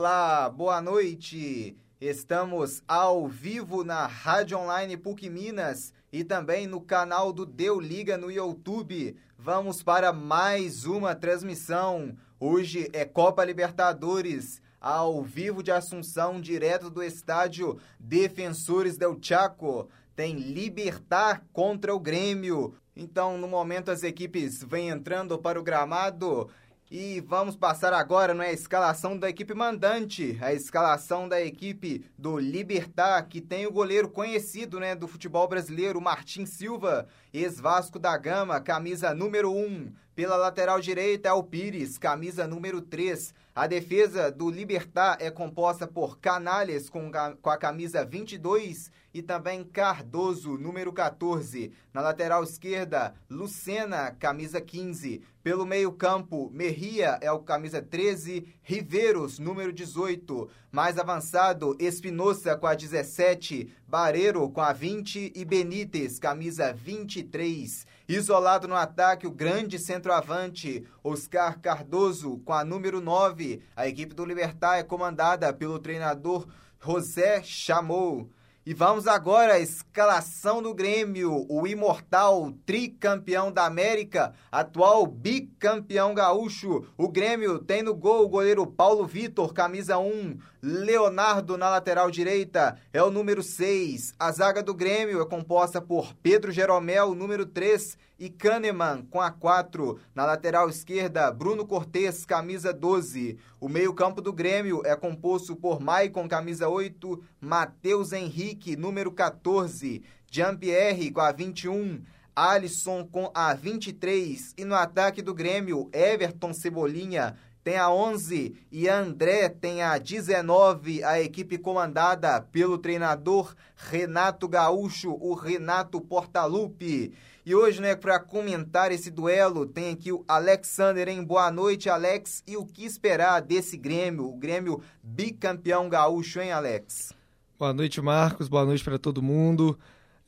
Olá, 0.00 0.48
boa 0.48 0.80
noite. 0.80 1.76
Estamos 2.00 2.82
ao 2.88 3.28
vivo 3.28 3.84
na 3.84 4.06
Rádio 4.06 4.56
Online 4.56 4.96
PUC 4.96 5.28
Minas 5.28 5.92
e 6.10 6.24
também 6.24 6.66
no 6.66 6.80
canal 6.80 7.34
do 7.34 7.44
Deu 7.44 7.78
Liga 7.78 8.16
no 8.16 8.30
YouTube. 8.30 9.14
Vamos 9.38 9.82
para 9.82 10.10
mais 10.10 10.86
uma 10.86 11.14
transmissão. 11.14 12.16
Hoje 12.40 12.88
é 12.94 13.04
Copa 13.04 13.44
Libertadores, 13.44 14.62
ao 14.80 15.22
vivo 15.22 15.62
de 15.62 15.70
Assunção, 15.70 16.40
direto 16.40 16.88
do 16.88 17.02
estádio 17.02 17.78
Defensores 17.98 18.96
del 18.96 19.18
Chaco. 19.20 19.86
Tem 20.16 20.34
Libertar 20.34 21.44
contra 21.52 21.94
o 21.94 22.00
Grêmio. 22.00 22.72
Então, 22.96 23.36
no 23.36 23.46
momento, 23.46 23.90
as 23.90 24.02
equipes 24.02 24.64
vêm 24.64 24.88
entrando 24.88 25.38
para 25.38 25.60
o 25.60 25.62
gramado 25.62 26.48
e 26.90 27.20
vamos 27.20 27.54
passar 27.54 27.92
agora 27.92 28.34
na 28.34 28.50
escalação 28.50 29.16
da 29.16 29.30
equipe 29.30 29.54
mandante, 29.54 30.36
a 30.40 30.52
escalação 30.52 31.28
da 31.28 31.40
equipe 31.40 32.04
do 32.18 32.36
Libertar, 32.36 33.28
que 33.28 33.40
tem 33.40 33.64
o 33.64 33.70
goleiro 33.70 34.08
conhecido 34.08 34.80
né, 34.80 34.96
do 34.96 35.06
futebol 35.06 35.46
brasileiro, 35.46 36.00
Martim 36.00 36.44
Silva, 36.44 37.06
ex-Vasco 37.32 37.96
da 37.96 38.18
Gama, 38.18 38.60
camisa 38.60 39.14
número 39.14 39.52
1. 39.52 39.92
Pela 40.20 40.36
lateral 40.36 40.78
direita 40.82 41.30
é 41.30 41.32
o 41.32 41.42
Pires, 41.42 41.96
camisa 41.96 42.46
número 42.46 42.82
3. 42.82 43.32
A 43.54 43.66
defesa 43.66 44.30
do 44.30 44.50
Libertar 44.50 45.16
é 45.18 45.30
composta 45.30 45.86
por 45.86 46.18
Canales 46.18 46.90
com, 46.90 47.10
a 47.42 47.56
camisa 47.56 48.04
22 48.04 48.92
e 49.14 49.22
também 49.22 49.64
Cardoso, 49.64 50.58
número 50.58 50.92
14. 50.92 51.72
Na 51.90 52.02
lateral 52.02 52.44
esquerda, 52.44 53.14
Lucena, 53.30 54.10
camisa 54.10 54.60
15. 54.60 55.22
Pelo 55.42 55.64
meio-campo, 55.64 56.50
Merria 56.52 57.18
é 57.22 57.32
o 57.32 57.38
camisa 57.38 57.80
13, 57.80 58.46
Riveiros, 58.62 59.38
número 59.38 59.72
18. 59.72 60.50
Mais 60.70 60.98
avançado, 60.98 61.74
Espinosa 61.80 62.56
com 62.56 62.66
a 62.66 62.74
17, 62.74 63.72
Bareiro 63.88 64.48
com 64.50 64.60
a 64.60 64.74
20 64.74 65.32
e 65.34 65.44
Benítez, 65.46 66.18
camisa 66.18 66.74
23. 66.74 67.86
Isolado 68.10 68.66
no 68.66 68.74
ataque, 68.74 69.24
o 69.24 69.30
grande 69.30 69.78
centroavante, 69.78 70.84
Oscar 71.00 71.60
Cardoso, 71.60 72.38
com 72.44 72.52
a 72.52 72.64
número 72.64 73.00
9. 73.00 73.62
A 73.76 73.86
equipe 73.86 74.16
do 74.16 74.24
Libertar 74.24 74.78
é 74.78 74.82
comandada 74.82 75.52
pelo 75.52 75.78
treinador 75.78 76.48
José 76.84 77.40
Chamou. 77.44 78.28
E 78.66 78.74
vamos 78.74 79.06
agora 79.06 79.54
à 79.54 79.60
escalação 79.60 80.60
do 80.60 80.74
Grêmio, 80.74 81.46
o 81.48 81.68
imortal 81.68 82.52
tricampeão 82.66 83.52
da 83.52 83.64
América, 83.64 84.34
atual 84.50 85.06
bicampeão 85.06 86.12
gaúcho. 86.12 86.84
O 86.98 87.08
Grêmio 87.08 87.60
tem 87.60 87.80
no 87.80 87.94
gol 87.94 88.24
o 88.24 88.28
goleiro 88.28 88.66
Paulo 88.66 89.06
Vitor, 89.06 89.54
camisa 89.54 89.98
1. 89.98 90.36
Leonardo 90.62 91.56
na 91.56 91.70
lateral 91.70 92.10
direita 92.10 92.76
é 92.92 93.02
o 93.02 93.10
número 93.10 93.42
6. 93.42 94.12
A 94.18 94.30
zaga 94.30 94.62
do 94.62 94.74
Grêmio 94.74 95.22
é 95.22 95.24
composta 95.24 95.80
por 95.80 96.12
Pedro 96.14 96.52
Jeromel, 96.52 97.14
número 97.14 97.46
3, 97.46 97.96
e 98.18 98.28
Kahneman 98.28 99.06
com 99.10 99.22
a 99.22 99.30
4. 99.30 99.98
Na 100.14 100.26
lateral 100.26 100.68
esquerda, 100.68 101.30
Bruno 101.30 101.66
Cortes, 101.66 102.26
camisa 102.26 102.74
12. 102.74 103.38
O 103.58 103.70
meio-campo 103.70 104.20
do 104.20 104.34
Grêmio 104.34 104.82
é 104.84 104.94
composto 104.94 105.56
por 105.56 105.80
Maicon, 105.80 106.28
camisa 106.28 106.68
8, 106.68 107.22
Matheus 107.40 108.12
Henrique, 108.12 108.76
número 108.76 109.10
14, 109.10 110.02
Jean-Pierre 110.30 111.10
com 111.10 111.22
a 111.22 111.32
21. 111.32 112.02
Alisson 112.36 113.04
com 113.04 113.30
a 113.34 113.52
23 113.52 114.54
e 114.56 114.64
no 114.64 114.74
ataque 114.74 115.20
do 115.20 115.34
Grêmio, 115.34 115.90
Everton 115.92 116.54
Cebolinha 116.54 117.36
tem 117.62 117.76
a 117.76 117.90
11 117.90 118.54
e 118.72 118.88
André 118.88 119.48
tem 119.48 119.82
a 119.82 119.98
19, 119.98 121.04
a 121.04 121.20
equipe 121.20 121.58
comandada 121.58 122.40
pelo 122.40 122.78
treinador 122.78 123.54
Renato 123.76 124.48
Gaúcho, 124.48 125.16
o 125.20 125.34
Renato 125.34 126.00
Portaluppi. 126.00 127.12
E 127.44 127.54
hoje, 127.54 127.80
né, 127.80 127.94
para 127.96 128.20
comentar 128.20 128.92
esse 128.92 129.10
duelo, 129.10 129.66
tem 129.66 129.92
aqui 129.92 130.12
o 130.12 130.24
Alexander, 130.28 131.08
hein? 131.08 131.24
Boa 131.24 131.50
noite, 131.50 131.88
Alex. 131.88 132.42
E 132.46 132.56
o 132.56 132.64
que 132.64 132.84
esperar 132.84 133.40
desse 133.40 133.76
Grêmio, 133.76 134.26
o 134.26 134.36
Grêmio 134.36 134.82
bicampeão 135.02 135.88
gaúcho, 135.88 136.40
hein, 136.40 136.52
Alex? 136.52 137.12
Boa 137.58 137.72
noite, 137.72 138.00
Marcos. 138.00 138.48
Boa 138.48 138.64
noite 138.64 138.84
para 138.84 138.98
todo 138.98 139.22
mundo. 139.22 139.78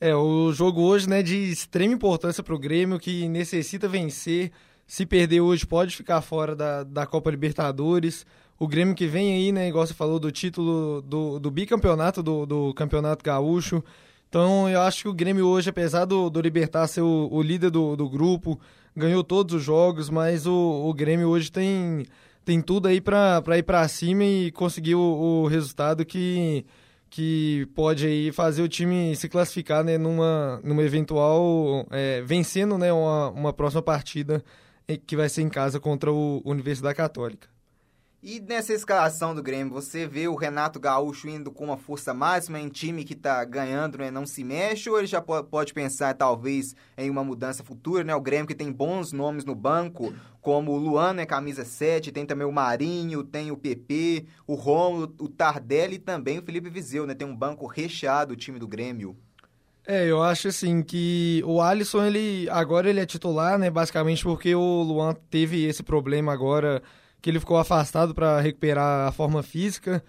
É, 0.01 0.13
o 0.15 0.51
jogo 0.51 0.81
hoje, 0.81 1.07
né, 1.07 1.23
de 1.23 1.51
extrema 1.51 1.93
importância 1.93 2.43
para 2.43 2.53
o 2.53 2.59
Grêmio, 2.59 2.99
que 2.99 3.27
necessita 3.29 3.87
vencer. 3.87 4.51
Se 4.85 5.05
perder 5.05 5.41
hoje, 5.41 5.65
pode 5.65 5.95
ficar 5.95 6.21
fora 6.21 6.55
da, 6.55 6.83
da 6.83 7.05
Copa 7.05 7.31
Libertadores. 7.31 8.25
O 8.59 8.67
Grêmio 8.67 8.95
que 8.95 9.07
vem 9.07 9.33
aí, 9.33 9.51
né, 9.51 9.67
igual 9.67 9.85
você 9.85 9.93
falou, 9.93 10.19
do 10.19 10.31
título 10.31 11.01
do, 11.01 11.39
do 11.39 11.49
bicampeonato 11.49 12.21
do, 12.21 12.45
do 12.45 12.73
Campeonato 12.73 13.23
Gaúcho. 13.23 13.83
Então, 14.29 14.69
eu 14.69 14.81
acho 14.81 15.03
que 15.03 15.09
o 15.09 15.13
Grêmio 15.13 15.45
hoje, 15.45 15.69
apesar 15.69 16.05
do, 16.05 16.29
do 16.29 16.41
Libertar 16.41 16.87
ser 16.87 17.01
o, 17.01 17.29
o 17.31 17.41
líder 17.41 17.69
do, 17.69 17.95
do 17.95 18.09
grupo, 18.09 18.59
ganhou 18.95 19.23
todos 19.23 19.55
os 19.55 19.63
jogos, 19.63 20.09
mas 20.09 20.45
o, 20.45 20.53
o 20.53 20.93
Grêmio 20.93 21.27
hoje 21.27 21.51
tem, 21.51 22.05
tem 22.43 22.61
tudo 22.61 22.87
aí 22.87 22.99
para 22.99 23.41
ir 23.57 23.63
para 23.63 23.87
cima 23.87 24.23
e 24.23 24.51
conseguir 24.51 24.95
o, 24.95 25.01
o 25.43 25.47
resultado 25.47 26.05
que 26.05 26.65
que 27.13 27.67
pode 27.75 28.07
aí 28.07 28.31
fazer 28.31 28.63
o 28.63 28.67
time 28.67 29.15
se 29.15 29.29
classificar 29.29 29.83
né, 29.83 29.99
numa, 29.99 30.59
numa 30.63 30.81
eventual 30.81 31.85
é, 31.91 32.23
vencendo 32.23 32.75
né, 32.75 32.91
uma, 32.91 33.29
uma 33.29 33.53
próxima 33.53 33.83
partida 33.83 34.43
que 35.05 35.15
vai 35.15 35.29
ser 35.29 35.41
em 35.41 35.49
casa 35.49 35.79
contra 35.79 36.11
o 36.11 36.41
Universidade 36.45 36.95
Católica. 36.95 37.53
E 38.25 38.39
nessa 38.39 38.71
escalação 38.71 39.35
do 39.35 39.43
Grêmio, 39.43 39.73
você 39.73 40.07
vê 40.07 40.29
o 40.29 40.35
Renato 40.35 40.79
Gaúcho 40.79 41.27
indo 41.27 41.51
com 41.51 41.65
uma 41.65 41.75
força 41.75 42.13
máxima 42.13 42.57
em 42.57 42.69
time 42.69 43.03
que 43.03 43.11
está 43.11 43.43
ganhando, 43.43 43.97
né, 43.97 44.09
não 44.09 44.25
se 44.25 44.45
mexe, 44.45 44.89
ou 44.89 44.97
ele 44.97 45.07
já 45.07 45.21
pode 45.21 45.73
pensar 45.73 46.13
talvez 46.13 46.73
em 46.97 47.09
uma 47.09 47.21
mudança 47.21 47.65
futura, 47.65 48.01
né? 48.01 48.15
O 48.15 48.21
Grêmio 48.21 48.47
que 48.47 48.55
tem 48.55 48.71
bons 48.71 49.11
nomes 49.11 49.43
no 49.43 49.53
banco, 49.53 50.13
como 50.39 50.71
o 50.71 50.77
Luan, 50.77 51.11
né, 51.11 51.25
camisa 51.25 51.65
7, 51.65 52.13
tem 52.13 52.25
também 52.25 52.47
o 52.47 52.51
Marinho, 52.51 53.25
tem 53.25 53.51
o 53.51 53.57
PP, 53.57 54.25
o 54.47 54.55
Romulo, 54.55 55.13
o 55.19 55.27
Tardelli 55.27 55.95
e 55.95 55.99
também 55.99 56.39
o 56.39 56.43
Felipe 56.43 56.69
Vizeu, 56.69 57.05
né? 57.05 57.13
Tem 57.13 57.27
um 57.27 57.35
banco 57.35 57.67
recheado 57.67 58.31
o 58.31 58.37
time 58.37 58.57
do 58.57 58.69
Grêmio. 58.69 59.17
É, 59.85 60.09
eu 60.09 60.23
acho 60.23 60.47
assim 60.47 60.81
que 60.81 61.43
o 61.45 61.61
Alisson, 61.61 62.05
ele 62.05 62.47
agora 62.49 62.89
ele 62.89 63.01
é 63.01 63.05
titular, 63.05 63.57
né, 63.59 63.69
basicamente 63.69 64.23
porque 64.23 64.55
o 64.55 64.81
Luan 64.81 65.13
teve 65.29 65.65
esse 65.65 65.83
problema 65.83 66.31
agora 66.31 66.81
que 67.21 67.29
ele 67.29 67.39
ficou 67.39 67.57
afastado 67.57 68.13
para 68.13 68.39
recuperar 68.39 69.07
a 69.07 69.11
forma 69.11 69.43
física. 69.43 70.03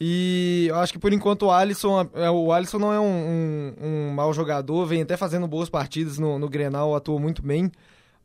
E 0.00 0.66
eu 0.68 0.76
acho 0.76 0.92
que 0.92 0.98
por 0.98 1.12
enquanto 1.12 1.42
o 1.46 1.50
Alisson, 1.50 2.08
é, 2.14 2.30
o 2.30 2.52
Alisson 2.52 2.78
não 2.78 2.92
é 2.92 2.98
um, 2.98 3.04
um, 3.04 3.74
um 3.86 4.10
mau 4.12 4.32
jogador, 4.32 4.86
vem 4.86 5.02
até 5.02 5.16
fazendo 5.16 5.46
boas 5.46 5.68
partidas 5.68 6.18
no, 6.18 6.38
no 6.38 6.48
Grenal, 6.48 6.94
atuou 6.94 7.18
muito 7.20 7.42
bem. 7.42 7.70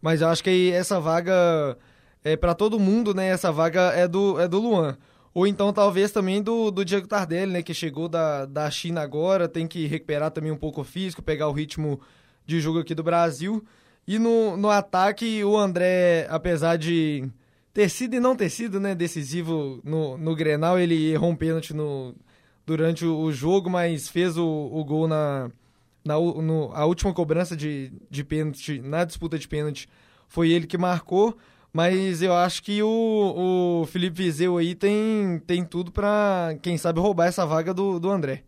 Mas 0.01 0.21
eu 0.21 0.29
acho 0.29 0.43
que 0.43 0.71
essa 0.71 0.99
vaga 0.99 1.77
é 2.23 2.35
para 2.37 2.53
todo 2.55 2.79
mundo, 2.79 3.13
né? 3.13 3.27
Essa 3.27 3.51
vaga 3.51 3.91
é 3.93 4.07
do, 4.07 4.39
é 4.39 4.47
do 4.47 4.59
Luan. 4.59 4.97
Ou 5.35 5.45
então 5.45 5.73
talvez 5.73 6.11
também 6.11 6.41
do, 6.41 6.71
do 6.71 6.85
Diego 6.85 7.09
Tardelli, 7.09 7.51
né? 7.51 7.61
Que 7.61 7.73
chegou 7.73 8.07
da, 8.07 8.45
da 8.45 8.71
China 8.71 9.01
agora, 9.01 9.49
tem 9.49 9.67
que 9.67 9.85
recuperar 9.85 10.31
também 10.31 10.49
um 10.49 10.55
pouco 10.57 10.79
o 10.79 10.85
físico, 10.85 11.21
pegar 11.21 11.49
o 11.49 11.51
ritmo 11.51 11.99
de 12.45 12.61
jogo 12.61 12.79
aqui 12.79 12.95
do 12.95 13.03
Brasil. 13.03 13.61
E 14.07 14.17
no, 14.17 14.55
no 14.55 14.69
ataque, 14.69 15.43
o 15.43 15.57
André, 15.57 16.25
apesar 16.29 16.77
de 16.77 17.29
ter 17.73 17.89
sido 17.89 18.15
e 18.15 18.19
não 18.21 18.33
ter 18.33 18.49
sido 18.49 18.79
né, 18.79 18.95
decisivo 18.95 19.81
no, 19.83 20.17
no 20.17 20.33
Grenal, 20.37 20.79
ele 20.79 21.11
errou 21.11 21.31
um 21.31 21.35
pênalti 21.35 21.73
no, 21.73 22.15
durante 22.65 23.05
o, 23.05 23.19
o 23.19 23.33
jogo, 23.33 23.69
mas 23.69 24.07
fez 24.07 24.37
o, 24.37 24.45
o 24.45 24.85
gol 24.85 25.05
na, 25.05 25.51
na 26.05 26.13
no, 26.13 26.71
a 26.73 26.85
última 26.85 27.13
cobrança 27.13 27.57
de, 27.57 27.91
de 28.09 28.23
pênalti, 28.23 28.79
na 28.79 29.03
disputa 29.03 29.37
de 29.37 29.49
pênalti, 29.49 29.89
foi 30.29 30.51
ele 30.51 30.65
que 30.65 30.77
marcou. 30.77 31.37
Mas 31.75 32.21
eu 32.21 32.33
acho 32.33 32.63
que 32.63 32.81
o, 32.81 33.81
o 33.81 33.85
Felipe 33.87 34.15
Vizeu 34.15 34.55
aí 34.55 34.73
tem, 34.73 35.43
tem 35.45 35.65
tudo 35.65 35.91
para, 35.91 36.55
quem 36.61 36.77
sabe, 36.77 37.01
roubar 37.01 37.25
essa 37.25 37.45
vaga 37.45 37.73
do, 37.73 37.99
do 37.99 38.09
André. 38.09 38.45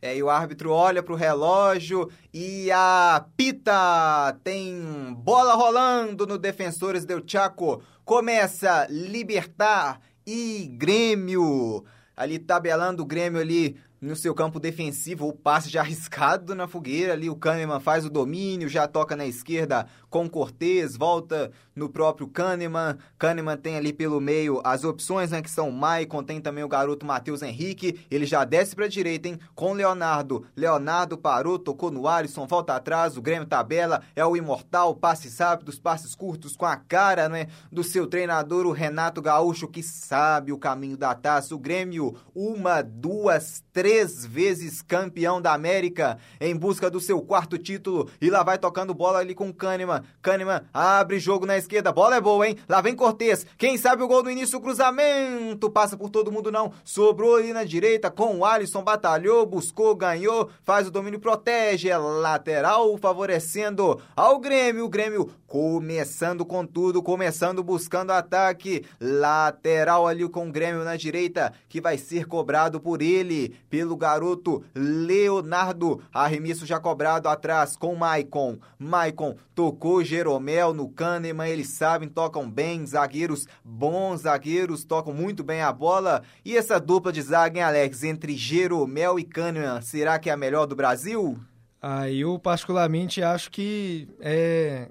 É, 0.00 0.16
e 0.16 0.22
o 0.22 0.30
árbitro 0.30 0.70
olha 0.70 1.02
para 1.02 1.12
o 1.12 1.16
relógio 1.16 2.10
e 2.32 2.70
a 2.72 3.22
pita 3.36 4.34
tem 4.42 5.14
bola 5.18 5.52
rolando 5.52 6.26
no 6.26 6.38
Defensores 6.38 7.04
del 7.04 7.22
Chaco. 7.26 7.82
Começa 8.02 8.86
Libertar 8.88 10.00
e 10.26 10.66
Grêmio. 10.78 11.84
Ali 12.16 12.38
tabelando 12.38 13.02
o 13.02 13.06
Grêmio 13.06 13.42
ali 13.42 13.76
no 14.04 14.14
seu 14.14 14.34
campo 14.34 14.60
defensivo, 14.60 15.26
o 15.26 15.32
passe 15.32 15.70
já 15.70 15.80
arriscado 15.84 16.54
na 16.54 16.68
fogueira 16.68 17.14
ali, 17.14 17.30
o 17.30 17.36
Kahneman 17.36 17.80
faz 17.80 18.04
o 18.04 18.10
domínio, 18.10 18.68
já 18.68 18.86
toca 18.86 19.16
na 19.16 19.26
esquerda 19.26 19.86
com 20.10 20.28
Cortez, 20.28 20.96
volta 20.96 21.50
no 21.74 21.88
próprio 21.88 22.28
Kahneman, 22.28 22.96
Kahneman 23.18 23.56
tem 23.56 23.76
ali 23.76 23.92
pelo 23.92 24.20
meio 24.20 24.60
as 24.62 24.84
opções, 24.84 25.30
né, 25.30 25.42
que 25.42 25.50
são 25.50 25.70
Maicon, 25.70 26.22
tem 26.22 26.40
também 26.40 26.62
o 26.62 26.68
garoto 26.68 27.04
Matheus 27.04 27.42
Henrique, 27.42 28.06
ele 28.10 28.26
já 28.26 28.44
desce 28.44 28.76
para 28.76 28.86
direita, 28.86 29.28
hein, 29.28 29.40
com 29.54 29.72
Leonardo, 29.72 30.46
Leonardo 30.54 31.18
parou, 31.18 31.58
tocou 31.58 31.90
no 31.90 32.06
Alisson, 32.06 32.46
volta 32.46 32.76
atrás, 32.76 33.16
o 33.16 33.22
Grêmio 33.22 33.48
tabela, 33.48 34.02
é 34.14 34.24
o 34.24 34.36
imortal, 34.36 34.94
passes 34.94 35.36
rápidos, 35.38 35.80
passes 35.80 36.14
curtos 36.14 36.54
com 36.54 36.66
a 36.66 36.76
cara, 36.76 37.28
né, 37.28 37.48
do 37.72 37.82
seu 37.82 38.06
treinador, 38.06 38.66
o 38.66 38.72
Renato 38.72 39.20
Gaúcho, 39.20 39.66
que 39.66 39.82
sabe 39.82 40.52
o 40.52 40.58
caminho 40.58 40.96
da 40.96 41.14
taça, 41.14 41.54
o 41.54 41.58
Grêmio, 41.58 42.14
uma, 42.34 42.82
duas, 42.82 43.64
três 43.72 43.93
vezes 44.02 44.82
campeão 44.82 45.40
da 45.40 45.52
América, 45.52 46.18
em 46.40 46.56
busca 46.56 46.90
do 46.90 47.00
seu 47.00 47.20
quarto 47.22 47.56
título, 47.56 48.08
e 48.20 48.28
lá 48.28 48.42
vai 48.42 48.58
tocando 48.58 48.94
bola 48.94 49.18
ali 49.18 49.34
com 49.34 49.52
Kahneman, 49.52 50.02
Kahneman 50.20 50.62
abre 50.72 51.18
jogo 51.18 51.46
na 51.46 51.56
esquerda, 51.56 51.92
bola 51.92 52.16
é 52.16 52.20
boa, 52.20 52.48
hein? 52.48 52.56
Lá 52.68 52.80
vem 52.80 52.96
Cortez, 52.96 53.46
quem 53.56 53.78
sabe 53.78 54.02
o 54.02 54.08
gol 54.08 54.22
no 54.22 54.30
início, 54.30 54.60
cruzamento, 54.60 55.70
passa 55.70 55.96
por 55.96 56.10
todo 56.10 56.32
mundo 56.32 56.50
não, 56.50 56.72
sobrou 56.84 57.36
ali 57.36 57.52
na 57.52 57.64
direita 57.64 58.10
com 58.10 58.38
o 58.38 58.44
Alisson, 58.44 58.82
batalhou, 58.82 59.46
buscou, 59.46 59.94
ganhou, 59.94 60.50
faz 60.64 60.88
o 60.88 60.90
domínio, 60.90 61.20
protege, 61.20 61.88
é 61.88 61.96
lateral, 61.96 62.96
favorecendo 62.98 64.00
ao 64.16 64.38
Grêmio, 64.38 64.84
o 64.84 64.88
Grêmio 64.88 65.30
começando 65.46 66.44
com 66.44 66.66
tudo, 66.66 67.00
começando 67.00 67.62
buscando 67.62 68.10
ataque, 68.10 68.84
lateral 69.00 70.06
ali 70.06 70.28
com 70.28 70.48
o 70.48 70.52
Grêmio 70.52 70.82
na 70.82 70.96
direita, 70.96 71.52
que 71.68 71.80
vai 71.80 71.96
ser 71.96 72.26
cobrado 72.26 72.80
por 72.80 73.00
ele, 73.00 73.54
pelo 73.74 73.96
garoto 73.96 74.62
Leonardo, 74.72 76.00
arremesso 76.12 76.64
já 76.64 76.78
cobrado 76.78 77.28
atrás 77.28 77.76
com 77.76 77.96
Maicon, 77.96 78.56
Maicon 78.78 79.34
tocou 79.52 80.04
Jeromel 80.04 80.72
no 80.72 80.88
Kahneman, 80.88 81.48
eles 81.48 81.70
sabem, 81.70 82.08
tocam 82.08 82.48
bem, 82.48 82.86
zagueiros 82.86 83.48
bons, 83.64 84.20
zagueiros 84.20 84.84
tocam 84.84 85.12
muito 85.12 85.42
bem 85.42 85.60
a 85.60 85.72
bola. 85.72 86.22
E 86.44 86.56
essa 86.56 86.78
dupla 86.78 87.12
de 87.12 87.20
zaga, 87.20 87.58
hein, 87.58 87.64
Alex, 87.64 88.04
entre 88.04 88.36
Jeromel 88.36 89.18
e 89.18 89.24
Kahneman, 89.24 89.82
será 89.82 90.20
que 90.20 90.30
é 90.30 90.32
a 90.32 90.36
melhor 90.36 90.66
do 90.66 90.76
Brasil? 90.76 91.36
Ah, 91.82 92.08
eu 92.08 92.38
particularmente 92.38 93.24
acho 93.24 93.50
que 93.50 94.06
é 94.20 94.88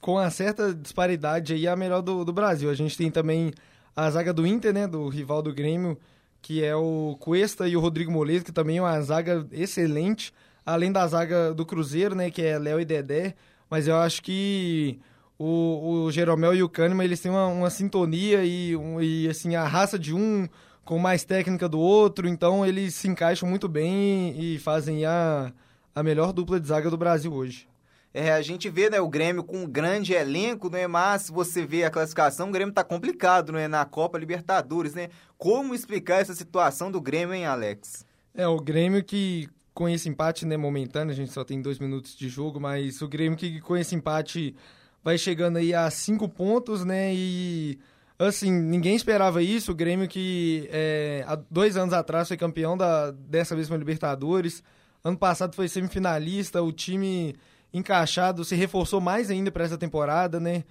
com 0.00 0.12
uma 0.12 0.30
certa 0.30 0.72
disparidade 0.72 1.52
aí 1.52 1.66
a 1.66 1.74
melhor 1.74 2.00
do, 2.00 2.24
do 2.24 2.32
Brasil. 2.32 2.70
A 2.70 2.74
gente 2.74 2.96
tem 2.96 3.10
também 3.10 3.52
a 3.96 4.08
zaga 4.08 4.32
do 4.32 4.46
Inter, 4.46 4.72
né, 4.72 4.86
do 4.86 5.08
rival 5.08 5.42
do 5.42 5.52
Grêmio, 5.52 5.98
que 6.44 6.62
é 6.62 6.76
o 6.76 7.16
Cuesta 7.18 7.66
e 7.66 7.74
o 7.74 7.80
Rodrigo 7.80 8.12
Moledo, 8.12 8.44
que 8.44 8.52
também 8.52 8.76
é 8.76 8.82
uma 8.82 9.00
zaga 9.00 9.46
excelente, 9.50 10.30
além 10.64 10.92
da 10.92 11.06
zaga 11.06 11.54
do 11.54 11.64
Cruzeiro, 11.64 12.14
né, 12.14 12.30
que 12.30 12.42
é 12.42 12.58
Léo 12.58 12.78
e 12.78 12.84
Dedé, 12.84 13.34
mas 13.70 13.88
eu 13.88 13.96
acho 13.96 14.22
que 14.22 15.00
o, 15.38 16.04
o 16.04 16.12
Jeromel 16.12 16.54
e 16.54 16.62
o 16.62 16.68
Kahneman, 16.68 17.02
eles 17.02 17.18
têm 17.18 17.32
uma, 17.32 17.46
uma 17.46 17.70
sintonia 17.70 18.44
e, 18.44 18.76
um, 18.76 19.00
e, 19.00 19.26
assim, 19.26 19.56
a 19.56 19.66
raça 19.66 19.98
de 19.98 20.14
um 20.14 20.46
com 20.84 20.98
mais 20.98 21.24
técnica 21.24 21.66
do 21.66 21.80
outro, 21.80 22.28
então 22.28 22.64
eles 22.64 22.94
se 22.94 23.08
encaixam 23.08 23.48
muito 23.48 23.66
bem 23.66 24.38
e, 24.38 24.56
e 24.56 24.58
fazem 24.58 25.06
a, 25.06 25.50
a 25.94 26.02
melhor 26.02 26.30
dupla 26.30 26.60
de 26.60 26.68
zaga 26.68 26.90
do 26.90 26.98
Brasil 26.98 27.32
hoje. 27.32 27.66
É, 28.16 28.32
a 28.32 28.40
gente 28.40 28.70
vê 28.70 28.88
né, 28.88 29.00
o 29.00 29.08
Grêmio 29.08 29.42
com 29.42 29.64
um 29.64 29.66
grande 29.66 30.12
elenco, 30.12 30.70
né, 30.70 30.86
mas 30.86 31.28
você 31.28 31.66
vê 31.66 31.82
a 31.82 31.90
classificação, 31.90 32.48
o 32.48 32.52
Grêmio 32.52 32.70
está 32.70 32.84
complicado 32.84 33.52
né, 33.52 33.66
na 33.66 33.84
Copa 33.84 34.16
Libertadores. 34.16 34.94
Né? 34.94 35.08
Como 35.36 35.74
explicar 35.74 36.20
essa 36.20 36.32
situação 36.32 36.92
do 36.92 37.00
Grêmio, 37.00 37.34
hein, 37.34 37.44
Alex? 37.44 38.06
É, 38.32 38.46
o 38.46 38.60
Grêmio 38.60 39.02
que 39.02 39.48
com 39.74 39.88
esse 39.88 40.08
empate 40.08 40.46
né, 40.46 40.56
momentâneo, 40.56 41.12
a 41.12 41.16
gente 41.16 41.32
só 41.32 41.42
tem 41.42 41.60
dois 41.60 41.80
minutos 41.80 42.16
de 42.16 42.28
jogo, 42.28 42.60
mas 42.60 43.02
o 43.02 43.08
Grêmio 43.08 43.36
que 43.36 43.60
com 43.60 43.76
esse 43.76 43.96
empate 43.96 44.54
vai 45.02 45.18
chegando 45.18 45.56
aí 45.56 45.74
a 45.74 45.90
cinco 45.90 46.28
pontos, 46.28 46.84
né? 46.84 47.12
E 47.12 47.78
assim, 48.16 48.52
ninguém 48.52 48.94
esperava 48.94 49.42
isso. 49.42 49.72
O 49.72 49.74
Grêmio 49.74 50.06
que 50.06 50.68
é, 50.72 51.24
há 51.26 51.34
dois 51.50 51.76
anos 51.76 51.92
atrás 51.92 52.28
foi 52.28 52.36
campeão 52.36 52.76
da, 52.76 53.10
dessa 53.10 53.56
vez 53.56 53.68
Libertadores. 53.68 54.62
Ano 55.02 55.18
passado 55.18 55.54
foi 55.56 55.68
semifinalista, 55.68 56.62
o 56.62 56.72
time 56.72 57.34
encaixado 57.74 58.44
se 58.44 58.54
reforçou 58.54 59.00
mais 59.00 59.30
ainda 59.30 59.50
para 59.50 59.64
essa 59.64 59.76
temporada, 59.76 60.40
né? 60.40 60.64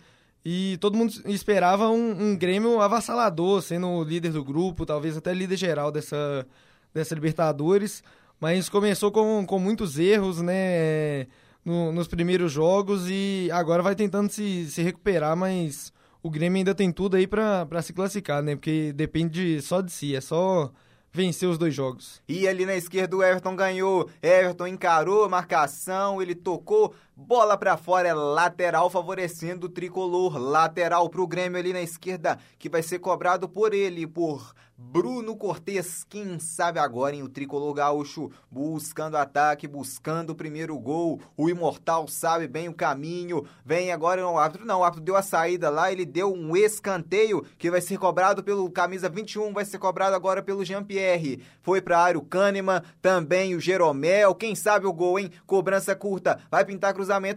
E 0.43 0.77
todo 0.81 0.97
mundo 0.97 1.13
esperava 1.25 1.89
um, 1.89 2.31
um 2.31 2.35
Grêmio 2.35 2.81
avassalador, 2.81 3.61
sendo 3.61 3.87
o 3.87 4.03
líder 4.03 4.31
do 4.31 4.43
grupo, 4.43 4.85
talvez 4.85 5.15
até 5.15 5.33
líder 5.33 5.57
geral 5.57 5.91
dessa, 5.91 6.47
dessa 6.93 7.13
Libertadores 7.13 8.03
mas 8.43 8.67
começou 8.67 9.09
com, 9.09 9.45
com 9.45 9.57
muitos 9.57 9.97
erros, 9.97 10.41
né, 10.41 11.27
no, 11.63 11.93
nos 11.93 12.09
primeiros 12.09 12.51
jogos 12.51 13.05
e 13.09 13.47
agora 13.53 13.81
vai 13.81 13.95
tentando 13.95 14.29
se, 14.29 14.69
se 14.69 14.81
recuperar, 14.81 15.33
mas 15.33 15.93
o 16.21 16.29
Grêmio 16.29 16.57
ainda 16.57 16.75
tem 16.75 16.91
tudo 16.91 17.15
aí 17.15 17.25
para 17.25 17.81
se 17.81 17.93
classificar, 17.93 18.43
né, 18.43 18.53
porque 18.57 18.91
depende 18.91 19.61
só 19.61 19.79
de 19.79 19.89
si, 19.93 20.13
é 20.13 20.19
só 20.19 20.73
vencer 21.13 21.47
os 21.47 21.57
dois 21.59 21.73
jogos. 21.73 22.21
E 22.27 22.47
ali 22.47 22.65
na 22.65 22.75
esquerda 22.75 23.15
o 23.15 23.23
Everton 23.23 23.55
ganhou, 23.55 24.09
Everton 24.21 24.67
encarou 24.67 25.23
a 25.23 25.29
marcação, 25.29 26.19
ele 26.21 26.33
tocou, 26.33 26.95
bola 27.15 27.57
para 27.57 27.77
fora, 27.77 28.07
é 28.07 28.13
lateral 28.13 28.89
favorecendo 28.89 29.67
o 29.67 29.69
tricolor, 29.69 30.37
lateral 30.37 31.09
pro 31.09 31.27
Grêmio 31.27 31.59
ali 31.59 31.71
na 31.71 31.81
esquerda, 31.81 32.39
que 32.57 32.69
vai 32.69 32.81
ser 32.81 32.99
cobrado 32.99 33.47
por 33.47 33.73
ele, 33.73 34.07
por 34.07 34.53
Bruno 34.75 35.35
Cortes, 35.35 36.03
quem 36.03 36.39
sabe 36.39 36.79
agora 36.79 37.15
em 37.15 37.23
o 37.23 37.29
tricolor 37.29 37.73
gaúcho 37.73 38.31
buscando 38.49 39.15
ataque, 39.15 39.67
buscando 39.67 40.31
o 40.31 40.35
primeiro 40.35 40.77
gol. 40.77 41.21
O 41.37 41.49
imortal 41.49 42.07
sabe 42.07 42.47
bem 42.47 42.67
o 42.67 42.73
caminho. 42.73 43.45
Vem 43.65 43.91
agora 43.91 44.27
o 44.27 44.37
árbitro, 44.37 44.65
não, 44.65 44.81
o 44.81 44.83
árbitro 44.83 45.05
deu 45.05 45.15
a 45.15 45.21
saída 45.21 45.69
lá, 45.69 45.91
ele 45.91 46.05
deu 46.05 46.33
um 46.33 46.55
escanteio 46.55 47.45
que 47.57 47.71
vai 47.71 47.81
ser 47.81 47.97
cobrado 47.97 48.43
pelo 48.43 48.69
camisa 48.69 49.09
21, 49.09 49.53
vai 49.53 49.63
ser 49.63 49.79
cobrado 49.79 50.15
agora 50.15 50.43
pelo 50.43 50.65
Jean-Pierre. 50.65 51.41
Foi 51.61 51.81
para 51.81 51.99
área 51.99 52.19
o 52.19 52.25
Kahneman, 52.25 52.81
também 53.01 53.55
o 53.55 53.59
Jeromel, 53.59 54.35
quem 54.35 54.53
sabe 54.53 54.85
o 54.85 54.93
gol, 54.93 55.17
hein? 55.17 55.31
Cobrança 55.45 55.95
curta, 55.95 56.39
vai 56.51 56.65
pintar 56.65 56.93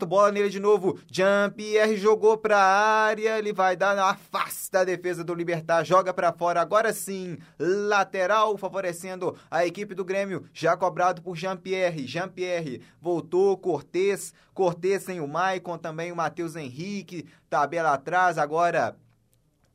bola 0.06 0.32
nele 0.32 0.48
de 0.48 0.60
novo. 0.60 0.98
Jean-Pierre 1.10 1.96
jogou 1.96 2.36
para 2.36 2.58
área, 2.58 3.38
ele 3.38 3.52
vai 3.52 3.76
dar 3.76 3.94
na 3.94 4.14
face 4.14 4.70
da 4.70 4.84
defesa 4.84 5.24
do 5.24 5.34
Libertar, 5.34 5.84
joga 5.84 6.12
para 6.12 6.32
fora 6.32 6.60
agora 6.60 6.92
sim 6.92 7.38
lateral, 7.58 8.56
favorecendo 8.56 9.36
a 9.50 9.66
equipe 9.66 9.94
do 9.94 10.04
Grêmio, 10.04 10.48
já 10.52 10.76
cobrado 10.76 11.22
por 11.22 11.36
Jean-Pierre. 11.36 12.06
Jean-Pierre 12.06 12.82
voltou, 13.00 13.56
Cortez, 13.56 14.32
Cortez 14.52 15.02
sem 15.02 15.20
o 15.20 15.28
Maicon, 15.28 15.78
também 15.78 16.12
o 16.12 16.16
Matheus 16.16 16.56
Henrique, 16.56 17.26
tabela 17.48 17.94
atrás, 17.94 18.38
agora 18.38 18.96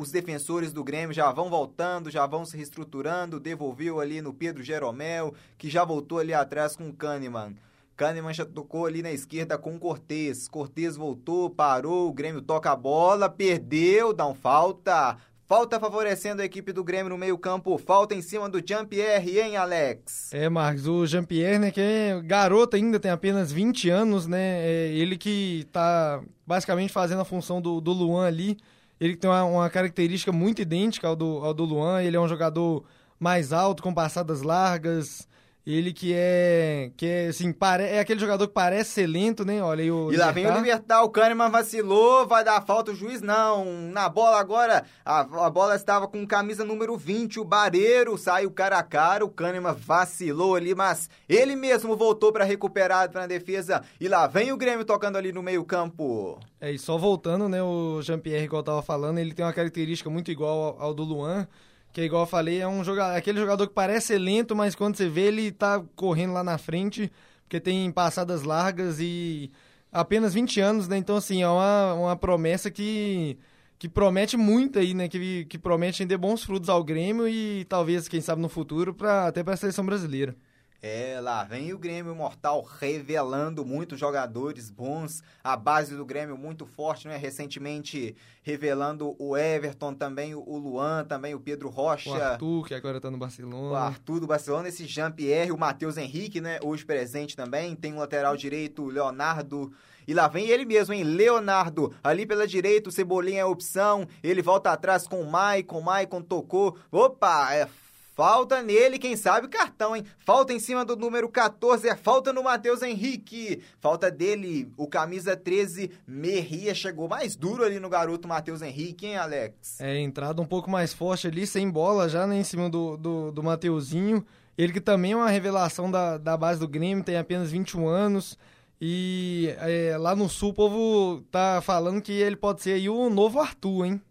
os 0.02 0.10
defensores 0.10 0.74
do 0.74 0.84
Grêmio 0.84 1.14
já 1.14 1.32
vão 1.32 1.50
voltando, 1.50 2.10
já 2.10 2.26
vão 2.26 2.44
se 2.44 2.58
reestruturando, 2.58 3.40
devolveu 3.40 4.00
ali 4.00 4.20
no 4.22 4.34
Pedro 4.34 4.64
Jeromel, 4.64 5.34
que 5.58 5.70
já 5.70 5.86
voltou 5.86 6.18
ali 6.18 6.34
atrás 6.34 6.76
com 6.76 6.90
o 6.90 6.94
Kahneman. 6.94 7.56
Kahneman 7.96 8.34
já 8.34 8.46
tocou 8.46 8.86
ali 8.86 9.02
na 9.02 9.12
esquerda 9.12 9.58
com 9.58 9.80
Cortez. 9.80 10.48
Cortez 10.48 10.96
voltou, 10.96 11.50
parou, 11.50 12.10
o 12.10 12.14
Grêmio 12.14 12.42
toca 12.42 12.72
a 12.72 12.76
bola, 12.76 13.30
perdeu, 13.30 14.14
dá 14.14 14.28
um 14.28 14.34
falta. 14.34 15.18
Falta 15.52 15.82
favorecendo 15.82 16.42
a 16.42 16.46
equipe 16.46 16.72
do 16.72 16.82
Grêmio 16.82 17.10
no 17.10 17.18
meio-campo. 17.18 17.78
Falta 17.78 18.16
em 18.16 18.22
cima 18.22 18.48
do 18.48 18.66
Jean-Pierre, 18.66 19.38
hein, 19.38 19.58
Alex? 19.58 20.34
É, 20.34 20.48
Marcos, 20.48 20.88
o 20.88 21.06
Jean-Pierre, 21.06 21.60
né, 21.60 21.72
que 21.72 21.82
é 21.82 22.22
garoto 22.24 22.78
ainda, 22.78 22.98
tem 22.98 23.12
apenas 23.12 23.52
20 23.52 23.90
anos, 23.90 24.28
né? 24.28 24.66
É 24.66 24.88
ele 24.94 25.18
que 25.18 25.68
tá 25.70 26.24
basicamente 26.48 26.94
fazendo 26.94 27.20
a 27.20 27.26
função 27.26 27.62
do, 27.62 27.82
do 27.82 27.92
Luan 27.92 28.26
ali. 28.26 28.58
Ele 28.98 29.18
tem 29.18 29.30
uma, 29.30 29.44
uma 29.44 29.70
característica 29.70 30.32
muito 30.32 30.62
idêntica 30.62 31.10
ao 31.10 31.18
do, 31.18 31.44
ao 31.44 31.54
do 31.54 31.66
Luan. 31.66 32.02
Ele 32.02 32.16
é 32.16 32.20
um 32.20 32.30
jogador 32.30 32.86
mais 33.20 33.52
alto, 33.52 33.84
com 33.84 33.94
passadas 33.94 34.44
largas, 34.44 35.28
ele 35.66 35.94
que 35.94 36.12
é, 36.16 36.92
que 36.98 37.06
é 37.06 37.28
assim, 37.28 37.54
pare, 37.54 37.84
é 37.84 38.00
aquele 38.00 38.20
jogador 38.20 38.48
que 38.48 38.54
parece 38.54 38.92
ser 38.92 39.08
lento, 39.08 39.46
né? 39.46 39.62
Olha 39.62 39.84
aí 39.84 39.92
o 39.92 40.12
E 40.12 40.18
lá 40.18 40.32
vem 40.32 40.48
o 40.48 40.56
Libertar, 40.56 41.04
o 41.04 41.10
Kahneman 41.10 41.52
vacilou, 41.52 42.26
vai 42.26 42.44
dar 42.44 42.62
falta 42.66 42.92
o 42.92 42.96
juiz, 42.96 43.22
não. 43.22 43.66
Na 43.92 44.10
bola 44.10 44.40
agora, 44.40 44.84
a, 45.06 45.20
a 45.20 45.50
bola 45.50 45.76
estava 45.76 46.08
com 46.08 46.26
camisa 46.26 46.66
número 46.66 46.98
20, 46.98 47.40
o 47.40 47.44
Bareiro 47.44 48.18
saiu 48.18 48.50
cara 48.50 48.80
a 48.80 48.84
cara, 48.84 49.24
o 49.24 49.30
Kahneman 49.30 49.74
vacilou 49.74 50.56
ali, 50.56 50.74
mas 50.74 51.10
ele 51.30 51.56
mesmo 51.56 51.96
voltou 51.96 52.32
para 52.32 52.44
recuperar 52.44 53.12
na 53.14 53.28
defesa. 53.28 53.84
E 54.00 54.08
lá 54.08 54.26
vem 54.26 54.52
o 54.52 54.58
Grêmio 54.58 54.84
tocando 54.84 55.18
ali 55.18 55.32
no 55.32 55.44
meio 55.44 55.64
campo. 55.64 56.40
É, 56.60 56.72
e 56.72 56.80
só 56.80 56.98
voltando, 56.98 57.48
né, 57.48 57.62
o 57.62 58.02
Jean-Pierre, 58.02 58.46
igual 58.46 58.62
eu 58.62 58.66
tava 58.66 58.82
falando, 58.82 59.20
ele 59.20 59.34
tem 59.34 59.46
uma 59.46 59.54
característica 59.54 60.10
muito 60.10 60.32
igual 60.32 60.76
ao, 60.80 60.88
ao 60.88 60.94
do 60.94 61.04
Luan, 61.04 61.48
que 61.92 62.02
é 62.02 62.06
igual 62.06 62.24
eu 62.24 62.28
falei, 62.28 62.62
é 62.62 62.68
um 62.68 62.84
jogador, 62.84 63.16
aquele 63.16 63.40
jogador 63.40 63.68
que 63.68 63.74
parece 63.74 64.18
lento, 64.18 64.56
mas 64.56 64.76
quando 64.76 64.96
você 64.96 65.10
vê 65.10 65.24
ele 65.24 65.52
tá 65.52 65.84
correndo 65.96 66.34
lá 66.34 66.44
na 66.44 66.58
frente, 66.58 67.12
porque 67.44 67.60
tem 67.60 67.92
passadas 67.92 68.44
largas 68.44 69.00
e 69.00 69.52
apenas 69.92 70.34
20 70.34 70.60
anos, 70.62 70.88
né? 70.88 70.98
Então, 70.98 71.18
assim, 71.18 71.42
é 71.42 71.48
uma, 71.50 71.94
uma 71.94 72.16
promessa 72.16 72.72
que, 72.72 73.38
que 73.78 73.90
promete 73.90 74.38
muito 74.38 74.80
aí, 74.80 74.94
né? 74.94 75.10
Que, 75.10 75.46
que 75.46 75.60
promete 75.60 76.00
render 76.02 76.18
bons 76.18 76.44
frutos 76.44 76.70
ao 76.70 76.84
Grêmio 76.84 77.28
e 77.28 77.66
talvez, 77.66 78.08
quem 78.08 78.22
sabe, 78.22 78.42
no 78.42 78.50
futuro, 78.50 78.94
pra, 78.94 79.28
até 79.28 79.44
para 79.44 79.54
a 79.54 79.58
seleção 79.58 79.86
brasileira. 79.86 80.36
É, 80.84 81.20
lá 81.22 81.44
vem 81.44 81.72
o 81.74 81.78
Grêmio 81.78 82.16
Mortal 82.16 82.64
revelando 82.80 83.64
muitos 83.64 84.00
jogadores 84.00 84.72
bons. 84.72 85.22
A 85.44 85.56
base 85.56 85.96
do 85.96 86.04
Grêmio 86.04 86.36
muito 86.36 86.66
forte, 86.66 87.08
né? 87.08 87.18
Recentemente 87.18 88.16
revelando 88.42 89.16
o 89.20 89.38
Everton, 89.38 89.94
também 89.94 90.34
o 90.34 90.58
Luan, 90.58 91.06
também 91.06 91.36
o 91.36 91.40
Pedro 91.40 91.70
Rocha. 91.70 92.10
O 92.10 92.14
Arthur, 92.16 92.66
que 92.66 92.74
agora 92.74 93.00
tá 93.00 93.12
no 93.12 93.18
Barcelona. 93.20 93.70
O 93.70 93.76
Arthur 93.76 94.22
do 94.22 94.26
Barcelona, 94.26 94.70
esse 94.70 94.88
Jean-Pierre, 94.88 95.52
o 95.52 95.58
Matheus 95.58 95.98
Henrique, 95.98 96.42
né? 96.42 96.58
Hoje 96.64 96.84
presente 96.84 97.36
também. 97.36 97.76
Tem 97.76 97.94
o 97.94 98.00
lateral 98.00 98.36
direito, 98.36 98.82
o 98.82 98.90
Leonardo. 98.90 99.72
E 100.08 100.16
lá 100.16 100.28
vem 100.28 100.48
ele 100.48 100.66
mesmo, 100.66 100.96
hein? 100.96 101.04
Leonardo. 101.04 101.94
Ali 102.04 102.26
pela 102.26 102.48
direita, 102.48 102.90
o 102.90 102.92
Cebolinha 102.92 103.40
é 103.40 103.42
a 103.42 103.48
opção. 103.48 104.08
Ele 104.24 104.42
volta 104.42 104.72
atrás 104.72 105.08
com 105.08 105.22
o 105.22 105.30
Maicon. 105.30 105.80
Maicon 105.80 106.24
tocou. 106.24 106.76
Opa, 106.92 107.54
é 107.54 107.68
Falta 108.14 108.62
nele, 108.62 109.00
quem 109.00 109.16
sabe, 109.16 109.48
cartão, 109.48 109.96
hein? 109.96 110.06
Falta 110.20 110.52
em 110.52 110.60
cima 110.60 110.84
do 110.84 110.98
número 110.98 111.30
14, 111.30 111.88
é 111.88 111.96
falta 111.96 112.34
no 112.34 112.44
Matheus 112.44 112.82
Henrique. 112.82 113.62
Falta 113.80 114.12
dele, 114.12 114.70
o 114.76 114.86
camisa 114.86 115.36
13, 115.36 115.90
Merria. 116.06 116.76
Chegou 116.76 117.08
mais 117.08 117.38
duro 117.38 117.64
ali 117.64 117.80
no 117.80 117.90
garoto 117.90 118.28
Matheus 118.28 118.62
Henrique, 118.62 119.08
hein, 119.08 119.18
Alex? 119.18 119.80
É, 119.80 119.98
entrada 119.98 120.42
um 120.42 120.46
pouco 120.46 120.70
mais 120.70 120.94
forte 120.94 121.28
ali, 121.28 121.48
sem 121.48 121.70
bola 121.70 122.10
já, 122.10 122.28
né, 122.28 122.38
em 122.38 122.44
cima 122.44 122.70
do, 122.70 122.98
do, 122.98 123.32
do 123.32 123.42
Mateuzinho. 123.42 124.26
Ele 124.58 124.74
que 124.74 124.82
também 124.82 125.14
é 125.14 125.16
uma 125.16 125.30
revelação 125.30 125.90
da, 125.90 126.18
da 126.18 126.36
base 126.36 126.60
do 126.60 126.68
Grêmio, 126.68 127.04
tem 127.04 127.16
apenas 127.18 127.50
21 127.50 127.88
anos. 127.88 128.38
E 128.80 129.56
é, 129.60 129.96
lá 129.98 130.16
no 130.16 130.28
Sul 130.28 130.50
o 130.50 130.54
povo 130.54 131.22
tá 131.32 131.62
falando 131.62 132.02
que 132.02 132.12
ele 132.12 132.36
pode 132.36 132.62
ser 132.62 132.74
aí 132.74 132.90
o 132.90 133.10
novo 133.10 133.40
Arthur, 133.40 133.86
hein? 133.86 134.02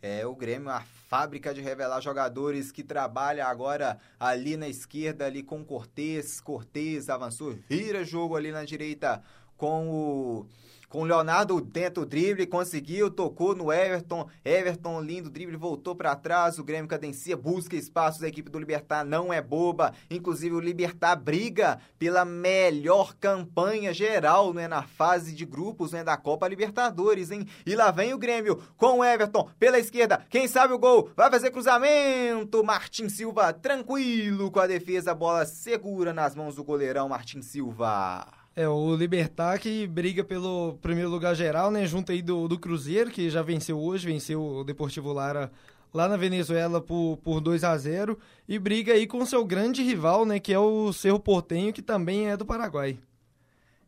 É, 0.00 0.24
o 0.24 0.34
Grêmio, 0.34 0.70
a 0.70 0.82
fábrica 1.10 1.52
de 1.52 1.60
revelar 1.60 2.00
jogadores 2.00 2.70
que 2.70 2.84
trabalha 2.84 3.44
agora 3.44 3.98
ali 4.18 4.56
na 4.56 4.68
esquerda, 4.68 5.26
ali 5.26 5.42
com 5.42 5.64
Cortez. 5.64 6.40
Cortez 6.40 7.10
avançou, 7.10 7.58
vira 7.68 8.04
jogo 8.04 8.36
ali 8.36 8.52
na 8.52 8.64
direita 8.64 9.20
com 9.56 9.90
o 9.90 10.46
com 10.90 11.02
o 11.02 11.04
Leonardo 11.04 11.60
dentro 11.60 12.04
do 12.04 12.08
drible, 12.08 12.44
conseguiu, 12.46 13.08
tocou 13.08 13.54
no 13.54 13.72
Everton. 13.72 14.28
Everton, 14.44 15.00
lindo 15.00 15.30
drible, 15.30 15.56
voltou 15.56 15.94
para 15.94 16.16
trás. 16.16 16.58
O 16.58 16.64
Grêmio 16.64 16.88
cadencia, 16.88 17.36
busca 17.36 17.76
espaços. 17.76 18.24
A 18.24 18.28
equipe 18.28 18.50
do 18.50 18.58
Libertar 18.58 19.04
não 19.04 19.32
é 19.32 19.40
boba. 19.40 19.94
Inclusive, 20.10 20.52
o 20.52 20.60
Libertar 20.60 21.14
briga 21.14 21.78
pela 21.96 22.24
melhor 22.24 23.14
campanha 23.14 23.94
geral 23.94 24.52
né, 24.52 24.66
na 24.66 24.82
fase 24.82 25.32
de 25.32 25.46
grupos 25.46 25.92
né, 25.92 26.02
da 26.02 26.16
Copa 26.16 26.48
Libertadores, 26.48 27.30
hein? 27.30 27.46
E 27.64 27.76
lá 27.76 27.92
vem 27.92 28.12
o 28.12 28.18
Grêmio 28.18 28.60
com 28.76 28.98
o 28.98 29.04
Everton 29.04 29.48
pela 29.60 29.78
esquerda. 29.78 30.26
Quem 30.28 30.48
sabe 30.48 30.74
o 30.74 30.78
gol? 30.78 31.08
Vai 31.16 31.30
fazer 31.30 31.52
cruzamento. 31.52 32.64
Martin 32.64 33.08
Silva 33.08 33.52
tranquilo 33.52 34.50
com 34.50 34.58
a 34.58 34.66
defesa. 34.66 35.14
Bola 35.14 35.46
segura 35.46 36.12
nas 36.12 36.34
mãos 36.34 36.56
do 36.56 36.64
goleirão 36.64 37.08
Martin 37.08 37.42
Silva. 37.42 38.39
É, 38.54 38.68
o 38.68 38.96
Libertar 38.96 39.58
que 39.58 39.86
briga 39.86 40.24
pelo 40.24 40.74
primeiro 40.82 41.08
lugar 41.08 41.34
geral, 41.34 41.70
né? 41.70 41.86
Junto 41.86 42.10
aí 42.10 42.20
do, 42.20 42.48
do 42.48 42.58
Cruzeiro, 42.58 43.10
que 43.10 43.30
já 43.30 43.42
venceu 43.42 43.78
hoje, 43.78 44.06
venceu 44.06 44.42
o 44.42 44.64
Deportivo 44.64 45.12
Lara 45.12 45.50
lá 45.94 46.08
na 46.08 46.16
Venezuela 46.16 46.80
por, 46.80 47.16
por 47.18 47.40
2 47.40 47.64
a 47.64 47.76
0 47.76 48.18
e 48.48 48.58
briga 48.58 48.92
aí 48.92 49.06
com 49.06 49.24
seu 49.24 49.44
grande 49.44 49.82
rival, 49.82 50.24
né? 50.26 50.40
Que 50.40 50.52
é 50.52 50.58
o 50.58 50.92
Cerro 50.92 51.20
Portenho, 51.20 51.72
que 51.72 51.82
também 51.82 52.28
é 52.28 52.36
do 52.36 52.44
Paraguai. 52.44 52.98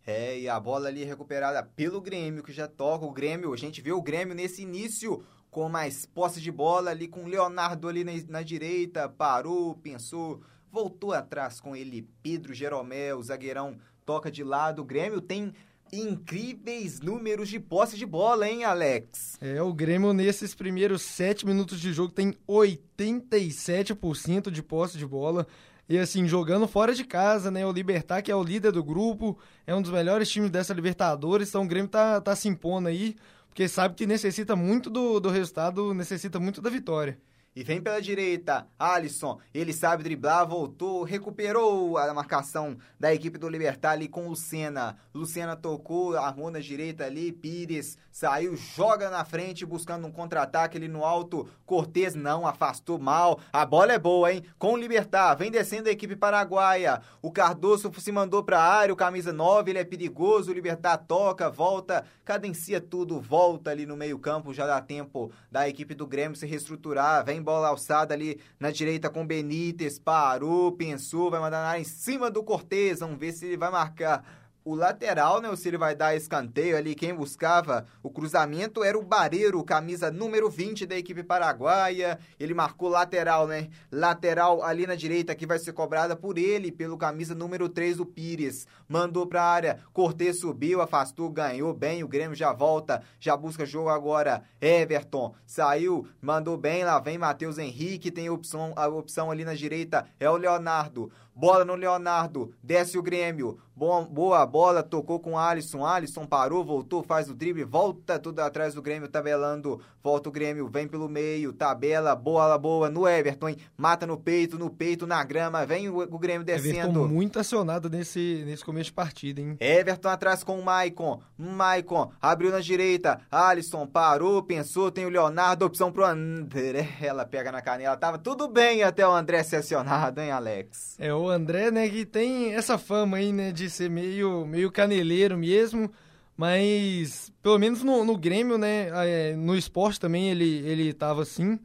É, 0.07 0.39
e 0.39 0.49
a 0.49 0.59
bola 0.59 0.89
ali 0.89 1.05
recuperada 1.05 1.63
pelo 1.63 2.01
Grêmio, 2.01 2.43
que 2.43 2.53
já 2.53 2.67
toca 2.67 3.05
o 3.05 3.13
Grêmio. 3.13 3.53
A 3.53 3.57
gente 3.57 3.81
vê 3.81 3.93
o 3.93 4.03
Grêmio 4.03 4.35
nesse 4.35 4.63
início 4.63 5.25
com 5.51 5.69
mais 5.69 6.07
posse 6.07 6.41
de 6.41 6.51
bola 6.51 6.91
ali, 6.91 7.07
com 7.07 7.25
o 7.25 7.29
Leonardo 7.29 7.89
ali 7.89 8.03
na, 8.03 8.13
na 8.29 8.43
direita, 8.43 9.09
parou, 9.09 9.75
pensou, 9.77 10.41
voltou 10.71 11.13
atrás 11.13 11.61
com 11.61 11.77
ele, 11.77 12.09
Pedro 12.23 12.55
Jeromel, 12.55 13.23
zagueirão 13.23 13.77
toca 14.05 14.31
de 14.31 14.45
lado. 14.45 14.83
O 14.83 14.85
Grêmio 14.85 15.21
tem 15.21 15.53
incríveis 15.93 17.01
números 17.01 17.49
de 17.49 17.61
posse 17.61 17.97
de 17.97 18.07
bola, 18.07 18.49
hein, 18.49 18.65
Alex? 18.65 19.37
É, 19.41 19.63
o 19.63 19.75
Grêmio 19.75 20.13
nesses 20.13 20.55
primeiros 20.55 21.03
sete 21.03 21.45
minutos 21.45 21.79
de 21.79 21.93
jogo 21.93 22.13
tem 22.13 22.35
87% 22.49 24.51
de 24.51 24.63
posse 24.63 24.97
de 24.97 25.07
bola. 25.07 25.47
E 25.89 25.99
assim, 25.99 26.27
jogando 26.27 26.67
fora 26.67 26.95
de 26.95 27.05
casa, 27.05 27.51
né? 27.51 27.67
O 27.67 27.73
Libertar, 27.73 28.23
que 28.23 28.31
é 28.31 28.37
o 28.37 28.43
líder 28.43 28.73
do 28.73 28.83
grupo, 28.83 29.39
é 29.67 29.75
um 29.75 29.83
dos 29.83 29.91
melhores 29.91 30.31
times 30.31 30.51
dessa 30.51 30.73
Libertadores. 30.73 31.51
Então 31.51 31.65
o 31.65 31.69
Grêmio 31.69 31.91
tá, 31.91 32.21
tá 32.21 32.35
se 32.35 32.49
impondo 32.49 32.89
aí, 32.89 33.15
porque 33.49 33.69
sabe 33.69 33.95
que 33.95 34.07
necessita 34.07 34.57
muito 34.57 34.89
do, 34.89 35.21
do 35.21 35.29
resultado, 35.29 35.93
necessita 35.93 36.41
muito 36.41 36.63
da 36.63 36.71
vitória. 36.71 37.19
E 37.55 37.63
vem 37.63 37.83
pela 37.83 38.01
direita, 38.01 38.67
Alisson. 38.79 39.39
Ele 39.53 39.75
sabe 39.75 40.03
driblar, 40.03 40.49
voltou, 40.49 41.03
recuperou 41.03 41.99
a 41.99 42.13
marcação 42.15 42.79
da 42.99 43.13
equipe 43.13 43.37
do 43.37 43.49
Libertar 43.49 43.91
ali 43.91 44.09
com 44.09 44.27
Lucena. 44.29 44.97
Lucena 45.13 45.55
tocou, 45.55 46.17
armou 46.17 46.51
na 46.51 46.61
direita 46.61 47.05
ali, 47.05 47.31
Pires 47.31 47.99
saiu, 48.13 48.55
joga 48.55 49.09
na 49.09 49.25
frente, 49.25 49.65
buscando 49.65 50.07
um 50.07 50.13
contra-ataque 50.13 50.77
ali 50.77 50.87
no 50.87 51.05
alto. 51.05 51.49
Cortez 51.65 52.15
não, 52.15 52.47
afastou 52.47 52.99
mal. 52.99 53.41
A 53.53 53.65
bola 53.65 53.95
é 53.95 53.99
boa, 53.99 54.31
hein? 54.31 54.45
Com 54.59 54.75
o 54.75 54.77
Libertar, 54.77 55.35
vem 55.35 55.51
descendo 55.51 55.89
a 55.89 55.93
equipe 55.93 56.15
paraguaia. 56.15 57.01
O 57.23 57.33
Cardoso 57.33 57.91
se 57.99 58.13
mandou 58.13 58.45
pra 58.45 58.61
área, 58.63 58.93
o 58.93 58.97
camisa 58.97 59.33
9, 59.33 59.71
ele 59.71 59.79
é 59.79 59.85
perigoso. 59.85 60.51
O 60.51 60.55
Libertar 60.55 60.99
toca, 60.99 61.51
volta, 61.51 62.05
cadencia 62.25 62.81
tudo, 62.81 63.19
volta 63.19 63.71
ali 63.71 63.87
no 63.87 63.97
meio-campo. 63.97 64.53
Já 64.53 64.67
dá 64.67 64.81
tempo 64.81 65.33
da 65.51 65.67
equipe 65.67 65.95
do 65.95 66.07
Grêmio 66.07 66.37
se 66.37 66.47
reestruturar. 66.47 67.25
Vem 67.25 67.41
bola 67.43 67.69
alçada 67.69 68.13
ali 68.13 68.39
na 68.61 68.71
direita 68.71 69.09
com 69.09 69.27
Benítez, 69.27 69.99
parou, 69.99 70.73
pensou, 70.73 71.31
vai 71.31 71.41
mandar 71.41 71.63
na 71.63 71.69
área 71.71 71.81
em 71.81 71.85
cima 71.85 72.31
do 72.31 72.45
Cortez, 72.45 73.01
vamos 73.01 73.19
ver 73.19 73.33
se 73.33 73.47
ele 73.47 73.57
vai 73.57 73.71
marcar 73.71 74.42
o 74.65 74.75
lateral, 74.75 75.41
né? 75.41 75.55
Se 75.57 75.69
ele 75.69 75.79
vai 75.79 75.95
dar 75.95 76.15
escanteio 76.15 76.77
ali. 76.77 76.95
Quem 76.95 77.15
buscava 77.15 77.87
o 78.03 78.11
cruzamento 78.11 78.83
era 78.83 78.99
o 78.99 79.03
Bareiro, 79.03 79.63
camisa 79.65 80.11
número 80.11 80.49
20 80.49 80.87
da 80.87 80.97
equipe 80.97 81.23
paraguaia. 81.23 82.19
Ele 82.39 82.55
marcou 82.55 82.89
lateral, 82.89 83.47
né? 83.47 83.69
Lateral 83.91 84.63
ali 84.63 84.87
na 84.87 84.95
direita 84.95 85.35
que 85.35 85.47
vai 85.47 85.59
ser 85.59 85.73
cobrada 85.73 86.15
por 86.15 86.39
ele, 86.39 86.71
pelo 86.71 86.97
camisa 86.97 87.35
número 87.35 87.69
3 87.69 87.97
do 87.97 88.07
Pires. 88.07 88.67
Mandou 88.89 89.27
pra 89.27 89.43
área. 89.43 89.81
Cortez 89.93 90.41
subiu, 90.41 90.81
afastou, 90.81 91.31
ganhou 91.31 91.75
bem. 91.75 92.05
O 92.05 92.09
Grêmio 92.09 92.37
já 92.37 92.53
volta, 92.53 93.03
já 93.19 93.37
busca 93.37 93.67
jogo 93.67 93.89
agora. 93.89 94.43
Everton 94.61 95.35
saiu, 95.47 96.07
mandou 96.21 96.57
bem. 96.57 96.85
Lá 96.85 96.99
vem 96.99 97.19
Matheus 97.19 97.59
Henrique. 97.59 98.11
Tem 98.11 98.31
opção, 98.31 98.73
a 98.77 98.87
opção 98.87 99.31
ali 99.31 99.45
na 99.45 99.55
direita. 99.55 100.07
É 100.21 100.29
o 100.31 100.37
Leonardo. 100.37 101.11
Bola 101.35 101.65
no 101.65 101.75
Leonardo. 101.75 102.53
Desce 102.63 102.99
o 102.99 103.03
Grêmio. 103.03 103.59
Boa, 103.75 104.03
boa 104.03 104.47
bola, 104.47 104.83
tocou 104.83 105.19
com 105.19 105.39
Alisson. 105.39 105.85
Alisson 105.85 106.27
parou, 106.27 106.63
voltou, 106.63 107.03
faz 107.03 107.31
o 107.31 107.35
drible, 107.35 107.65
volta 107.65 108.19
tudo 108.19 108.41
atrás 108.41 108.75
do 108.75 108.83
Grêmio, 108.83 109.09
tabelando. 109.09 109.81
Volta 110.03 110.29
o 110.29 110.33
Grêmio, 110.33 110.69
vem 110.69 110.87
pelo 110.87 111.09
meio, 111.09 111.53
tabela, 111.53 112.15
bola 112.15 112.59
boa 112.59 112.91
no 112.91 113.09
Everton, 113.09 113.49
hein? 113.49 113.57
Mata 113.77 114.07
no 114.07 114.19
peito, 114.19 114.59
no 114.59 114.69
peito, 114.69 115.07
na 115.07 115.25
grama. 115.25 115.65
Vem 115.65 115.89
o, 115.89 116.01
o 116.01 116.19
Grêmio 116.19 116.45
descendo. 116.45 116.79
Everton 116.79 117.09
muito 117.09 117.39
acionado 117.39 117.89
nesse, 117.89 118.43
nesse 118.45 118.65
começo 118.65 118.87
de 118.87 118.93
partida, 118.93 119.41
hein? 119.41 119.57
Everton 119.59 120.09
atrás 120.09 120.45
com 120.45 120.59
o 120.59 120.65
Maicon. 120.65 121.21
Maicon 121.39 122.11
abriu 122.21 122.51
na 122.51 122.61
direita. 122.61 123.21
Alisson 123.31 123.87
parou, 123.87 124.43
pensou, 124.43 124.91
tem 124.91 125.07
o 125.07 125.09
Leonardo, 125.11 125.65
opção 125.65 125.91
pro 125.91 126.05
André. 126.05 126.89
Ela 127.01 127.25
pega 127.25 127.51
na 127.51 127.63
canela. 127.63 127.97
Tava 127.97 128.19
tudo 128.19 128.49
bem 128.49 128.83
até 128.83 129.07
o 129.07 129.13
André 129.13 129.43
ser 129.45 129.57
acionado, 129.57 130.21
hein, 130.21 130.31
Alex? 130.31 130.97
É, 130.99 131.15
o 131.15 131.22
André, 131.29 131.71
né, 131.71 131.89
que 131.89 132.05
tem 132.05 132.55
essa 132.55 132.77
fama 132.77 133.17
aí, 133.17 133.33
né, 133.33 133.51
de 133.51 133.63
de 133.63 133.71
ser 133.71 133.89
meio, 133.89 134.45
meio 134.45 134.71
caneleiro 134.71 135.39
mesmo, 135.39 135.91
mas 136.37 137.33
pelo 137.43 137.59
menos 137.59 137.83
no, 137.83 138.05
no 138.05 138.17
Grêmio, 138.17 138.59
né, 138.59 138.89
é, 139.07 139.37
no 139.37 139.57
esporte 139.57 140.01
também 140.01 140.31
ele, 140.31 140.59
ele 140.67 140.93
tava 140.93 141.23
assim. 141.23 141.59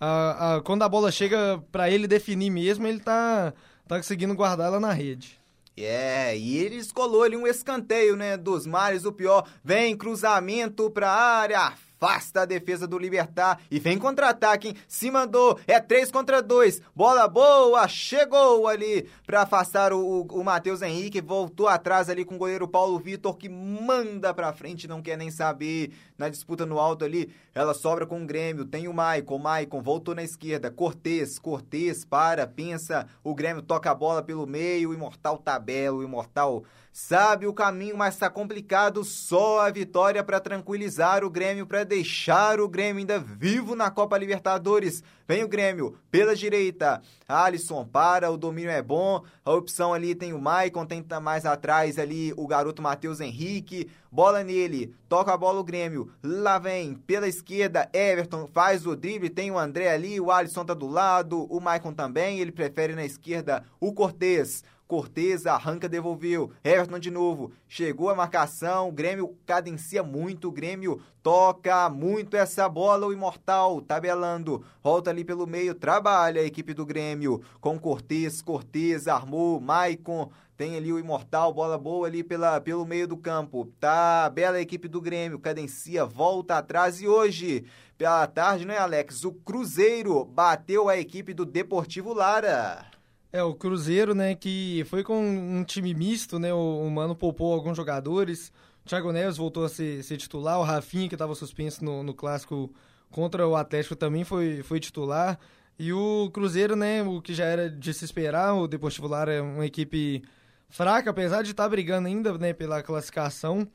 A, 0.00 0.56
a, 0.56 0.60
quando 0.62 0.82
a 0.82 0.88
bola 0.88 1.12
chega 1.12 1.62
para 1.70 1.88
ele 1.88 2.08
definir 2.08 2.50
mesmo, 2.50 2.86
ele 2.86 2.98
tá, 2.98 3.54
tá 3.86 3.96
conseguindo 3.96 4.34
guardar 4.34 4.66
ela 4.66 4.80
na 4.80 4.92
rede. 4.92 5.38
É, 5.76 6.36
e 6.36 6.56
ele 6.58 6.76
escolou 6.76 7.22
ali 7.22 7.36
um 7.36 7.46
escanteio, 7.46 8.16
né, 8.16 8.36
dos 8.36 8.66
mares, 8.66 9.04
o 9.04 9.12
pior. 9.12 9.46
Vem 9.62 9.96
cruzamento 9.96 10.90
pra 10.90 11.10
área, 11.10 11.72
afasta 12.04 12.42
a 12.42 12.44
defesa 12.44 12.86
do 12.86 12.98
Libertar 12.98 13.60
e 13.70 13.78
vem 13.78 13.98
contra-ataque, 13.98 14.68
hein? 14.68 14.74
Se 14.86 15.10
mandou, 15.10 15.58
é 15.66 15.80
3 15.80 16.10
contra 16.10 16.42
2. 16.42 16.82
Bola 16.94 17.26
boa, 17.26 17.86
chegou 17.88 18.68
ali 18.68 19.08
para 19.26 19.42
afastar 19.42 19.92
o, 19.92 20.22
o 20.22 20.44
Matheus 20.44 20.82
Henrique. 20.82 21.20
Voltou 21.20 21.66
atrás 21.68 22.10
ali 22.10 22.24
com 22.24 22.34
o 22.34 22.38
goleiro 22.38 22.68
Paulo 22.68 22.98
Vitor 22.98 23.36
que 23.36 23.48
manda 23.48 24.34
pra 24.34 24.52
frente, 24.52 24.88
não 24.88 25.00
quer 25.00 25.16
nem 25.16 25.30
saber. 25.30 25.92
Na 26.16 26.28
disputa 26.28 26.64
no 26.64 26.78
alto 26.78 27.04
ali, 27.04 27.32
ela 27.54 27.74
sobra 27.74 28.06
com 28.06 28.22
o 28.22 28.26
Grêmio. 28.26 28.64
Tem 28.64 28.86
o 28.86 28.94
Maicon, 28.94 29.38
Maicon 29.38 29.82
voltou 29.82 30.14
na 30.14 30.22
esquerda. 30.22 30.70
Cortez, 30.70 31.38
Cortez 31.38 32.04
para, 32.04 32.46
pensa. 32.46 33.06
O 33.22 33.34
Grêmio 33.34 33.62
toca 33.62 33.90
a 33.90 33.94
bola 33.94 34.22
pelo 34.22 34.46
meio. 34.46 34.90
O 34.90 34.94
Imortal 34.94 35.38
tabela, 35.38 35.96
o 35.96 36.04
Imortal 36.04 36.64
sabe 36.94 37.44
o 37.44 37.52
caminho, 37.52 37.96
mas 37.96 38.14
está 38.14 38.30
complicado. 38.30 39.02
Só 39.02 39.60
a 39.60 39.70
vitória 39.70 40.22
para 40.22 40.38
tranquilizar 40.38 41.24
o 41.24 41.28
Grêmio, 41.28 41.66
para 41.66 41.82
deixar 41.82 42.60
o 42.60 42.68
Grêmio 42.68 43.00
ainda 43.00 43.18
vivo 43.18 43.74
na 43.74 43.90
Copa 43.90 44.16
Libertadores. 44.16 45.02
Vem 45.26 45.42
o 45.42 45.48
Grêmio 45.48 45.98
pela 46.08 46.36
direita. 46.36 47.02
Alisson 47.26 47.84
para, 47.84 48.30
o 48.30 48.36
domínio 48.36 48.70
é 48.70 48.80
bom. 48.80 49.24
A 49.44 49.52
opção 49.52 49.92
ali 49.92 50.14
tem 50.14 50.32
o 50.32 50.40
Maicon, 50.40 50.86
tenta 50.86 51.18
mais 51.18 51.44
atrás 51.44 51.98
ali 51.98 52.32
o 52.36 52.46
garoto 52.46 52.80
Matheus 52.80 53.20
Henrique. 53.20 53.90
Bola 54.12 54.44
nele, 54.44 54.94
toca 55.08 55.32
a 55.34 55.36
bola 55.36 55.58
o 55.58 55.64
Grêmio. 55.64 56.12
Lá 56.22 56.60
vem 56.60 56.94
pela 56.94 57.26
esquerda, 57.26 57.88
Everton 57.92 58.46
faz 58.46 58.86
o 58.86 58.94
drible, 58.94 59.28
tem 59.28 59.50
o 59.50 59.58
André 59.58 59.90
ali, 59.90 60.20
o 60.20 60.30
Alisson 60.30 60.64
tá 60.64 60.74
do 60.74 60.86
lado, 60.86 61.44
o 61.50 61.58
Maicon 61.58 61.92
também, 61.92 62.38
ele 62.38 62.52
prefere 62.52 62.94
na 62.94 63.04
esquerda 63.04 63.64
o 63.80 63.92
Cortez. 63.92 64.62
Cortez 64.86 65.46
arranca, 65.46 65.88
devolveu. 65.88 66.50
Everton 66.62 66.98
de 66.98 67.10
novo. 67.10 67.52
Chegou 67.66 68.10
a 68.10 68.14
marcação. 68.14 68.88
O 68.88 68.92
Grêmio 68.92 69.36
cadencia 69.46 70.02
muito. 70.02 70.48
O 70.48 70.52
Grêmio 70.52 71.00
toca 71.22 71.88
muito 71.88 72.36
essa 72.36 72.68
bola. 72.68 73.06
O 73.06 73.12
Imortal 73.12 73.80
tabelando. 73.80 74.64
Volta 74.82 75.10
ali 75.10 75.24
pelo 75.24 75.46
meio. 75.46 75.74
Trabalha 75.74 76.42
a 76.42 76.44
equipe 76.44 76.74
do 76.74 76.84
Grêmio. 76.84 77.42
Com 77.60 77.78
Cortez. 77.78 78.42
Cortez 78.42 79.08
armou. 79.08 79.58
Maicon. 79.58 80.30
Tem 80.56 80.76
ali 80.76 80.92
o 80.92 81.00
Imortal, 81.00 81.52
bola 81.52 81.76
boa 81.76 82.06
ali 82.06 82.22
pela, 82.22 82.60
pelo 82.60 82.86
meio 82.86 83.08
do 83.08 83.16
campo. 83.16 83.72
Tá, 83.80 84.30
bela 84.30 84.60
equipe 84.60 84.86
do 84.86 85.00
Grêmio, 85.00 85.40
cadencia, 85.40 86.04
volta 86.04 86.58
atrás 86.58 87.02
e 87.02 87.08
hoje, 87.08 87.64
pela 87.98 88.24
tarde, 88.28 88.64
né, 88.64 88.78
Alex? 88.78 89.24
O 89.24 89.32
Cruzeiro 89.32 90.24
bateu 90.24 90.88
a 90.88 90.96
equipe 90.96 91.34
do 91.34 91.44
Deportivo 91.44 92.14
Lara. 92.14 92.93
É, 93.34 93.42
o 93.42 93.52
Cruzeiro, 93.52 94.14
né, 94.14 94.36
que 94.36 94.84
foi 94.86 95.02
com 95.02 95.20
um 95.20 95.64
time 95.64 95.92
misto, 95.92 96.38
né, 96.38 96.54
o, 96.54 96.84
o 96.86 96.88
Mano 96.88 97.16
poupou 97.16 97.52
alguns 97.52 97.76
jogadores, 97.76 98.52
o 98.84 98.88
Thiago 98.88 99.10
Neves 99.10 99.36
voltou 99.36 99.64
a 99.64 99.68
ser, 99.68 100.04
ser 100.04 100.16
titular, 100.18 100.56
o 100.60 100.62
Rafinha, 100.62 101.08
que 101.08 101.16
estava 101.16 101.34
suspenso 101.34 101.84
no, 101.84 102.04
no 102.04 102.14
clássico 102.14 102.72
contra 103.10 103.44
o 103.48 103.56
Atlético, 103.56 103.96
também 103.96 104.22
foi, 104.22 104.62
foi 104.62 104.78
titular, 104.78 105.36
e 105.76 105.92
o 105.92 106.30
Cruzeiro, 106.32 106.76
né, 106.76 107.02
o 107.02 107.20
que 107.20 107.34
já 107.34 107.44
era 107.44 107.68
de 107.68 107.92
se 107.92 108.04
esperar, 108.04 108.54
o 108.54 108.68
Deportivo 108.68 109.08
Lara 109.08 109.32
é 109.32 109.42
uma 109.42 109.66
equipe 109.66 110.22
fraca, 110.68 111.10
apesar 111.10 111.42
de 111.42 111.50
estar 111.50 111.64
tá 111.64 111.68
brigando 111.68 112.06
ainda, 112.06 112.38
né, 112.38 112.52
pela 112.52 112.84
classificação, 112.84 113.66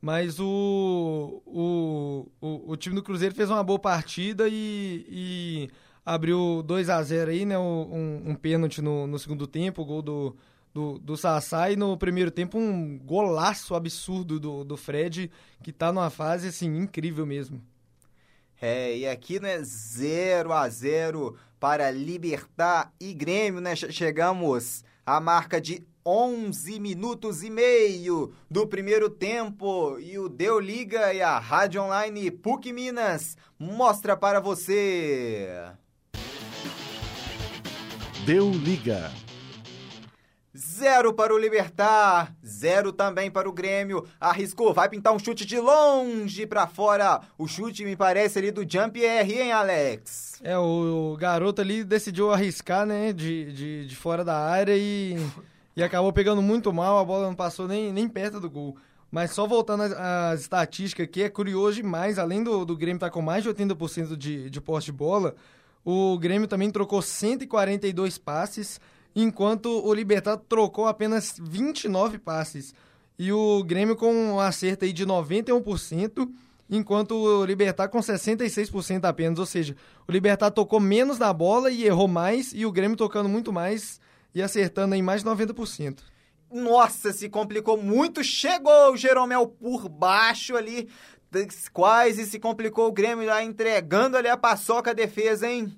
mas 0.00 0.40
o, 0.40 1.42
o, 1.44 2.28
o, 2.40 2.72
o, 2.72 2.76
time 2.78 2.94
do 2.94 3.02
Cruzeiro 3.02 3.34
fez 3.34 3.50
uma 3.50 3.62
boa 3.62 3.78
partida 3.78 4.48
e, 4.48 5.04
e 5.06 5.70
abriu 6.04 6.62
2 6.62 6.90
a 6.90 7.02
0 7.02 7.30
aí, 7.30 7.44
né? 7.44 7.58
Um, 7.58 8.22
um 8.26 8.34
pênalti 8.34 8.82
no, 8.82 9.06
no 9.06 9.18
segundo 9.18 9.46
tempo, 9.46 9.82
o 9.82 9.84
gol 9.84 10.02
do, 10.02 10.36
do, 10.72 10.98
do 10.98 11.16
Sassá 11.16 11.70
e 11.70 11.76
no 11.76 11.96
primeiro 11.96 12.30
tempo 12.30 12.58
um 12.58 12.98
golaço 12.98 13.74
absurdo 13.74 14.40
do, 14.40 14.64
do 14.64 14.76
Fred, 14.76 15.30
que 15.62 15.72
tá 15.72 15.92
numa 15.92 16.10
fase 16.10 16.48
assim 16.48 16.76
incrível 16.76 17.26
mesmo. 17.26 17.62
É, 18.60 18.96
e 18.96 19.08
aqui 19.08 19.40
né 19.40 19.60
0 19.62 20.52
a 20.52 20.68
0 20.68 21.36
para 21.58 21.90
Libertar 21.90 22.92
e 23.00 23.12
Grêmio, 23.12 23.60
né? 23.60 23.74
Chegamos 23.76 24.84
à 25.04 25.20
marca 25.20 25.60
de 25.60 25.84
11 26.04 26.80
minutos 26.80 27.44
e 27.44 27.50
meio 27.50 28.32
do 28.50 28.66
primeiro 28.66 29.08
tempo 29.08 29.98
e 30.00 30.18
o 30.18 30.28
Deu 30.28 30.58
Liga 30.58 31.12
e 31.14 31.22
a 31.22 31.38
Rádio 31.38 31.82
Online 31.82 32.30
PUC 32.30 32.72
Minas 32.72 33.36
mostra 33.58 34.16
para 34.16 34.40
você. 34.40 35.72
Deu 38.24 38.52
liga. 38.52 39.10
Zero 40.56 41.12
para 41.12 41.34
o 41.34 41.38
Libertar, 41.38 42.32
zero 42.46 42.92
também 42.92 43.28
para 43.28 43.48
o 43.48 43.52
Grêmio. 43.52 44.06
Arriscou, 44.20 44.72
vai 44.72 44.88
pintar 44.88 45.12
um 45.12 45.18
chute 45.18 45.44
de 45.44 45.58
longe 45.58 46.46
para 46.46 46.68
fora. 46.68 47.20
O 47.36 47.48
chute 47.48 47.84
me 47.84 47.96
parece 47.96 48.38
ali 48.38 48.52
do 48.52 48.64
Jean-Pierre, 48.68 49.40
hein, 49.40 49.50
Alex? 49.50 50.40
É, 50.40 50.56
o, 50.56 51.16
garoto 51.18 51.60
ali 51.60 51.82
decidiu 51.82 52.30
arriscar, 52.30 52.86
né, 52.86 53.12
de, 53.12 53.52
de, 53.52 53.86
de 53.88 53.96
fora 53.96 54.24
da 54.24 54.38
área 54.38 54.76
e, 54.76 55.16
e 55.74 55.82
acabou 55.82 56.12
pegando 56.12 56.40
muito 56.40 56.72
mal. 56.72 57.00
A 57.00 57.04
bola 57.04 57.26
não 57.26 57.34
passou 57.34 57.66
nem, 57.66 57.92
nem 57.92 58.08
perto 58.08 58.38
do 58.38 58.48
gol. 58.48 58.76
Mas 59.10 59.32
só 59.32 59.48
voltando 59.48 59.82
às, 59.82 59.92
às 59.92 60.40
estatísticas 60.42 61.08
aqui, 61.08 61.24
é 61.24 61.28
curioso 61.28 61.74
demais. 61.74 62.20
Além 62.20 62.44
do, 62.44 62.64
do 62.64 62.76
Grêmio 62.76 62.98
estar 62.98 63.08
tá 63.08 63.12
com 63.12 63.20
mais 63.20 63.42
de 63.42 63.50
80% 63.50 64.16
de, 64.16 64.48
de 64.48 64.60
posse 64.60 64.86
de 64.86 64.92
bola, 64.92 65.34
o 65.84 66.18
Grêmio 66.18 66.48
também 66.48 66.70
trocou 66.70 67.02
142 67.02 68.18
passes, 68.18 68.80
enquanto 69.14 69.66
o 69.84 69.92
Libertad 69.92 70.40
trocou 70.48 70.86
apenas 70.86 71.36
29 71.40 72.18
passes. 72.18 72.74
E 73.18 73.32
o 73.32 73.62
Grêmio 73.62 73.96
com 73.96 74.12
um 74.12 74.40
acerto 74.40 74.84
aí 74.84 74.92
de 74.92 75.06
91%, 75.06 76.28
enquanto 76.70 77.14
o 77.14 77.44
Libertar 77.44 77.88
com 77.88 77.98
66% 77.98 79.04
apenas. 79.04 79.38
Ou 79.38 79.46
seja, 79.46 79.76
o 80.08 80.12
Libertar 80.12 80.50
tocou 80.50 80.80
menos 80.80 81.18
na 81.18 81.32
bola 81.32 81.70
e 81.70 81.84
errou 81.84 82.08
mais, 82.08 82.52
e 82.54 82.64
o 82.64 82.72
Grêmio 82.72 82.96
tocando 82.96 83.28
muito 83.28 83.52
mais 83.52 84.00
e 84.34 84.40
acertando 84.40 84.94
em 84.94 85.02
mais 85.02 85.22
de 85.22 85.28
90%. 85.28 85.98
Nossa, 86.52 87.12
se 87.12 87.30
complicou 87.30 87.82
muito. 87.82 88.22
Chegou 88.22 88.92
o 88.92 88.96
Jeromel 88.96 89.46
por 89.46 89.88
baixo 89.88 90.54
ali, 90.54 90.88
quase 91.72 92.26
se 92.26 92.38
complicou 92.38 92.88
o 92.88 92.92
Grêmio 92.92 93.26
lá 93.26 93.42
entregando 93.42 94.16
ali 94.16 94.28
a 94.28 94.36
paçoca 94.36 94.90
a 94.90 94.94
defesa, 94.94 95.48
hein? 95.48 95.76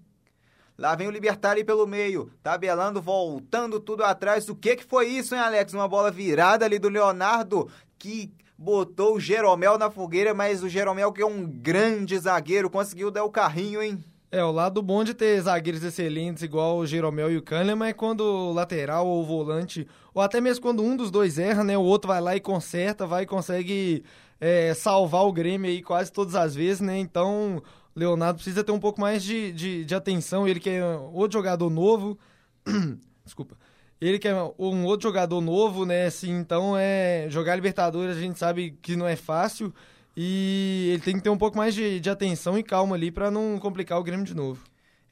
Lá 0.77 0.97
vem 0.97 1.07
o 1.07 1.11
Libertar 1.11 1.57
pelo 1.65 1.87
meio, 1.87 2.31
tabelando, 2.43 3.01
voltando 3.01 3.79
tudo 3.79 4.03
atrás. 4.03 4.49
O 4.49 4.57
que 4.57 4.75
que 4.77 4.85
foi 4.85 5.07
isso, 5.07 5.35
hein, 5.35 5.41
Alex? 5.41 5.73
Uma 5.73 5.87
bola 5.87 6.11
virada 6.11 6.65
ali 6.65 6.81
do 6.81 6.89
Leonardo 6.89 7.69
que 7.97 8.33
botou 8.59 9.15
o 9.15 9.21
Jeromel 9.21 9.79
na 9.79 9.91
fogueira, 9.91 10.35
mas 10.35 10.63
o 10.63 10.69
Jeromel 10.69 11.13
que 11.13 11.23
é 11.23 11.27
um 11.27 11.47
grande 11.47 12.19
zagueiro, 12.19 12.69
conseguiu 12.69 13.11
dar 13.11 13.25
o 13.25 13.31
carrinho, 13.31 13.83
hein? 13.83 14.03
É, 14.33 14.43
o 14.43 14.51
lado 14.51 14.83
bom 14.83 15.05
de 15.05 15.15
ter 15.15 15.41
zagueiros 15.41 15.85
excelentes 15.85 16.43
igual 16.43 16.79
o 16.79 16.87
Jeromel 16.87 17.31
e 17.31 17.37
o 17.37 17.43
Kahneman 17.43 17.91
é 17.91 17.93
quando 17.93 18.23
o 18.23 18.53
lateral 18.53 19.07
ou 19.07 19.23
o 19.23 19.25
volante, 19.25 19.87
ou 20.13 20.21
até 20.21 20.41
mesmo 20.41 20.61
quando 20.61 20.83
um 20.83 20.97
dos 20.97 21.09
dois 21.09 21.39
erra, 21.39 21.63
né? 21.63 21.79
O 21.79 21.83
outro 21.83 22.09
vai 22.09 22.21
lá 22.21 22.35
e 22.35 22.41
conserta, 22.41 23.07
vai 23.07 23.23
e 23.23 23.27
consegue 23.27 24.03
é, 24.41 24.75
salvar 24.75 25.25
o 25.25 25.33
Grêmio 25.33 25.71
aí 25.71 25.83
quase 25.83 26.13
todas 26.13 26.35
as 26.35 26.55
vezes, 26.55 26.81
né? 26.81 26.99
Então, 26.99 27.63
Leonardo 27.95 28.37
precisa 28.37 28.65
ter 28.65 28.73
um 28.73 28.81
pouco 28.81 29.01
mais 29.01 29.23
de, 29.23 29.53
de, 29.53 29.85
de 29.85 29.95
atenção. 29.95 30.47
Ele 30.47 30.61
que 30.61 30.71
é 30.71 30.85
outro 31.13 31.39
jogador 31.39 31.71
novo. 31.71 32.19
Desculpa. 33.25 33.57
Ele 34.01 34.19
que 34.19 34.29
é 34.29 34.35
um 34.59 34.85
outro 34.85 35.09
jogador 35.09 35.41
novo, 35.41 35.87
né? 35.87 36.07
Assim, 36.07 36.31
então, 36.31 36.77
é 36.77 37.27
jogar 37.31 37.55
Libertadores 37.55 38.17
a 38.17 38.21
gente 38.21 38.39
sabe 38.39 38.77
que 38.83 38.97
não 38.97 39.07
é 39.07 39.17
fácil. 39.17 39.73
E 40.17 40.91
ele 40.93 41.03
tem 41.03 41.17
que 41.17 41.23
ter 41.23 41.31
um 41.31 41.39
pouco 41.39 41.57
mais 41.57 41.75
de, 41.75 41.99
de 41.99 42.11
atenção 42.11 42.59
e 42.59 42.63
calma 42.63 42.95
ali 42.95 43.11
para 43.11 43.31
não 43.31 43.59
complicar 43.59 43.99
o 43.99 44.03
Grêmio 44.03 44.25
de 44.25 44.35
novo. 44.35 44.63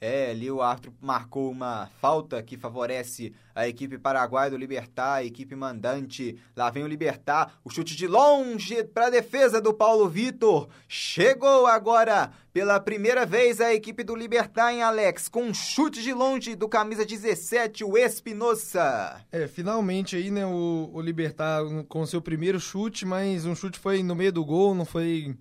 É, 0.05 0.33
ali 0.33 0.51
o 0.51 0.61
árbitro 0.61 0.93
marcou 1.01 1.49
uma 1.49 1.89
falta 2.01 2.43
que 2.43 2.57
favorece 2.57 3.33
a 3.55 3.69
equipe 3.69 3.97
paraguaia 3.97 4.51
do 4.51 4.57
Libertar, 4.57 5.15
a 5.15 5.25
equipe 5.25 5.55
mandante. 5.55 6.37
Lá 6.57 6.71
vem 6.71 6.83
o 6.83 6.89
Libertar, 6.89 7.61
o 7.65 7.71
chute 7.71 7.95
de 7.95 8.09
longe 8.09 8.83
para 8.83 9.07
a 9.07 9.11
defesa 9.11 9.61
do 9.61 9.73
Paulo 9.73 10.09
Vitor. 10.09 10.69
Chegou 10.89 11.69
agora 11.69 12.33
pela 12.53 12.81
primeira 12.81 13.25
vez 13.25 13.61
a 13.61 13.73
equipe 13.73 14.03
do 14.03 14.17
Libertar 14.17 14.73
em 14.73 14.83
Alex, 14.83 15.29
com 15.29 15.45
um 15.45 15.55
chute 15.55 16.03
de 16.03 16.13
longe 16.13 16.57
do 16.57 16.69
camisa 16.69 17.07
17, 17.07 17.85
o 17.85 17.97
Espinosa. 17.97 19.25
É, 19.31 19.47
finalmente 19.47 20.17
aí, 20.17 20.33
né, 20.33 20.45
o, 20.45 20.91
o 20.93 21.01
Libertar 21.01 21.63
com 21.89 22.05
seu 22.07 22.21
primeiro 22.21 22.59
chute, 22.59 23.07
mas 23.07 23.47
um 23.47 23.55
chute 23.55 23.79
foi 23.79 24.03
no 24.03 24.17
meio 24.17 24.33
do 24.33 24.45
gol, 24.45 24.75
não 24.75 24.85
foi 24.85 25.37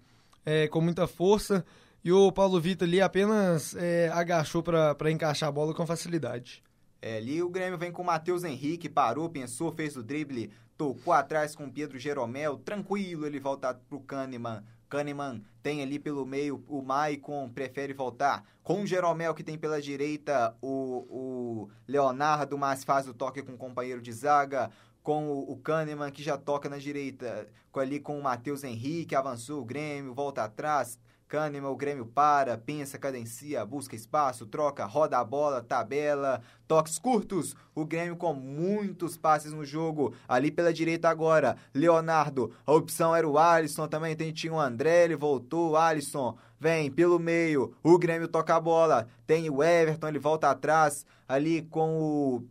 é, 0.46 0.68
com 0.68 0.82
muita 0.82 1.08
força. 1.08 1.66
E 2.04 2.12
o 2.12 2.32
Paulo 2.32 2.60
Vitor 2.60 2.88
ali 2.88 3.00
apenas 3.00 3.76
é, 3.76 4.10
agachou 4.10 4.64
para 4.64 5.12
encaixar 5.12 5.50
a 5.50 5.52
bola 5.52 5.74
com 5.74 5.86
facilidade. 5.86 6.64
É, 7.02 7.18
ali 7.18 7.42
o 7.44 7.50
Grêmio 7.50 7.78
vem 7.78 7.92
com 7.92 8.02
o 8.02 8.06
Matheus 8.06 8.44
Henrique, 8.44 8.90
parou, 8.90 9.30
pensou, 9.30 9.72
fez 9.72 9.96
o 9.96 10.04
drible, 10.04 10.52
tocou 10.78 11.14
atrás 11.14 11.56
com 11.56 11.66
o 11.66 11.72
Pedro 11.72 12.00
Jeromel, 12.00 12.58
tranquilo, 12.58 13.26
ele 13.26 13.40
volta 13.40 13.74
pro 13.74 14.00
Kahneman. 14.00 14.64
Kahneman 14.90 15.42
tem 15.64 15.82
ali 15.82 15.98
pelo 15.98 16.26
meio 16.26 16.64
o 16.68 16.82
Maicon, 16.82 17.50
prefere 17.50 17.94
voltar 17.94 18.44
com 18.64 18.82
o 18.82 18.88
Jeromel, 18.88 19.34
que 19.34 19.44
tem 19.44 19.58
pela 19.58 19.82
direita 19.82 20.56
o, 20.62 21.06
o 21.10 21.70
Leonardo, 21.88 22.58
mas 22.58 22.84
faz 22.84 23.08
o 23.08 23.14
toque 23.14 23.42
com 23.42 23.54
o 23.54 23.58
companheiro 23.58 24.02
de 24.02 24.12
zaga 24.12 24.70
com 25.04 25.32
o, 25.32 25.58
Kahneman, 25.58 26.12
que 26.12 26.22
já 26.22 26.38
toca 26.38 26.70
na 26.70 26.78
direita, 26.78 27.48
ali 27.74 28.00
com 28.00 28.20
o 28.20 28.24
Matheus 28.24 28.64
Henrique, 28.64 29.16
avançou 29.16 29.62
o 29.62 29.66
Grêmio, 29.66 30.14
volta 30.14 30.44
atrás, 30.44 31.00
Kahneman, 31.32 31.70
o 31.70 31.78
Grêmio 31.78 32.06
para, 32.06 32.58
pensa, 32.58 32.98
cadencia, 32.98 33.66
busca 33.66 33.96
espaço, 33.96 34.46
troca, 34.46 34.84
roda 34.84 35.18
a 35.18 35.24
bola, 35.24 35.64
tabela, 35.64 36.42
toques 36.68 37.00
curtos. 37.00 37.56
O 37.74 37.86
Grêmio 37.86 38.18
com 38.18 38.34
muitos 38.34 39.16
passes 39.16 39.54
no 39.54 39.64
jogo. 39.64 40.14
Ali 40.28 40.52
pela 40.52 40.74
direita 40.74 41.08
agora, 41.08 41.56
Leonardo. 41.74 42.52
A 42.66 42.74
opção 42.74 43.16
era 43.16 43.26
o 43.26 43.38
Alisson 43.38 43.88
também. 43.88 44.14
Tem, 44.14 44.34
tinha 44.34 44.52
o 44.52 44.60
André, 44.60 45.06
ele 45.06 45.16
voltou. 45.16 45.78
Alisson 45.78 46.36
vem 46.60 46.92
pelo 46.92 47.18
meio. 47.18 47.74
O 47.82 47.98
Grêmio 47.98 48.28
toca 48.28 48.54
a 48.54 48.60
bola. 48.60 49.08
Tem 49.26 49.50
o 49.50 49.64
Everton, 49.64 50.10
ele 50.10 50.20
volta 50.20 50.50
atrás. 50.50 51.06
Ali 51.30 51.62
com 51.62 51.98
o 51.98 52.44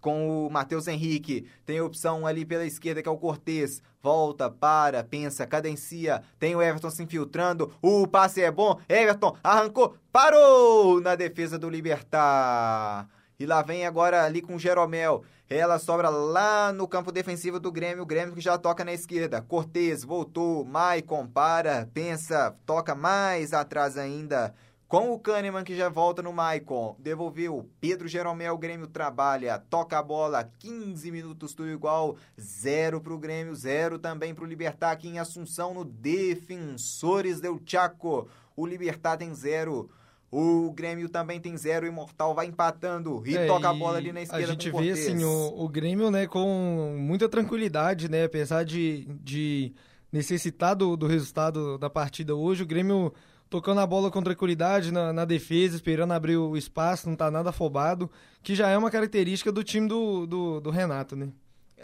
com 0.00 0.46
o 0.46 0.50
Matheus 0.50 0.86
Henrique. 0.88 1.46
Tem 1.64 1.78
a 1.78 1.84
opção 1.84 2.26
ali 2.26 2.44
pela 2.44 2.64
esquerda 2.64 3.02
que 3.02 3.08
é 3.08 3.12
o 3.12 3.18
Cortez. 3.18 3.82
Volta, 4.02 4.50
para, 4.50 5.04
pensa, 5.04 5.46
cadencia. 5.46 6.22
Tem 6.38 6.56
o 6.56 6.62
Everton 6.62 6.90
se 6.90 7.02
infiltrando. 7.02 7.72
O 7.80 8.06
passe 8.06 8.42
é 8.42 8.50
bom. 8.50 8.80
Everton 8.88 9.36
arrancou, 9.42 9.96
parou 10.10 11.00
na 11.00 11.14
defesa 11.14 11.58
do 11.58 11.70
Libertar. 11.70 13.08
E 13.38 13.46
lá 13.46 13.62
vem 13.62 13.86
agora 13.86 14.24
ali 14.24 14.40
com 14.40 14.56
o 14.56 14.58
Jeromel. 14.58 15.24
Ela 15.48 15.78
sobra 15.78 16.08
lá 16.08 16.72
no 16.72 16.88
campo 16.88 17.12
defensivo 17.12 17.60
do 17.60 17.70
Grêmio. 17.70 18.02
O 18.02 18.06
Grêmio 18.06 18.34
que 18.34 18.40
já 18.40 18.56
toca 18.56 18.84
na 18.84 18.92
esquerda. 18.92 19.42
Cortez 19.42 20.02
voltou. 20.02 20.64
Maicon 20.64 21.26
para, 21.26 21.88
pensa, 21.92 22.56
toca 22.64 22.94
mais 22.94 23.52
atrás 23.52 23.98
ainda 23.98 24.54
com 24.92 25.10
o 25.10 25.18
Kahneman 25.18 25.64
que 25.64 25.74
já 25.74 25.88
volta 25.88 26.20
no 26.20 26.34
Maicon, 26.34 26.94
devolveu. 26.98 27.66
Pedro 27.80 28.06
Jeromel, 28.06 28.52
o 28.52 28.58
Grêmio 28.58 28.86
trabalha, 28.86 29.58
toca 29.58 29.98
a 29.98 30.02
bola, 30.02 30.46
15 30.58 31.10
minutos 31.10 31.54
tudo 31.54 31.70
igual, 31.70 32.18
zero 32.38 33.00
para 33.00 33.14
o 33.14 33.18
Grêmio, 33.18 33.54
zero 33.54 33.98
também 33.98 34.34
para 34.34 34.44
o 34.44 34.46
Libertar 34.46 34.90
aqui 34.90 35.08
em 35.08 35.18
Assunção 35.18 35.72
no 35.72 35.82
Defensores 35.82 37.40
del 37.40 37.58
Chaco. 37.64 38.28
O 38.54 38.66
Libertar 38.66 39.16
tem 39.16 39.34
zero. 39.34 39.88
O 40.30 40.70
Grêmio 40.72 41.08
também 41.08 41.40
tem 41.40 41.56
zero, 41.56 41.86
o 41.86 41.88
Imortal 41.88 42.34
vai 42.34 42.44
empatando 42.44 43.22
e 43.24 43.34
é, 43.34 43.46
toca 43.46 43.70
a 43.70 43.72
bola 43.72 43.96
ali 43.96 44.12
na 44.12 44.20
esquerda. 44.20 44.44
A 44.44 44.50
gente 44.50 44.70
vê 44.70 44.90
assim, 44.90 45.24
o, 45.24 45.64
o, 45.64 45.68
Grêmio 45.70 46.10
né, 46.10 46.26
com 46.26 46.96
muita 46.98 47.30
tranquilidade, 47.30 48.10
né? 48.10 48.24
Apesar 48.24 48.62
de, 48.62 49.08
de 49.22 49.72
necessitar 50.12 50.76
do, 50.76 50.98
do 50.98 51.06
resultado 51.06 51.78
da 51.78 51.88
partida 51.88 52.34
hoje, 52.34 52.62
o 52.62 52.66
Grêmio 52.66 53.14
tocando 53.52 53.82
a 53.82 53.86
bola 53.86 54.10
com 54.10 54.22
tranquilidade 54.22 54.90
na, 54.90 55.12
na, 55.12 55.26
defesa, 55.26 55.76
esperando 55.76 56.12
abrir 56.12 56.38
o 56.38 56.56
espaço, 56.56 57.06
não 57.06 57.14
tá 57.14 57.30
nada 57.30 57.50
afobado, 57.50 58.10
que 58.42 58.54
já 58.54 58.70
é 58.70 58.78
uma 58.78 58.90
característica 58.90 59.52
do 59.52 59.62
time 59.62 59.86
do, 59.86 60.26
do, 60.26 60.58
do 60.58 60.70
Renato, 60.70 61.14
né? 61.14 61.28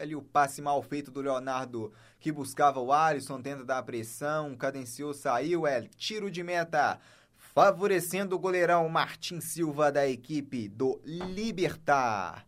Ali 0.01 0.17
o 0.17 0.23
passe 0.23 0.63
mal 0.63 0.83
feito 0.83 1.11
do 1.11 1.21
Leonardo 1.21 1.93
que 2.19 2.33
buscava 2.33 2.81
o 2.81 2.91
Alisson, 2.91 3.43
tenta 3.43 3.67
dar 3.67 3.83
pressão, 3.83 4.57
cadenciou, 4.57 5.13
saiu, 5.13 5.67
é 5.67 5.83
tiro 5.95 6.31
de 6.31 6.43
meta, 6.43 6.99
favorecendo 7.37 8.35
o 8.35 8.39
goleirão 8.39 8.89
Martin 8.89 9.39
Silva 9.39 9.93
da 9.93 10.09
equipe 10.09 10.69
do 10.69 10.99
Libertar 11.05 12.47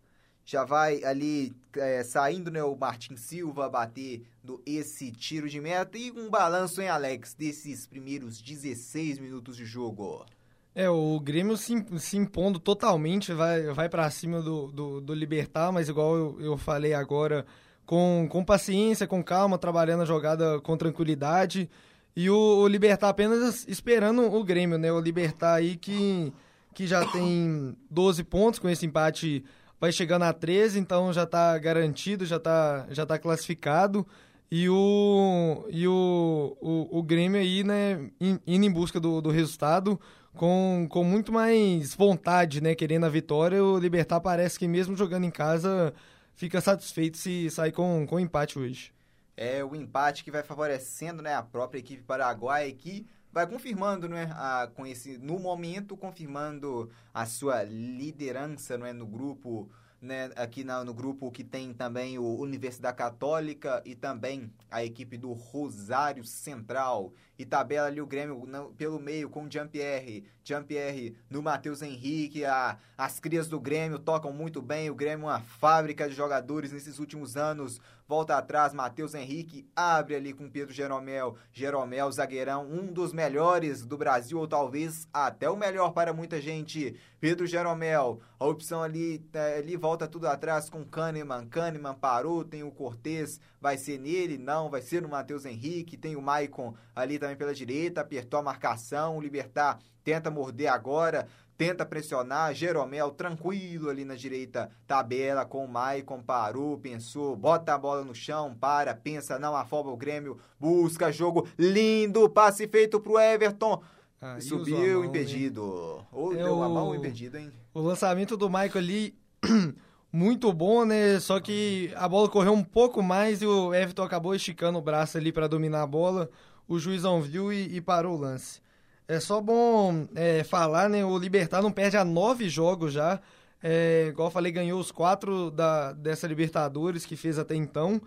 já 0.50 0.64
vai 0.64 1.04
ali 1.04 1.52
é, 1.76 2.02
saindo 2.02 2.50
né, 2.50 2.60
o 2.60 2.74
Martin 2.74 3.14
Silva 3.14 3.68
bater 3.68 4.22
do 4.42 4.60
esse 4.66 5.12
tiro 5.12 5.48
de 5.48 5.60
meta 5.60 5.96
e 5.96 6.10
um 6.10 6.28
balanço 6.28 6.82
em 6.82 6.88
Alex 6.88 7.34
desses 7.34 7.86
primeiros 7.86 8.42
16 8.42 9.20
minutos 9.20 9.56
de 9.56 9.64
jogo. 9.64 10.26
É, 10.74 10.90
o 10.90 11.20
Grêmio 11.20 11.56
se, 11.56 11.84
se 11.98 12.16
impondo 12.16 12.58
totalmente, 12.58 13.32
vai, 13.32 13.62
vai 13.72 13.88
para 13.88 14.10
cima 14.10 14.42
do, 14.42 14.72
do, 14.72 15.00
do, 15.00 15.14
Libertar, 15.14 15.70
mas 15.70 15.88
igual 15.88 16.16
eu, 16.16 16.40
eu 16.40 16.58
falei 16.58 16.94
agora, 16.94 17.46
com, 17.86 18.26
com 18.28 18.44
paciência, 18.44 19.06
com 19.06 19.22
calma, 19.22 19.56
trabalhando 19.56 20.02
a 20.02 20.06
jogada 20.06 20.60
com 20.60 20.76
tranquilidade. 20.76 21.70
E 22.16 22.28
o, 22.28 22.36
o 22.36 22.66
Libertar 22.66 23.08
apenas 23.08 23.68
esperando 23.68 24.22
o 24.22 24.42
Grêmio, 24.42 24.78
né? 24.78 24.92
O 24.92 25.00
Libertar 25.00 25.54
aí 25.54 25.76
que, 25.76 26.32
que 26.74 26.88
já 26.88 27.06
tem 27.06 27.76
12 27.88 28.24
pontos 28.24 28.58
com 28.58 28.68
esse 28.68 28.84
empate 28.84 29.44
vai 29.80 29.90
chegando 29.90 30.24
a 30.24 30.32
13, 30.32 30.78
então 30.78 31.12
já 31.12 31.22
está 31.22 31.56
garantido, 31.58 32.26
já 32.26 32.36
está 32.36 32.86
já 32.90 33.06
tá 33.06 33.18
classificado. 33.18 34.06
E 34.50 34.68
o, 34.68 35.64
e 35.70 35.86
o, 35.86 36.56
o, 36.60 36.98
o 36.98 37.02
Grêmio 37.04 37.40
aí, 37.40 37.62
né, 37.62 38.10
indo 38.20 38.66
em 38.66 38.70
busca 38.70 38.98
do, 38.98 39.20
do 39.20 39.30
resultado 39.30 39.98
com, 40.34 40.88
com 40.90 41.04
muito 41.04 41.32
mais 41.32 41.94
vontade, 41.94 42.60
né, 42.60 42.74
querendo 42.74 43.06
a 43.06 43.08
vitória. 43.08 43.62
O 43.62 43.78
Libertar 43.78 44.20
parece 44.20 44.58
que 44.58 44.66
mesmo 44.66 44.96
jogando 44.96 45.24
em 45.24 45.30
casa 45.30 45.94
fica 46.34 46.60
satisfeito 46.60 47.16
se 47.16 47.48
sair 47.48 47.70
com, 47.70 48.04
com 48.08 48.18
empate 48.18 48.58
hoje. 48.58 48.92
É 49.36 49.64
o 49.64 49.74
empate 49.74 50.24
que 50.24 50.30
vai 50.30 50.42
favorecendo, 50.42 51.22
né, 51.22 51.34
a 51.34 51.42
própria 51.42 51.78
equipe 51.78 52.02
paraguaia 52.02 52.72
que 52.72 53.06
vai 53.32 53.46
confirmando, 53.46 54.08
né, 54.08 54.30
a, 54.34 54.68
com 54.74 54.86
esse 54.86 55.18
no 55.18 55.38
momento 55.38 55.96
confirmando 55.96 56.90
a 57.12 57.26
sua 57.26 57.62
liderança, 57.62 58.76
não 58.76 58.86
é, 58.86 58.92
no 58.92 59.06
grupo, 59.06 59.68
né, 60.00 60.30
aqui 60.36 60.64
na, 60.64 60.84
no 60.84 60.94
grupo 60.94 61.30
que 61.30 61.44
tem 61.44 61.72
também 61.72 62.18
o 62.18 62.36
Universidade 62.36 62.96
Católica 62.96 63.82
e 63.84 63.94
também 63.94 64.52
a 64.70 64.84
equipe 64.84 65.16
do 65.16 65.32
Rosário 65.32 66.24
Central. 66.24 67.12
E 67.40 67.44
tabela 67.46 67.86
ali 67.86 68.02
o 68.02 68.06
Grêmio 68.06 68.44
no, 68.46 68.66
pelo 68.74 69.00
meio 69.00 69.30
com 69.30 69.44
o 69.44 69.50
Jean-Pierre. 69.50 70.26
Jean-Pierre 70.44 71.16
no 71.30 71.40
Matheus 71.40 71.80
Henrique. 71.80 72.44
A, 72.44 72.76
as 72.98 73.18
crias 73.18 73.48
do 73.48 73.58
Grêmio 73.58 73.98
tocam 73.98 74.30
muito 74.30 74.60
bem. 74.60 74.90
O 74.90 74.94
Grêmio 74.94 75.24
é 75.24 75.30
uma 75.30 75.40
fábrica 75.40 76.06
de 76.06 76.14
jogadores 76.14 76.70
nesses 76.70 76.98
últimos 76.98 77.38
anos 77.38 77.80
volta 78.10 78.36
atrás, 78.36 78.74
Matheus 78.74 79.14
Henrique 79.14 79.70
abre 79.74 80.16
ali 80.16 80.32
com 80.32 80.50
Pedro 80.50 80.74
Jeromel, 80.74 81.36
Jeromel, 81.52 82.10
zagueirão, 82.10 82.66
um 82.68 82.92
dos 82.92 83.12
melhores 83.12 83.86
do 83.86 83.96
Brasil, 83.96 84.36
ou 84.36 84.48
talvez 84.48 85.08
até 85.12 85.48
o 85.48 85.56
melhor 85.56 85.92
para 85.92 86.12
muita 86.12 86.40
gente. 86.40 86.98
Pedro 87.20 87.46
Jeromel, 87.46 88.20
a 88.36 88.46
opção 88.46 88.82
ali, 88.82 89.24
ali 89.56 89.76
volta 89.76 90.08
tudo 90.08 90.26
atrás 90.26 90.68
com 90.68 90.84
Kahneman, 90.84 91.46
Kahneman 91.46 91.94
parou, 91.94 92.44
tem 92.44 92.64
o 92.64 92.72
Cortez, 92.72 93.38
vai 93.60 93.76
ser 93.76 93.98
nele? 93.98 94.38
Não, 94.38 94.70
vai 94.70 94.80
ser 94.80 95.02
no 95.02 95.08
Matheus 95.08 95.44
Henrique, 95.44 95.96
tem 95.96 96.16
o 96.16 96.22
Maicon 96.22 96.74
ali 96.94 97.18
também 97.18 97.36
pela 97.36 97.54
direita, 97.54 98.00
apertou 98.00 98.40
a 98.40 98.42
marcação, 98.42 99.16
o 99.16 99.20
Libertar 99.20 99.78
tenta 100.02 100.30
morder 100.30 100.72
agora, 100.72 101.28
tenta 101.58 101.84
pressionar, 101.84 102.54
Jeromel 102.54 103.10
tranquilo 103.10 103.90
ali 103.90 104.02
na 104.02 104.14
direita, 104.14 104.70
tabela 104.86 105.44
com 105.44 105.62
o 105.64 105.68
Maicon, 105.68 106.22
parou, 106.22 106.78
pensou, 106.78 107.36
bota 107.36 107.74
a 107.74 107.78
bola 107.78 108.02
no 108.02 108.14
chão, 108.14 108.56
para, 108.58 108.94
pensa, 108.94 109.38
não 109.38 109.54
afoba 109.54 109.90
o 109.90 109.96
Grêmio, 109.96 110.38
busca 110.58 111.12
jogo, 111.12 111.46
lindo, 111.58 112.30
passe 112.30 112.66
feito 112.66 112.98
pro 112.98 113.20
Everton, 113.20 113.82
ah, 114.22 114.40
subiu, 114.40 115.00
mão, 115.00 115.04
impedido, 115.04 116.06
ou 116.10 116.32
é 116.32 116.36
deu 116.36 116.56
o... 116.56 116.62
a 116.62 116.68
mão 116.68 116.94
impedido, 116.94 117.36
hein? 117.36 117.52
O 117.74 117.80
lançamento 117.80 118.36
do 118.36 118.48
Maicon 118.48 118.78
ali... 118.78 119.14
muito 120.12 120.52
bom, 120.52 120.84
né? 120.84 121.20
Só 121.20 121.38
que 121.40 121.92
a 121.96 122.08
bola 122.08 122.28
correu 122.28 122.52
um 122.52 122.64
pouco 122.64 123.02
mais 123.02 123.42
e 123.42 123.46
o 123.46 123.74
Everton 123.74 124.02
acabou 124.02 124.34
esticando 124.34 124.78
o 124.78 124.82
braço 124.82 125.16
ali 125.16 125.32
para 125.32 125.46
dominar 125.46 125.82
a 125.82 125.86
bola. 125.86 126.30
O 126.66 126.78
juizão 126.78 127.20
viu 127.22 127.52
e, 127.52 127.76
e 127.76 127.80
parou 127.80 128.16
o 128.16 128.20
lance. 128.20 128.60
É 129.06 129.18
só 129.18 129.40
bom 129.40 130.06
é, 130.14 130.44
falar, 130.44 130.88
né? 130.88 131.04
O 131.04 131.18
Libertar 131.18 131.62
não 131.62 131.72
perde 131.72 131.96
há 131.96 132.04
nove 132.04 132.48
jogos 132.48 132.92
já. 132.92 133.20
É, 133.62 134.06
igual 134.08 134.28
eu 134.28 134.32
falei, 134.32 134.50
ganhou 134.52 134.80
os 134.80 134.90
quatro 134.90 135.50
da, 135.50 135.92
dessa 135.92 136.26
Libertadores 136.26 137.04
que 137.04 137.16
fez 137.16 137.38
até 137.38 137.54
então. 137.54 138.00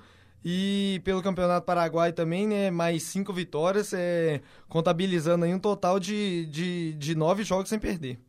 E 0.45 1.01
pelo 1.05 1.21
Campeonato 1.21 1.65
Paraguai 1.65 2.11
também, 2.11 2.47
né? 2.47 2.69
Mais 2.69 3.03
cinco 3.03 3.31
vitórias, 3.31 3.93
é, 3.93 4.41
contabilizando 4.67 5.45
aí 5.45 5.53
um 5.53 5.59
total 5.59 5.99
de, 5.99 6.45
de, 6.47 6.93
de 6.93 7.15
nove 7.15 7.43
jogos 7.43 7.69
sem 7.69 7.79
perder. 7.79 8.19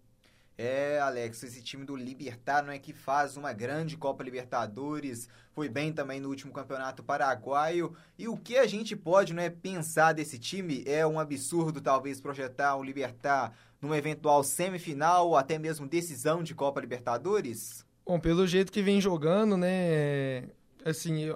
É, 0.56 1.00
Alex, 1.00 1.42
esse 1.42 1.60
time 1.60 1.84
do 1.84 1.96
Libertar 1.96 2.62
não 2.62 2.72
é 2.72 2.78
que 2.78 2.92
faz 2.92 3.36
uma 3.36 3.52
grande 3.52 3.96
Copa 3.96 4.22
Libertadores, 4.22 5.28
foi 5.52 5.68
bem 5.68 5.92
também 5.92 6.20
no 6.20 6.28
último 6.28 6.52
campeonato 6.52 7.02
paraguaio. 7.02 7.92
E 8.16 8.28
o 8.28 8.36
que 8.36 8.56
a 8.56 8.66
gente 8.66 8.94
pode 8.94 9.34
né, 9.34 9.50
pensar 9.50 10.12
desse 10.12 10.38
time 10.38 10.84
é 10.86 11.04
um 11.04 11.18
absurdo, 11.18 11.80
talvez, 11.80 12.20
projetar 12.20 12.76
o 12.76 12.84
Libertar 12.84 13.52
numa 13.80 13.98
eventual 13.98 14.44
semifinal 14.44 15.28
ou 15.28 15.36
até 15.36 15.58
mesmo 15.58 15.88
decisão 15.88 16.42
de 16.42 16.54
Copa 16.54 16.80
Libertadores? 16.80 17.84
Bom, 18.06 18.20
pelo 18.20 18.46
jeito 18.46 18.70
que 18.70 18.82
vem 18.82 19.00
jogando, 19.00 19.56
né? 19.56 20.44
Assim, 20.84 21.30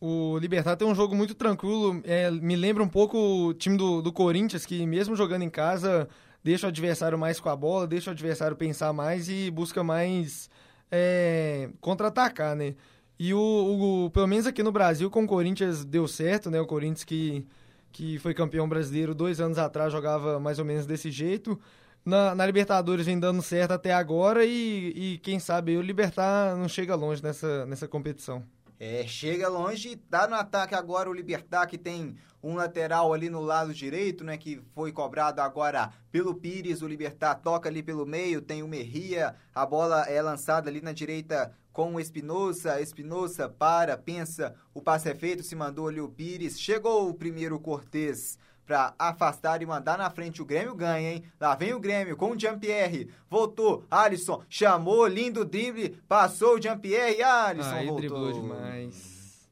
o 0.00 0.38
Libertar 0.38 0.76
tem 0.76 0.88
um 0.88 0.94
jogo 0.94 1.14
muito 1.14 1.34
tranquilo. 1.34 2.00
É, 2.04 2.30
me 2.30 2.56
lembra 2.56 2.82
um 2.82 2.88
pouco 2.88 3.16
o 3.16 3.54
time 3.54 3.76
do, 3.76 4.02
do 4.02 4.12
Corinthians, 4.12 4.66
que 4.66 4.84
mesmo 4.86 5.14
jogando 5.14 5.42
em 5.42 5.50
casa 5.50 6.08
deixa 6.46 6.68
o 6.68 6.68
adversário 6.68 7.18
mais 7.18 7.40
com 7.40 7.48
a 7.48 7.56
bola, 7.56 7.88
deixa 7.88 8.08
o 8.08 8.12
adversário 8.12 8.56
pensar 8.56 8.92
mais 8.92 9.28
e 9.28 9.50
busca 9.50 9.82
mais 9.82 10.48
é, 10.88 11.70
contra-atacar, 11.80 12.54
né? 12.54 12.76
E 13.18 13.34
o, 13.34 14.04
o, 14.06 14.10
pelo 14.12 14.28
menos 14.28 14.46
aqui 14.46 14.62
no 14.62 14.70
Brasil, 14.70 15.10
com 15.10 15.24
o 15.24 15.26
Corinthians 15.26 15.84
deu 15.84 16.06
certo, 16.06 16.48
né? 16.48 16.60
O 16.60 16.66
Corinthians 16.66 17.02
que, 17.02 17.44
que 17.90 18.16
foi 18.20 18.32
campeão 18.32 18.68
brasileiro 18.68 19.12
dois 19.12 19.40
anos 19.40 19.58
atrás 19.58 19.92
jogava 19.92 20.38
mais 20.38 20.60
ou 20.60 20.64
menos 20.64 20.86
desse 20.86 21.10
jeito. 21.10 21.58
Na, 22.04 22.32
na 22.32 22.46
Libertadores 22.46 23.06
vem 23.06 23.18
dando 23.18 23.42
certo 23.42 23.72
até 23.72 23.92
agora 23.92 24.44
e, 24.44 24.92
e 24.94 25.18
quem 25.18 25.40
sabe 25.40 25.76
o 25.76 25.82
Libertar 25.82 26.56
não 26.56 26.68
chega 26.68 26.94
longe 26.94 27.20
nessa, 27.24 27.66
nessa 27.66 27.88
competição. 27.88 28.44
É, 28.78 29.06
chega 29.06 29.48
longe, 29.48 29.96
tá 29.96 30.28
no 30.28 30.34
ataque 30.34 30.74
agora 30.74 31.08
o 31.08 31.14
Libertar, 31.14 31.66
que 31.66 31.78
tem 31.78 32.14
um 32.42 32.54
lateral 32.54 33.12
ali 33.12 33.30
no 33.30 33.40
lado 33.40 33.72
direito, 33.72 34.22
né, 34.22 34.36
que 34.36 34.60
foi 34.74 34.92
cobrado 34.92 35.40
agora 35.40 35.90
pelo 36.12 36.34
Pires, 36.34 36.82
o 36.82 36.86
Libertar 36.86 37.36
toca 37.36 37.68
ali 37.68 37.82
pelo 37.82 38.04
meio, 38.04 38.42
tem 38.42 38.62
o 38.62 38.68
Merria, 38.68 39.34
a 39.54 39.64
bola 39.64 40.02
é 40.02 40.20
lançada 40.20 40.68
ali 40.68 40.82
na 40.82 40.92
direita 40.92 41.52
com 41.72 41.94
o 41.94 42.00
Espinosa, 42.00 42.80
Espinosa 42.80 43.48
para, 43.48 43.96
pensa, 43.96 44.54
o 44.74 44.82
passe 44.82 45.08
é 45.08 45.14
feito, 45.14 45.42
se 45.42 45.56
mandou 45.56 45.88
ali 45.88 46.00
o 46.00 46.08
Pires, 46.08 46.60
chegou 46.60 47.08
o 47.08 47.14
primeiro 47.14 47.58
Cortez, 47.58 48.38
para 48.66 48.94
afastar 48.98 49.62
e 49.62 49.66
mandar 49.66 49.96
na 49.96 50.10
frente. 50.10 50.42
O 50.42 50.44
Grêmio 50.44 50.74
ganha, 50.74 51.12
hein? 51.12 51.24
Lá 51.40 51.54
vem 51.54 51.72
o 51.72 51.80
Grêmio 51.80 52.16
com 52.16 52.32
o 52.32 52.38
Jean-Pierre. 52.38 53.08
Voltou, 53.30 53.84
Alisson 53.90 54.42
chamou, 54.48 55.06
lindo 55.06 55.44
drible, 55.44 55.90
passou 56.08 56.56
o 56.56 56.60
Jean-Pierre, 56.60 57.22
Alisson 57.22 57.86
voltou. 57.86 58.32
demais. 58.32 59.48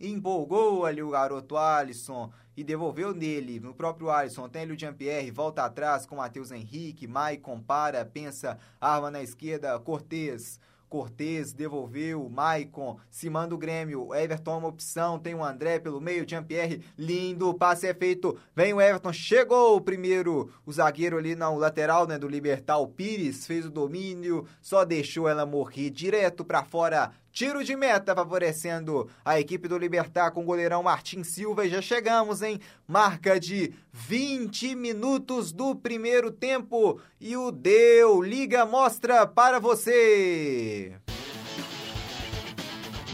Empolgou 0.00 0.86
ali 0.86 1.02
o 1.02 1.10
garoto 1.10 1.56
Alisson 1.56 2.32
e 2.56 2.62
devolveu 2.62 3.14
nele, 3.14 3.60
no 3.60 3.74
próprio 3.74 4.10
Alisson. 4.10 4.48
Tem 4.48 4.62
ali 4.62 4.72
o 4.72 4.78
Jean-Pierre, 4.78 5.30
volta 5.30 5.64
atrás 5.64 6.06
com 6.06 6.16
Matheus 6.16 6.50
Henrique, 6.50 7.06
Maicon 7.06 7.60
para, 7.60 8.04
pensa, 8.04 8.58
arma 8.80 9.10
na 9.10 9.22
esquerda, 9.22 9.78
Cortez. 9.80 10.60
Cortez 10.92 11.54
devolveu, 11.54 12.28
Maicon, 12.28 12.98
se 13.08 13.30
manda 13.30 13.54
o 13.54 13.58
Grêmio, 13.58 14.14
Everton 14.14 14.58
uma 14.58 14.68
opção, 14.68 15.18
tem 15.18 15.34
o 15.34 15.42
André 15.42 15.78
pelo 15.78 16.02
meio, 16.02 16.28
Jean-Pierre, 16.28 16.84
lindo, 16.98 17.48
o 17.48 17.54
passe 17.54 17.86
é 17.86 17.94
feito, 17.94 18.38
vem 18.54 18.74
o 18.74 18.80
Everton, 18.80 19.10
chegou 19.10 19.74
o 19.74 19.80
primeiro, 19.80 20.52
o 20.66 20.70
zagueiro 20.70 21.16
ali 21.16 21.34
na 21.34 21.48
lateral, 21.48 22.06
né, 22.06 22.18
do 22.18 22.28
Libertar, 22.28 22.76
o 22.76 22.86
Pires, 22.86 23.46
fez 23.46 23.64
o 23.64 23.70
domínio, 23.70 24.46
só 24.60 24.84
deixou 24.84 25.26
ela 25.26 25.46
morrer 25.46 25.88
direto 25.88 26.44
para 26.44 26.62
fora, 26.62 27.10
Tiro 27.32 27.64
de 27.64 27.74
meta 27.74 28.14
favorecendo 28.14 29.08
a 29.24 29.40
equipe 29.40 29.66
do 29.66 29.78
Libertar 29.78 30.32
com 30.32 30.42
o 30.42 30.44
goleirão 30.44 30.82
Martim 30.82 31.24
Silva 31.24 31.64
e 31.64 31.70
já 31.70 31.80
chegamos 31.80 32.42
em 32.42 32.60
marca 32.86 33.40
de 33.40 33.72
20 33.90 34.74
minutos 34.74 35.50
do 35.50 35.74
primeiro 35.74 36.30
tempo 36.30 37.00
e 37.18 37.34
o 37.34 37.50
Deu 37.50 38.20
Liga 38.20 38.66
mostra 38.66 39.26
para 39.26 39.58
você. 39.58 40.92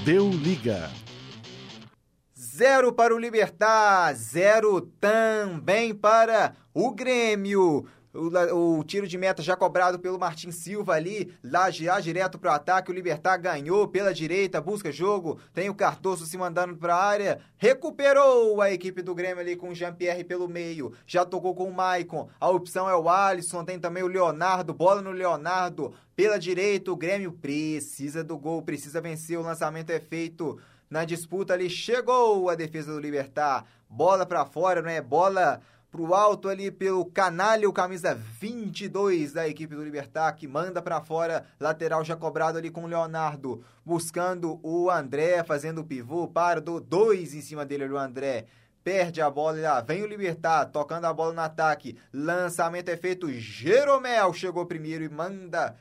Deu 0.04 0.28
liga. 0.28 0.90
Zero 2.36 2.92
para 2.92 3.14
o 3.14 3.18
Libertar, 3.18 4.12
zero 4.14 4.80
também 4.80 5.94
para 5.94 6.56
o 6.74 6.90
Grêmio. 6.90 7.86
O, 8.12 8.78
o, 8.78 8.84
tiro 8.84 9.06
de 9.06 9.18
meta 9.18 9.42
já 9.42 9.54
cobrado 9.54 9.98
pelo 9.98 10.18
Martin 10.18 10.50
Silva 10.50 10.94
ali, 10.94 11.32
já 11.70 12.00
direto 12.00 12.38
para 12.38 12.52
o 12.52 12.54
ataque. 12.54 12.90
O 12.90 12.94
Libertar 12.94 13.36
ganhou 13.36 13.86
pela 13.86 14.14
direita, 14.14 14.60
busca 14.60 14.90
jogo. 14.90 15.38
Tem 15.52 15.68
o 15.68 15.74
Cardoso 15.74 16.24
se 16.24 16.38
mandando 16.38 16.76
para 16.76 16.94
a 16.94 17.04
área. 17.04 17.40
Recuperou 17.58 18.62
a 18.62 18.72
equipe 18.72 19.02
do 19.02 19.14
Grêmio 19.14 19.40
ali 19.40 19.56
com 19.56 19.68
o 19.68 19.74
Jean-Pierre 19.74 20.24
pelo 20.24 20.48
meio. 20.48 20.92
Já 21.06 21.24
tocou 21.24 21.54
com 21.54 21.64
o 21.64 21.74
Maicon. 21.74 22.28
A 22.40 22.48
opção 22.48 22.88
é 22.88 22.96
o 22.96 23.08
Alisson. 23.08 23.64
Tem 23.64 23.78
também 23.78 24.02
o 24.02 24.08
Leonardo. 24.08 24.72
Bola 24.72 25.02
no 25.02 25.10
Leonardo. 25.10 25.92
Pela 26.16 26.38
direita, 26.38 26.90
o 26.90 26.96
Grêmio 26.96 27.32
precisa 27.32 28.24
do 28.24 28.38
gol, 28.38 28.62
precisa 28.62 29.00
vencer. 29.00 29.38
O 29.38 29.42
lançamento 29.42 29.90
é 29.90 30.00
feito 30.00 30.58
na 30.88 31.04
disputa 31.04 31.52
ali. 31.52 31.68
Chegou 31.68 32.48
a 32.48 32.54
defesa 32.54 32.92
do 32.92 33.00
Libertar. 33.00 33.64
Bola 33.88 34.26
para 34.26 34.44
fora, 34.44 34.82
não 34.82 34.90
é? 34.90 35.00
Bola 35.00 35.60
pro 35.90 36.14
alto 36.14 36.48
ali 36.48 36.70
pelo 36.70 37.04
Canalho, 37.06 37.72
camisa 37.72 38.14
22 38.14 39.32
da 39.32 39.48
equipe 39.48 39.74
do 39.74 39.82
Libertar, 39.82 40.32
que 40.32 40.46
manda 40.46 40.82
para 40.82 41.00
fora, 41.00 41.46
lateral 41.58 42.04
já 42.04 42.14
cobrado 42.14 42.58
ali 42.58 42.70
com 42.70 42.84
o 42.84 42.86
Leonardo, 42.86 43.64
buscando 43.84 44.60
o 44.62 44.90
André, 44.90 45.42
fazendo 45.42 45.80
o 45.80 45.84
pivô, 45.84 46.28
para 46.28 46.60
do 46.60 46.78
dois 46.78 47.34
em 47.34 47.40
cima 47.40 47.64
dele, 47.64 47.88
o 47.88 47.96
André. 47.96 48.46
Perde 48.84 49.20
a 49.20 49.28
bola 49.28 49.58
e 49.58 49.62
lá 49.62 49.80
vem 49.80 50.02
o 50.02 50.06
Libertar, 50.06 50.66
tocando 50.66 51.04
a 51.04 51.12
bola 51.12 51.32
no 51.32 51.40
ataque. 51.40 51.98
Lançamento 52.12 52.88
é 52.88 52.96
feito. 52.96 53.30
Jeromel 53.30 54.32
chegou 54.32 54.64
primeiro 54.64 55.04
e 55.04 55.08
manda 55.08 55.76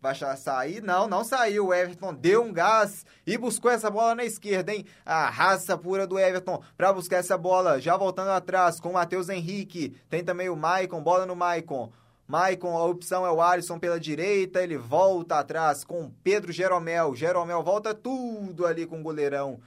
Vai 0.00 0.14
sair? 0.14 0.80
Não, 0.80 1.08
não 1.08 1.24
saiu. 1.24 1.66
O 1.66 1.74
Everton 1.74 2.14
deu 2.14 2.44
um 2.44 2.52
gás 2.52 3.04
e 3.26 3.36
buscou 3.36 3.70
essa 3.70 3.90
bola 3.90 4.14
na 4.14 4.24
esquerda, 4.24 4.72
hein? 4.72 4.86
A 5.04 5.28
raça 5.28 5.76
pura 5.76 6.06
do 6.06 6.18
Everton 6.18 6.62
para 6.76 6.92
buscar 6.92 7.16
essa 7.16 7.36
bola. 7.36 7.80
Já 7.80 7.96
voltando 7.96 8.30
atrás 8.30 8.78
com 8.78 8.90
o 8.90 8.92
Matheus 8.94 9.28
Henrique. 9.28 9.96
Tem 10.08 10.22
também 10.22 10.48
o 10.48 10.56
Maicon, 10.56 11.02
bola 11.02 11.26
no 11.26 11.34
Maicon. 11.34 11.90
Maicon, 12.28 12.76
a 12.76 12.84
opção 12.84 13.26
é 13.26 13.30
o 13.30 13.40
Alisson 13.40 13.78
pela 13.78 13.98
direita, 13.98 14.62
ele 14.62 14.76
volta 14.76 15.38
atrás 15.38 15.82
com 15.82 16.10
Pedro 16.22 16.52
Jeromel. 16.52 17.16
Jeromel 17.16 17.62
volta 17.62 17.94
tudo 17.94 18.66
ali 18.66 18.86
com 18.86 19.00
o 19.00 19.02
goleirão. 19.02 19.58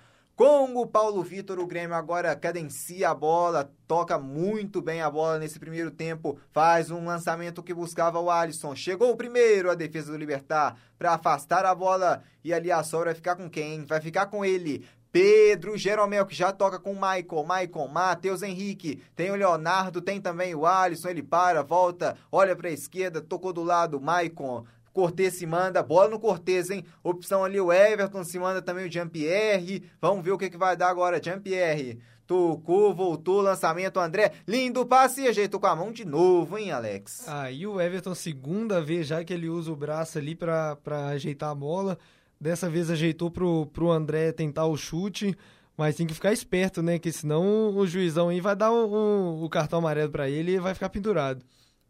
Com 0.44 0.76
o 0.76 0.88
Paulo 0.88 1.22
Vitor, 1.22 1.60
o 1.60 1.68
Grêmio 1.68 1.96
agora 1.96 2.36
cadencia 2.36 3.12
a 3.12 3.14
bola, 3.14 3.72
toca 3.88 4.18
muito 4.18 4.82
bem 4.82 5.00
a 5.00 5.08
bola 5.08 5.38
nesse 5.38 5.60
primeiro 5.60 5.92
tempo, 5.92 6.40
faz 6.52 6.90
um 6.90 7.06
lançamento 7.06 7.62
que 7.62 7.76
buscava 7.76 8.20
o 8.20 8.32
Alisson. 8.32 8.76
Chegou 8.76 9.12
o 9.12 9.16
primeiro 9.16 9.70
a 9.70 9.76
defesa 9.76 10.12
do 10.12 10.18
Libertar 10.18 10.76
para 10.98 11.14
afastar 11.14 11.64
a 11.64 11.76
bola 11.76 12.24
e 12.44 12.52
ali 12.52 12.72
a 12.72 12.82
sobra 12.82 13.12
vai 13.12 13.14
ficar 13.14 13.36
com 13.36 13.48
quem? 13.48 13.86
Vai 13.86 14.02
ficar 14.02 14.26
com 14.26 14.44
ele. 14.44 14.84
Pedro 15.12 15.78
Jeromel, 15.78 16.26
que 16.26 16.34
já 16.34 16.52
toca 16.52 16.80
com 16.80 16.94
o 16.94 16.96
Michael, 16.96 17.44
Michael, 17.44 17.88
Matheus 17.88 18.42
Henrique, 18.42 19.04
tem 19.16 19.30
o 19.30 19.36
Leonardo, 19.36 20.02
tem 20.02 20.20
também 20.20 20.56
o 20.56 20.66
Alisson, 20.66 21.10
ele 21.10 21.22
para, 21.22 21.62
volta, 21.62 22.18
olha 22.32 22.56
para 22.56 22.70
a 22.70 22.74
esquerda, 22.74 23.22
tocou 23.22 23.54
do 23.54 23.62
lado, 23.62 24.02
Maicon, 24.02 24.66
Cortez 24.94 25.36
se 25.36 25.46
manda, 25.46 25.82
bola 25.82 26.10
no 26.10 26.20
Cortez, 26.20 26.70
hein? 26.70 26.84
Opção 27.04 27.44
ali 27.44 27.60
o 27.60 27.72
Everton, 27.72 28.24
se 28.24 28.38
manda 28.38 28.62
também 28.62 28.88
o 28.88 28.92
Jean-Pierre. 28.92 29.84
Vamos 30.02 30.24
ver 30.24 30.32
o 30.32 30.38
que, 30.38 30.50
que 30.50 30.58
vai 30.58 30.76
dar 30.76 30.90
agora, 30.90 31.22
Jean-Pierre. 31.22 32.00
Tocou, 32.28 32.94
voltou, 32.94 33.42
lançamento, 33.42 34.00
André. 34.00 34.32
Lindo 34.48 34.86
passe 34.86 35.28
ajeitou 35.28 35.60
com 35.60 35.68
a 35.68 35.76
mão 35.76 35.92
de 35.92 36.06
novo, 36.06 36.58
hein, 36.58 36.72
Alex? 36.72 37.28
Aí 37.28 37.68
o 37.68 37.80
Everton, 37.80 38.16
segunda 38.16 38.82
vez 38.82 39.08
já 39.08 39.24
que 39.24 39.34
ele 39.34 39.50
usa 39.50 39.72
o 39.72 39.76
braço 39.76 40.18
ali 40.18 40.36
para 40.36 40.78
ajeitar 41.10 41.50
a 41.50 41.56
bola. 41.56 41.98
Dessa 42.40 42.70
vez 42.70 42.90
ajeitou 42.90 43.30
pro, 43.30 43.66
pro 43.68 43.92
André 43.92 44.32
tentar 44.32 44.66
o 44.66 44.78
chute. 44.78 45.38
Mas 45.78 45.96
tem 45.96 46.06
que 46.06 46.14
ficar 46.14 46.32
esperto, 46.32 46.82
né? 46.82 47.00
Que 47.00 47.12
senão 47.12 47.76
o 47.76 47.88
juizão 47.88 48.30
aí 48.30 48.40
vai 48.40 48.56
dar 48.56 48.72
o, 48.72 48.92
o, 48.92 49.44
o 49.46 49.50
cartão 49.50 49.80
amarelo 49.80 50.12
para 50.12 50.30
ele 50.30 50.54
e 50.54 50.60
vai 50.60 50.74
ficar 50.74 50.90
pendurado. 50.90 51.44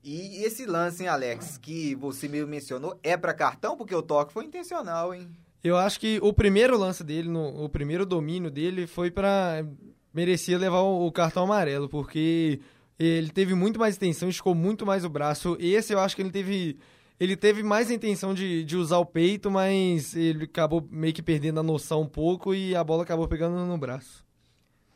E 0.04 0.44
esse 0.44 0.66
lance, 0.66 1.04
hein, 1.04 1.10
Alex, 1.10 1.58
que 1.58 1.94
você 1.96 2.28
me 2.28 2.44
mencionou, 2.46 3.00
é 3.04 3.16
para 3.16 3.34
cartão? 3.34 3.78
Porque 3.78 3.94
o 3.94 4.02
toque 4.02 4.34
foi 4.34 4.46
intencional, 4.46 5.14
hein? 5.14 5.30
Eu 5.64 5.78
acho 5.78 6.00
que 6.00 6.20
o 6.24 6.34
primeiro 6.34 6.76
lance 6.78 7.04
dele, 7.04 7.30
no, 7.30 7.64
o 7.64 7.70
primeiro 7.70 8.06
domínio 8.06 8.50
dele 8.50 8.88
foi 8.88 9.12
para 9.12 9.64
merecia 10.14 10.58
levar 10.58 10.82
o, 10.82 11.06
o, 11.06 11.12
cartão 11.12 11.44
amarelo, 11.44 11.88
porque 11.88 12.60
ele 12.98 13.30
teve 13.30 13.54
muito 13.54 13.80
mais 13.80 13.96
intenção, 13.96 14.28
esticou 14.28 14.56
muito 14.56 14.86
mais 14.86 15.06
o 15.06 15.10
braço. 15.10 15.56
Esse 15.60 15.94
eu 15.94 16.00
acho 16.00 16.16
que 16.16 16.22
ele 16.22 16.32
teve 16.32 16.80
ele 17.20 17.38
teve 17.38 17.62
mais 17.62 17.92
intenção 17.92 18.34
de, 18.34 18.64
de 18.64 18.76
usar 18.76 18.98
o 18.98 19.06
peito, 19.06 19.52
mas 19.52 20.16
ele 20.16 20.46
acabou 20.46 20.88
meio 20.90 21.14
que 21.14 21.22
perdendo 21.22 21.60
a 21.60 21.64
noção 21.64 22.02
um 22.02 22.08
pouco 22.08 22.56
e 22.56 22.76
a 22.76 22.84
bola 22.84 23.04
acabou 23.04 23.28
pegando 23.28 23.56
no 23.64 23.78
braço. 23.78 24.26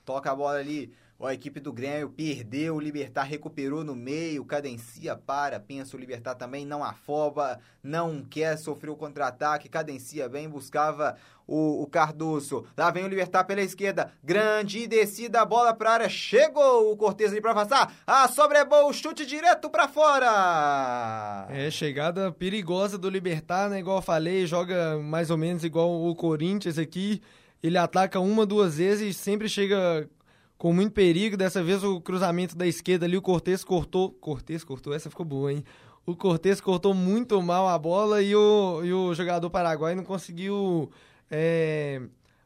Toca 0.04 0.32
a 0.32 0.36
bola 0.36 0.58
ali 0.58 0.91
a 1.23 1.34
equipe 1.34 1.60
do 1.60 1.71
Grêmio 1.71 2.10
perdeu, 2.10 2.75
o 2.75 2.80
Libertar 2.80 3.23
recuperou 3.23 3.84
no 3.84 3.95
meio, 3.95 4.43
cadencia 4.43 5.15
para, 5.15 5.60
pensa 5.60 5.95
o 5.95 5.99
Libertar 5.99 6.36
também, 6.36 6.65
não 6.65 6.84
afoba, 6.84 7.60
não 7.82 8.21
quer 8.23 8.58
sofrer 8.58 8.89
o 8.89 8.97
contra-ataque, 8.97 9.69
cadencia 9.69 10.28
bem, 10.28 10.49
buscava 10.49 11.15
o, 11.47 11.82
o 11.82 11.88
Cardoso. 11.88 12.65
Lá 12.78 12.91
vem 12.91 13.06
o 13.06 13.08
Libertar 13.08 13.45
pela 13.45 13.62
esquerda, 13.62 14.12
grande 14.21 14.86
descida, 14.88 15.45
bola 15.45 15.73
para 15.73 15.91
área, 15.91 16.10
chegou 16.10 16.91
o 16.91 16.97
Cortez 16.97 17.32
ali 17.32 17.41
para 17.41 17.56
passar, 17.56 17.95
a 18.06 18.28
sobra 18.28 18.60
é 18.60 18.65
boa, 18.65 18.86
o 18.86 18.93
chute 18.93 19.25
direto 19.25 19.69
para 19.69 19.88
fora! 19.88 21.47
É, 21.49 21.71
chegada 21.71 22.30
perigosa 22.30 22.97
do 22.97 23.10
Libertar, 23.10 23.69
né, 23.69 23.80
igual 23.80 23.99
eu 23.99 24.04
falei, 24.04 24.45
joga 24.45 24.97
mais 24.99 25.32
ou 25.32 25.38
menos 25.38 25.63
igual 25.63 25.89
o 25.89 26.13
Corinthians 26.13 26.78
aqui, 26.78 27.21
ele 27.63 27.78
ataca 27.78 28.19
uma, 28.19 28.45
duas 28.45 28.78
vezes 28.78 29.15
e 29.15 29.17
sempre 29.17 29.47
chega 29.47 30.10
com 30.58 30.74
muito 30.74 30.94
perigo. 30.94 31.38
Dessa 31.38 31.63
vez 31.63 31.84
o 31.84 32.00
cruzamento 32.02 32.56
da 32.56 32.68
esquerda 32.68 33.06
ali, 33.06 33.18
o 33.18 33.22
Cortez 33.22 33.63
cortou. 33.63 34.12
Cortez 34.12 34.63
cortou, 34.63 34.94
essa 34.94 35.10
ficou 35.10 35.26
boa, 35.26 35.52
hein? 35.52 35.63
O 36.06 36.15
Cortez 36.15 36.62
cortou 36.62 36.94
muito 36.94 37.41
mal 37.41 37.68
a 37.68 37.78
bola 37.80 38.22
e 38.22 38.36
o, 38.36 38.84
e 38.84 38.94
o 38.94 39.13
jogador 39.13 39.50
paraguaio 39.50 39.96
não 39.96 40.04
conseguiu 40.04 40.91
é, 41.32 42.02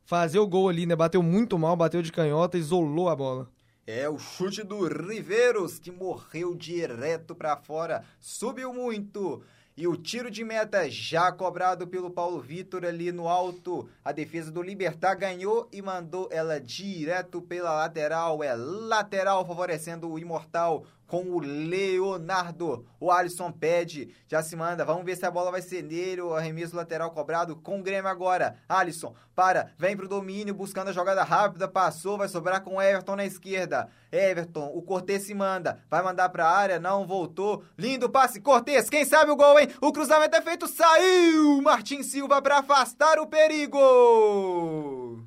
fazer 0.06 0.40
o 0.40 0.48
gol 0.48 0.70
ali, 0.70 0.86
né? 0.86 0.96
Bateu 0.96 1.22
muito 1.22 1.60
mal, 1.60 1.76
bateu 1.76 2.02
de 2.02 2.12
canhota, 2.12 2.58
isolou 2.58 3.10
a 3.10 3.16
bola. 3.16 3.50
É 3.86 4.08
o 4.08 4.18
chute 4.20 4.64
do 4.64 4.88
Riveiros 4.88 5.80
que 5.80 5.92
morreu 5.92 6.56
direto 6.56 7.36
para 7.36 7.58
fora, 7.58 8.04
subiu 8.20 8.72
muito. 8.72 9.42
E 9.80 9.88
o 9.88 9.96
tiro 9.96 10.30
de 10.30 10.44
meta 10.44 10.90
já 10.90 11.32
cobrado 11.32 11.88
pelo 11.88 12.12
Paulo 12.12 12.42
Vitor 12.42 12.84
ali 12.84 13.14
no 13.14 13.30
alto. 13.30 13.88
A 14.04 14.12
defesa 14.12 14.52
do 14.52 14.62
Libertar 14.62 15.16
ganhou 15.16 15.70
e 15.72 15.82
mandou 15.82 16.28
ela 16.34 16.60
direto 16.60 17.42
pela 17.42 17.72
lateral. 17.72 18.44
É 18.44 18.54
lateral 18.54 19.48
favorecendo 19.48 20.12
o 20.12 20.20
Imortal 20.20 20.86
com 21.10 21.24
o 21.24 21.40
Leonardo. 21.40 22.86
O 23.00 23.12
Alisson 23.12 23.52
pede, 23.52 24.14
já 24.28 24.44
se 24.44 24.56
manda. 24.56 24.86
Vamos 24.86 25.04
ver 25.04 25.18
se 25.18 25.26
a 25.26 25.32
bola 25.32 25.52
vai 25.52 25.62
ser 25.62 25.82
nele. 25.82 26.22
O 26.22 26.36
arremesso 26.36 26.76
lateral 26.76 27.10
cobrado 27.10 27.56
com 27.56 27.80
o 27.80 27.84
Grêmio 27.84 28.10
agora. 28.10 28.58
Alisson 28.70 29.16
para, 29.36 29.72
vem 29.78 29.98
pro 29.98 30.08
domínio, 30.08 30.54
buscando 30.54 30.90
a 30.90 30.94
jogada 30.94 31.24
rápida. 31.24 31.68
Passou, 31.68 32.18
vai 32.18 32.28
sobrar 32.28 32.62
com 32.62 32.76
o 32.76 32.82
Everton 32.82 33.16
na 33.16 33.26
esquerda. 33.26 33.90
Everton, 34.12 34.72
o 34.76 34.82
Cortez 34.82 35.24
se 35.24 35.34
manda. 35.34 35.80
Vai 35.90 36.04
mandar 36.04 36.30
pra 36.30 36.48
área, 36.48 36.80
não 36.80 37.08
voltou. 37.08 37.64
Lindo 37.78 38.10
passe, 38.10 38.40
Cortez. 38.40 38.90
Quem 38.90 39.04
sabe 39.04 39.32
o 39.32 39.36
gol, 39.36 39.58
hein? 39.60 39.70
O 39.82 39.92
cruzamento 39.92 40.36
é 40.36 40.42
feito, 40.42 40.68
saiu! 40.68 41.62
Martin 41.62 42.04
Silva 42.04 42.42
para 42.42 42.60
afastar 42.60 43.18
o 43.18 43.26
perigo. 43.28 43.80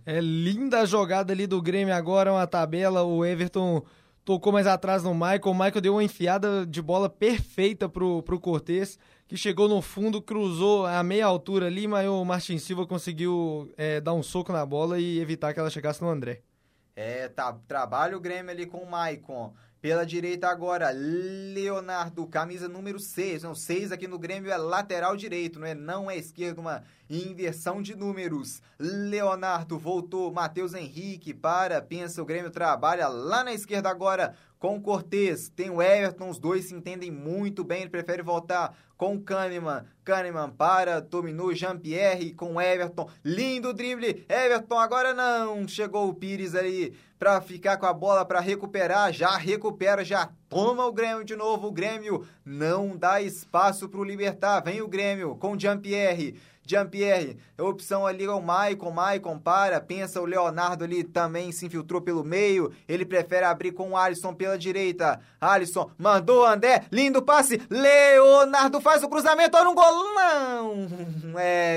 É 0.07 0.21
linda 0.21 0.81
a 0.81 0.85
jogada 0.85 1.33
ali 1.33 1.47
do 1.47 1.61
Grêmio 1.61 1.95
agora, 1.95 2.33
uma 2.33 2.47
tabela. 2.47 3.03
O 3.03 3.25
Everton 3.25 3.83
tocou 4.25 4.53
mais 4.53 4.67
atrás 4.67 5.03
no 5.03 5.15
Michael. 5.15 5.41
O 5.45 5.55
Michael 5.55 5.81
deu 5.81 5.95
uma 5.95 6.05
enfiada 6.05 6.67
de 6.67 6.81
bola 6.81 7.09
perfeita 7.09 7.89
pro, 7.89 8.23
pro 8.23 8.41
Cortez, 8.41 8.99
que 9.27 9.37
chegou 9.37 9.69
no 9.69 9.81
fundo, 9.81 10.21
cruzou 10.21 10.87
a 10.87 11.03
meia 11.03 11.27
altura 11.27 11.67
ali, 11.67 11.87
mas 11.87 12.09
o 12.09 12.25
Martin 12.25 12.59
Silva 12.59 12.87
conseguiu 12.87 13.73
é, 13.77 14.01
dar 14.01 14.15
um 14.15 14.23
soco 14.23 14.53
na 14.53 14.65
bola 14.65 14.99
e 14.99 15.19
evitar 15.19 15.53
que 15.53 15.61
ela 15.61 15.71
chegasse 15.71 16.03
no 16.03 16.09
André. 16.09 16.43
É, 16.95 17.29
tá, 17.29 17.57
trabalha 17.67 18.17
o 18.17 18.21
Grêmio 18.21 18.51
ali 18.51 18.67
com 18.67 18.79
o 18.79 18.91
Maicon. 18.91 19.55
Pela 19.83 20.07
direita 20.07 20.47
agora, 20.47 20.93
Leonardo, 20.93 22.25
camisa 22.29 22.69
número 22.69 23.01
6. 23.01 23.43
Não, 23.43 23.53
6 23.53 23.91
aqui 23.91 24.07
no 24.07 24.17
Grêmio 24.17 24.49
é 24.49 24.57
lateral 24.57 25.17
direito, 25.17 25.59
não 25.59 25.67
é? 25.67 25.75
Não 25.75 26.09
é 26.09 26.17
esquerdo, 26.17 26.61
uma 26.61 26.85
inversão 27.11 27.83
de 27.83 27.97
números. 27.97 28.63
Leonardo 28.79 29.77
voltou, 29.77 30.33
Matheus 30.33 30.73
Henrique 30.73 31.35
para, 31.35 31.83
pensa, 31.83 32.23
o 32.23 32.25
Grêmio 32.25 32.53
trabalha 32.53 33.09
lá 33.09 33.43
na 33.43 33.53
esquerda 33.53 33.91
agora 33.91 34.37
com 34.57 34.77
o 34.77 34.81
Cortez. 34.81 35.49
Tem 35.49 35.69
o 35.69 35.83
Everton, 35.83 36.29
os 36.29 36.39
dois 36.39 36.67
se 36.67 36.75
entendem 36.77 37.11
muito 37.11 37.65
bem, 37.65 37.81
ele 37.81 37.91
prefere 37.91 38.23
voltar 38.23 38.79
com 39.03 39.21
Kahneman. 39.21 39.85
Kahneman 40.05 40.51
para, 40.51 41.01
dominou 41.01 41.53
Jean-Pierre 41.53 42.35
com 42.35 42.61
Everton. 42.61 43.11
Lindo 43.25 43.75
drible, 43.75 44.25
Everton 44.29 44.79
agora 44.79 45.13
não. 45.13 45.67
Chegou 45.67 46.09
o 46.09 46.15
Pires 46.15 46.55
ali 46.55 46.95
para 47.19 47.41
ficar 47.41 47.79
com 47.79 47.87
a 47.87 47.93
bola 47.93 48.25
para 48.25 48.39
recuperar, 48.39 49.13
já 49.13 49.37
recupera, 49.37 50.05
já 50.05 50.31
toma 50.49 50.87
o 50.87 50.93
Grêmio 50.93 51.25
de 51.25 51.35
novo. 51.35 51.67
O 51.67 51.73
Grêmio 51.73 52.25
não 52.45 52.97
dá 52.97 53.21
espaço 53.21 53.89
para 53.89 53.99
o 53.99 54.05
Libertar. 54.05 54.61
Vem 54.61 54.81
o 54.81 54.87
Grêmio 54.87 55.35
com 55.35 55.59
Jean-Pierre. 55.59 56.37
Jean-Pierre, 56.65 57.37
opção 57.59 58.07
ali 58.07 58.25
é 58.25 58.31
o 58.31 58.41
Maicon, 58.41 58.93
Maicon 58.93 59.39
para, 59.39 59.81
pensa 59.81 60.21
o 60.21 60.25
Leonardo 60.25 60.85
ali 60.85 61.03
também 61.03 61.51
se 61.51 61.67
infiltrou 61.67 62.01
pelo 62.01 62.23
meio, 62.23 62.73
ele 62.89 63.05
prefere 63.05 63.45
abrir 63.45 63.73
com 63.73 63.91
o 63.91 63.97
Alisson 63.97 64.33
pela 64.33 64.57
direita, 64.57 65.21
Alisson 65.41 65.91
mandou 65.99 66.47
André, 66.47 66.85
lindo 66.93 67.21
passe, 67.21 67.61
Leonardo 67.69 68.81
faz 68.81 68.92
o 69.01 69.09
cruzamento, 69.09 69.57
olha 69.57 69.71
um 69.71 69.75
golão, 69.75 70.89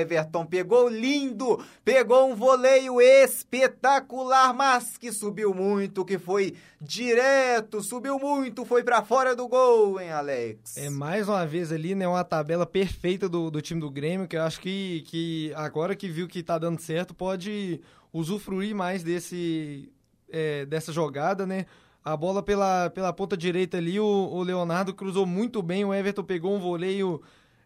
Everton 0.00 0.44
pegou 0.44 0.88
lindo, 0.88 1.64
pegou 1.84 2.28
um 2.28 2.34
voleio 2.34 3.00
espetacular, 3.00 4.52
mas 4.52 4.98
que 4.98 5.12
subiu 5.12 5.54
muito, 5.54 6.04
que 6.04 6.18
foi 6.18 6.56
direto, 6.80 7.80
subiu 7.80 8.18
muito, 8.18 8.64
foi 8.64 8.82
para 8.82 9.02
fora 9.02 9.36
do 9.36 9.46
gol, 9.46 10.00
hein, 10.00 10.10
Alex? 10.10 10.76
É 10.76 10.90
mais 10.90 11.28
uma 11.28 11.46
vez 11.46 11.70
ali, 11.70 11.94
né, 11.94 12.08
uma 12.08 12.24
tabela 12.24 12.66
perfeita 12.66 13.28
do, 13.28 13.50
do 13.50 13.62
time 13.62 13.80
do 13.80 13.90
Grêmio, 13.90 14.26
que 14.26 14.36
eu 14.36 14.42
acho 14.42 14.60
que 14.60 15.04
que, 15.06 15.52
agora 15.54 15.94
que 15.94 16.08
viu 16.08 16.26
que 16.26 16.42
tá 16.42 16.58
dando 16.58 16.80
certo, 16.80 17.14
pode 17.14 17.80
usufruir 18.12 18.74
mais 18.74 19.02
desse, 19.02 19.92
é, 20.28 20.66
dessa 20.66 20.92
jogada, 20.92 21.46
né? 21.46 21.66
A 22.06 22.16
bola 22.16 22.40
pela, 22.40 22.88
pela 22.90 23.12
ponta 23.12 23.36
direita 23.36 23.78
ali, 23.78 23.98
o, 23.98 24.06
o 24.06 24.40
Leonardo 24.44 24.94
cruzou 24.94 25.26
muito 25.26 25.60
bem, 25.60 25.84
o 25.84 25.92
Everton 25.92 26.22
pegou 26.22 26.54
um 26.54 26.60
voleio, 26.60 27.20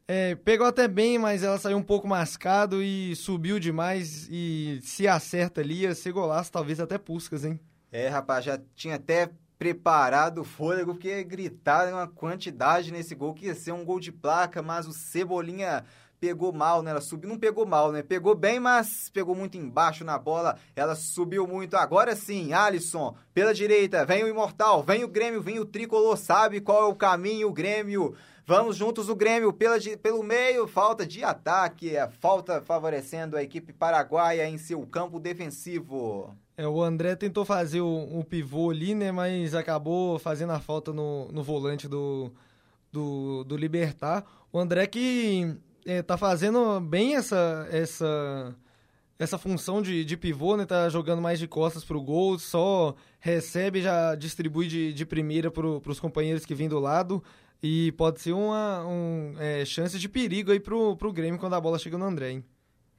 é, 0.09 0.35
pegou 0.35 0.67
até 0.67 0.89
bem, 0.89 1.19
mas 1.19 1.43
ela 1.43 1.59
saiu 1.59 1.77
um 1.77 1.83
pouco 1.83 2.09
mascado 2.09 2.83
e 2.83 3.15
subiu 3.17 3.61
demais 3.61 4.27
e 4.31 4.81
se 4.83 5.07
acerta 5.07 5.61
ali, 5.61 5.83
ia 5.83 5.95
ser 5.95 6.13
golaço, 6.13 6.51
talvez 6.51 6.81
até 6.81 6.97
Puscas, 6.97 7.45
hein? 7.45 7.61
É, 7.93 8.09
rapaz, 8.09 8.47
já 8.47 8.59
tinha 8.75 8.95
até 8.95 9.29
preparado 9.59 10.41
o 10.41 10.45
fôlego, 10.45 10.95
porque 10.95 11.23
gritar 11.23 11.93
uma 11.93 12.09
quantidade 12.09 12.91
nesse 12.91 13.15
gol 13.15 13.35
que 13.35 13.45
ia 13.45 13.55
ser 13.55 13.73
um 13.73 13.85
gol 13.85 14.01
de 14.01 14.11
placa, 14.11 14.63
mas 14.63 14.89
o 14.89 14.93
Cebolinha 14.95 15.85
pegou 16.21 16.53
mal, 16.53 16.83
né? 16.83 16.91
Ela 16.91 17.01
subiu, 17.01 17.31
não 17.31 17.39
pegou 17.39 17.65
mal, 17.65 17.91
né? 17.91 18.03
Pegou 18.03 18.35
bem, 18.35 18.61
mas 18.61 19.11
pegou 19.13 19.35
muito 19.35 19.57
embaixo 19.57 20.05
na 20.05 20.19
bola. 20.19 20.57
Ela 20.77 20.95
subiu 20.95 21.47
muito. 21.47 21.77
Agora 21.77 22.15
sim, 22.15 22.53
Alisson, 22.53 23.17
pela 23.33 23.55
direita, 23.55 24.05
vem 24.05 24.23
o 24.23 24.29
Imortal, 24.29 24.83
vem 24.83 25.03
o 25.03 25.09
Grêmio, 25.09 25.41
vem 25.41 25.59
o 25.59 25.65
Tricolor, 25.65 26.17
sabe 26.17 26.61
qual 26.61 26.83
é 26.83 26.87
o 26.87 26.95
caminho, 26.95 27.49
o 27.49 27.53
Grêmio. 27.53 28.15
Vamos 28.47 28.77
juntos 28.77 29.09
o 29.09 29.15
Grêmio 29.15 29.53
pela, 29.53 29.77
pelo 30.03 30.23
meio, 30.23 30.67
falta 30.67 31.07
de 31.07 31.23
ataque, 31.23 31.97
a 31.97 32.09
falta 32.09 32.61
favorecendo 32.61 33.37
a 33.37 33.43
equipe 33.43 33.73
paraguaia 33.73 34.49
em 34.49 34.59
seu 34.59 34.85
campo 34.87 35.21
defensivo. 35.21 36.35
É, 36.57 36.67
o 36.67 36.83
André 36.83 37.15
tentou 37.15 37.45
fazer 37.45 37.81
o 37.81 38.25
pivô 38.29 38.71
ali, 38.71 38.95
né, 38.95 39.13
mas 39.13 39.55
acabou 39.55 40.19
fazendo 40.19 40.53
a 40.53 40.59
falta 40.59 40.93
no, 40.93 41.31
no 41.31 41.45
volante 41.45 41.87
do, 41.87 42.33
do, 42.91 43.45
do 43.45 43.57
Libertar. 43.57 44.25
O 44.53 44.59
André 44.59 44.87
que 44.89 45.57
é, 45.87 46.03
tá 46.03 46.17
fazendo 46.17 46.81
bem 46.81 47.17
essa 47.17 47.69
essa 47.71 48.55
essa 49.19 49.37
função 49.37 49.83
de, 49.83 50.05
de 50.05 50.17
pivô, 50.17 50.57
né? 50.57 50.65
Tá 50.65 50.89
jogando 50.89 51.21
mais 51.21 51.39
de 51.39 51.47
costas 51.47 51.85
pro 51.85 52.01
gol, 52.01 52.39
só 52.39 52.95
recebe 53.19 53.83
já 53.83 54.15
distribui 54.15 54.67
de, 54.67 54.95
de 54.95 55.05
primeira 55.05 55.51
pro, 55.51 55.81
pros 55.81 56.01
companheiros 56.01 56.47
que 56.47 56.55
vêm 56.55 56.69
do 56.69 56.79
lado. 56.79 57.23
E 57.63 57.93
pode 57.93 58.21
ser 58.21 58.33
uma 58.33 58.87
um, 58.87 59.35
é, 59.39 59.65
chance 59.67 59.99
de 59.99 60.09
perigo 60.09 60.51
aí 60.51 60.59
pro, 60.59 60.97
pro 60.97 61.13
Grêmio 61.13 61.39
quando 61.39 61.55
a 61.55 61.61
bola 61.61 61.79
chega 61.79 61.99
no 61.99 62.07
André, 62.07 62.31
hein? 62.31 62.45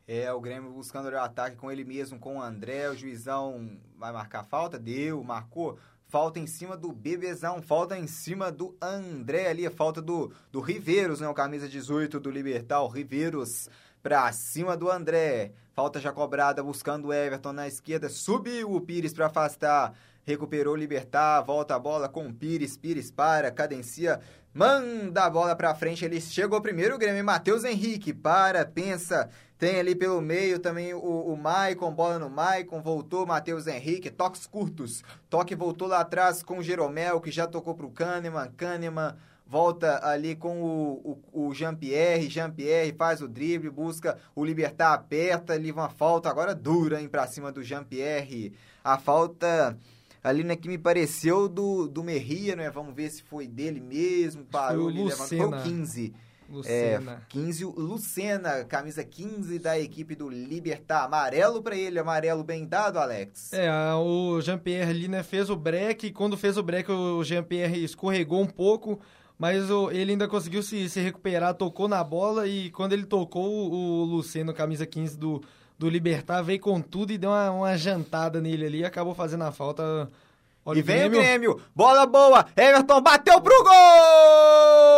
É, 0.08 0.32
o 0.32 0.42
Grêmio 0.42 0.72
buscando 0.72 1.10
o 1.10 1.18
ataque 1.18 1.56
com 1.56 1.72
ele 1.72 1.84
mesmo, 1.84 2.20
com 2.20 2.38
o 2.38 2.42
André. 2.42 2.90
O 2.90 2.96
juizão 2.96 3.80
vai 3.98 4.12
marcar 4.12 4.44
falta? 4.44 4.78
Deu, 4.78 5.24
marcou. 5.24 5.80
Falta 6.12 6.40
em 6.40 6.46
cima 6.46 6.76
do 6.76 6.92
Bebezão, 6.92 7.62
falta 7.62 7.98
em 7.98 8.06
cima 8.06 8.52
do 8.52 8.76
André 8.82 9.48
ali, 9.48 9.70
falta 9.70 10.02
do, 10.02 10.30
do 10.52 10.60
Riveiros, 10.60 11.22
né? 11.22 11.30
O 11.30 11.34
camisa 11.34 11.70
18 11.70 12.20
do 12.20 12.30
Libertal, 12.30 12.90
Riveiros 12.90 13.70
pra 14.04 14.30
cima 14.34 14.76
do 14.76 14.92
André. 14.92 15.54
Falta 15.74 16.02
já 16.02 16.12
cobrada, 16.12 16.62
buscando 16.62 17.08
o 17.08 17.14
Everton 17.14 17.54
na 17.54 17.66
esquerda. 17.66 18.10
Subiu 18.10 18.74
o 18.74 18.82
Pires 18.82 19.14
para 19.14 19.28
afastar. 19.28 19.94
Recuperou 20.26 20.74
o 20.74 20.78
Libertar, 20.78 21.42
volta 21.44 21.76
a 21.76 21.80
bola 21.80 22.10
com 22.10 22.28
o 22.28 22.34
Pires. 22.34 22.76
Pires 22.76 23.10
para, 23.10 23.50
cadencia, 23.50 24.20
manda 24.54 25.24
a 25.24 25.30
bola 25.30 25.56
pra 25.56 25.74
frente. 25.74 26.04
Ele 26.04 26.20
chegou 26.20 26.60
primeiro, 26.60 26.96
o 26.96 26.98
Grêmio. 26.98 27.24
Matheus 27.24 27.64
Henrique 27.64 28.14
para, 28.14 28.66
pensa, 28.66 29.30
tem 29.62 29.80
ali 29.80 29.94
pelo 29.94 30.20
meio 30.20 30.58
também 30.58 30.92
o, 30.92 30.98
o 30.98 31.38
Maicon, 31.38 31.94
bola 31.94 32.18
no 32.18 32.32
Maicon, 32.32 32.82
voltou 32.82 33.28
Matheus 33.28 33.68
Henrique, 33.68 34.10
toques 34.10 34.48
curtos. 34.48 35.04
Toque 35.30 35.54
voltou 35.54 35.88
lá 35.88 36.00
atrás 36.00 36.42
com 36.42 36.58
o 36.58 36.64
Jeromel, 36.64 37.22
que 37.22 37.30
já 37.30 37.46
tocou 37.46 37.76
pro 37.76 37.92
Kahneman. 37.92 38.52
Kahneman 38.58 39.16
volta 39.46 40.04
ali 40.04 40.36
com 40.36 40.64
o, 40.64 41.20
o, 41.32 41.48
o 41.50 41.54
Jean-Pierre. 41.54 42.28
Jean-Pierre 42.28 42.92
faz 42.98 43.22
o 43.22 43.28
drible, 43.28 43.70
busca 43.70 44.18
o 44.36 44.44
Libertar, 44.44 44.94
aperta, 44.94 45.54
ali 45.54 45.72
uma 45.72 45.90
falta 45.90 46.28
agora 46.28 46.56
dura 46.56 47.00
hein, 47.00 47.08
pra 47.08 47.28
cima 47.28 47.52
do 47.52 47.62
Jean-Pierre. 47.62 48.54
A 48.84 48.98
falta 48.98 49.78
ali 50.24 50.44
né, 50.44 50.56
que 50.56 50.68
me 50.68 50.80
pareceu 50.80 51.48
do, 51.48 51.88
do 51.88 52.04
Merria, 52.04 52.56
né? 52.56 52.72
Vamos 52.72 52.96
ver 52.96 53.12
se 53.12 53.22
foi 53.22 53.46
dele 53.46 53.80
mesmo. 53.80 54.44
Parou 54.44 54.88
ali, 54.88 55.04
levantou 55.04 55.52
15. 55.52 56.16
Lucena. 56.52 57.14
É, 57.14 57.18
15, 57.30 57.66
Lucena, 57.66 58.66
camisa 58.66 59.04
15 59.04 59.58
da 59.58 59.80
equipe 59.80 60.14
do 60.16 60.30
Libertar. 60.30 61.06
Amarelo 61.06 61.62
para 61.62 61.76
ele, 61.76 61.98
amarelo 61.98 62.44
bem 62.44 62.68
dado, 62.68 63.00
Alex. 63.00 63.54
É, 63.54 63.72
o 63.96 64.42
Jean-Pierre 64.42 64.90
ali, 64.90 65.08
né, 65.08 65.24
fez 65.24 65.50
o 65.50 65.56
break. 65.56 66.08
E 66.08 66.12
quando 66.12 66.38
fez 66.38 66.58
o 66.58 66.64
break, 66.64 66.92
o 66.92 67.24
Jean-Pierre 67.24 67.84
escorregou 67.84 68.42
um 68.42 68.48
pouco. 68.48 69.00
Mas 69.40 69.72
o, 69.72 69.90
ele 69.90 70.12
ainda 70.12 70.28
conseguiu 70.28 70.62
se, 70.62 70.88
se 70.90 71.00
recuperar, 71.00 71.56
tocou 71.56 71.88
na 71.88 72.04
bola. 72.04 72.48
E 72.48 72.70
quando 72.70 72.94
ele 72.94 73.06
tocou, 73.06 73.50
o, 73.50 73.72
o 73.72 74.04
Luceno, 74.04 74.54
camisa 74.54 74.86
15 74.86 75.18
do, 75.18 75.42
do 75.80 75.90
Libertar, 75.90 76.44
veio 76.44 76.60
com 76.60 76.80
tudo 76.82 77.12
e 77.14 77.18
deu 77.18 77.32
uma, 77.32 77.50
uma 77.50 77.78
jantada 77.78 78.42
nele 78.42 78.66
ali. 78.66 78.86
Acabou 78.86 79.16
fazendo 79.16 79.46
a 79.46 79.52
falta. 79.52 80.10
Olha 80.64 80.78
e 80.78 80.82
vem 80.82 81.08
o 81.08 81.10
Grêmio. 81.10 81.60
Bola 81.74 82.06
boa. 82.06 82.46
Everton 82.56 83.02
bateu 83.02 83.42
pro 83.42 83.64
gol! 83.64 84.92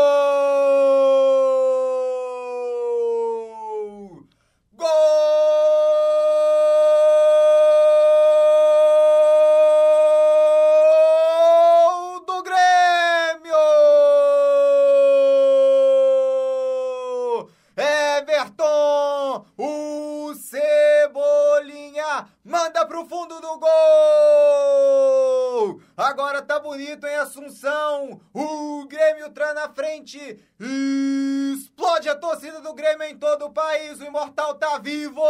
bonito 26.63 27.05
em 27.05 27.15
Assunção. 27.15 28.19
O 28.33 28.85
Grêmio 28.87 29.29
tá 29.29 29.53
na 29.53 29.69
frente. 29.69 30.39
Explode 30.59 32.09
a 32.09 32.15
torcida 32.15 32.61
do 32.61 32.73
Grêmio 32.73 33.07
em 33.07 33.12
todo 33.23 33.45
o 33.45 33.53
país. 33.53 34.01
O 34.01 34.03
Imortal 34.03 34.55
tá 34.55 34.77
vivo. 34.79 35.21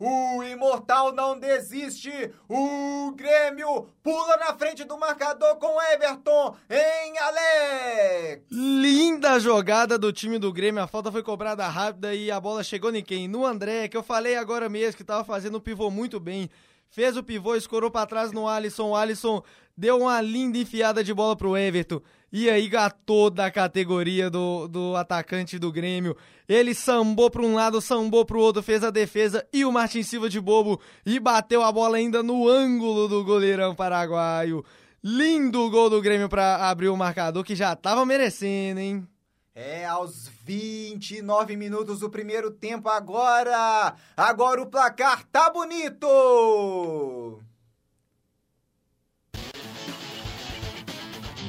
O 0.00 0.42
Imortal 0.42 1.12
não 1.12 1.38
desiste. 1.38 2.10
O 2.48 3.12
Grêmio 3.14 3.86
pula 4.02 4.38
na 4.38 4.54
frente 4.54 4.82
do 4.82 4.96
marcador 4.96 5.56
com 5.56 5.76
Everton 5.92 6.56
em 6.70 7.18
Alex. 7.18 8.46
Linda 8.50 9.38
jogada 9.38 9.98
do 9.98 10.10
time 10.10 10.38
do 10.38 10.50
Grêmio. 10.50 10.82
A 10.82 10.86
falta 10.86 11.12
foi 11.12 11.22
cobrada 11.22 11.68
rápida 11.68 12.14
e 12.14 12.30
a 12.30 12.40
bola 12.40 12.64
chegou 12.64 12.94
em 12.94 13.04
quem? 13.04 13.28
No 13.28 13.44
André, 13.44 13.88
que 13.88 13.96
eu 13.96 14.02
falei 14.02 14.36
agora 14.36 14.66
mesmo 14.70 14.96
que 14.96 15.04
tava 15.04 15.22
fazendo 15.22 15.56
o 15.56 15.60
pivô 15.60 15.90
muito 15.90 16.18
bem 16.18 16.48
fez 16.90 17.16
o 17.16 17.22
pivô, 17.22 17.54
escorou 17.54 17.90
para 17.90 18.06
trás 18.06 18.32
no 18.32 18.48
Alisson. 18.48 18.90
O 18.90 18.96
Alisson 18.96 19.42
deu 19.76 19.98
uma 19.98 20.20
linda 20.20 20.58
enfiada 20.58 21.04
de 21.04 21.14
bola 21.14 21.36
pro 21.36 21.56
Everton. 21.56 22.00
E 22.30 22.50
aí 22.50 22.68
gatou 22.68 23.30
da 23.30 23.50
categoria 23.50 24.28
do, 24.28 24.68
do 24.68 24.96
atacante 24.96 25.58
do 25.58 25.72
Grêmio. 25.72 26.16
Ele 26.46 26.74
sambou 26.74 27.30
para 27.30 27.42
um 27.42 27.54
lado, 27.54 27.80
sambou 27.80 28.24
para 28.24 28.36
o 28.36 28.40
outro, 28.40 28.62
fez 28.62 28.84
a 28.84 28.90
defesa 28.90 29.46
e 29.52 29.64
o 29.64 29.72
Martin 29.72 30.02
Silva 30.02 30.28
de 30.28 30.40
bobo 30.40 30.80
e 31.06 31.18
bateu 31.18 31.62
a 31.62 31.72
bola 31.72 31.96
ainda 31.96 32.22
no 32.22 32.46
ângulo 32.46 33.08
do 33.08 33.24
goleirão 33.24 33.74
paraguaio. 33.74 34.64
Lindo 35.02 35.70
gol 35.70 35.88
do 35.88 36.02
Grêmio 36.02 36.28
para 36.28 36.68
abrir 36.68 36.88
o 36.88 36.96
marcador 36.96 37.44
que 37.44 37.54
já 37.54 37.74
tava 37.74 38.04
merecendo, 38.04 38.80
hein? 38.80 39.08
É, 39.54 39.86
aos 39.86 40.28
29 40.48 41.58
minutos 41.58 42.00
do 42.00 42.08
primeiro 42.08 42.50
tempo 42.50 42.88
agora. 42.88 43.94
Agora 44.16 44.62
o 44.62 44.66
placar 44.66 45.22
tá 45.24 45.50
bonito. 45.50 47.38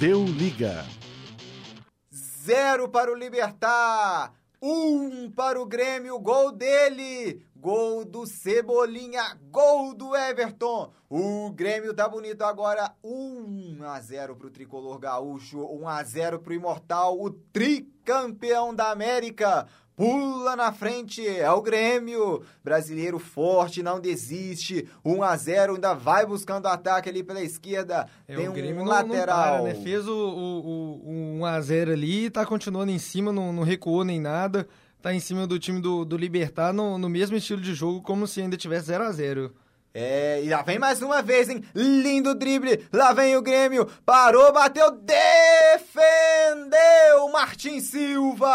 Deu 0.02 0.26
liga. 0.26 0.86
Zero 2.14 2.90
para 2.90 3.10
o 3.10 3.16
Libertar. 3.16 4.34
Um 4.62 5.32
para 5.32 5.62
o 5.62 5.66
Grêmio, 5.66 6.20
gol 6.20 6.52
dele. 6.52 7.42
Gol 7.62 8.06
do 8.06 8.26
Cebolinha, 8.26 9.38
gol 9.52 9.94
do 9.94 10.16
Everton. 10.16 10.94
O 11.10 11.52
Grêmio 11.52 11.94
tá 11.94 12.08
bonito 12.08 12.42
agora. 12.44 12.94
1 13.04 13.80
a 13.84 14.00
0 14.00 14.38
pro 14.38 14.50
tricolor 14.50 14.98
gaúcho, 14.98 15.66
1 15.66 15.88
a 15.90 16.02
0 16.02 16.40
pro 16.40 16.54
Imortal, 16.54 17.20
o 17.20 17.30
tricampeão 17.30 18.74
da 18.74 18.92
América 18.92 19.68
pula 19.94 20.56
na 20.56 20.72
frente, 20.72 21.28
é 21.28 21.52
o 21.52 21.62
Grêmio. 21.62 22.44
Brasileiro 22.64 23.20
forte, 23.20 23.84
não 23.84 24.00
desiste. 24.00 24.88
1 25.04 25.22
a 25.22 25.36
0 25.36 25.74
ainda 25.74 25.94
vai 25.94 26.26
buscando 26.26 26.68
ataque 26.68 27.10
ali 27.10 27.22
pela 27.22 27.42
esquerda. 27.42 28.08
É, 28.26 28.38
Tem 28.38 28.48
o 28.48 28.54
Grêmio 28.54 28.84
um 28.84 28.86
não, 28.86 28.92
lateral. 28.94 29.58
não 29.58 29.64
para, 29.66 29.74
né? 29.74 29.84
Fez 29.84 30.08
o, 30.08 30.16
o, 30.16 31.02
o, 31.04 31.40
1 31.42 31.46
a 31.46 31.60
0 31.60 31.92
ali, 31.92 32.30
tá 32.30 32.46
continuando 32.46 32.90
em 32.90 32.98
cima, 33.00 33.34
não, 33.34 33.52
não 33.52 33.64
recuou 33.64 34.06
nem 34.06 34.22
nada. 34.22 34.66
Tá 35.02 35.14
em 35.14 35.20
cima 35.22 35.48
do 35.48 35.58
time 35.58 35.80
do, 35.82 36.04
do 36.04 36.18
Libertar 36.18 36.74
no, 36.74 36.98
no 36.98 37.08
mesmo 37.08 37.38
estilo 37.38 37.62
de 37.62 37.74
jogo, 37.74 38.02
como 38.02 38.28
se 38.28 38.42
ainda 38.42 38.58
tivesse 38.58 38.88
0 38.88 39.06
a 39.06 39.12
0 39.14 39.56
É, 39.94 40.42
e 40.44 40.50
lá 40.50 40.62
vem 40.62 40.78
mais 40.78 41.02
uma 41.02 41.22
vez, 41.22 41.48
hein? 41.48 41.64
Lindo 41.74 42.36
drible. 42.36 42.86
Lá 42.92 43.14
vem 43.14 43.38
o 43.38 43.42
Grêmio. 43.42 43.88
Parou, 44.06 44.52
bateu, 44.52 44.92
defendeu 44.92 45.90
Martin 47.32 47.80
Silva. 47.80 48.50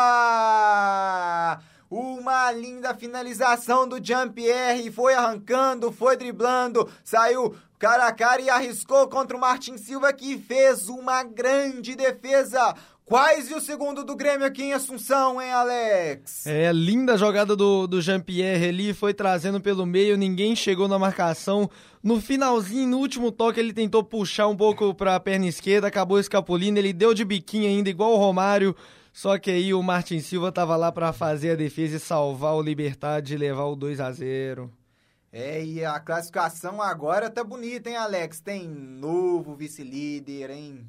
Uma 1.88 2.53
linda 2.53 2.92
finalização 2.92 3.88
do 3.88 3.99
Jean-Pierre. 4.05 4.92
Foi 4.92 5.14
arrancando, 5.14 5.90
foi 5.90 6.14
driblando, 6.14 6.86
saiu 7.03 7.57
cara 7.78 8.07
a 8.07 8.12
cara 8.12 8.40
e 8.40 8.49
arriscou 8.49 9.09
contra 9.09 9.36
o 9.36 9.40
Martin 9.40 9.76
Silva 9.76 10.11
que 10.12 10.38
fez 10.38 10.88
uma 10.88 11.22
grande 11.22 11.95
defesa. 11.95 12.74
Quais 13.07 13.50
e 13.50 13.55
o 13.55 13.61
segundo 13.61 14.02
do 14.02 14.16
Grêmio 14.16 14.46
aqui 14.46 14.62
em 14.62 14.72
Assunção, 14.72 15.40
hein, 15.40 15.50
Alex? 15.50 16.46
É, 16.46 16.72
linda 16.72 17.18
jogada 17.18 17.55
do, 17.55 17.86
do 17.86 18.00
Jean-Pierre 18.00 18.68
ali, 18.68 18.94
foi 18.94 19.12
trazendo 19.12 19.61
pelo 19.61 19.84
meio, 19.84 20.16
ninguém 20.16 20.57
chegou 20.57 20.88
na 20.88 20.98
marcação. 20.98 21.68
No 22.02 22.18
finalzinho, 22.18 22.88
no 22.88 22.96
último 22.96 23.30
toque, 23.30 23.61
ele 23.61 23.74
tentou 23.74 24.02
puxar 24.02 24.48
um 24.48 24.57
pouco 24.57 24.94
para 24.94 25.14
a 25.14 25.20
perna 25.20 25.46
esquerda, 25.46 25.86
acabou 25.86 26.18
escapulindo, 26.18 26.78
ele 26.78 26.94
deu 26.94 27.12
de 27.12 27.26
biquinho 27.26 27.68
ainda, 27.68 27.90
igual 27.90 28.14
o 28.14 28.16
Romário. 28.16 28.74
Só 29.12 29.38
que 29.38 29.50
aí 29.50 29.74
o 29.74 29.82
Martin 29.82 30.20
Silva 30.20 30.50
tava 30.50 30.74
lá 30.74 30.90
para 30.90 31.12
fazer 31.12 31.50
a 31.50 31.57
defesa 31.57 31.96
e 31.96 32.00
salvar 32.00 32.55
o 32.55 32.62
Libertad 32.62 33.22
de 33.22 33.36
levar 33.36 33.64
o 33.64 33.76
2 33.76 34.00
a 34.00 34.11
0 34.11 34.72
É, 35.30 35.62
e 35.62 35.84
a 35.84 36.00
classificação 36.00 36.80
agora 36.80 37.28
tá 37.28 37.44
bonita, 37.44 37.90
hein, 37.90 37.96
Alex? 37.96 38.40
Tem 38.40 38.66
novo 38.66 39.55
vice-líder, 39.55 40.50
hein? 40.50 40.88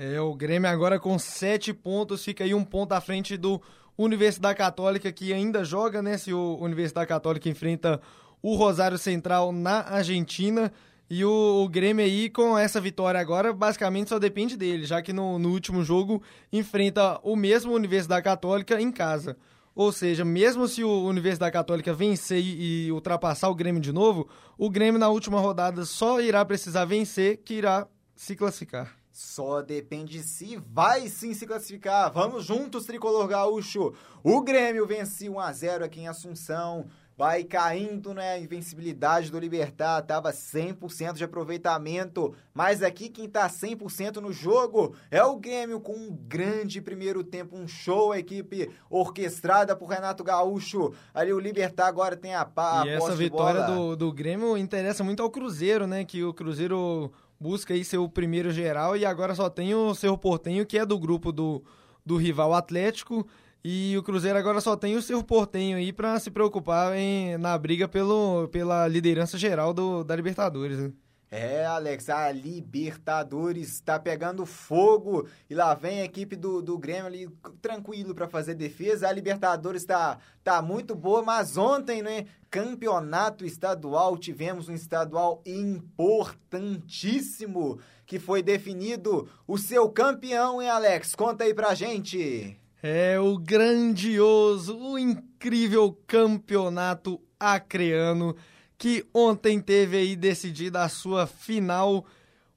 É, 0.00 0.20
o 0.20 0.32
Grêmio 0.32 0.70
agora 0.70 1.00
com 1.00 1.18
sete 1.18 1.74
pontos, 1.74 2.24
fica 2.24 2.44
aí 2.44 2.54
um 2.54 2.64
ponto 2.64 2.92
à 2.92 3.00
frente 3.00 3.36
do 3.36 3.60
Universidade 3.96 4.56
Católica, 4.56 5.10
que 5.10 5.32
ainda 5.32 5.64
joga, 5.64 6.00
né? 6.00 6.16
Se 6.16 6.32
o 6.32 6.56
Universidade 6.60 7.08
Católica 7.08 7.48
enfrenta 7.48 8.00
o 8.40 8.54
Rosário 8.54 8.96
Central 8.96 9.50
na 9.50 9.80
Argentina. 9.80 10.72
E 11.10 11.24
o, 11.24 11.64
o, 11.64 11.68
Grêmio 11.68 12.04
aí, 12.04 12.30
com 12.30 12.56
essa 12.56 12.80
vitória 12.80 13.18
agora, 13.18 13.52
basicamente 13.52 14.10
só 14.10 14.20
depende 14.20 14.56
dele, 14.56 14.84
já 14.84 15.02
que 15.02 15.12
no, 15.12 15.36
no 15.36 15.50
último 15.50 15.82
jogo 15.82 16.22
enfrenta 16.52 17.18
o 17.24 17.34
mesmo 17.34 17.72
Universidade 17.72 18.22
Católica 18.22 18.80
em 18.80 18.92
casa. 18.92 19.36
Ou 19.74 19.90
seja, 19.90 20.24
mesmo 20.24 20.68
se 20.68 20.84
o 20.84 21.06
Universidade 21.06 21.52
Católica 21.52 21.92
vencer 21.92 22.40
e, 22.40 22.86
e 22.86 22.92
ultrapassar 22.92 23.48
o 23.48 23.54
Grêmio 23.54 23.80
de 23.80 23.90
novo, 23.90 24.28
o 24.56 24.70
Grêmio 24.70 25.00
na 25.00 25.08
última 25.08 25.40
rodada 25.40 25.84
só 25.84 26.20
irá 26.20 26.44
precisar 26.44 26.84
vencer 26.84 27.38
que 27.38 27.54
irá 27.54 27.84
se 28.14 28.36
classificar. 28.36 28.97
Só 29.18 29.62
depende 29.62 30.22
se 30.22 30.62
vai 30.64 31.08
sim 31.08 31.34
se 31.34 31.44
classificar. 31.44 32.08
Vamos 32.12 32.44
juntos, 32.44 32.86
tricolor 32.86 33.26
gaúcho. 33.26 33.92
O 34.22 34.40
Grêmio 34.42 34.86
vence 34.86 35.28
1 35.28 35.40
a 35.40 35.52
0 35.52 35.84
aqui 35.84 36.02
em 36.02 36.06
Assunção. 36.06 36.86
Vai 37.16 37.42
caindo, 37.42 38.14
né? 38.14 38.34
A 38.34 38.38
invencibilidade 38.38 39.32
do 39.32 39.40
Libertar 39.40 40.02
tava 40.02 40.30
100% 40.30 41.14
de 41.14 41.24
aproveitamento, 41.24 42.32
mas 42.54 42.80
aqui 42.80 43.08
quem 43.08 43.28
tá 43.28 43.48
100% 43.48 44.18
no 44.18 44.32
jogo 44.32 44.94
é 45.10 45.20
o 45.20 45.34
Grêmio 45.34 45.80
com 45.80 45.96
um 45.96 46.16
grande 46.16 46.80
primeiro 46.80 47.24
tempo, 47.24 47.56
um 47.56 47.66
show, 47.66 48.12
a 48.12 48.20
equipe 48.20 48.70
orquestrada 48.88 49.74
por 49.74 49.88
Renato 49.88 50.22
Gaúcho. 50.22 50.94
Ali 51.12 51.32
o 51.32 51.40
Libertar 51.40 51.88
agora 51.88 52.16
tem 52.16 52.36
a, 52.36 52.48
a 52.56 52.86
E 52.86 52.90
essa 52.90 53.16
vitória 53.16 53.64
do, 53.64 53.96
do 53.96 54.12
Grêmio 54.12 54.56
interessa 54.56 55.02
muito 55.02 55.24
ao 55.24 55.28
Cruzeiro, 55.28 55.88
né? 55.88 56.04
Que 56.04 56.22
o 56.22 56.32
Cruzeiro 56.32 57.12
busca 57.40 57.74
aí 57.74 57.84
ser 57.84 57.98
o 57.98 58.08
primeiro 58.08 58.50
geral 58.50 58.96
e 58.96 59.04
agora 59.04 59.34
só 59.34 59.48
tem 59.48 59.74
o 59.74 59.94
Cerro 59.94 60.18
Portenho, 60.18 60.66
que 60.66 60.78
é 60.78 60.84
do 60.84 60.98
grupo 60.98 61.32
do, 61.32 61.62
do 62.04 62.16
rival 62.16 62.54
Atlético. 62.54 63.26
E 63.64 63.96
o 63.96 64.02
Cruzeiro 64.02 64.38
agora 64.38 64.60
só 64.60 64.76
tem 64.76 64.96
o 64.96 65.02
Cerro 65.02 65.24
Portenho 65.24 65.76
aí 65.76 65.92
para 65.92 66.18
se 66.20 66.30
preocupar 66.30 66.96
em, 66.96 67.36
na 67.38 67.56
briga 67.58 67.88
pelo, 67.88 68.48
pela 68.48 68.86
liderança 68.86 69.36
geral 69.36 69.74
do, 69.74 70.04
da 70.04 70.14
Libertadores. 70.14 70.78
Né? 70.78 70.92
É, 71.30 71.66
Alex, 71.66 72.08
a 72.08 72.32
Libertadores 72.32 73.74
está 73.74 73.98
pegando 73.98 74.46
fogo 74.46 75.28
e 75.48 75.54
lá 75.54 75.74
vem 75.74 76.00
a 76.00 76.04
equipe 76.04 76.34
do, 76.34 76.62
do 76.62 76.78
Grêmio 76.78 77.04
ali 77.04 77.28
tranquilo 77.60 78.14
para 78.14 78.26
fazer 78.26 78.54
defesa. 78.54 79.06
A 79.06 79.12
Libertadores 79.12 79.82
está 79.82 80.16
tá 80.42 80.62
muito 80.62 80.94
boa, 80.94 81.22
mas 81.22 81.58
ontem, 81.58 82.00
né, 82.00 82.24
campeonato 82.50 83.44
estadual, 83.44 84.16
tivemos 84.16 84.70
um 84.70 84.74
estadual 84.74 85.42
importantíssimo 85.44 87.78
que 88.06 88.18
foi 88.18 88.42
definido 88.42 89.28
o 89.46 89.58
seu 89.58 89.90
campeão, 89.90 90.62
hein, 90.62 90.70
Alex? 90.70 91.14
Conta 91.14 91.44
aí 91.44 91.52
pra 91.52 91.74
gente. 91.74 92.58
É 92.82 93.20
o 93.20 93.36
grandioso, 93.36 94.78
o 94.78 94.98
incrível 94.98 95.94
campeonato 96.06 97.20
acreano 97.38 98.34
que 98.78 99.04
ontem 99.12 99.60
teve 99.60 99.96
aí 99.96 100.14
decidida 100.14 100.84
a 100.84 100.88
sua 100.88 101.26
final, 101.26 102.06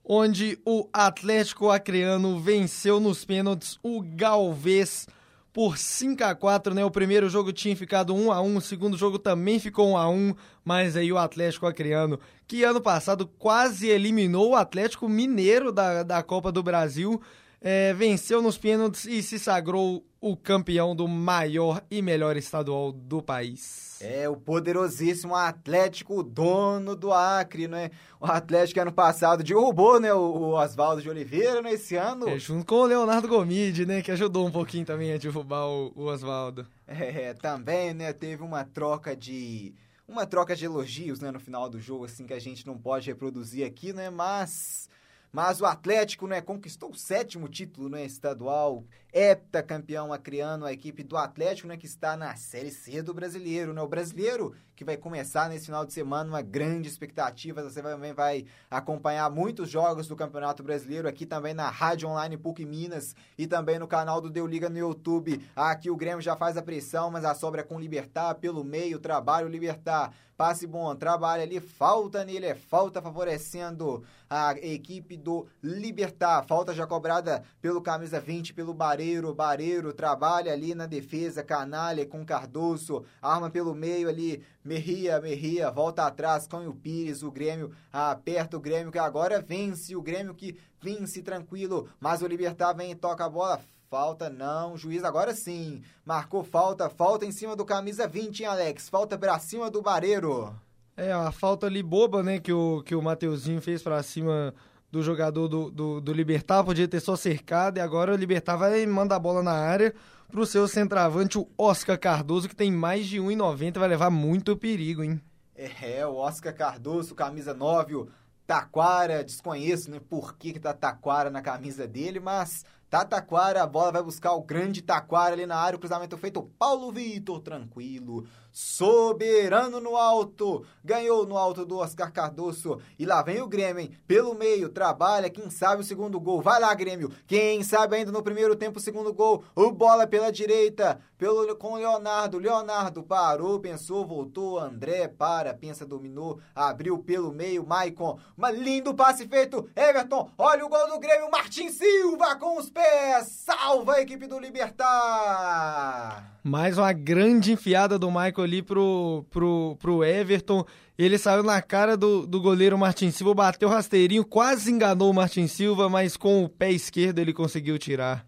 onde 0.06 0.60
o 0.64 0.88
Atlético 0.94 1.72
Acreano 1.72 2.40
venceu 2.40 3.00
nos 3.00 3.26
pênaltis 3.26 3.80
o 3.82 4.02
Galvez 4.02 5.08
por 5.52 5.78
5 5.78 6.24
a 6.24 6.36
4 6.36 6.74
né? 6.74 6.86
O 6.86 6.92
primeiro 6.92 7.28
jogo 7.28 7.52
tinha 7.52 7.76
ficado 7.76 8.16
1 8.16 8.32
a 8.32 8.42
1 8.42 8.58
o 8.58 8.62
segundo 8.62 8.98
jogo 8.98 9.20
também 9.20 9.60
ficou 9.60 9.90
1 9.92 9.98
a 9.98 10.10
1 10.10 10.36
mas 10.64 10.96
aí 10.96 11.12
o 11.12 11.18
Atlético 11.18 11.66
Acreano, 11.66 12.20
que 12.48 12.64
ano 12.64 12.80
passado 12.80 13.28
quase 13.28 13.88
eliminou 13.88 14.52
o 14.52 14.56
Atlético 14.56 15.10
Mineiro 15.10 15.72
da, 15.72 16.04
da 16.04 16.24
Copa 16.24 16.52
do 16.52 16.62
Brasil, 16.62 17.20
é, 17.60 17.94
venceu 17.94 18.42
nos 18.42 18.58
pênaltis 18.58 19.06
e 19.06 19.24
se 19.24 19.40
sagrou 19.40 20.06
o 20.22 20.38
campeão 20.38 20.96
do 20.96 21.08
maior 21.08 21.84
e 21.90 22.00
melhor 22.00 22.38
estadual 22.38 22.92
do 22.92 23.24
país. 23.24 23.98
É, 24.00 24.30
o 24.30 24.38
poderosíssimo 24.38 25.36
Atlético, 25.36 26.22
dono 26.22 26.96
do 26.96 27.12
Acre, 27.12 27.68
né? 27.68 27.90
O 28.20 28.28
Atlético 28.28 28.80
ano 28.80 28.92
passado 28.92 29.44
derrubou, 29.44 30.00
né, 30.00 30.14
o 30.14 30.54
Oswaldo 30.54 31.02
de 31.02 31.10
Oliveira, 31.10 31.62
né, 31.62 31.74
esse 31.74 31.96
ano. 31.96 32.30
É, 32.30 32.38
junto 32.38 32.66
com 32.66 32.76
o 32.76 32.86
Leonardo 32.86 33.28
Gomide, 33.28 33.86
né, 33.86 34.04
que 34.04 34.12
ajudou 34.12 34.46
um 34.46 34.52
pouquinho 34.52 34.86
também 34.86 35.12
a 35.12 35.18
derrubar 35.18 35.66
o, 35.68 35.92
o 35.96 36.04
Oswaldo. 36.06 36.68
É, 36.88 37.34
também, 37.34 37.94
né, 37.94 38.14
teve 38.14 38.44
uma 38.44 38.64
troca 38.64 39.16
de 39.16 39.74
uma 40.08 40.26
troca 40.26 40.56
de 40.56 40.66
elogios, 40.66 41.20
né, 41.20 41.32
no 41.32 41.40
final 41.40 41.70
do 41.70 41.80
jogo, 41.80 42.06
assim, 42.06 42.28
que 42.28 42.34
a 42.34 42.40
gente 42.40 42.68
não 42.68 42.78
pode 42.78 43.08
reproduzir 43.08 43.66
aqui, 43.66 43.94
né, 43.94 44.10
mas 44.10 44.90
mas 45.32 45.62
o 45.62 45.66
Atlético, 45.66 46.28
né, 46.28 46.42
conquistou 46.42 46.92
o 46.92 46.96
sétimo 46.96 47.48
título 47.48 47.88
né, 47.88 48.04
estadual. 48.04 48.84
Heptacampeão 49.14 50.14
acriano, 50.14 50.66
a 50.66 50.72
equipe 50.74 51.03
do 51.03 51.18
Atlético, 51.18 51.68
né, 51.68 51.78
que 51.78 51.86
está 51.86 52.16
na 52.16 52.36
Série 52.36 52.72
C 52.72 53.01
do 53.01 53.14
Brasileiro, 53.14 53.74
né? 53.74 53.82
O 53.82 53.88
brasileiro 53.88 54.53
que 54.82 54.86
vai 54.86 54.97
começar 54.97 55.47
nesse 55.47 55.66
final 55.66 55.86
de 55.86 55.93
semana, 55.93 56.28
uma 56.28 56.41
grande 56.41 56.88
expectativa. 56.88 57.62
Você 57.62 57.84
também 57.84 58.14
vai 58.14 58.45
acompanhar 58.70 59.30
muitos 59.30 59.70
jogos 59.70 60.07
do 60.07 60.16
Campeonato 60.16 60.64
Brasileiro 60.64 61.07
aqui 61.07 61.24
também 61.24 61.53
na 61.53 61.70
Rádio 61.70 62.09
Online 62.09 62.36
PUC 62.36 62.66
Minas 62.66 63.16
e 63.38 63.45
também 63.45 63.78
no 63.78 63.88
canal 63.88 64.20
do 64.20 64.28
Deu 64.28 64.47
Liga 64.47 64.70
no 64.70 64.80
YouTube. 64.80 65.39
Aqui 65.55 65.91
o 65.91 65.95
Grêmio 65.95 66.20
já 66.20 66.36
faz 66.36 66.57
a 66.57 66.64
pressão, 66.64 67.12
mas 67.12 67.24
a 67.26 67.36
sobra 67.36 67.62
é 67.62 67.64
com 67.64 67.80
Libertar 67.80 68.34
pelo 68.36 68.64
meio, 68.64 68.97
trabalho 68.97 69.47
Libertar. 69.47 70.14
Passe 70.36 70.66
bom, 70.66 70.95
trabalha 70.95 71.43
ali, 71.43 71.59
falta 71.59 72.26
nele, 72.26 72.47
é 72.47 72.55
falta 72.55 72.99
favorecendo 72.99 74.03
a 74.28 74.57
equipe 74.57 75.16
do 75.16 75.45
Libertar. 75.62 76.43
Falta 76.47 76.74
já 76.74 76.88
cobrada 76.88 77.43
pelo 77.62 77.80
camisa 77.80 78.20
20, 78.20 78.55
pelo 78.55 78.74
Bareiro. 79.02 79.34
Bareiro 79.34 79.93
trabalha 79.93 80.54
ali 80.54 80.76
na 80.76 80.86
defesa, 80.86 81.43
canalha 81.43 82.06
com 82.06 82.24
Cardoso, 82.24 83.04
arma 83.20 83.49
pelo 83.49 83.74
meio 83.74 84.08
ali, 84.08 84.43
Merria, 84.64 85.20
Merria, 85.20 85.72
volta 85.72 86.06
atrás 86.06 86.47
com 86.47 86.68
o 86.68 86.76
Pires, 86.76 87.24
o 87.24 87.32
Grêmio 87.32 87.72
aperta 87.91 88.56
o 88.56 88.60
Grêmio 88.60 88.91
que 88.91 88.99
agora 88.99 89.41
vence, 89.41 89.95
o 89.95 90.02
Grêmio 90.04 90.36
que 90.36 90.56
vence 90.80 91.24
tranquilo, 91.24 91.89
mas 91.99 92.22
o 92.22 92.28
Libertar 92.28 92.74
vem 92.74 92.91
e 92.91 92.95
toca 92.95 93.26
a 93.26 93.30
bola, 93.30 93.60
Falta 93.89 94.30
não, 94.30 94.78
juiz 94.78 95.04
agora 95.04 95.34
sim. 95.34 95.82
Marcou 96.06 96.45
falta, 96.45 96.89
falta 96.89 97.26
em 97.26 97.32
cima 97.32 97.58
do 97.58 97.66
camisa 97.66 98.08
20, 98.08 98.39
hein, 98.39 98.45
Alex? 98.45 98.88
Falta 98.88 99.18
pra 99.18 99.38
cima 99.38 99.70
do 99.70 99.82
Bareiro. 99.82 100.56
É, 100.95 101.12
a 101.12 101.30
falta 101.30 101.66
ali 101.66 101.84
boba, 101.84 102.24
né, 102.24 102.39
que 102.39 102.54
o, 102.54 102.82
que 102.84 102.95
o 102.95 103.02
Mateuzinho 103.02 103.62
fez 103.62 103.84
pra 103.84 104.02
cima 104.02 104.54
do 104.92 105.02
jogador 105.02 105.48
do, 105.48 105.72
do, 105.72 106.02
do 106.02 106.14
Libertar, 106.14 106.64
podia 106.64 106.88
ter 106.88 107.00
só 107.00 107.16
cercado, 107.16 107.78
e 107.78 107.82
agora 107.82 108.14
o 108.14 108.18
Libertar 108.18 108.58
vai 108.58 108.86
mandar 108.86 109.16
a 109.16 109.20
bola 109.20 109.42
na 109.42 109.54
área 109.54 109.94
pro 110.30 110.46
seu 110.46 110.68
centroavante, 110.68 111.38
o 111.38 111.48
Oscar 111.58 111.98
Cardoso, 111.98 112.50
que 112.50 112.56
tem 112.56 112.72
mais 112.72 113.06
de 113.08 113.18
1,90, 113.20 113.80
vai 113.80 113.88
levar 113.88 114.10
muito 114.10 114.56
perigo, 114.58 115.04
hein? 115.04 115.22
É, 115.56 116.06
o 116.06 116.16
Oscar 116.16 116.54
Cardoso, 116.54 117.16
camisa 117.16 117.54
9, 117.54 117.96
o 117.96 118.08
Taquara, 118.46 119.24
desconheço, 119.24 119.89
né, 119.89 120.00
por 120.10 120.36
que 120.36 120.54
que 120.54 120.60
tá 120.60 120.74
Taquara 120.74 121.30
na 121.30 121.42
camisa 121.42 121.88
dele, 121.88 122.20
mas 122.20 122.66
Tataquara, 122.89 123.64
a 123.64 123.68
bola 123.68 123.94
vai 123.94 124.04
buscar 124.04 124.34
o 124.34 124.42
grande 124.42 124.82
Taquara 124.82 125.34
ali 125.34 125.46
na 125.46 125.56
área, 125.56 125.78
o 125.78 125.80
cruzamento 125.80 126.18
feito, 126.18 126.44
Paulo 126.60 126.92
Vitor, 126.92 127.39
tranquilo, 127.39 128.26
soberano 128.52 129.80
no 129.80 129.95
alto, 129.95 130.66
ganhou 130.84 131.26
no 131.26 131.38
alto 131.38 131.66
do 131.66 131.78
Oscar 131.78 132.12
Cardoso, 132.12 132.80
e 132.99 133.06
lá 133.06 133.22
vem 133.22 133.41
o 133.41 133.47
Grêmio, 133.47 133.82
hein? 133.82 133.91
pelo 134.08 134.34
meio, 134.34 134.70
trabalha, 134.70 135.30
quem 135.30 135.49
sabe 135.49 135.82
o 135.82 135.86
segundo 135.86 136.20
gol, 136.20 136.41
vai 136.41 136.60
lá 136.60 136.74
Grêmio, 136.74 137.12
quem 137.26 137.64
sabe 137.64 137.95
ainda 137.95 138.12
no 138.12 138.24
primeiro 138.24 138.56
tempo 138.56 138.80
o 138.80 138.82
segundo 138.82 139.14
gol, 139.14 139.43
o 139.56 139.72
bola 139.72 140.06
pela 140.06 140.32
direita, 140.32 140.99
pelo, 141.18 141.56
com 141.56 141.76
Leonardo, 141.76 142.39
Leonardo 142.39 143.04
parou, 143.04 143.60
pensou, 143.60 144.06
voltou, 144.06 144.60
André 144.60 145.08
para, 145.08 145.54
pensa, 145.54 145.86
dominou, 145.86 146.39
abriu 146.54 146.99
pelo 146.99 147.32
meio, 147.32 147.66
Maicon, 147.66 148.20
uma 148.38 148.52
lindo 148.52 148.93
passe 148.93 149.28
feito, 149.28 149.70
Everton, 149.76 150.30
olha 150.38 150.66
o 150.66 150.70
gol 150.70 150.89
do 150.89 150.99
Grêmio, 150.99 151.32
Martin 151.32 151.70
Silva 151.70 152.36
com 152.36 152.58
os 152.58 152.70
pés, 152.70 153.28
salva 153.28 153.93
a 153.93 154.02
equipe 154.02 154.28
do 154.28 154.39
Libertar! 154.39 156.41
Mais 156.44 156.80
uma 156.80 156.92
grande 156.92 157.52
enfiada 157.52 158.00
do 158.00 158.10
Michael 158.10 158.42
ali 158.42 158.62
pro, 158.64 159.24
pro, 159.30 159.78
pro 159.80 160.04
Everton. 160.04 160.66
Ele 160.98 161.18
saiu 161.18 161.44
na 161.44 161.62
cara 161.62 161.96
do, 161.96 162.26
do 162.26 162.42
goleiro 162.42 162.78
Martin 162.78 163.12
Silva, 163.12 163.36
bateu 163.36 163.70
rasteirinho, 163.70 164.26
quase 164.26 164.72
enganou 164.72 165.12
o 165.12 165.14
Martin 165.14 165.46
Silva, 165.46 165.88
mas 165.88 166.18
com 166.18 166.44
o 166.44 166.50
pé 166.50 166.72
esquerdo 166.72 167.20
ele 167.20 167.32
conseguiu 167.32 167.78
tirar. 167.78 168.26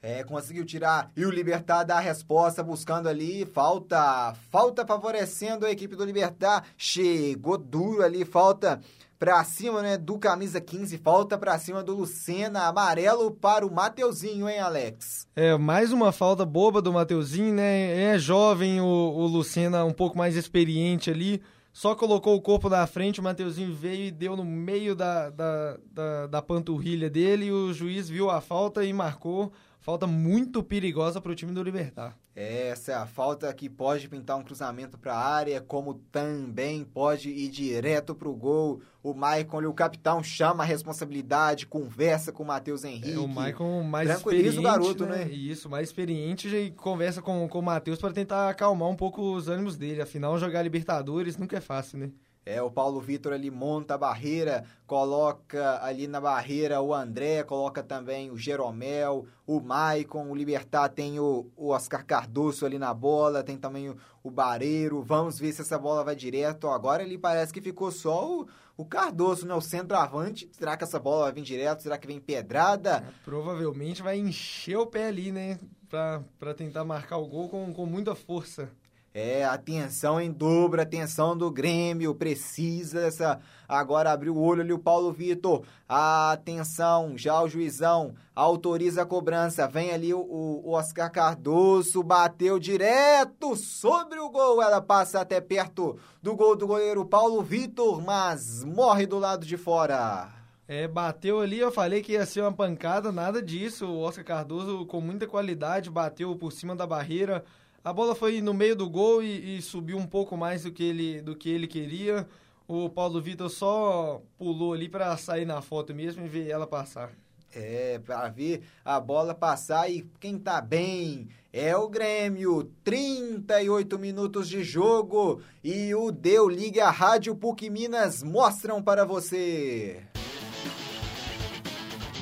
É, 0.00 0.22
conseguiu 0.22 0.64
tirar 0.64 1.10
e 1.16 1.24
o 1.24 1.30
Libertar 1.30 1.82
dá 1.82 1.96
a 1.96 2.00
resposta 2.00 2.62
buscando 2.62 3.08
ali, 3.08 3.44
falta, 3.44 4.32
falta 4.52 4.86
favorecendo 4.86 5.66
a 5.66 5.70
equipe 5.72 5.96
do 5.96 6.04
Libertar, 6.04 6.64
chegou 6.76 7.58
duro 7.58 8.04
ali, 8.04 8.24
falta 8.24 8.80
pra 9.18 9.42
cima, 9.44 9.82
né, 9.82 9.96
do 9.96 10.18
camisa 10.18 10.60
15, 10.60 10.98
falta 10.98 11.38
pra 11.38 11.58
cima 11.58 11.82
do 11.82 11.94
Lucena, 11.94 12.66
amarelo 12.66 13.30
para 13.30 13.66
o 13.66 13.72
Mateuzinho, 13.72 14.48
hein, 14.48 14.58
Alex? 14.58 15.26
É, 15.34 15.56
mais 15.56 15.92
uma 15.92 16.12
falta 16.12 16.44
boba 16.44 16.82
do 16.82 16.92
Mateuzinho, 16.92 17.54
né, 17.54 18.12
é 18.12 18.18
jovem 18.18 18.80
o, 18.80 18.84
o 18.84 19.26
Lucena, 19.26 19.84
um 19.84 19.92
pouco 19.92 20.18
mais 20.18 20.36
experiente 20.36 21.10
ali, 21.10 21.42
só 21.72 21.94
colocou 21.94 22.34
o 22.34 22.40
corpo 22.40 22.68
na 22.68 22.86
frente, 22.86 23.20
o 23.20 23.22
Mateuzinho 23.22 23.74
veio 23.74 24.06
e 24.06 24.10
deu 24.10 24.36
no 24.36 24.44
meio 24.44 24.94
da, 24.94 25.30
da, 25.30 25.76
da, 25.92 26.26
da 26.26 26.42
panturrilha 26.42 27.08
dele, 27.08 27.46
e 27.46 27.52
o 27.52 27.72
juiz 27.72 28.08
viu 28.08 28.30
a 28.30 28.40
falta 28.40 28.84
e 28.84 28.92
marcou, 28.92 29.52
Falta 29.86 30.04
muito 30.04 30.64
perigosa 30.64 31.20
para 31.20 31.30
o 31.30 31.34
time 31.36 31.52
do 31.52 31.62
Libertar. 31.62 32.18
Essa 32.34 32.90
é 32.90 32.94
a 32.96 33.06
falta 33.06 33.54
que 33.54 33.70
pode 33.70 34.08
pintar 34.08 34.36
um 34.36 34.42
cruzamento 34.42 34.98
para 34.98 35.14
a 35.14 35.24
área, 35.24 35.60
como 35.60 35.94
também 36.10 36.82
pode 36.82 37.30
ir 37.30 37.48
direto 37.48 38.12
para 38.12 38.28
o 38.28 38.34
gol. 38.34 38.82
O 39.00 39.14
Maicon, 39.14 39.64
o 39.64 39.72
capitão, 39.72 40.24
chama 40.24 40.64
a 40.64 40.66
responsabilidade, 40.66 41.68
conversa 41.68 42.32
com 42.32 42.42
o 42.42 42.46
Matheus 42.46 42.82
Henrique. 42.82 43.12
É, 43.12 43.18
o 43.20 43.28
Maicon 43.28 43.84
mais 43.84 44.10
experiente, 44.10 44.58
o 44.58 44.62
garoto, 44.62 45.06
né? 45.06 45.24
né? 45.24 45.30
Isso, 45.30 45.70
mais 45.70 45.86
experiente, 45.86 46.48
e 46.48 46.72
conversa 46.72 47.22
com, 47.22 47.48
com 47.48 47.60
o 47.60 47.62
Matheus 47.62 48.00
para 48.00 48.12
tentar 48.12 48.50
acalmar 48.50 48.88
um 48.88 48.96
pouco 48.96 49.22
os 49.36 49.46
ânimos 49.48 49.76
dele. 49.76 50.02
Afinal, 50.02 50.36
jogar 50.36 50.64
Libertadores 50.64 51.36
nunca 51.36 51.58
é 51.58 51.60
fácil, 51.60 51.96
né? 51.96 52.10
É, 52.48 52.62
o 52.62 52.70
Paulo 52.70 53.00
Vitor 53.00 53.32
ali 53.32 53.50
monta 53.50 53.94
a 53.94 53.98
barreira, 53.98 54.64
coloca 54.86 55.84
ali 55.84 56.06
na 56.06 56.20
barreira 56.20 56.80
o 56.80 56.94
André, 56.94 57.42
coloca 57.42 57.82
também 57.82 58.30
o 58.30 58.38
Jeromel, 58.38 59.26
o 59.44 59.58
Maicon, 59.60 60.30
o 60.30 60.34
Libertar 60.34 60.88
tem 60.90 61.18
o, 61.18 61.50
o 61.56 61.70
Oscar 61.70 62.06
Cardoso 62.06 62.64
ali 62.64 62.78
na 62.78 62.94
bola, 62.94 63.42
tem 63.42 63.58
também 63.58 63.88
o, 63.88 63.96
o 64.22 64.30
Bareiro. 64.30 65.02
Vamos 65.02 65.40
ver 65.40 65.52
se 65.52 65.62
essa 65.62 65.76
bola 65.76 66.04
vai 66.04 66.14
direto. 66.14 66.68
Agora 66.68 67.02
ele 67.02 67.18
parece 67.18 67.52
que 67.52 67.60
ficou 67.60 67.90
só 67.90 68.30
o, 68.30 68.46
o 68.76 68.84
Cardoso, 68.84 69.44
né? 69.44 69.52
O 69.52 69.60
centroavante. 69.60 70.48
Será 70.52 70.76
que 70.76 70.84
essa 70.84 71.00
bola 71.00 71.24
vai 71.24 71.32
vir 71.32 71.42
direto? 71.42 71.82
Será 71.82 71.98
que 71.98 72.06
vem 72.06 72.20
pedrada? 72.20 72.98
É, 72.98 73.24
provavelmente 73.24 74.04
vai 74.04 74.18
encher 74.18 74.76
o 74.76 74.86
pé 74.86 75.08
ali, 75.08 75.32
né? 75.32 75.58
Pra, 75.88 76.22
pra 76.38 76.54
tentar 76.54 76.84
marcar 76.84 77.16
o 77.16 77.26
gol 77.26 77.48
com, 77.48 77.74
com 77.74 77.86
muita 77.86 78.14
força. 78.14 78.70
É, 79.18 79.46
atenção 79.46 80.20
em 80.20 80.30
dobro, 80.30 80.78
atenção 80.78 81.34
do 81.34 81.50
Grêmio, 81.50 82.14
precisa 82.14 83.00
dessa. 83.00 83.40
Agora 83.66 84.12
abriu 84.12 84.36
o 84.36 84.42
olho 84.42 84.60
ali 84.60 84.74
o 84.74 84.78
Paulo 84.78 85.10
Vitor. 85.10 85.64
Atenção, 85.88 87.16
já 87.16 87.40
o 87.40 87.48
juizão 87.48 88.14
autoriza 88.34 89.00
a 89.00 89.06
cobrança. 89.06 89.66
Vem 89.66 89.90
ali 89.90 90.12
o, 90.12 90.20
o 90.20 90.72
Oscar 90.72 91.10
Cardoso, 91.10 92.02
bateu 92.02 92.58
direto 92.58 93.56
sobre 93.56 94.18
o 94.18 94.28
gol. 94.28 94.60
Ela 94.60 94.82
passa 94.82 95.22
até 95.22 95.40
perto 95.40 95.98
do 96.22 96.36
gol 96.36 96.54
do 96.54 96.66
goleiro 96.66 97.02
Paulo 97.06 97.42
Vitor, 97.42 98.02
mas 98.02 98.62
morre 98.64 99.06
do 99.06 99.18
lado 99.18 99.46
de 99.46 99.56
fora. 99.56 100.28
É, 100.68 100.86
bateu 100.86 101.40
ali, 101.40 101.58
eu 101.58 101.72
falei 101.72 102.02
que 102.02 102.12
ia 102.12 102.26
ser 102.26 102.42
uma 102.42 102.52
pancada, 102.52 103.10
nada 103.10 103.40
disso. 103.40 103.86
O 103.86 104.00
Oscar 104.00 104.26
Cardoso, 104.26 104.84
com 104.84 105.00
muita 105.00 105.26
qualidade, 105.26 105.88
bateu 105.88 106.36
por 106.36 106.52
cima 106.52 106.76
da 106.76 106.86
barreira 106.86 107.42
a 107.86 107.92
bola 107.92 108.16
foi 108.16 108.40
no 108.40 108.52
meio 108.52 108.74
do 108.74 108.90
gol 108.90 109.22
e, 109.22 109.58
e, 109.58 109.62
subiu 109.62 109.96
um 109.96 110.08
pouco 110.08 110.36
mais 110.36 110.64
do 110.64 110.72
que 110.72 110.82
ele, 110.82 111.22
do 111.22 111.36
que 111.36 111.48
ele 111.48 111.68
queria. 111.68 112.26
O 112.66 112.90
Paulo 112.90 113.22
Vitor 113.22 113.48
só 113.48 114.20
pulou 114.36 114.72
ali 114.72 114.88
para 114.88 115.16
sair 115.16 115.44
na 115.44 115.62
foto 115.62 115.94
mesmo 115.94 116.26
e 116.26 116.28
ver 116.28 116.50
ela 116.50 116.66
passar. 116.66 117.12
É, 117.54 118.00
para 118.00 118.28
ver 118.28 118.64
a 118.84 118.98
bola 118.98 119.36
passar 119.36 119.88
e 119.88 120.04
quem 120.18 120.36
tá 120.36 120.60
bem 120.60 121.28
é 121.52 121.76
o 121.76 121.88
Grêmio. 121.88 122.72
38 122.82 123.96
minutos 124.00 124.48
de 124.48 124.64
jogo 124.64 125.40
e 125.62 125.94
o 125.94 126.10
Deu 126.10 126.48
Liga 126.48 126.90
Rádio 126.90 127.36
PUC 127.36 127.70
Minas 127.70 128.20
mostram 128.20 128.82
para 128.82 129.04
você. 129.04 130.02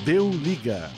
Deu 0.05 0.29
Liga. 0.29 0.91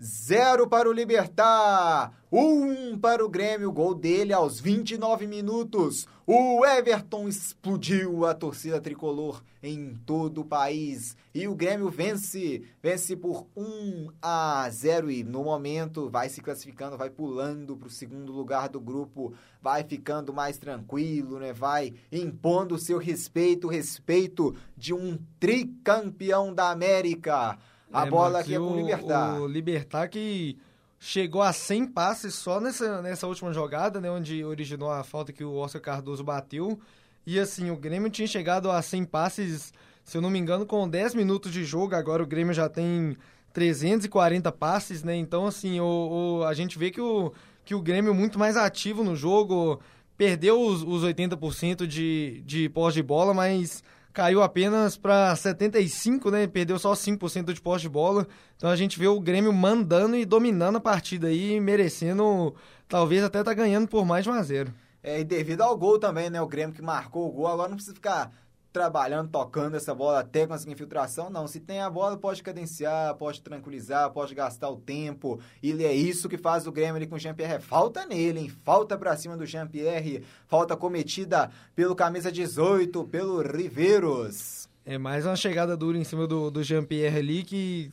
Zero 0.00 0.68
para 0.68 0.88
o 0.88 0.92
Libertar. 0.92 2.12
Um 2.30 2.96
para 2.96 3.24
o 3.24 3.28
Grêmio, 3.28 3.72
gol 3.72 3.96
dele 3.96 4.32
aos 4.32 4.60
29 4.60 5.26
minutos. 5.26 6.06
O 6.24 6.64
Everton 6.64 7.26
explodiu 7.26 8.24
a 8.24 8.32
torcida 8.32 8.80
tricolor 8.80 9.42
em 9.60 9.98
todo 10.06 10.42
o 10.42 10.44
país. 10.44 11.16
E 11.34 11.48
o 11.48 11.54
Grêmio 11.56 11.88
vence, 11.88 12.62
vence 12.80 13.16
por 13.16 13.48
1 13.56 14.10
a 14.22 14.68
0 14.70 15.10
e 15.10 15.24
no 15.24 15.42
momento 15.42 16.08
vai 16.08 16.28
se 16.28 16.40
classificando, 16.40 16.96
vai 16.96 17.10
pulando 17.10 17.76
para 17.76 17.88
o 17.88 17.90
segundo 17.90 18.32
lugar 18.32 18.68
do 18.68 18.80
grupo, 18.80 19.34
vai 19.60 19.82
ficando 19.82 20.32
mais 20.32 20.58
tranquilo, 20.58 21.40
né? 21.40 21.52
Vai 21.52 21.92
impondo 22.12 22.76
o 22.76 22.78
seu 22.78 22.98
respeito, 22.98 23.66
respeito 23.66 24.54
de 24.76 24.94
um 24.94 25.18
tricampeão 25.40 26.54
da 26.54 26.70
América. 26.70 27.58
A 27.92 28.06
é, 28.06 28.10
bola 28.10 28.40
aqui 28.40 28.54
é 28.54 28.58
com 28.58 28.72
o 28.72 28.76
Libertar. 28.76 29.40
O 29.40 29.46
Libertar 29.46 30.08
que 30.08 30.58
chegou 30.98 31.42
a 31.42 31.52
100 31.52 31.86
passes 31.86 32.34
só 32.34 32.60
nessa, 32.60 33.00
nessa 33.02 33.26
última 33.26 33.52
jogada, 33.52 34.00
né? 34.00 34.10
Onde 34.10 34.44
originou 34.44 34.90
a 34.90 35.02
falta 35.02 35.32
que 35.32 35.44
o 35.44 35.56
Oscar 35.56 35.80
Cardoso 35.80 36.24
bateu. 36.24 36.78
E 37.26 37.38
assim, 37.38 37.70
o 37.70 37.76
Grêmio 37.76 38.10
tinha 38.10 38.26
chegado 38.26 38.70
a 38.70 38.80
100 38.80 39.04
passes, 39.04 39.72
se 40.04 40.16
eu 40.16 40.22
não 40.22 40.30
me 40.30 40.38
engano, 40.38 40.66
com 40.66 40.88
10 40.88 41.14
minutos 41.14 41.52
de 41.52 41.64
jogo. 41.64 41.94
Agora 41.94 42.22
o 42.22 42.26
Grêmio 42.26 42.54
já 42.54 42.68
tem 42.68 43.16
340 43.52 44.50
passes, 44.52 45.02
né? 45.02 45.14
Então, 45.16 45.46
assim, 45.46 45.80
o, 45.80 46.40
o, 46.40 46.44
a 46.44 46.54
gente 46.54 46.78
vê 46.78 46.90
que 46.90 47.00
o, 47.00 47.32
que 47.64 47.74
o 47.74 47.82
Grêmio 47.82 48.12
é 48.12 48.14
muito 48.14 48.38
mais 48.38 48.56
ativo 48.56 49.04
no 49.04 49.14
jogo, 49.14 49.80
perdeu 50.16 50.60
os, 50.60 50.82
os 50.82 51.02
80% 51.04 51.86
de, 51.86 52.42
de 52.44 52.68
pós 52.68 52.94
de 52.94 53.02
bola, 53.02 53.34
mas 53.34 53.82
caiu 54.18 54.42
apenas 54.42 54.96
para 54.96 55.36
75, 55.36 56.28
né? 56.28 56.48
Perdeu 56.48 56.76
só 56.76 56.92
5% 56.92 57.52
de 57.52 57.60
posse 57.60 57.82
de 57.82 57.88
bola. 57.88 58.26
Então 58.56 58.68
a 58.68 58.74
gente 58.74 58.98
vê 58.98 59.06
o 59.06 59.20
Grêmio 59.20 59.52
mandando 59.52 60.16
e 60.16 60.24
dominando 60.24 60.74
a 60.74 60.80
partida 60.80 61.28
aí, 61.28 61.60
merecendo, 61.60 62.52
talvez 62.88 63.22
até 63.22 63.44
tá 63.44 63.54
ganhando 63.54 63.86
por 63.86 64.04
mais 64.04 64.24
de 64.24 64.30
1 64.30 64.32
a 64.32 64.42
0. 64.42 64.74
É, 65.04 65.20
e 65.20 65.24
devido 65.24 65.60
ao 65.60 65.78
gol 65.78 66.00
também, 66.00 66.28
né? 66.28 66.42
O 66.42 66.48
Grêmio 66.48 66.74
que 66.74 66.82
marcou 66.82 67.28
o 67.28 67.30
gol, 67.30 67.46
agora 67.46 67.68
não 67.68 67.76
precisa 67.76 67.94
ficar 67.94 68.32
trabalhando, 68.78 69.28
tocando 69.28 69.76
essa 69.76 69.92
bola 69.92 70.20
até 70.20 70.46
conseguir 70.46 70.72
infiltração, 70.72 71.28
não. 71.28 71.48
Se 71.48 71.58
tem 71.58 71.80
a 71.80 71.90
bola, 71.90 72.16
pode 72.16 72.44
cadenciar, 72.44 73.12
pode 73.16 73.42
tranquilizar, 73.42 74.08
pode 74.12 74.36
gastar 74.36 74.70
o 74.70 74.76
tempo. 74.76 75.40
E 75.60 75.72
é 75.84 75.92
isso 75.92 76.28
que 76.28 76.38
faz 76.38 76.64
o 76.64 76.70
Grêmio 76.70 76.94
ali 76.94 77.06
com 77.08 77.16
o 77.16 77.18
Jean-Pierre. 77.18 77.60
Falta 77.60 78.06
nele, 78.06 78.38
hein? 78.38 78.52
Falta 78.62 78.96
pra 78.96 79.16
cima 79.16 79.36
do 79.36 79.44
Jean-Pierre. 79.44 80.22
Falta 80.46 80.76
cometida 80.76 81.50
pelo 81.74 81.96
camisa 81.96 82.30
18, 82.30 83.02
pelo 83.08 83.42
Riveiros. 83.42 84.68
É 84.86 84.96
mais 84.96 85.26
uma 85.26 85.34
chegada 85.34 85.76
dura 85.76 85.98
em 85.98 86.04
cima 86.04 86.28
do, 86.28 86.48
do 86.48 86.62
Jean-Pierre 86.62 87.18
ali 87.18 87.42
que 87.42 87.90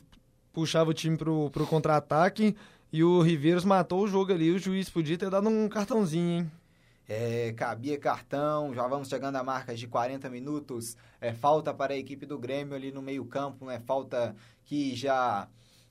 puxava 0.52 0.90
o 0.90 0.94
time 0.94 1.16
pro, 1.16 1.50
pro 1.50 1.66
contra-ataque. 1.66 2.54
E 2.92 3.02
o 3.02 3.20
Riveiros 3.22 3.64
matou 3.64 4.04
o 4.04 4.08
jogo 4.08 4.32
ali. 4.32 4.52
O 4.52 4.58
juiz 4.58 4.88
podia 4.88 5.18
ter 5.18 5.30
dado 5.30 5.48
um 5.48 5.68
cartãozinho, 5.68 6.38
hein? 6.38 6.50
É, 7.08 7.52
cabia 7.52 7.98
cartão, 7.98 8.74
já 8.74 8.86
vamos 8.88 9.08
chegando 9.08 9.36
a 9.36 9.44
marcas 9.44 9.78
de 9.78 9.86
40 9.86 10.28
minutos. 10.28 10.96
É, 11.20 11.32
falta 11.32 11.72
para 11.72 11.94
a 11.94 11.96
equipe 11.96 12.26
do 12.26 12.38
Grêmio 12.38 12.74
ali 12.74 12.90
no 12.90 13.00
meio-campo, 13.00 13.64
né? 13.66 13.80
Falta 13.80 14.34
que 14.64 14.94
já 14.94 15.48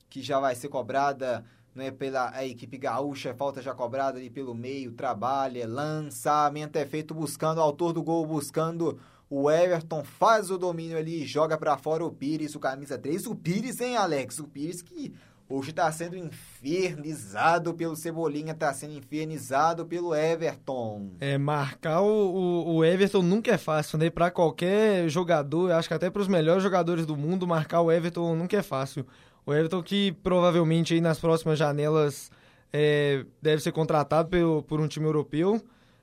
que 0.08 0.22
já 0.22 0.38
vai 0.38 0.54
ser 0.54 0.68
cobrada 0.68 1.44
né, 1.74 1.90
pela 1.90 2.30
a 2.30 2.44
equipe 2.44 2.78
gaúcha, 2.78 3.34
falta 3.34 3.60
já 3.60 3.74
cobrada 3.74 4.18
ali 4.18 4.30
pelo 4.30 4.54
meio, 4.54 4.92
trabalha, 4.92 5.68
lançamento 5.68 6.76
é 6.76 6.86
feito 6.86 7.12
buscando 7.12 7.58
o 7.58 7.62
autor 7.62 7.92
do 7.92 8.02
gol, 8.02 8.24
buscando 8.24 8.98
o 9.28 9.50
Everton, 9.50 10.04
faz 10.04 10.50
o 10.50 10.56
domínio 10.56 10.96
ali, 10.96 11.26
joga 11.26 11.58
para 11.58 11.76
fora 11.76 12.04
o 12.04 12.12
Pires, 12.12 12.54
o 12.54 12.60
camisa 12.60 12.96
3, 12.96 13.26
o 13.26 13.34
Pires, 13.34 13.80
hein, 13.80 13.96
Alex? 13.96 14.38
O 14.38 14.46
Pires 14.46 14.80
que 14.80 15.12
Hoje 15.48 15.70
está 15.70 15.90
sendo 15.92 16.16
infernizado 16.16 17.72
pelo 17.72 17.94
Cebolinha, 17.94 18.52
está 18.52 18.74
sendo 18.74 18.94
infernizado 18.94 19.86
pelo 19.86 20.12
Everton. 20.12 21.12
É, 21.20 21.38
marcar 21.38 22.00
o, 22.00 22.74
o, 22.74 22.84
Everton 22.84 23.22
nunca 23.22 23.52
é 23.52 23.58
fácil, 23.58 23.96
né? 23.96 24.10
Para 24.10 24.28
qualquer 24.28 25.08
jogador, 25.08 25.70
acho 25.70 25.86
que 25.86 25.94
até 25.94 26.10
para 26.10 26.20
os 26.20 26.26
melhores 26.26 26.64
jogadores 26.64 27.06
do 27.06 27.16
mundo, 27.16 27.46
marcar 27.46 27.80
o 27.80 27.92
Everton 27.92 28.34
nunca 28.34 28.56
é 28.56 28.62
fácil. 28.62 29.06
O 29.44 29.54
Everton 29.54 29.82
que 29.84 30.10
provavelmente 30.20 30.94
aí 30.94 31.00
nas 31.00 31.20
próximas 31.20 31.56
janelas 31.56 32.28
é, 32.72 33.24
deve 33.40 33.62
ser 33.62 33.70
contratado 33.70 34.28
pelo, 34.28 34.64
por 34.64 34.80
um 34.80 34.88
time 34.88 35.06
europeu. 35.06 35.62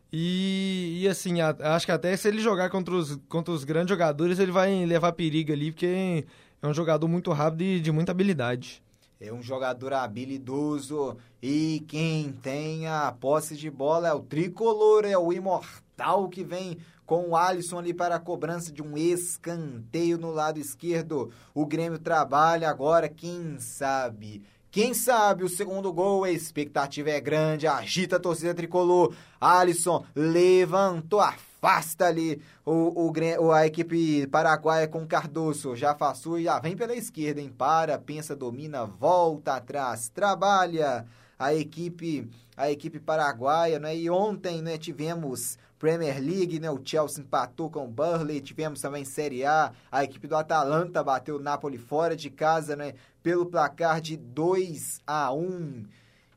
E, 0.10 1.00
e 1.02 1.08
assim, 1.08 1.42
a, 1.42 1.54
acho 1.76 1.86
que 1.86 1.92
até 1.92 2.16
se 2.16 2.28
ele 2.28 2.40
jogar 2.40 2.70
contra 2.70 2.94
os, 2.94 3.20
contra 3.28 3.52
os 3.54 3.64
grandes 3.64 3.90
jogadores, 3.90 4.40
ele 4.40 4.52
vai 4.52 4.86
levar 4.86 5.12
perigo 5.14 5.52
ali, 5.52 5.72
porque 5.72 6.26
é 6.62 6.68
um 6.68 6.74
jogador 6.74 7.08
muito 7.08 7.32
rápido 7.32 7.64
e 7.64 7.80
de 7.82 7.92
muita 7.92 8.12
habilidade. 8.12 8.83
É 9.26 9.32
um 9.32 9.42
jogador 9.42 9.94
habilidoso 9.94 11.16
e 11.42 11.82
quem 11.88 12.34
tem 12.34 12.88
a 12.88 13.10
posse 13.10 13.56
de 13.56 13.72
bola 13.72 14.10
é 14.10 14.14
o 14.14 14.20
tricolor, 14.20 15.06
é 15.06 15.18
o 15.18 15.32
imortal 15.32 16.28
que 16.28 16.44
vem 16.44 16.78
com 17.06 17.30
o 17.30 17.36
Alisson 17.38 17.80
ali 17.80 17.94
para 17.94 18.16
a 18.16 18.20
cobrança 18.20 18.70
de 18.70 18.82
um 18.82 18.98
escanteio 18.98 20.18
no 20.18 20.30
lado 20.30 20.60
esquerdo. 20.60 21.32
O 21.54 21.66
Grêmio 21.66 22.00
trabalha 22.00 22.70
agora, 22.70 23.08
quem 23.08 23.58
sabe 23.60 24.44
quem 24.74 24.92
sabe 24.92 25.44
o 25.44 25.50
segundo 25.50 25.94
gol, 25.94 26.24
a 26.24 26.32
expectativa 26.32 27.12
é 27.12 27.22
grande, 27.22 27.68
agita 27.68 28.16
a 28.16 28.20
torcida 28.20 28.56
tricolor. 28.56 29.14
Alisson 29.40 30.04
levantou, 30.16 31.20
afasta 31.20 32.08
ali 32.08 32.42
o, 32.66 33.08
o, 33.40 33.52
a 33.52 33.68
equipe 33.68 34.26
paraguaia 34.26 34.88
com 34.88 35.06
Cardoso. 35.06 35.76
Já 35.76 35.96
e 36.40 36.44
já 36.44 36.60
vem 36.60 36.76
pela 36.76 36.96
esquerda, 36.96 37.40
hein? 37.40 37.54
Para, 37.56 38.00
pensa, 38.00 38.36
domina, 38.36 38.84
volta 38.84 39.58
atrás, 39.58 40.10
trabalha 40.10 41.06
a 41.38 41.54
equipe 41.54 42.28
a 42.58 42.72
equipe 42.72 43.00
paraguaia, 43.00 43.78
né? 43.78 43.96
E 43.96 44.10
ontem, 44.10 44.60
né, 44.64 44.80
tivemos 44.80 45.60
Premier 45.84 46.18
League, 46.18 46.62
né? 46.62 46.72
O 46.72 46.80
Chelsea 46.82 47.22
empatou 47.22 47.70
com 47.70 47.84
o 47.84 47.90
Burley, 47.90 48.40
tivemos 48.40 48.80
também 48.80 49.04
Série 49.04 49.44
A, 49.44 49.74
a 49.92 50.02
equipe 50.02 50.28
do 50.28 50.36
Atalanta 50.38 51.04
bateu 51.04 51.36
o 51.36 51.40
Napoli 51.40 51.78
fora 51.78 52.16
de 52.16 52.30
casa, 52.30 52.74
né? 52.74 52.94
Pelo 53.24 53.46
placar 53.46 54.02
de 54.02 54.18
2 54.18 55.02
a 55.08 55.34
1. 55.34 55.86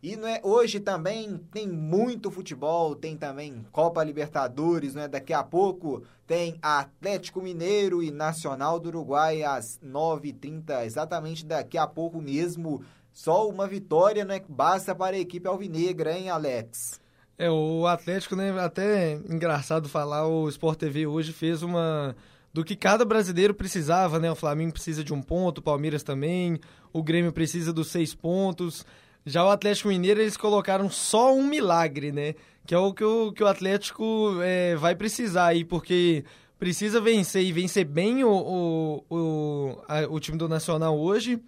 E 0.02 0.14
não 0.14 0.28
é, 0.28 0.40
hoje 0.44 0.78
também 0.78 1.36
tem 1.52 1.66
muito 1.66 2.30
futebol, 2.30 2.94
tem 2.94 3.16
também 3.16 3.66
Copa 3.72 4.04
Libertadores, 4.04 4.94
né? 4.94 5.08
Daqui 5.08 5.32
a 5.32 5.42
pouco 5.42 6.04
tem 6.26 6.56
Atlético 6.62 7.42
Mineiro 7.42 8.00
e 8.02 8.12
Nacional 8.12 8.78
do 8.78 8.88
Uruguai 8.88 9.42
às 9.42 9.80
9h30, 9.84 10.84
exatamente 10.84 11.44
daqui 11.44 11.76
a 11.76 11.88
pouco 11.88 12.22
mesmo. 12.22 12.84
Só 13.12 13.48
uma 13.48 13.66
vitória, 13.66 14.24
né? 14.24 14.40
Basta 14.48 14.94
para 14.94 15.16
a 15.16 15.18
equipe 15.18 15.48
alvinegra, 15.48 16.16
hein, 16.16 16.30
Alex? 16.30 17.00
É, 17.38 17.50
o 17.50 17.86
Atlético, 17.86 18.36
né, 18.36 18.50
até 18.60 19.14
engraçado 19.28 19.88
falar, 19.88 20.26
o 20.26 20.48
Sport 20.48 20.78
TV 20.78 21.06
hoje 21.06 21.32
fez 21.32 21.62
uma 21.62 22.16
do 22.56 22.64
que 22.64 22.74
cada 22.74 23.04
brasileiro 23.04 23.52
precisava, 23.52 24.18
né? 24.18 24.32
O 24.32 24.34
Flamengo 24.34 24.72
precisa 24.72 25.04
de 25.04 25.12
um 25.12 25.20
ponto, 25.20 25.58
o 25.58 25.62
Palmeiras 25.62 26.02
também, 26.02 26.58
o 26.90 27.02
Grêmio 27.02 27.30
precisa 27.30 27.70
dos 27.70 27.88
seis 27.88 28.14
pontos. 28.14 28.86
Já 29.26 29.44
o 29.44 29.50
Atlético 29.50 29.90
Mineiro, 29.90 30.22
eles 30.22 30.38
colocaram 30.38 30.88
só 30.88 31.34
um 31.34 31.46
milagre, 31.46 32.12
né? 32.12 32.34
Que 32.66 32.74
é 32.74 32.78
o 32.78 32.94
que 32.94 33.04
o, 33.04 33.30
que 33.30 33.42
o 33.42 33.46
Atlético 33.46 34.38
é, 34.42 34.74
vai 34.74 34.94
precisar 34.96 35.48
aí, 35.48 35.66
porque 35.66 36.24
precisa 36.58 36.98
vencer 36.98 37.44
e 37.44 37.52
vencer 37.52 37.84
bem 37.84 38.24
o, 38.24 38.30
o, 38.30 39.04
o, 39.14 39.78
a, 39.86 40.06
o 40.08 40.18
time 40.18 40.38
do 40.38 40.48
Nacional 40.48 40.98
hoje. 40.98 41.38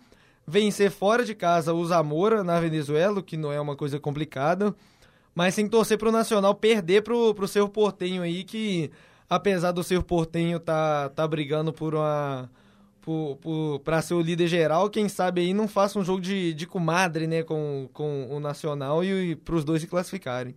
Vencer 0.46 0.90
fora 0.90 1.24
de 1.24 1.34
casa 1.34 1.72
o 1.72 1.86
Zamora 1.86 2.44
na 2.44 2.61
Venezuela, 2.61 3.22
que 3.22 3.38
não 3.38 3.50
é 3.50 3.59
uma 3.59 3.76
coisa 3.76 3.98
complicada 3.98 4.76
mas 5.34 5.54
sem 5.54 5.68
torcer 5.68 5.96
pro 5.96 6.11
Nacional 6.11 6.52
perder 6.52 7.02
pro, 7.02 7.32
pro 7.32 7.46
seu 7.46 7.68
Portenho 7.68 8.22
aí, 8.22 8.42
que 8.42 8.90
apesar 9.29 9.72
do 9.72 9.83
seu 9.83 10.03
Portenho 10.03 10.59
tá, 10.59 11.09
tá 11.11 11.26
brigando 11.26 11.72
por 11.72 11.95
uma 11.95 12.51
para 13.83 14.03
ser 14.03 14.12
o 14.12 14.20
líder 14.20 14.49
geral, 14.49 14.91
quem 14.91 15.09
sabe 15.09 15.41
aí 15.41 15.55
não 15.55 15.66
faça 15.66 15.99
um 15.99 16.05
jogo 16.05 16.20
de, 16.20 16.53
de 16.53 16.66
comadre, 16.66 17.26
né, 17.26 17.43
com, 17.43 17.89
com 17.95 18.29
o 18.31 18.39
Nacional 18.39 19.03
e, 19.03 19.31
e 19.31 19.37
para 19.37 19.55
os 19.55 19.64
dois 19.64 19.81
se 19.81 19.89
classificarem. 19.89 20.55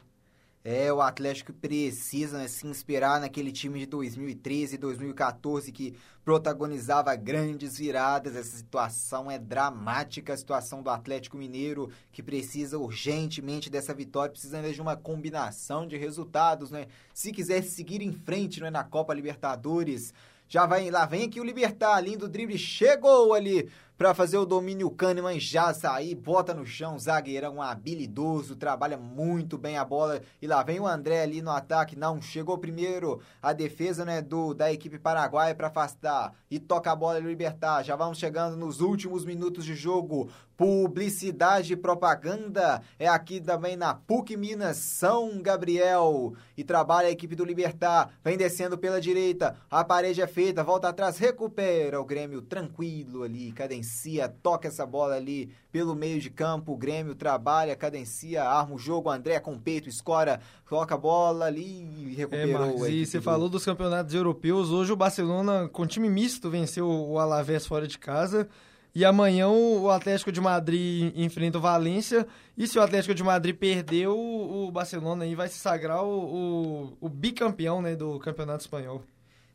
É, 0.63 0.93
o 0.93 1.01
Atlético 1.01 1.51
precisa 1.51 2.37
né, 2.37 2.47
se 2.47 2.67
inspirar 2.67 3.19
naquele 3.19 3.51
time 3.51 3.79
de 3.79 3.87
2013 3.87 4.75
e 4.75 4.77
2014 4.77 5.71
que 5.71 5.95
protagonizava 6.23 7.15
grandes 7.15 7.79
viradas. 7.79 8.35
Essa 8.35 8.57
situação 8.57 9.31
é 9.31 9.39
dramática, 9.39 10.33
a 10.33 10.37
situação 10.37 10.83
do 10.83 10.91
Atlético 10.91 11.35
Mineiro, 11.35 11.89
que 12.11 12.21
precisa 12.21 12.77
urgentemente 12.77 13.71
dessa 13.71 13.91
vitória, 13.91 14.31
precisa 14.31 14.61
de 14.61 14.81
uma 14.81 14.95
combinação 14.95 15.87
de 15.87 15.97
resultados, 15.97 16.69
né? 16.69 16.85
Se 17.11 17.31
quiser 17.31 17.63
seguir 17.63 18.03
em 18.03 18.11
frente 18.11 18.61
né, 18.61 18.69
na 18.69 18.83
Copa 18.83 19.15
Libertadores, 19.15 20.13
já 20.47 20.67
vai 20.67 20.91
lá, 20.91 21.05
vem 21.05 21.23
aqui 21.23 21.39
o 21.39 21.43
Libertar, 21.43 21.99
lindo 22.01 22.27
drible, 22.27 22.57
chegou 22.57 23.33
ali 23.33 23.67
para 24.01 24.15
fazer 24.15 24.39
o 24.39 24.47
domínio 24.47 24.89
Kahneman 24.89 25.39
já 25.39 25.71
sair, 25.75 26.15
bota 26.15 26.55
no 26.55 26.65
chão, 26.65 26.97
zagueirão 26.97 27.61
habilidoso, 27.61 28.55
trabalha 28.55 28.97
muito 28.97 29.59
bem 29.59 29.77
a 29.77 29.85
bola. 29.85 30.23
E 30.41 30.47
lá 30.47 30.63
vem 30.63 30.79
o 30.79 30.87
André 30.87 31.21
ali 31.21 31.39
no 31.39 31.51
ataque, 31.51 31.95
não, 31.95 32.19
chegou 32.19 32.57
primeiro 32.57 33.21
a 33.39 33.53
defesa 33.53 34.03
né, 34.03 34.19
do, 34.19 34.55
da 34.55 34.73
equipe 34.73 34.97
paraguaia 34.97 35.53
para 35.53 35.67
afastar 35.67 36.33
e 36.49 36.57
toca 36.57 36.91
a 36.91 36.95
bola 36.95 37.19
e 37.19 37.21
libertar. 37.21 37.83
Já 37.83 37.95
vamos 37.95 38.17
chegando 38.17 38.57
nos 38.57 38.81
últimos 38.81 39.23
minutos 39.23 39.63
de 39.63 39.75
jogo. 39.75 40.31
Publicidade 40.57 41.73
e 41.73 41.75
propaganda 41.75 42.83
é 42.99 43.07
aqui 43.07 43.41
também 43.41 43.75
na 43.75 43.95
PUC 43.95 44.37
Minas 44.37 44.77
São 44.77 45.41
Gabriel. 45.41 46.33
E 46.55 46.63
trabalha 46.63 47.07
a 47.07 47.11
equipe 47.11 47.35
do 47.35 47.43
Libertar. 47.43 48.13
Vem 48.23 48.37
descendo 48.37 48.77
pela 48.77 49.01
direita. 49.01 49.55
A 49.71 49.83
parede 49.83 50.21
é 50.21 50.27
feita, 50.27 50.63
volta 50.63 50.89
atrás, 50.89 51.17
recupera 51.17 51.99
o 51.99 52.05
Grêmio 52.05 52.43
tranquilo 52.43 53.23
ali, 53.23 53.51
cadencia, 53.91 54.29
toca 54.41 54.67
essa 54.67 54.85
bola 54.85 55.15
ali 55.15 55.51
pelo 55.71 55.93
meio 55.93 56.19
de 56.19 56.29
campo. 56.29 56.73
O 56.73 56.77
Grêmio 56.77 57.13
trabalha, 57.13 57.75
cadencia, 57.75 58.43
arma 58.43 58.75
o 58.75 58.77
jogo. 58.77 59.09
O 59.09 59.11
André 59.11 59.39
com 59.39 59.57
peito, 59.57 59.89
escora, 59.89 60.39
coloca 60.65 60.95
a 60.95 60.97
bola 60.97 61.45
ali 61.45 61.83
e 61.97 62.15
recuperou. 62.15 62.49
É, 62.49 62.53
Marcos, 62.53 62.87
e 62.87 63.05
você 63.05 63.19
do... 63.19 63.23
falou 63.23 63.49
dos 63.49 63.65
campeonatos 63.65 64.13
europeus. 64.13 64.69
Hoje 64.69 64.91
o 64.91 64.95
Barcelona, 64.95 65.67
com 65.67 65.85
time 65.85 66.09
misto, 66.09 66.49
venceu 66.49 66.87
o 66.87 67.19
Alavés 67.19 67.65
fora 67.65 67.87
de 67.87 67.99
casa. 67.99 68.47
E 68.93 69.05
amanhã 69.05 69.47
o 69.47 69.89
Atlético 69.89 70.33
de 70.33 70.41
Madrid 70.41 71.13
enfrenta 71.15 71.57
o 71.57 71.61
Valência. 71.61 72.27
E 72.57 72.67
se 72.67 72.77
o 72.77 72.81
Atlético 72.81 73.13
de 73.13 73.23
Madrid 73.23 73.55
perder, 73.55 74.07
o, 74.07 74.69
Barcelona 74.71 75.23
aí 75.23 75.33
vai 75.33 75.47
se 75.47 75.57
sagrar 75.57 76.03
o, 76.03 76.89
o, 76.89 76.97
o 76.99 77.09
bicampeão 77.09 77.81
né, 77.81 77.95
do 77.95 78.19
Campeonato 78.19 78.61
Espanhol. 78.61 79.01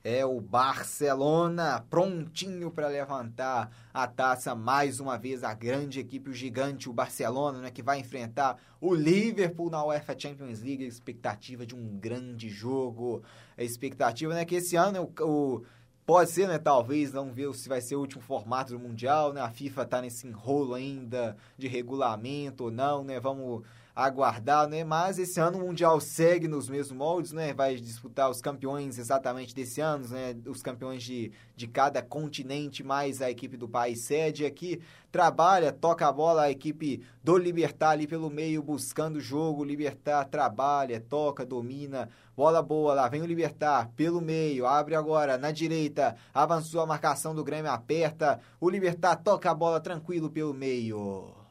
É 0.09 0.25
o 0.25 0.41
Barcelona 0.41 1.85
prontinho 1.91 2.71
para 2.71 2.87
levantar 2.87 3.77
a 3.93 4.07
taça 4.07 4.55
mais 4.55 5.01
uma 5.01 5.19
vez. 5.19 5.43
A 5.43 5.53
grande 5.53 5.99
equipe, 5.99 6.31
o 6.31 6.33
gigante, 6.33 6.89
o 6.89 6.93
Barcelona, 6.93 7.59
né, 7.59 7.73
que 7.73 7.83
vai 7.83 7.99
enfrentar 7.99 8.57
o 8.81 8.95
Liverpool 8.95 9.69
na 9.69 9.85
UEFA 9.85 10.17
Champions 10.17 10.63
League. 10.63 10.85
A 10.85 10.87
expectativa 10.87 11.67
de 11.67 11.75
um 11.75 11.99
grande 11.99 12.49
jogo. 12.49 13.21
A 13.59 13.65
expectativa 13.65 14.33
né, 14.33 14.45
que 14.45 14.55
esse 14.55 14.77
ano 14.77 15.13
o, 15.19 15.25
o 15.25 15.65
Pode 16.07 16.31
ser, 16.31 16.47
né? 16.47 16.57
Talvez, 16.57 17.13
não 17.13 17.33
ver 17.33 17.53
se 17.53 17.69
vai 17.69 17.81
ser 17.81 17.97
o 17.97 18.01
último 18.01 18.23
formato 18.23 18.73
do 18.73 18.79
Mundial, 18.79 19.33
né? 19.33 19.41
A 19.41 19.51
FIFA 19.51 19.85
tá 19.85 20.01
nesse 20.01 20.25
enrolo 20.25 20.75
ainda 20.75 21.37
de 21.59 21.67
regulamento 21.67 22.63
ou 22.63 22.71
não, 22.71 23.03
né? 23.03 23.19
Vamos 23.19 23.65
aguardar, 23.97 24.69
né? 24.69 24.85
Mas 24.85 25.19
esse 25.19 25.41
ano 25.41 25.57
o 25.57 25.63
Mundial 25.63 25.99
segue 26.01 26.47
nos 26.47 26.69
mesmos 26.69 26.99
moldes, 26.99 27.33
né? 27.33 27.55
Vai 27.55 27.77
disputar 27.77 28.31
os 28.31 28.43
campeões 28.43 28.99
exatamente 28.99 29.55
desse 29.55 29.81
ano, 29.81 30.07
né? 30.09 30.37
Os 30.47 30.61
campeões 30.61 31.03
de, 31.03 31.33
de 31.57 31.67
cada 31.67 32.03
continente, 32.03 32.85
mais 32.85 33.23
a 33.23 33.31
equipe 33.31 33.57
do 33.57 33.67
país 33.67 34.03
sede 34.03 34.45
aqui. 34.45 34.83
Trabalha, 35.11 35.73
toca 35.73 36.07
a 36.07 36.13
bola, 36.13 36.43
a 36.43 36.51
equipe 36.51 37.03
do 37.25 37.39
Libertar 37.39 37.93
ali 37.93 38.07
pelo 38.07 38.29
meio, 38.29 38.63
buscando 38.63 39.17
o 39.17 39.21
jogo. 39.21 39.65
Libertar 39.65 40.27
trabalha, 40.27 41.01
toca, 41.01 41.47
domina. 41.47 42.11
Bola 42.37 42.61
boa, 42.61 42.93
lá 42.93 43.09
vem 43.09 43.23
o 43.23 43.27
Libertar 43.27 43.89
pelo 43.97 44.21
meio, 44.21 44.67
abre 44.67 44.95
agora 44.95 45.39
na 45.39 45.51
direita, 45.51 46.15
avançou 46.35 46.83
a 46.83 46.87
marcação 46.87 47.35
do 47.35 47.43
Grêmio, 47.43 47.71
aperta. 47.71 48.41
O 48.61 48.69
Libertar 48.69 49.17
toca 49.17 49.51
a 49.51 49.55
bola 49.55 49.81
tranquilo 49.81 50.29
pelo 50.29 50.53
meio. 50.53 51.46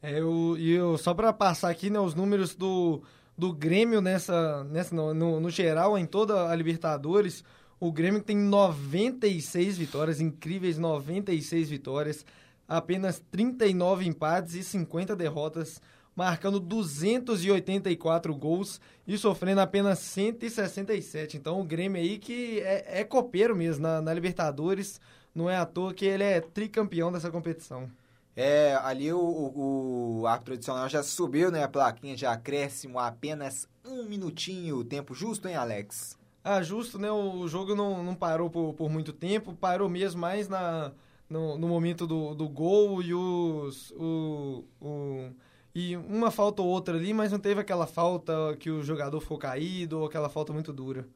É, 0.00 0.20
eu, 0.20 0.56
eu, 0.58 0.96
só 0.96 1.12
para 1.12 1.32
passar 1.32 1.70
aqui 1.70 1.90
né, 1.90 1.98
os 1.98 2.14
números 2.14 2.54
do, 2.54 3.02
do 3.36 3.52
Grêmio 3.52 4.00
nessa, 4.00 4.62
nessa 4.64 4.94
no, 4.94 5.12
no, 5.12 5.40
no, 5.40 5.50
geral, 5.50 5.98
em 5.98 6.06
toda 6.06 6.48
a 6.48 6.54
Libertadores, 6.54 7.42
o 7.80 7.90
Grêmio 7.90 8.22
tem 8.22 8.36
96 8.36 9.76
vitórias, 9.76 10.20
incríveis 10.20 10.78
96 10.78 11.68
vitórias, 11.68 12.24
apenas 12.68 13.20
39 13.30 14.06
empates 14.06 14.54
e 14.54 14.62
50 14.62 15.16
derrotas, 15.16 15.82
marcando 16.14 16.60
284 16.60 18.34
gols 18.36 18.80
e 19.06 19.18
sofrendo 19.18 19.60
apenas 19.60 19.98
167. 19.98 21.36
Então 21.36 21.60
o 21.60 21.64
Grêmio 21.64 22.00
aí 22.00 22.18
que 22.18 22.60
é, 22.60 23.00
é 23.00 23.04
copeiro 23.04 23.56
mesmo 23.56 23.82
na, 23.82 24.00
na 24.00 24.14
Libertadores, 24.14 25.00
não 25.34 25.50
é 25.50 25.56
à 25.56 25.66
toa 25.66 25.92
que 25.92 26.04
ele 26.04 26.24
é 26.24 26.40
tricampeão 26.40 27.10
dessa 27.10 27.30
competição. 27.30 27.90
É, 28.40 28.78
ali 28.84 29.12
o, 29.12 29.18
o, 29.18 30.20
o 30.20 30.26
árbitro 30.28 30.52
tradicional 30.52 30.88
já 30.88 31.02
subiu, 31.02 31.50
né? 31.50 31.64
A 31.64 31.68
plaquinha 31.68 32.14
de 32.14 32.24
acréscimo 32.24 32.96
apenas 33.00 33.68
um 33.84 34.04
minutinho. 34.04 34.84
Tempo 34.84 35.12
justo, 35.12 35.48
hein, 35.48 35.56
Alex? 35.56 36.16
Ah, 36.44 36.62
justo, 36.62 37.00
né? 37.00 37.10
O 37.10 37.48
jogo 37.48 37.74
não, 37.74 38.00
não 38.00 38.14
parou 38.14 38.48
por, 38.48 38.74
por 38.74 38.88
muito 38.88 39.12
tempo, 39.12 39.56
parou 39.56 39.88
mesmo 39.88 40.20
mais 40.20 40.48
na, 40.48 40.92
no, 41.28 41.58
no 41.58 41.66
momento 41.66 42.06
do, 42.06 42.32
do 42.32 42.48
gol 42.48 43.02
e 43.02 43.12
os. 43.12 43.90
O, 43.96 44.64
o, 44.80 45.32
e 45.74 45.96
uma 45.96 46.30
falta 46.30 46.62
ou 46.62 46.68
outra 46.68 46.96
ali, 46.96 47.12
mas 47.12 47.32
não 47.32 47.40
teve 47.40 47.60
aquela 47.60 47.88
falta 47.88 48.56
que 48.60 48.70
o 48.70 48.84
jogador 48.84 49.20
ficou 49.20 49.36
caído 49.36 49.98
ou 49.98 50.06
aquela 50.06 50.28
falta 50.28 50.52
muito 50.52 50.72
dura. 50.72 51.08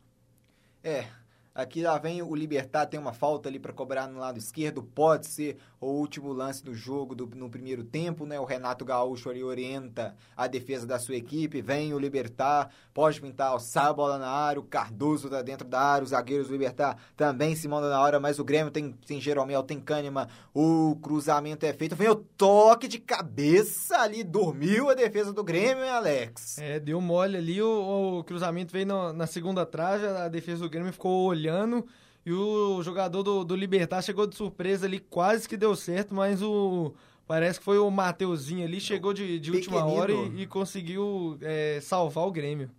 É, 0.83 1.07
Aqui 1.55 1.83
lá 1.83 1.99
vem 1.99 2.23
o 2.23 2.35
Libertar, 2.35 2.87
tem 2.87 2.99
uma 2.99 3.13
falta 3.13 3.47
ali 3.47 3.59
para 3.59 3.75
cobrar 3.75 4.07
no 4.07 4.19
lado 4.19 4.39
esquerdo, 4.39 4.83
pode 4.83 5.27
ser 5.27 5.59
o 5.79 5.87
último 5.87 6.33
lance 6.33 6.65
do 6.65 6.75
jogo 6.75 7.15
do, 7.15 7.27
no 7.27 7.51
primeiro 7.51 7.85
tempo, 7.85 8.25
né? 8.25 8.41
O 8.41 8.45
Renato 8.45 8.87
Gaúcho 8.87 9.29
ali 9.29 9.45
orienta 9.45 10.17
a 10.35 10.47
defesa 10.47 10.87
da 10.87 10.99
sua 10.99 11.15
equipe, 11.15 11.61
vem 11.61 11.93
o 11.93 11.99
Libertar, 11.99 12.71
pode 12.95 13.21
pintar, 13.21 13.61
sai 13.61 13.85
a 13.85 13.93
bola 13.93 14.17
na 14.17 14.31
área, 14.31 14.61
o 14.61 14.65
Cardoso 14.65 15.29
tá 15.29 15.43
dentro 15.43 15.69
da 15.69 15.79
área, 15.79 16.05
os 16.05 16.11
zagueiros 16.11 16.49
do 16.49 16.55
Libertar 16.55 16.97
também 17.15 17.55
se 17.55 17.69
mandam 17.69 17.91
na 17.91 18.01
hora, 18.01 18.19
mas 18.19 18.39
o 18.39 18.45
Grêmio 18.45 18.71
tem, 18.71 18.91
tem 19.07 19.21
Jeromel, 19.21 19.63
tem 19.63 19.79
Kahneman, 19.79 20.29
o 20.55 20.97
cruzamento 21.03 21.67
é 21.67 21.73
feito, 21.75 21.95
vem 21.95 22.09
o 22.09 22.17
toque 22.17 22.89
de 22.89 22.99
cabeça 22.99 23.99
ali, 23.99 24.25
dormiu 24.25 24.89
a 24.89 24.95
defesa 24.95 25.35
do 25.35 25.45
Grêmio, 25.45 25.85
hein, 25.85 25.91
Alex? 25.91 26.57
É, 26.57 26.81
deu 26.81 26.99
mole 26.99 27.37
ali, 27.37 27.61
o, 27.61 28.21
o 28.21 28.25
cruzamento 28.25 28.73
veio 28.73 28.87
no, 28.87 29.13
na 29.13 29.27
segunda 29.27 29.67
trave, 29.67 30.07
a 30.07 30.29
defesa 30.29 30.63
do 30.63 30.71
Grêmio 30.71 30.93
ficou 30.93 31.27
olhando 31.27 31.42
olhando. 31.43 31.85
E 32.25 32.33
o 32.33 32.81
jogador 32.83 33.23
do, 33.23 33.45
do 33.45 33.57
Libertar 33.57 34.01
chegou 34.01 34.27
de 34.27 34.37
surpresa 34.37 34.87
ali, 34.87 35.01
quase 35.01 35.49
que 35.49 35.57
deu 35.57 35.75
certo, 35.75 36.15
mas 36.15 36.41
o. 36.41 36.95
Parece 37.27 37.59
que 37.59 37.65
foi 37.65 37.79
o 37.79 37.91
Mateuzinho 37.91 38.65
ali, 38.65 38.81
chegou 38.81 39.13
de, 39.13 39.39
de 39.39 39.51
última 39.51 39.85
hora 39.85 40.13
e, 40.13 40.43
e 40.43 40.47
conseguiu 40.47 41.39
é, 41.41 41.81
salvar 41.81 42.27
o 42.27 42.33
Grêmio. 42.33 42.71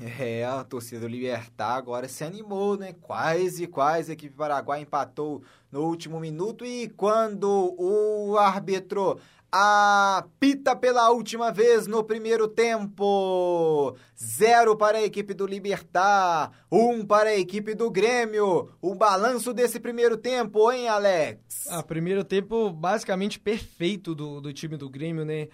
É, 0.00 0.44
a 0.44 0.62
torcida 0.62 1.00
do 1.00 1.08
Libertar 1.08 1.74
agora 1.74 2.06
se 2.06 2.22
animou, 2.22 2.76
né? 2.76 2.94
Quase, 3.00 3.66
quase 3.66 4.12
a 4.12 4.14
equipe 4.14 4.36
Paraguai 4.36 4.82
empatou 4.82 5.42
no 5.72 5.82
último 5.82 6.20
minuto 6.20 6.64
e 6.64 6.88
quando 6.90 7.74
o 7.76 8.36
árbitro 8.38 9.18
apita 9.50 10.76
pela 10.76 11.10
última 11.10 11.50
vez 11.50 11.86
no 11.86 12.04
primeiro 12.04 12.46
tempo. 12.46 13.96
Zero 14.16 14.76
para 14.76 14.98
a 14.98 15.04
equipe 15.04 15.32
do 15.32 15.46
Libertar, 15.46 16.50
um 16.70 17.04
para 17.04 17.30
a 17.30 17.38
equipe 17.38 17.74
do 17.74 17.90
Grêmio. 17.90 18.70
O 18.80 18.94
balanço 18.94 19.52
desse 19.54 19.80
primeiro 19.80 20.16
tempo, 20.16 20.70
hein, 20.70 20.88
Alex? 20.88 21.66
Ah, 21.68 21.82
primeiro 21.82 22.24
tempo 22.24 22.70
basicamente 22.70 23.38
perfeito 23.38 24.14
do, 24.14 24.40
do 24.40 24.52
time 24.52 24.76
do 24.76 24.88
Grêmio, 24.88 25.24
né? 25.24 25.48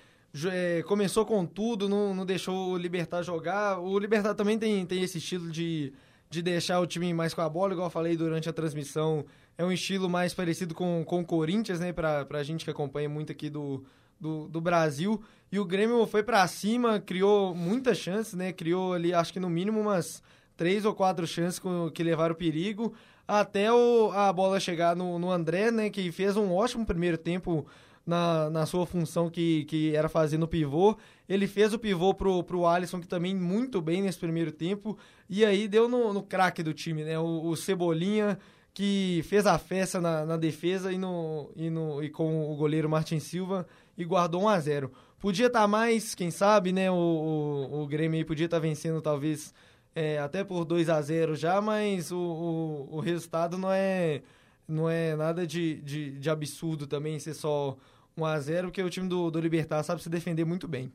É, 0.50 0.82
começou 0.82 1.24
com 1.24 1.46
tudo, 1.46 1.88
não, 1.88 2.12
não 2.12 2.26
deixou 2.26 2.72
o 2.72 2.76
Libertar 2.76 3.22
jogar. 3.22 3.78
O 3.78 3.96
Libertar 3.98 4.34
também 4.34 4.58
tem, 4.58 4.84
tem 4.84 5.02
esse 5.02 5.18
estilo 5.18 5.48
de, 5.48 5.92
de 6.28 6.42
deixar 6.42 6.80
o 6.80 6.86
time 6.86 7.14
mais 7.14 7.32
com 7.32 7.40
a 7.40 7.48
bola, 7.48 7.72
igual 7.72 7.86
eu 7.86 7.90
falei 7.90 8.16
durante 8.16 8.48
a 8.48 8.52
transmissão 8.52 9.24
é 9.56 9.64
um 9.64 9.72
estilo 9.72 10.08
mais 10.08 10.34
parecido 10.34 10.74
com, 10.74 11.04
com 11.04 11.20
o 11.20 11.24
Corinthians, 11.24 11.80
né? 11.80 11.92
Pra, 11.92 12.24
pra 12.24 12.42
gente 12.42 12.64
que 12.64 12.70
acompanha 12.70 13.08
muito 13.08 13.32
aqui 13.32 13.48
do, 13.48 13.84
do, 14.20 14.48
do 14.48 14.60
Brasil. 14.60 15.22
E 15.50 15.58
o 15.58 15.64
Grêmio 15.64 16.06
foi 16.06 16.22
para 16.22 16.46
cima, 16.48 17.00
criou 17.00 17.54
muitas 17.54 17.98
chances, 17.98 18.34
né? 18.34 18.52
Criou 18.52 18.92
ali, 18.92 19.14
acho 19.14 19.32
que 19.32 19.40
no 19.40 19.48
mínimo 19.48 19.80
umas 19.80 20.22
três 20.56 20.84
ou 20.84 20.94
quatro 20.94 21.26
chances 21.26 21.58
com, 21.58 21.90
que 21.90 22.02
levaram 22.02 22.34
perigo. 22.34 22.92
Até 23.26 23.72
o, 23.72 24.10
a 24.12 24.32
bola 24.32 24.60
chegar 24.60 24.94
no, 24.94 25.18
no 25.18 25.30
André, 25.30 25.70
né? 25.70 25.88
Que 25.90 26.10
fez 26.10 26.36
um 26.36 26.52
ótimo 26.52 26.84
primeiro 26.84 27.16
tempo 27.16 27.66
na, 28.06 28.50
na 28.50 28.66
sua 28.66 28.84
função 28.84 29.30
que, 29.30 29.64
que 29.64 29.94
era 29.94 30.08
fazer 30.08 30.36
no 30.36 30.48
pivô. 30.48 30.96
Ele 31.28 31.46
fez 31.46 31.72
o 31.72 31.78
pivô 31.78 32.12
pro, 32.12 32.42
pro 32.42 32.66
Alisson, 32.66 33.00
que 33.00 33.06
também 33.06 33.34
muito 33.34 33.80
bem 33.80 34.02
nesse 34.02 34.18
primeiro 34.18 34.52
tempo. 34.52 34.98
E 35.28 35.44
aí 35.44 35.66
deu 35.68 35.88
no, 35.88 36.12
no 36.12 36.22
craque 36.22 36.62
do 36.62 36.74
time, 36.74 37.04
né? 37.04 37.18
O, 37.18 37.46
o 37.46 37.56
Cebolinha 37.56 38.38
que 38.74 39.24
fez 39.28 39.46
a 39.46 39.56
festa 39.56 40.00
na, 40.00 40.26
na 40.26 40.36
defesa 40.36 40.92
e, 40.92 40.98
no, 40.98 41.48
e, 41.54 41.70
no, 41.70 42.02
e 42.02 42.10
com 42.10 42.52
o 42.52 42.56
goleiro 42.56 42.90
Martin 42.90 43.20
Silva 43.20 43.64
e 43.96 44.04
guardou 44.04 44.42
1 44.42 44.48
a 44.48 44.60
0 44.60 44.92
Podia 45.20 45.46
estar 45.46 45.62
tá 45.62 45.68
mais, 45.68 46.14
quem 46.14 46.30
sabe, 46.30 46.70
né? 46.70 46.90
O, 46.90 46.94
o, 46.94 47.82
o 47.82 47.86
Grêmio 47.86 48.26
podia 48.26 48.44
estar 48.44 48.58
tá 48.58 48.60
vencendo 48.60 49.00
talvez 49.00 49.54
é, 49.94 50.18
até 50.18 50.44
por 50.44 50.66
2 50.66 50.90
a 50.90 51.00
0 51.00 51.34
já, 51.36 51.60
mas 51.62 52.10
o, 52.10 52.18
o, 52.18 52.96
o, 52.96 53.00
resultado 53.00 53.56
não 53.56 53.72
é, 53.72 54.22
não 54.68 54.90
é 54.90 55.16
nada 55.16 55.46
de, 55.46 55.80
de, 55.80 56.18
de 56.18 56.28
absurdo 56.28 56.86
também 56.86 57.18
ser 57.18 57.32
só 57.32 57.76
1 58.16 58.24
a 58.26 58.38
0 58.38 58.68
porque 58.68 58.82
o 58.82 58.90
time 58.90 59.08
do, 59.08 59.30
do 59.30 59.40
Libertar 59.40 59.82
sabe 59.82 60.02
se 60.02 60.10
defender 60.10 60.44
muito 60.44 60.68
bem. 60.68 60.92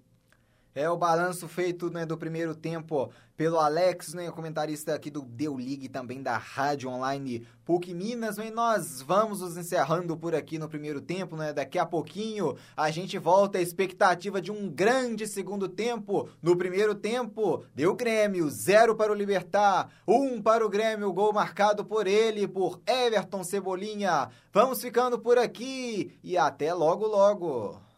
É 0.80 0.89
o 0.89 0.95
balanço 0.95 1.45
feito 1.49 1.89
né, 1.89 2.05
do 2.05 2.17
primeiro 2.17 2.55
tempo 2.55 3.11
pelo 3.36 3.59
Alex, 3.59 4.13
né, 4.13 4.32
comentarista 4.32 4.93
aqui 4.93 5.11
do 5.11 5.21
Deu 5.21 5.57
Ligue, 5.57 5.89
também 5.89 6.23
da 6.23 6.38
Rádio 6.38 6.89
Online 6.89 7.45
PUC 7.65 7.93
Minas. 7.93 8.38
Né, 8.38 8.49
nós 8.49 9.01
vamos 9.01 9.41
nos 9.41 9.57
encerrando 9.57 10.15
por 10.15 10.34
aqui 10.34 10.57
no 10.57 10.69
primeiro 10.69 11.01
tempo. 11.01 11.36
Né, 11.36 11.51
daqui 11.51 11.77
a 11.77 11.86
pouquinho 11.86 12.55
a 12.77 12.89
gente 12.91 13.17
volta 13.17 13.57
à 13.57 13.61
expectativa 13.61 14.41
de 14.41 14.53
um 14.53 14.69
grande 14.69 15.27
segundo 15.27 15.67
tempo. 15.67 16.30
No 16.41 16.55
primeiro 16.55 16.95
tempo, 16.95 17.65
deu 17.75 17.93
Grêmio, 17.93 18.49
zero 18.49 18.95
para 18.95 19.11
o 19.11 19.15
Libertar, 19.15 19.89
um 20.07 20.41
para 20.41 20.65
o 20.65 20.69
Grêmio, 20.69 21.11
gol 21.11 21.34
marcado 21.34 21.84
por 21.84 22.07
ele, 22.07 22.47
por 22.47 22.80
Everton 22.88 23.43
Cebolinha. 23.43 24.30
Vamos 24.53 24.82
ficando 24.82 25.19
por 25.19 25.38
aqui 25.38 26.17
e 26.23 26.38
até 26.38 26.73
logo, 26.73 27.05
logo. 27.05 27.89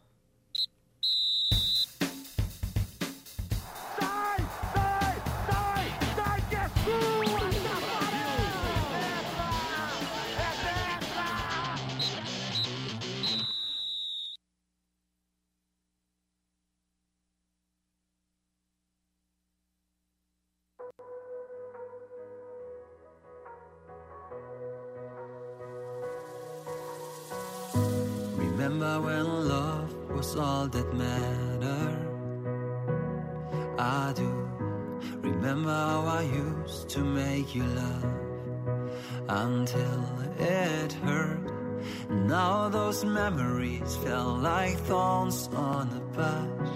Fell 44.04 44.36
like 44.38 44.78
thorns 44.90 45.48
on 45.54 45.88
a 46.00 46.02
bush. 46.16 46.72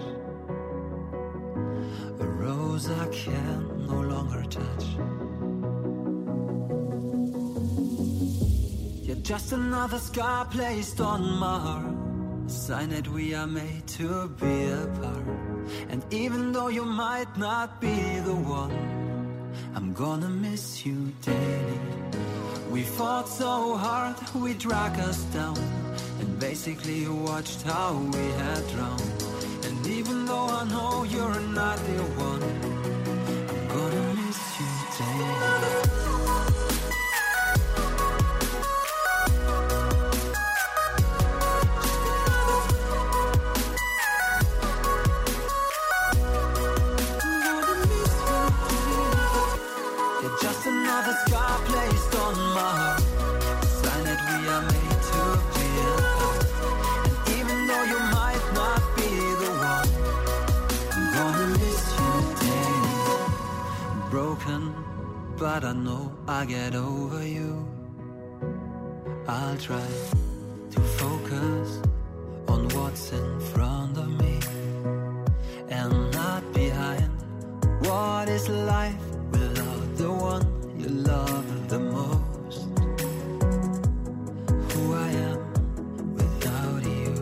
A 2.20 2.26
rose 2.42 2.88
I 2.90 3.06
can 3.08 3.86
no 3.86 4.00
longer 4.12 4.42
touch. 4.58 4.86
You're 9.06 9.24
just 9.32 9.52
another 9.52 9.98
scar 9.98 10.44
placed 10.46 11.00
on 11.00 11.22
my 11.38 11.58
heart. 11.58 11.96
A 12.46 12.50
sign 12.50 12.90
that 12.90 13.08
we 13.08 13.34
are 13.34 13.46
made 13.46 13.86
to 13.98 14.28
be 14.40 14.56
apart. 14.70 15.26
And 15.90 16.02
even 16.12 16.52
though 16.52 16.68
you 16.68 16.84
might 16.84 17.36
not 17.36 17.80
be 17.80 18.20
the 18.28 18.34
one, 18.34 18.76
I'm 19.74 19.92
gonna 19.92 20.28
miss 20.28 20.86
you 20.86 21.12
daily. 21.22 21.95
We 22.76 22.82
fought 22.82 23.26
so 23.26 23.74
hard, 23.74 24.16
we 24.34 24.52
dragged 24.52 25.00
us 25.00 25.22
down, 25.32 25.56
and 26.20 26.38
basically 26.38 27.08
watched 27.08 27.62
how 27.62 27.94
we 27.94 28.24
had 28.42 28.68
drowned. 28.68 29.24
And 29.64 29.86
even 29.86 30.26
though 30.26 30.48
I 30.60 30.68
know 30.68 31.04
you're 31.04 31.40
not 31.40 31.78
the 31.78 32.02
one, 32.20 32.65
I 65.64 65.72
know 65.72 66.12
I 66.28 66.44
get 66.44 66.74
over 66.74 67.26
you. 67.26 67.66
I'll 69.26 69.56
try 69.56 69.88
to 70.70 70.80
focus 71.00 71.80
on 72.46 72.68
what's 72.76 73.10
in 73.12 73.40
front 73.40 73.96
of 73.96 74.08
me 74.20 74.38
and 75.70 76.10
not 76.12 76.42
behind. 76.52 77.10
What 77.86 78.28
is 78.28 78.48
life 78.50 79.00
without 79.30 79.96
the 79.96 80.12
one 80.12 80.46
you 80.78 80.88
love 80.88 81.68
the 81.68 81.78
most? 81.78 82.68
Who 84.72 84.94
I 84.94 85.08
am 85.30 85.40
without 86.14 86.84
you. 86.84 87.14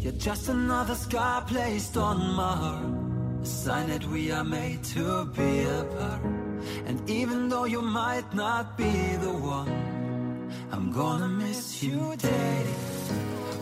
You're 0.00 0.18
just 0.18 0.48
another 0.48 0.94
scar 0.94 1.42
placed 1.42 1.98
on 1.98 2.34
my 2.34 2.56
heart. 2.56 3.03
Sign 3.64 3.88
that 3.88 4.04
we 4.08 4.30
are 4.30 4.44
made 4.44 4.84
to 4.92 5.24
be 5.24 5.64
apart. 5.64 6.20
And 6.84 6.98
even 7.08 7.48
though 7.48 7.64
you 7.64 7.80
might 7.80 8.34
not 8.34 8.76
be 8.76 8.92
the 9.24 9.32
one, 9.32 9.72
I'm 10.70 10.92
gonna 10.92 11.28
miss 11.28 11.82
you 11.82 12.14
daily. 12.18 12.76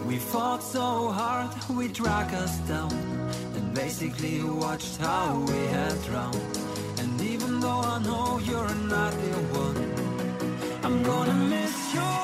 We 0.08 0.16
fought 0.18 0.60
so 0.60 1.12
hard, 1.12 1.50
we 1.70 1.86
dragged 1.86 2.34
us 2.34 2.56
down, 2.72 2.92
and 3.54 3.74
basically 3.74 4.42
watched 4.42 4.96
how 4.96 5.38
we 5.38 5.60
had 5.76 5.94
drowned. 6.02 6.58
And 6.98 7.20
even 7.20 7.60
though 7.60 7.82
I 7.94 8.02
know 8.02 8.40
you're 8.42 8.74
not 8.96 9.12
the 9.12 9.36
one, 9.64 9.78
I'm 10.82 11.04
gonna 11.04 11.38
miss 11.54 11.94
you. 11.94 12.21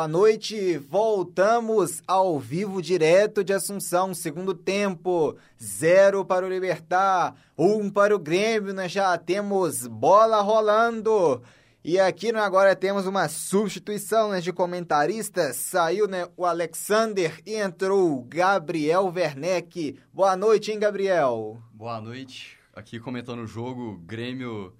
Boa 0.00 0.08
noite, 0.08 0.78
voltamos 0.78 2.02
ao 2.06 2.38
vivo 2.38 2.80
direto 2.80 3.44
de 3.44 3.52
Assunção, 3.52 4.14
segundo 4.14 4.54
tempo, 4.54 5.36
zero 5.62 6.24
para 6.24 6.46
o 6.46 6.48
Libertar, 6.48 7.36
um 7.56 7.90
para 7.90 8.16
o 8.16 8.18
Grêmio, 8.18 8.72
nós 8.72 8.90
já 8.90 9.18
temos 9.18 9.86
bola 9.86 10.40
rolando. 10.40 11.42
E 11.84 12.00
aqui 12.00 12.32
né, 12.32 12.40
agora 12.40 12.74
temos 12.74 13.06
uma 13.06 13.28
substituição 13.28 14.30
né, 14.30 14.40
de 14.40 14.54
comentarista, 14.54 15.52
saiu 15.52 16.08
né, 16.08 16.26
o 16.34 16.46
Alexander 16.46 17.38
e 17.44 17.56
entrou 17.56 18.16
o 18.16 18.22
Gabriel 18.22 19.12
Werneck. 19.14 20.00
Boa 20.10 20.34
noite, 20.34 20.72
hein, 20.72 20.78
Gabriel? 20.78 21.62
Boa 21.74 22.00
noite. 22.00 22.56
Aqui 22.72 22.98
comentando 22.98 23.40
o 23.40 23.46
jogo, 23.46 23.98
Grêmio 23.98 24.74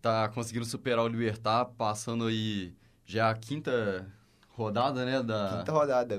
tá 0.00 0.30
conseguindo 0.30 0.64
superar 0.64 1.04
o 1.04 1.08
Libertar, 1.08 1.66
passando 1.76 2.24
aí 2.24 2.72
já 3.04 3.28
a 3.28 3.34
quinta 3.34 4.15
rodada, 4.56 5.04
né, 5.04 5.22
da, 5.22 5.58
Quinta 5.58 5.72
rodada. 5.72 6.18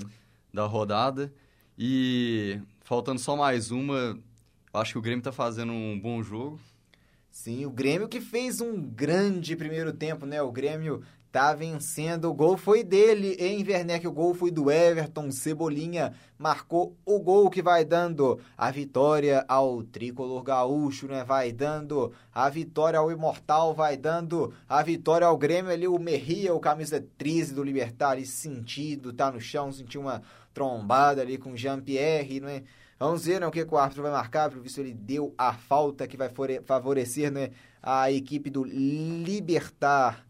da 0.53 0.65
rodada. 0.65 1.33
E 1.77 2.61
faltando 2.81 3.19
só 3.19 3.35
mais 3.35 3.71
uma, 3.71 4.17
acho 4.73 4.93
que 4.93 4.97
o 4.99 5.01
Grêmio 5.01 5.23
tá 5.23 5.31
fazendo 5.31 5.71
um 5.73 5.99
bom 5.99 6.21
jogo. 6.21 6.59
Sim, 7.31 7.65
o 7.65 7.69
Grêmio 7.71 8.07
que 8.07 8.21
fez 8.21 8.61
um 8.61 8.79
grande 8.81 9.55
primeiro 9.55 9.91
tempo, 9.91 10.25
né? 10.25 10.41
O 10.41 10.51
Grêmio 10.51 11.03
tá 11.37 11.53
vencendo. 11.53 12.31
O 12.31 12.33
gol 12.33 12.57
foi 12.57 12.83
dele 12.83 13.35
em 13.39 13.63
Werneck. 13.63 14.07
O 14.07 14.11
gol 14.11 14.33
foi 14.33 14.49
do 14.49 14.71
Everton. 14.71 15.29
Cebolinha 15.29 16.15
marcou 16.35 16.97
o 17.05 17.19
gol 17.19 17.47
que 17.51 17.61
vai 17.61 17.85
dando 17.85 18.39
a 18.57 18.71
vitória 18.71 19.45
ao 19.47 19.83
tricolor 19.83 20.41
gaúcho, 20.41 21.05
né? 21.07 21.23
Vai 21.23 21.51
dando 21.51 22.11
a 22.33 22.49
vitória 22.49 22.97
ao 22.97 23.11
Imortal, 23.11 23.75
vai 23.75 23.95
dando 23.95 24.51
a 24.67 24.81
vitória 24.81 25.27
ao 25.27 25.37
Grêmio 25.37 25.71
ali. 25.71 25.87
O 25.87 25.99
Merria, 25.99 26.55
o 26.55 26.59
camisa 26.59 27.05
13 27.19 27.53
do 27.53 27.63
Libertar, 27.63 28.13
ali 28.13 28.25
sentido, 28.25 29.13
tá 29.13 29.31
no 29.31 29.39
chão, 29.39 29.71
sentiu 29.71 30.01
uma 30.01 30.23
trombada 30.55 31.21
ali 31.21 31.37
com 31.37 31.55
Jean-Pierre, 31.55 32.39
não 32.39 32.49
é? 32.49 32.63
Vamos 32.97 33.25
ver 33.25 33.39
né, 33.39 33.45
o 33.45 33.51
que, 33.51 33.61
o 33.61 33.77
árbitro 33.77 34.01
vai 34.01 34.11
marcar, 34.11 34.49
pelo 34.49 34.63
visto 34.63 34.79
ele 34.79 34.91
deu 34.91 35.35
a 35.37 35.53
falta 35.53 36.07
que 36.07 36.17
vai 36.17 36.31
favorecer 36.65 37.31
né, 37.31 37.51
a 37.79 38.11
equipe 38.11 38.49
do 38.49 38.63
Libertar, 38.63 40.25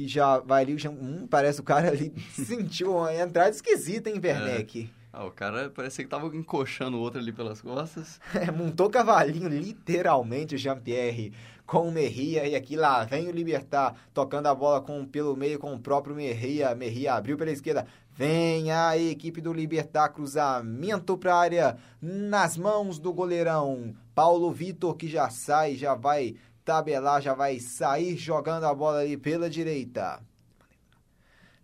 que 0.00 0.08
já 0.08 0.38
vai 0.38 0.62
ali, 0.62 0.78
já, 0.78 0.88
hum, 0.88 1.26
parece 1.28 1.60
o 1.60 1.64
cara 1.64 1.88
ali 1.88 2.12
sentiu 2.32 2.96
uma 2.96 3.14
entrada 3.14 3.50
esquisita, 3.50 4.08
hein, 4.08 4.20
Werneck? 4.22 4.90
Ah, 5.12 5.26
o 5.26 5.30
cara 5.30 5.68
parecia 5.68 6.04
que 6.04 6.10
tava 6.10 6.34
encoxando 6.34 6.96
o 6.96 7.00
outro 7.00 7.20
ali 7.20 7.32
pelas 7.32 7.60
costas. 7.60 8.18
É, 8.34 8.50
montou 8.50 8.88
cavalinho, 8.88 9.48
literalmente, 9.48 10.54
o 10.54 10.58
Jean-Pierre 10.58 11.32
com 11.66 11.88
o 11.88 11.92
Merria, 11.92 12.46
e 12.48 12.56
aqui 12.56 12.74
lá 12.76 13.04
vem 13.04 13.28
o 13.28 13.30
Libertar, 13.30 13.94
tocando 14.12 14.46
a 14.46 14.54
bola 14.54 14.80
com, 14.80 15.04
pelo 15.04 15.36
meio 15.36 15.58
com 15.58 15.72
o 15.74 15.78
próprio 15.78 16.16
Merria, 16.16 16.74
Merria 16.74 17.14
abriu 17.14 17.36
pela 17.36 17.50
esquerda, 17.50 17.86
vem 18.12 18.72
a 18.72 18.96
equipe 18.96 19.40
do 19.40 19.52
Libertar, 19.52 20.08
cruzamento 20.08 21.16
para 21.16 21.36
área, 21.36 21.76
nas 22.00 22.56
mãos 22.56 22.98
do 22.98 23.12
goleirão, 23.12 23.94
Paulo 24.14 24.50
Vitor, 24.50 24.96
que 24.96 25.06
já 25.06 25.30
sai, 25.30 25.76
já 25.76 25.94
vai 25.94 26.34
tabelar, 26.70 27.20
já 27.20 27.34
vai 27.34 27.58
sair 27.58 28.16
jogando 28.16 28.64
a 28.64 28.72
bola 28.72 29.00
ali 29.00 29.16
pela 29.16 29.50
direita. 29.50 30.20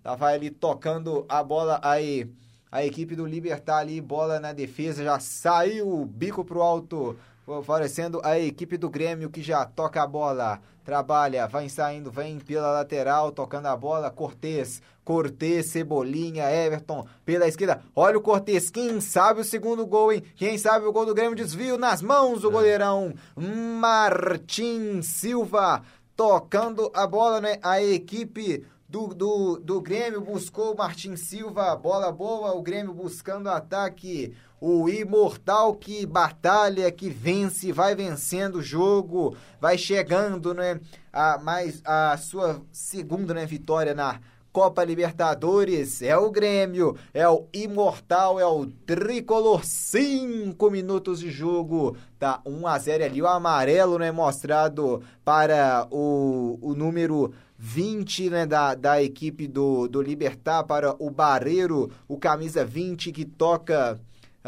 Tá, 0.02 0.16
vai 0.16 0.34
ali 0.34 0.50
tocando 0.50 1.24
a 1.28 1.44
bola 1.44 1.78
aí. 1.80 2.28
A 2.72 2.84
equipe 2.84 3.14
do 3.14 3.24
Libertar 3.24 3.78
ali, 3.78 4.00
bola 4.00 4.40
na 4.40 4.52
defesa, 4.52 5.04
já 5.04 5.20
saiu 5.20 5.88
o 5.88 6.04
bico 6.04 6.44
pro 6.44 6.60
alto, 6.60 7.16
favorecendo 7.46 8.20
a 8.24 8.36
equipe 8.36 8.76
do 8.76 8.90
Grêmio 8.90 9.30
que 9.30 9.40
já 9.40 9.64
toca 9.64 10.02
a 10.02 10.06
bola, 10.08 10.60
trabalha, 10.86 11.48
vai 11.48 11.68
saindo, 11.68 12.12
vem 12.12 12.38
pela 12.38 12.70
lateral, 12.70 13.32
tocando 13.32 13.66
a 13.66 13.76
bola, 13.76 14.08
Cortez, 14.08 14.80
Cortez, 15.04 15.72
Cebolinha, 15.72 16.48
Everton, 16.48 17.04
pela 17.24 17.48
esquerda, 17.48 17.82
olha 17.94 18.16
o 18.16 18.20
Cortez, 18.22 18.70
quem 18.70 19.00
sabe 19.00 19.40
o 19.40 19.44
segundo 19.44 19.84
gol, 19.84 20.12
hein? 20.12 20.22
Quem 20.36 20.56
sabe 20.56 20.86
o 20.86 20.92
gol 20.92 21.04
do 21.04 21.12
Grêmio, 21.12 21.34
desvio 21.34 21.76
nas 21.76 22.00
mãos 22.00 22.42
do 22.42 22.52
goleirão, 22.52 23.12
Martim 23.36 25.02
Silva, 25.02 25.82
tocando 26.14 26.88
a 26.94 27.04
bola, 27.04 27.40
né? 27.40 27.58
A 27.64 27.82
equipe 27.82 28.64
do, 28.88 29.08
do, 29.08 29.56
do 29.56 29.80
Grêmio 29.80 30.20
buscou 30.20 30.72
o 30.72 30.76
Martin 30.78 31.16
Silva, 31.16 31.74
bola 31.74 32.12
boa, 32.12 32.52
o 32.54 32.62
Grêmio 32.62 32.94
buscando 32.94 33.48
ataque. 33.48 34.32
O 34.60 34.88
Imortal 34.88 35.74
que 35.74 36.06
batalha, 36.06 36.90
que 36.90 37.10
vence, 37.10 37.72
vai 37.72 37.94
vencendo 37.94 38.56
o 38.56 38.62
jogo, 38.62 39.36
vai 39.60 39.76
chegando, 39.76 40.54
né? 40.54 40.80
A, 41.12 41.38
mais 41.38 41.82
a 41.84 42.16
sua 42.16 42.62
segunda 42.72 43.34
né, 43.34 43.44
vitória 43.44 43.94
na 43.94 44.20
Copa 44.56 44.82
Libertadores. 44.82 46.00
É 46.00 46.16
o 46.16 46.30
Grêmio, 46.30 46.96
é 47.12 47.28
o 47.28 47.46
Imortal, 47.52 48.40
é 48.40 48.46
o 48.46 48.64
Tricolor. 48.64 49.62
Cinco 49.64 50.70
minutos 50.70 51.20
de 51.20 51.30
jogo. 51.30 51.94
Tá 52.18 52.40
1 52.46 52.66
a 52.66 52.78
0 52.78 53.04
ali. 53.04 53.20
O 53.20 53.26
amarelo, 53.26 53.98
né? 53.98 54.10
Mostrado 54.10 55.02
para 55.22 55.86
o, 55.90 56.58
o 56.62 56.74
número 56.74 57.34
20 57.58 58.30
né, 58.30 58.46
da, 58.46 58.74
da 58.74 59.02
equipe 59.02 59.46
do, 59.46 59.88
do 59.88 60.00
Libertar 60.00 60.64
para 60.64 60.94
o 60.98 61.10
Barreiro, 61.10 61.90
o 62.08 62.18
camisa 62.18 62.64
20 62.64 63.12
que 63.12 63.24
toca 63.24 63.98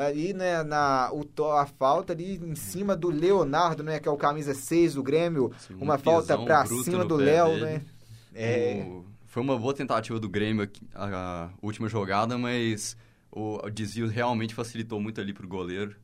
ali, 0.06 0.32
né, 0.32 0.62
na, 0.62 1.10
o, 1.12 1.24
a 1.52 1.66
falta 1.66 2.12
ali 2.12 2.36
em 2.36 2.54
cima 2.54 2.94
do 2.96 3.08
Leonardo, 3.10 3.82
né, 3.82 3.98
que 4.00 4.08
é 4.08 4.10
o 4.10 4.16
camisa 4.16 4.54
6 4.54 4.94
do 4.94 5.02
Grêmio, 5.02 5.52
um 5.70 5.82
uma 5.84 5.98
falta 5.98 6.34
pisão 6.34 6.44
pra 6.44 6.64
bruto 6.64 6.84
cima 6.84 7.04
do 7.04 7.16
Léo, 7.16 7.58
né? 7.58 7.82
É, 8.34 8.84
O- 8.86 9.04
Foi 9.26 9.42
uma 9.42 9.58
boa 9.58 9.74
tentativa 9.74 10.18
do 10.18 10.28
Grêmio 10.28 10.68
a, 10.94 11.44
a 11.44 11.50
última 11.62 11.88
jogada, 11.88 12.38
mas 12.38 12.96
o, 13.30 13.56
o 13.64 13.70
desvio 13.70 14.08
realmente 14.08 14.54
facilitou 14.54 15.00
muito 15.00 15.20
ali 15.20 15.32
pro 15.32 15.46
goleiro. 15.48 15.94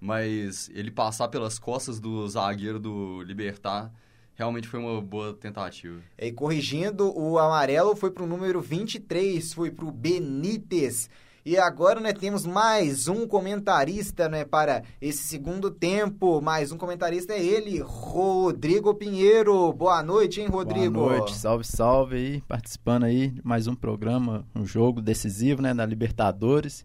Mas 0.00 0.68
ele 0.74 0.90
passar 0.90 1.28
pelas 1.28 1.58
costas 1.58 1.98
do 1.98 2.28
zagueiro 2.28 2.78
do 2.78 3.22
Libertar 3.22 3.90
realmente 4.34 4.68
foi 4.68 4.78
uma 4.78 5.00
boa 5.00 5.32
tentativa. 5.32 5.98
E 6.18 6.30
corrigindo, 6.30 7.10
o 7.18 7.38
amarelo 7.38 7.96
foi 7.96 8.10
pro 8.10 8.26
número 8.26 8.60
23, 8.60 9.54
foi 9.54 9.70
pro 9.70 9.90
Benítez. 9.90 11.08
E 11.46 11.56
agora, 11.56 12.00
né, 12.00 12.12
temos 12.12 12.44
mais 12.44 13.06
um 13.06 13.24
comentarista, 13.24 14.28
né, 14.28 14.44
para 14.44 14.82
esse 15.00 15.22
segundo 15.22 15.70
tempo. 15.70 16.42
Mais 16.42 16.72
um 16.72 16.76
comentarista 16.76 17.34
é 17.34 17.40
ele, 17.40 17.78
Rodrigo 17.78 18.92
Pinheiro. 18.92 19.72
Boa 19.72 20.02
noite, 20.02 20.40
hein, 20.40 20.48
Rodrigo? 20.48 20.94
Boa 20.94 21.18
noite, 21.18 21.36
salve, 21.36 21.62
salve 21.62 22.16
aí, 22.16 22.40
participando 22.48 23.04
aí 23.04 23.28
de 23.28 23.40
mais 23.44 23.68
um 23.68 23.76
programa, 23.76 24.44
um 24.56 24.66
jogo 24.66 25.00
decisivo, 25.00 25.62
né, 25.62 25.72
da 25.72 25.86
Libertadores. 25.86 26.84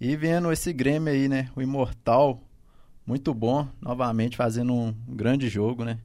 E 0.00 0.16
vendo 0.16 0.50
esse 0.50 0.72
Grêmio 0.72 1.12
aí, 1.12 1.28
né, 1.28 1.48
o 1.54 1.62
Imortal, 1.62 2.42
muito 3.06 3.32
bom, 3.32 3.68
novamente 3.80 4.36
fazendo 4.36 4.72
um 4.72 4.92
grande 5.10 5.48
jogo, 5.48 5.84
né? 5.84 6.00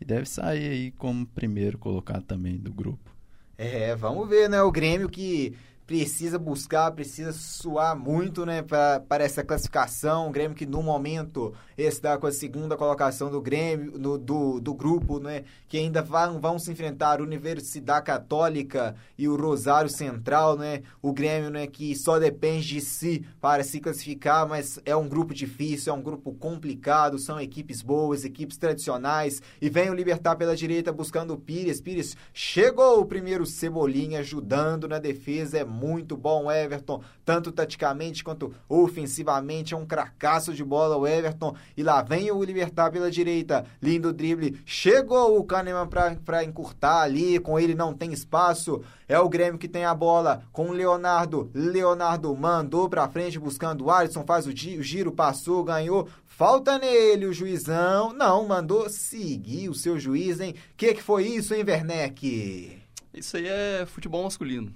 E 0.00 0.04
deve 0.04 0.26
sair 0.26 0.68
aí 0.68 0.90
como 0.90 1.24
primeiro 1.24 1.78
colocado 1.78 2.24
também 2.24 2.56
do 2.56 2.72
grupo. 2.72 3.08
É, 3.56 3.94
vamos 3.94 4.28
ver, 4.28 4.48
né? 4.48 4.60
O 4.62 4.72
Grêmio 4.72 5.08
que 5.08 5.54
precisa 5.90 6.38
buscar, 6.38 6.92
precisa 6.92 7.32
suar 7.32 7.98
muito, 7.98 8.46
né, 8.46 8.62
para 8.62 9.24
essa 9.24 9.42
classificação. 9.42 10.28
O 10.28 10.30
Grêmio 10.30 10.56
que 10.56 10.64
no 10.64 10.84
momento 10.84 11.52
está 11.76 12.16
com 12.16 12.28
a 12.28 12.32
segunda 12.32 12.76
colocação 12.76 13.28
do 13.28 13.40
Grêmio, 13.40 13.98
no- 13.98 14.16
do, 14.16 14.60
do 14.60 14.72
grupo, 14.72 15.18
né, 15.18 15.42
que 15.68 15.76
ainda 15.76 16.00
vão, 16.00 16.40
vão 16.40 16.60
se 16.60 16.70
enfrentar 16.70 17.20
Universidade 17.20 18.06
Católica 18.06 18.94
e 19.18 19.26
o 19.26 19.34
Rosário 19.34 19.90
Central, 19.90 20.56
né? 20.56 20.82
O 21.02 21.12
Grêmio, 21.12 21.50
né, 21.50 21.66
que 21.66 21.96
só 21.96 22.20
depende 22.20 22.68
de 22.68 22.80
si 22.80 23.26
para 23.40 23.64
se 23.64 23.80
classificar, 23.80 24.48
mas 24.48 24.78
é 24.84 24.94
um 24.94 25.08
grupo 25.08 25.34
difícil, 25.34 25.92
é 25.92 25.96
um 25.96 26.02
grupo 26.02 26.32
complicado, 26.34 27.18
são 27.18 27.40
equipes 27.40 27.82
boas, 27.82 28.24
equipes 28.24 28.56
tradicionais, 28.56 29.42
e 29.60 29.68
vem 29.68 29.90
o 29.90 29.94
Libertar 29.94 30.36
pela 30.36 30.54
direita 30.54 30.92
buscando 30.92 31.34
o 31.34 31.38
Pires. 31.38 31.80
Pires 31.80 32.16
chegou 32.32 33.00
o 33.00 33.06
primeiro 33.06 33.44
Cebolinha 33.44 34.20
ajudando 34.20 34.86
na 34.86 35.00
defesa, 35.00 35.58
é 35.58 35.64
muito 35.80 36.16
bom 36.16 36.50
Everton, 36.50 37.02
tanto 37.24 37.50
taticamente 37.50 38.22
quanto 38.22 38.54
ofensivamente, 38.68 39.72
é 39.72 39.76
um 39.76 39.86
cracaço 39.86 40.52
de 40.52 40.62
bola 40.62 40.96
o 40.96 41.06
Everton, 41.06 41.56
e 41.76 41.82
lá 41.82 42.02
vem 42.02 42.30
o 42.30 42.44
Libertar 42.44 42.90
pela 42.90 43.10
direita, 43.10 43.64
lindo 43.80 44.12
drible, 44.12 44.60
chegou 44.66 45.38
o 45.38 45.44
Kahneman 45.44 45.88
para 46.24 46.44
encurtar 46.44 47.02
ali, 47.02 47.38
com 47.38 47.58
ele 47.58 47.74
não 47.74 47.94
tem 47.94 48.12
espaço, 48.12 48.82
é 49.08 49.18
o 49.18 49.28
Grêmio 49.28 49.58
que 49.58 49.68
tem 49.68 49.84
a 49.84 49.94
bola 49.94 50.42
com 50.52 50.68
o 50.68 50.72
Leonardo, 50.72 51.50
Leonardo 51.54 52.34
mandou 52.36 52.88
pra 52.88 53.08
frente 53.08 53.38
buscando 53.38 53.86
o 53.86 53.90
Alisson, 53.90 54.24
faz 54.24 54.46
o 54.46 54.50
o 54.50 54.82
giro, 54.82 55.12
passou, 55.12 55.64
ganhou, 55.64 56.06
falta 56.26 56.78
nele 56.78 57.26
o 57.26 57.32
juizão, 57.32 58.12
não, 58.12 58.46
mandou 58.46 58.90
seguir 58.90 59.68
o 59.68 59.74
seu 59.74 59.98
juiz, 59.98 60.40
hein, 60.40 60.54
que 60.76 60.92
que 60.92 61.02
foi 61.02 61.26
isso, 61.26 61.54
hein, 61.54 61.64
Werneck? 61.66 62.78
Isso 63.12 63.36
aí 63.36 63.46
é 63.46 63.86
futebol 63.86 64.22
masculino. 64.22 64.72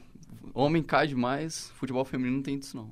Homem 0.54 0.82
cai 0.82 1.08
demais, 1.08 1.72
futebol 1.74 2.04
feminino 2.04 2.36
não 2.36 2.42
tem 2.42 2.58
disso 2.58 2.76
não. 2.76 2.90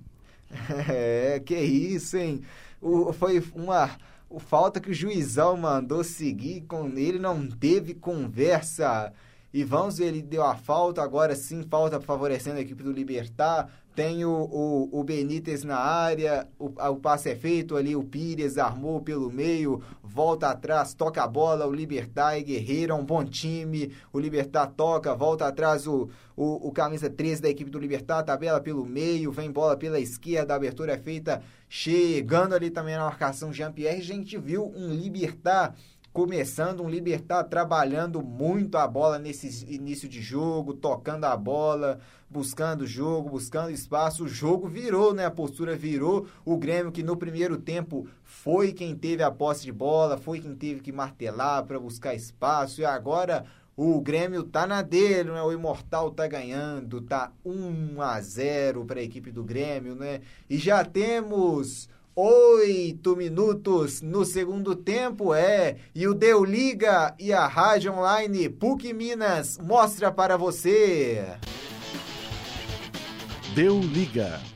É, 0.91 1.41
que 1.41 1.59
isso, 1.59 2.17
hein? 2.19 2.43
O, 2.81 3.13
foi 3.13 3.43
uma 3.55 3.97
o 4.29 4.39
falta 4.39 4.81
que 4.81 4.91
o 4.91 4.95
juizão 4.95 5.57
mandou 5.57 6.03
seguir 6.03 6.63
com 6.63 6.89
ele, 6.89 7.19
não 7.19 7.47
teve 7.47 7.95
conversa. 7.95 9.13
E 9.53 9.65
vamos 9.65 9.99
ver, 9.99 10.07
ele 10.07 10.23
deu 10.23 10.43
a 10.43 10.57
falta, 10.57 11.03
agora 11.03 11.37
sim, 11.37 11.63
falta 11.63 12.01
favorecendo 12.01 12.57
a 12.57 12.63
equipe 12.63 12.83
do 12.83 12.91
Libertar. 12.91 13.69
Tem 13.95 14.25
o, 14.25 14.31
o, 14.31 15.01
o 15.01 15.05
Benítez 15.05 15.63
na 15.65 15.77
área, 15.77 16.49
o, 16.59 16.69
o 16.69 16.97
passe 16.97 17.29
é 17.29 17.37
feito 17.37 17.77
ali, 17.77 17.95
o 17.95 18.03
Pires 18.03 18.57
armou 18.57 19.03
pelo 19.03 19.31
meio, 19.31 19.83
volta 20.03 20.49
atrás, 20.49 20.95
toca 20.95 21.23
a 21.23 21.27
bola, 21.27 21.67
o 21.67 21.73
Libertar 21.75 22.39
e 22.39 22.43
Guerreiro 22.43 22.93
é 22.93 22.97
um 22.97 23.05
bom 23.05 23.23
time. 23.23 23.93
O 24.11 24.19
Libertar 24.19 24.69
toca, 24.69 25.15
volta 25.15 25.47
atrás 25.47 25.87
o, 25.87 26.09
o, 26.35 26.69
o 26.69 26.73
camisa 26.73 27.11
13 27.11 27.43
da 27.43 27.51
equipe 27.51 27.71
do 27.71 27.79
Libertar, 27.79 28.23
tabela 28.23 28.63
pelo 28.63 28.87
meio, 28.87 29.31
vem 29.31 29.51
bola 29.51 29.77
pela 29.77 30.01
esquerda, 30.01 30.55
a 30.55 30.57
abertura 30.57 30.95
é 30.95 30.99
feita 30.99 31.43
chegando 31.69 32.55
ali 32.55 32.71
também 32.71 32.97
na 32.97 33.05
marcação 33.05 33.53
Jean-Pierre. 33.53 33.99
A 33.99 34.03
gente 34.03 34.39
viu 34.39 34.73
um 34.75 34.95
Libertar 34.95 35.75
começando, 36.13 36.83
um 36.83 36.91
Libertar 36.91 37.45
trabalhando 37.45 38.23
muito 38.23 38.77
a 38.77 38.87
bola 38.87 39.19
nesse 39.19 39.65
início 39.73 40.09
de 40.09 40.21
jogo, 40.21 40.75
tocando 40.75 41.25
a 41.25 41.37
bola, 41.37 42.01
buscando 42.29 42.87
jogo, 42.87 43.31
buscando 43.31 43.71
espaço. 43.71 44.25
O 44.25 44.29
jogo 44.29 44.69
virou, 44.69 45.15
né? 45.15 45.25
A 45.25 45.31
postura 45.31 45.75
virou. 45.75 46.27
O 46.45 46.57
Grêmio 46.59 46.93
que 46.93 47.03
no 47.03 47.17
primeiro 47.17 47.57
tempo 47.57 48.07
foi 48.23 48.73
quem 48.73 48.95
teve 48.95 49.23
a 49.23 49.31
posse 49.31 49.65
de 49.65 49.73
bola, 49.73 50.19
foi 50.19 50.41
quem 50.41 50.55
teve 50.55 50.81
que 50.81 50.93
martelar 50.93 51.65
para 51.65 51.81
buscar 51.81 52.15
espaço 52.15 52.81
e 52.83 52.85
agora 52.85 53.47
o 53.75 53.99
Grêmio 54.03 54.43
tá 54.45 54.67
na 54.67 54.83
dele, 54.83 55.31
né? 55.31 55.43
O 55.43 55.51
Imortal 55.51 56.11
tá 56.11 56.27
ganhando, 56.27 57.01
tá 57.01 57.33
1 57.43 58.03
a 58.03 58.21
0 58.21 58.85
para 58.85 59.01
a 59.01 59.03
equipe 59.03 59.31
do 59.31 59.43
Grêmio, 59.43 59.95
né? 59.95 60.21
E 60.49 60.59
já 60.59 60.85
temos 60.85 61.89
oito 62.15 63.17
minutos 63.17 64.03
no 64.03 64.25
segundo 64.25 64.75
tempo, 64.77 65.35
é. 65.35 65.77
E 65.95 66.07
o 66.07 66.15
Deu 66.15 66.45
Liga 66.45 67.15
e 67.19 67.33
a 67.33 67.47
Rádio 67.47 67.93
Online 67.93 68.49
PUC 68.49 68.93
Minas 68.93 69.59
mostra 69.59 70.11
para 70.13 70.37
você. 70.37 71.27
Deu 73.55 73.79
liga. 73.81 74.52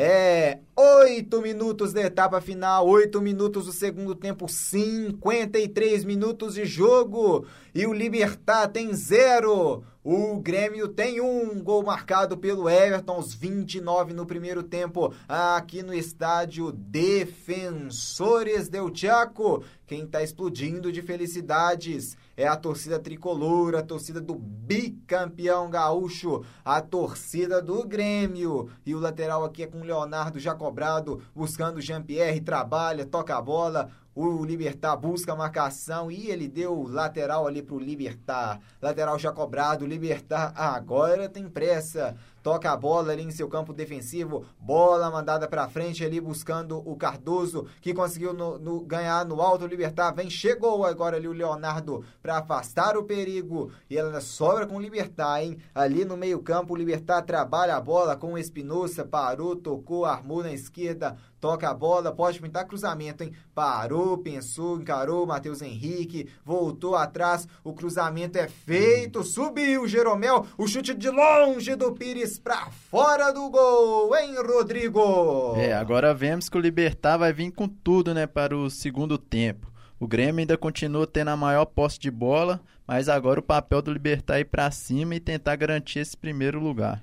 É, 0.00 0.60
oito 0.76 1.42
minutos 1.42 1.92
da 1.92 2.02
etapa 2.02 2.40
final, 2.40 2.86
oito 2.86 3.20
minutos 3.20 3.66
do 3.66 3.72
segundo 3.72 4.14
tempo, 4.14 4.48
53 4.48 6.04
minutos 6.04 6.54
de 6.54 6.64
jogo. 6.64 7.44
E 7.74 7.84
o 7.84 7.92
Libertar 7.92 8.68
tem 8.68 8.94
zero. 8.94 9.82
O 10.04 10.38
Grêmio 10.38 10.86
tem 10.86 11.20
um 11.20 11.60
gol 11.60 11.82
marcado 11.82 12.38
pelo 12.38 12.70
Everton, 12.70 13.14
aos 13.14 13.34
29 13.34 14.14
no 14.14 14.24
primeiro 14.24 14.62
tempo, 14.62 15.12
aqui 15.28 15.82
no 15.82 15.92
estádio 15.92 16.70
Defensores 16.70 18.68
del 18.68 18.94
Chaco. 18.94 19.64
Quem 19.84 20.06
tá 20.06 20.22
explodindo 20.22 20.92
de 20.92 21.02
felicidades 21.02 22.16
é 22.38 22.46
a 22.46 22.56
torcida 22.56 23.00
tricolor, 23.00 23.74
a 23.74 23.82
torcida 23.82 24.20
do 24.20 24.36
bicampeão 24.36 25.68
gaúcho, 25.68 26.44
a 26.64 26.80
torcida 26.80 27.60
do 27.60 27.84
Grêmio. 27.84 28.70
E 28.86 28.94
o 28.94 29.00
lateral 29.00 29.44
aqui 29.44 29.64
é 29.64 29.66
com 29.66 29.82
Leonardo 29.82 30.38
já 30.38 30.54
cobrado, 30.54 31.20
buscando 31.34 31.80
Jean-Pierre, 31.80 32.40
trabalha, 32.40 33.04
toca 33.04 33.36
a 33.36 33.42
bola. 33.42 33.90
O 34.14 34.44
Libertar 34.44 34.96
busca 34.96 35.32
a 35.32 35.36
marcação 35.36 36.12
e 36.12 36.30
ele 36.30 36.46
deu 36.46 36.84
lateral 36.84 37.44
ali 37.44 37.60
pro 37.60 37.76
Libertar. 37.76 38.60
Lateral 38.80 39.18
já 39.18 39.32
cobrado, 39.32 39.84
Libertar 39.84 40.52
agora 40.54 41.28
tem 41.28 41.48
pressa. 41.48 42.16
Toca 42.48 42.72
a 42.72 42.76
bola 42.78 43.12
ali 43.12 43.24
em 43.24 43.30
seu 43.30 43.46
campo 43.46 43.74
defensivo. 43.74 44.42
Bola 44.58 45.10
mandada 45.10 45.46
pra 45.46 45.68
frente 45.68 46.02
ali 46.02 46.18
buscando 46.18 46.78
o 46.78 46.96
Cardoso, 46.96 47.66
que 47.82 47.92
conseguiu 47.92 48.32
no- 48.32 48.58
no- 48.58 48.80
ganhar 48.80 49.22
no 49.26 49.42
alto. 49.42 49.66
Libertar 49.66 50.12
vem, 50.12 50.30
chegou 50.30 50.82
agora 50.86 51.18
ali 51.18 51.28
o 51.28 51.32
Leonardo 51.34 52.02
pra 52.22 52.38
afastar 52.38 52.96
o 52.96 53.04
perigo. 53.04 53.70
E 53.90 53.98
ela 53.98 54.18
sobra 54.22 54.66
com 54.66 54.76
o 54.76 54.80
Libertar, 54.80 55.42
hein? 55.42 55.58
Ali 55.74 56.06
no 56.06 56.16
meio-campo, 56.16 56.72
o 56.72 56.76
Libertar 56.76 57.20
trabalha 57.20 57.76
a 57.76 57.80
bola 57.82 58.16
com 58.16 58.32
o 58.32 58.38
Espinosa. 58.38 59.04
Parou, 59.04 59.54
tocou, 59.54 60.06
armou 60.06 60.42
na 60.42 60.50
esquerda. 60.50 61.18
Toca 61.40 61.70
a 61.70 61.74
bola, 61.74 62.12
pode 62.12 62.40
pintar 62.40 62.66
cruzamento, 62.66 63.22
hein? 63.22 63.32
Parou, 63.54 64.18
pensou, 64.18 64.80
encarou 64.80 65.24
Matheus 65.24 65.62
Henrique, 65.62 66.28
voltou 66.44 66.96
atrás, 66.96 67.46
o 67.62 67.72
cruzamento 67.72 68.36
é 68.36 68.48
feito, 68.48 69.22
subiu 69.22 69.86
Jeromel, 69.86 70.46
o 70.56 70.66
chute 70.66 70.94
de 70.94 71.08
longe 71.08 71.76
do 71.76 71.92
Pires 71.92 72.38
pra 72.38 72.70
fora 72.70 73.32
do 73.32 73.48
gol, 73.50 74.16
hein, 74.16 74.34
Rodrigo? 74.44 75.54
É, 75.56 75.72
agora 75.74 76.12
vemos 76.12 76.48
que 76.48 76.58
o 76.58 76.60
Libertar 76.60 77.16
vai 77.16 77.32
vir 77.32 77.52
com 77.52 77.68
tudo, 77.68 78.12
né, 78.12 78.26
para 78.26 78.56
o 78.56 78.68
segundo 78.68 79.16
tempo. 79.16 79.70
O 80.00 80.06
Grêmio 80.06 80.40
ainda 80.40 80.56
continua 80.56 81.06
tendo 81.06 81.28
a 81.28 81.36
maior 81.36 81.66
posse 81.66 81.98
de 81.98 82.10
bola, 82.10 82.60
mas 82.86 83.08
agora 83.08 83.40
o 83.40 83.42
papel 83.42 83.82
do 83.82 83.92
Libertar 83.92 84.38
é 84.38 84.40
ir 84.40 84.44
para 84.44 84.70
cima 84.70 85.14
e 85.14 85.20
tentar 85.20 85.56
garantir 85.56 86.00
esse 86.00 86.16
primeiro 86.16 86.60
lugar. 86.60 87.02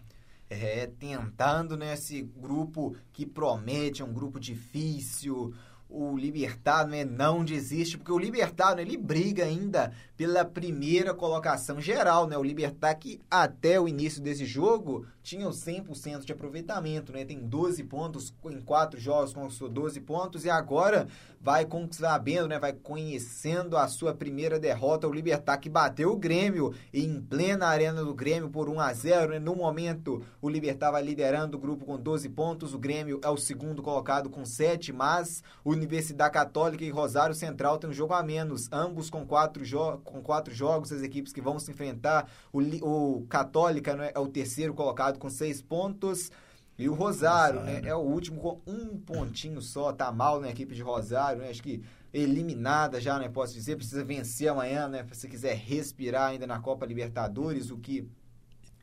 É, 0.58 0.88
tentando 0.88 1.76
nesse 1.76 2.22
grupo 2.22 2.96
que 3.12 3.26
promete, 3.26 4.02
é 4.02 4.06
um 4.06 4.14
grupo 4.14 4.40
difícil. 4.40 5.54
O 5.98 6.18
Libertar 6.18 6.86
né, 6.86 7.06
não 7.06 7.46
desiste, 7.46 7.98
porque 7.98 8.12
o 8.12 8.20
Libertar 8.20 8.76
né, 8.76 8.82
ele 8.82 8.98
briga 8.98 9.46
ainda 9.46 9.94
pela 10.18 10.46
primeira 10.46 11.14
colocação 11.14 11.80
geral, 11.82 12.28
né? 12.28 12.38
O 12.38 12.44
Libertar 12.44 12.96
que 12.96 13.20
até 13.30 13.80
o 13.80 13.88
início 13.88 14.22
desse 14.22 14.46
jogo 14.46 15.06
tinha 15.22 15.48
o 15.48 15.52
100% 15.52 16.24
de 16.24 16.32
aproveitamento, 16.32 17.12
né? 17.12 17.26
Tem 17.26 17.40
12 17.40 17.84
pontos 17.84 18.34
em 18.46 18.62
quatro 18.62 19.00
jogos, 19.00 19.34
conquistou 19.34 19.68
12 19.68 20.00
pontos 20.02 20.46
e 20.46 20.50
agora 20.50 21.08
vai 21.42 21.68
sabendo, 21.92 22.48
né? 22.48 22.58
Vai 22.58 22.74
conhecendo 22.74 23.76
a 23.78 23.88
sua 23.88 24.14
primeira 24.14 24.60
derrota, 24.60 25.08
o 25.08 25.14
Libertar 25.14 25.58
que 25.58 25.70
bateu 25.70 26.12
o 26.12 26.18
Grêmio 26.18 26.74
em 26.94 27.22
plena 27.22 27.68
arena 27.68 28.04
do 28.04 28.14
Grêmio 28.14 28.50
por 28.50 28.70
1 28.70 28.80
a 28.80 28.94
0, 28.94 29.32
né? 29.32 29.40
No 29.40 29.56
momento, 29.56 30.24
o 30.42 30.50
Libertar 30.50 30.92
vai 30.92 31.04
liderando 31.04 31.58
o 31.58 31.60
grupo 31.60 31.86
com 31.86 31.98
12 31.98 32.30
pontos, 32.30 32.74
o 32.74 32.80
Grêmio 32.80 33.20
é 33.24 33.30
o 33.30 33.38
segundo 33.38 33.84
colocado 33.84 34.30
com 34.30 34.46
7, 34.46 34.94
mas 34.94 35.44
Universidade 35.86 36.34
Católica 36.34 36.84
e 36.84 36.90
Rosário 36.90 37.34
Central 37.34 37.78
tem 37.78 37.90
um 37.90 37.94
jogo 37.94 38.14
a 38.14 38.22
menos, 38.22 38.68
ambos 38.72 39.10
com 39.10 39.26
quatro, 39.26 39.64
com 40.04 40.22
quatro 40.22 40.54
jogos, 40.54 40.92
as 40.92 41.02
equipes 41.02 41.32
que 41.32 41.42
vão 41.42 41.60
se 41.60 41.72
enfrentar. 41.72 42.30
O, 42.52 42.60
o 42.60 43.26
Católica 43.28 43.96
né, 43.96 44.12
é 44.14 44.20
o 44.20 44.28
terceiro 44.28 44.74
colocado 44.74 45.18
com 45.20 45.30
seis 45.30 45.62
pontos. 45.62 46.32
E 46.78 46.90
o 46.90 46.94
Rosário, 46.94 47.62
né, 47.62 47.76
Rosário. 47.76 47.90
é 47.90 47.96
o 47.96 48.00
último 48.00 48.42
com 48.42 48.60
um 48.68 48.98
pontinho 48.98 49.62
só, 49.62 49.94
tá 49.94 50.12
mal 50.12 50.42
na 50.42 50.50
equipe 50.50 50.76
de 50.76 50.82
Rosário, 50.82 51.42
né? 51.42 51.50
Acho 51.50 51.64
que 51.64 51.82
eliminada 52.14 53.00
já, 53.00 53.18
né? 53.18 53.30
Posso 53.30 53.54
dizer, 53.54 53.78
precisa 53.78 54.04
vencer 54.04 54.50
amanhã, 54.50 54.90
né? 54.90 55.06
Se 55.14 55.30
quiser 55.30 55.56
respirar 55.56 56.32
ainda 56.32 56.46
na 56.46 56.60
Copa 56.60 56.86
Libertadores, 56.86 57.72
o 57.72 57.78
que 57.78 58.10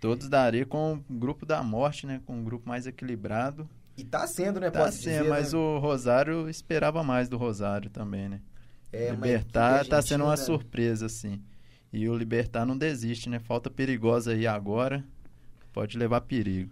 Todos 0.03 0.29
daria 0.29 0.67
com 0.67 0.95
o 0.95 1.15
grupo 1.15 1.47
da 1.47 1.63
morte, 1.63 2.09
né, 2.09 2.21
com 2.27 2.35
um 2.35 2.43
grupo 2.43 2.69
mais 2.69 2.89
equilibrado. 2.89 3.71
E 3.97 4.05
tá 4.05 4.27
sendo, 4.27 4.59
né? 4.61 4.71
Tá 4.71 4.91
sim, 4.91 4.99
dizer, 4.99 5.25
mas 5.25 5.53
né? 5.53 5.59
o 5.59 5.79
Rosário 5.79 6.49
esperava 6.49 7.03
mais 7.03 7.29
do 7.29 7.37
Rosário 7.37 7.91
também, 7.91 8.29
né? 8.29 8.41
É, 8.93 9.11
Libertar 9.11 9.87
tá 9.87 10.03
sendo 10.03 10.25
uma 10.25 10.33
argentina- 10.33 10.59
surpresa, 10.59 11.07
assim. 11.07 11.43
E 11.93 12.09
o 12.09 12.15
Libertar 12.17 12.65
não 12.65 12.77
desiste, 12.77 13.29
né? 13.29 13.39
Falta 13.39 13.71
perigosa 13.71 14.33
aí 14.33 14.47
agora. 14.47 15.05
Pode 15.73 15.97
levar 15.99 16.23
perigo. 16.23 16.71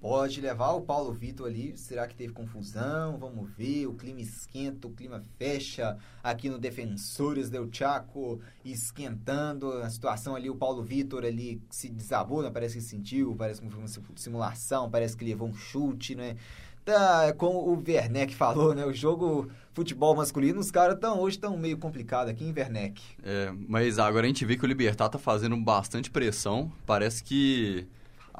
Pode 0.00 0.40
levar 0.40 0.70
o 0.72 0.80
Paulo 0.80 1.12
Vitor 1.12 1.48
ali. 1.48 1.76
Será 1.76 2.06
que 2.06 2.14
teve 2.14 2.32
confusão? 2.32 3.18
Vamos 3.18 3.50
ver. 3.56 3.86
O 3.86 3.94
clima 3.94 4.20
esquenta, 4.20 4.86
o 4.86 4.92
clima 4.92 5.20
fecha 5.36 5.98
aqui 6.22 6.48
no 6.48 6.56
Defensores 6.56 7.50
del 7.50 7.68
Chaco, 7.72 8.40
esquentando 8.64 9.72
a 9.72 9.90
situação 9.90 10.36
ali. 10.36 10.48
O 10.48 10.54
Paulo 10.54 10.84
Vitor 10.84 11.24
ali 11.24 11.60
se 11.68 11.88
desabou, 11.88 12.42
né? 12.42 12.50
Parece 12.50 12.76
que 12.76 12.84
sentiu, 12.84 13.34
parece 13.34 13.60
que 13.60 13.68
foi 13.68 13.80
uma 13.80 13.88
simulação, 14.14 14.88
parece 14.88 15.16
que 15.16 15.24
levou 15.24 15.48
um 15.48 15.54
chute, 15.54 16.14
né? 16.14 16.36
Tá, 16.84 17.34
como 17.34 17.58
o 17.58 17.82
Werneck 17.86 18.34
falou, 18.34 18.74
né? 18.74 18.86
O 18.86 18.94
jogo 18.94 19.50
futebol 19.74 20.14
masculino, 20.14 20.60
os 20.60 20.70
caras 20.70 20.98
tão, 20.98 21.20
hoje 21.20 21.36
estão 21.36 21.56
meio 21.56 21.76
complicado 21.76 22.28
aqui 22.28 22.44
em 22.44 22.52
Werneck. 22.52 23.02
É, 23.22 23.52
mas 23.68 23.98
agora 23.98 24.24
a 24.24 24.28
gente 24.28 24.44
vê 24.44 24.56
que 24.56 24.64
o 24.64 24.66
Libertar 24.66 25.08
tá 25.08 25.18
fazendo 25.18 25.56
bastante 25.56 26.10
pressão. 26.10 26.72
Parece 26.86 27.22
que 27.22 27.86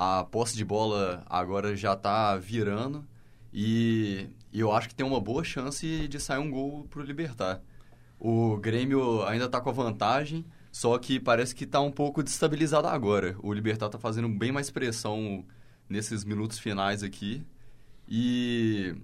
a 0.01 0.23
posse 0.23 0.57
de 0.57 0.65
bola 0.65 1.25
agora 1.29 1.75
já 1.75 1.97
tá 1.97 2.37
virando. 2.37 3.05
E, 3.53 4.29
e 4.53 4.61
eu 4.61 4.71
acho 4.71 4.89
que 4.89 4.95
tem 4.95 5.05
uma 5.05 5.21
boa 5.21 5.43
chance 5.43 6.07
de 6.07 6.21
sair 6.21 6.39
um 6.39 6.49
gol 6.49 6.87
pro 6.89 7.03
Libertar. 7.03 7.61
O 8.17 8.57
Grêmio 8.59 9.25
ainda 9.25 9.49
tá 9.49 9.61
com 9.61 9.71
a 9.71 9.73
vantagem, 9.73 10.45
só 10.71 10.97
que 10.99 11.19
parece 11.19 11.53
que 11.53 11.67
tá 11.67 11.81
um 11.81 11.91
pouco 11.91 12.23
destabilizado 12.23 12.87
agora. 12.87 13.35
O 13.43 13.53
Libertar 13.53 13.89
tá 13.89 13.99
fazendo 13.99 14.29
bem 14.29 14.53
mais 14.53 14.71
pressão 14.71 15.45
nesses 15.89 16.25
minutos 16.25 16.61
finais 16.61 17.03
aqui. 17.03 17.45
E 18.09 18.95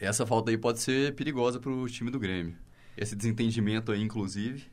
essa 0.00 0.24
falta 0.24 0.50
aí 0.50 0.56
pode 0.56 0.80
ser 0.80 1.14
perigosa 1.14 1.60
pro 1.60 1.86
time 1.90 2.10
do 2.10 2.18
Grêmio. 2.18 2.56
Esse 2.96 3.14
desentendimento 3.14 3.92
aí, 3.92 4.00
inclusive. 4.00 4.64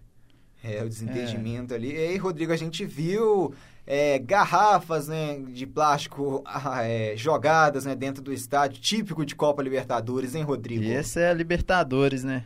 É, 0.63 0.81
o 0.81 0.87
desentendimento 0.87 1.73
ali. 1.73 1.91
E 1.91 1.97
aí, 1.97 2.17
Rodrigo, 2.17 2.53
a 2.53 2.57
gente 2.57 2.85
viu 2.85 3.53
é, 3.85 4.17
garrafas 4.19 5.07
né, 5.07 5.39
de 5.39 5.65
plástico 5.65 6.41
ah, 6.47 6.83
é, 6.83 7.15
jogadas 7.15 7.85
né, 7.85 7.95
dentro 7.95 8.23
do 8.23 8.33
estádio, 8.33 8.81
típico 8.81 9.25
de 9.25 9.35
Copa 9.35 9.61
Libertadores, 9.61 10.35
hein, 10.35 10.43
Rodrigo? 10.43 10.83
E 10.83 10.91
esse 10.91 11.19
é 11.19 11.29
a 11.29 11.33
Libertadores, 11.33 12.23
né? 12.23 12.45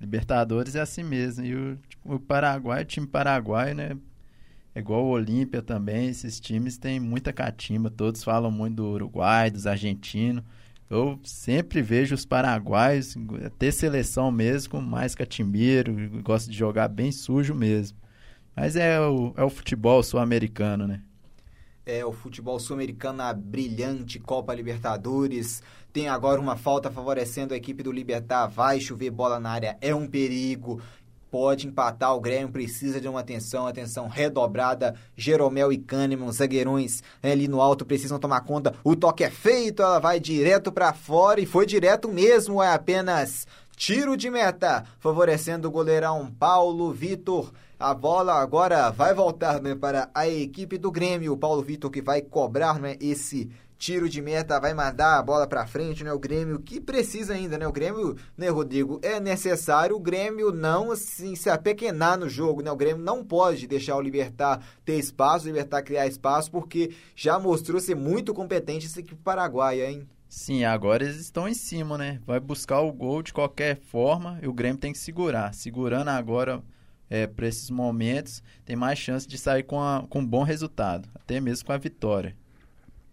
Libertadores 0.00 0.74
é 0.76 0.80
assim 0.80 1.02
mesmo. 1.02 1.44
E 1.44 1.54
o, 1.54 1.78
o 2.04 2.18
Paraguai, 2.18 2.82
o 2.82 2.86
time 2.86 3.06
paraguaio, 3.06 3.74
né? 3.74 3.96
É 4.74 4.78
igual 4.78 5.04
o 5.04 5.10
Olímpia 5.10 5.60
também, 5.60 6.08
esses 6.08 6.38
times 6.38 6.78
têm 6.78 7.00
muita 7.00 7.32
catimba, 7.32 7.90
todos 7.90 8.22
falam 8.22 8.52
muito 8.52 8.76
do 8.76 8.86
Uruguai, 8.86 9.50
dos 9.50 9.66
argentinos. 9.66 10.44
Eu 10.88 11.18
sempre 11.24 11.82
vejo 11.82 12.14
os 12.14 12.24
paraguaios 12.24 13.16
ter 13.58 13.72
seleção 13.72 14.30
mesmo, 14.30 14.70
com 14.70 14.80
mais 14.80 15.14
catimbeiro, 15.14 15.94
gosta 16.22 16.50
de 16.50 16.56
jogar 16.56 16.88
bem 16.88 17.12
sujo 17.12 17.54
mesmo. 17.54 17.99
Mas 18.54 18.76
é 18.76 19.00
o, 19.00 19.32
é 19.36 19.44
o 19.44 19.50
futebol 19.50 20.02
sul-americano, 20.02 20.86
né? 20.86 21.00
É, 21.86 22.04
o 22.04 22.12
futebol 22.12 22.58
sul-americano 22.58 23.18
na 23.18 23.32
brilhante 23.32 24.18
Copa 24.18 24.54
Libertadores. 24.54 25.62
Tem 25.92 26.08
agora 26.08 26.40
uma 26.40 26.56
falta 26.56 26.90
favorecendo 26.90 27.54
a 27.54 27.56
equipe 27.56 27.82
do 27.82 27.90
Libertar. 27.90 28.46
Vai 28.46 28.80
chover 28.80 29.10
bola 29.10 29.40
na 29.40 29.50
área, 29.50 29.76
é 29.80 29.94
um 29.94 30.06
perigo. 30.06 30.80
Pode 31.30 31.68
empatar, 31.68 32.14
o 32.14 32.20
Grêmio 32.20 32.48
precisa 32.48 33.00
de 33.00 33.06
uma 33.06 33.20
atenção, 33.20 33.66
atenção 33.66 34.08
redobrada. 34.08 34.96
Jeromel 35.16 35.72
e 35.72 35.78
Kahneman, 35.78 36.30
zagueirões 36.32 37.02
né, 37.22 37.32
ali 37.32 37.46
no 37.46 37.60
alto, 37.60 37.86
precisam 37.86 38.18
tomar 38.18 38.40
conta. 38.40 38.74
O 38.82 38.96
toque 38.96 39.22
é 39.22 39.30
feito, 39.30 39.80
ela 39.80 40.00
vai 40.00 40.18
direto 40.18 40.72
para 40.72 40.92
fora 40.92 41.40
e 41.40 41.46
foi 41.46 41.66
direto 41.66 42.08
mesmo, 42.08 42.60
é 42.60 42.72
apenas 42.72 43.46
tiro 43.76 44.16
de 44.16 44.28
meta, 44.28 44.84
favorecendo 44.98 45.68
o 45.68 45.70
goleirão 45.70 46.30
Paulo 46.38 46.92
Vitor. 46.92 47.52
A 47.80 47.94
bola 47.94 48.34
agora 48.34 48.90
vai 48.90 49.14
voltar 49.14 49.62
né, 49.62 49.74
para 49.74 50.10
a 50.14 50.28
equipe 50.28 50.76
do 50.76 50.92
Grêmio. 50.92 51.32
O 51.32 51.36
Paulo 51.38 51.62
Vitor 51.62 51.90
que 51.90 52.02
vai 52.02 52.20
cobrar 52.20 52.78
né, 52.78 52.94
esse 53.00 53.50
tiro 53.78 54.06
de 54.06 54.20
meta, 54.20 54.60
vai 54.60 54.74
mandar 54.74 55.18
a 55.18 55.22
bola 55.22 55.46
para 55.46 55.66
frente, 55.66 56.04
né? 56.04 56.12
O 56.12 56.18
Grêmio 56.18 56.60
que 56.60 56.78
precisa 56.78 57.32
ainda, 57.32 57.56
né? 57.56 57.66
O 57.66 57.72
Grêmio, 57.72 58.18
né, 58.36 58.50
Rodrigo, 58.50 59.00
é 59.02 59.18
necessário 59.18 59.96
o 59.96 59.98
Grêmio 59.98 60.52
não 60.52 60.92
assim 60.92 61.34
se 61.34 61.48
apequenar 61.48 62.18
no 62.18 62.28
jogo, 62.28 62.60
né? 62.60 62.70
O 62.70 62.76
Grêmio 62.76 63.02
não 63.02 63.24
pode 63.24 63.66
deixar 63.66 63.96
o 63.96 64.02
Libertar 64.02 64.62
ter 64.84 64.98
espaço, 64.98 65.46
o 65.46 65.48
Libertar 65.48 65.80
criar 65.80 66.06
espaço, 66.06 66.50
porque 66.50 66.92
já 67.16 67.38
mostrou 67.38 67.80
ser 67.80 67.94
muito 67.94 68.34
competente 68.34 68.84
essa 68.84 69.00
equipe 69.00 69.22
paraguaia, 69.24 69.90
hein? 69.90 70.06
Sim, 70.28 70.64
agora 70.64 71.02
eles 71.02 71.16
estão 71.16 71.48
em 71.48 71.54
cima, 71.54 71.96
né? 71.96 72.20
Vai 72.26 72.38
buscar 72.40 72.80
o 72.80 72.92
gol 72.92 73.22
de 73.22 73.32
qualquer 73.32 73.78
forma 73.80 74.38
e 74.42 74.46
o 74.46 74.52
Grêmio 74.52 74.76
tem 74.78 74.92
que 74.92 74.98
segurar. 74.98 75.54
Segurando 75.54 76.08
agora 76.08 76.62
é, 77.10 77.26
para 77.26 77.48
esses 77.48 77.68
momentos, 77.68 78.40
tem 78.64 78.76
mais 78.76 78.98
chance 78.98 79.26
de 79.26 79.36
sair 79.36 79.64
com, 79.64 79.80
a, 79.80 80.06
com 80.08 80.20
um 80.20 80.26
bom 80.26 80.44
resultado, 80.44 81.08
até 81.14 81.40
mesmo 81.40 81.66
com 81.66 81.72
a 81.72 81.76
vitória. 81.76 82.36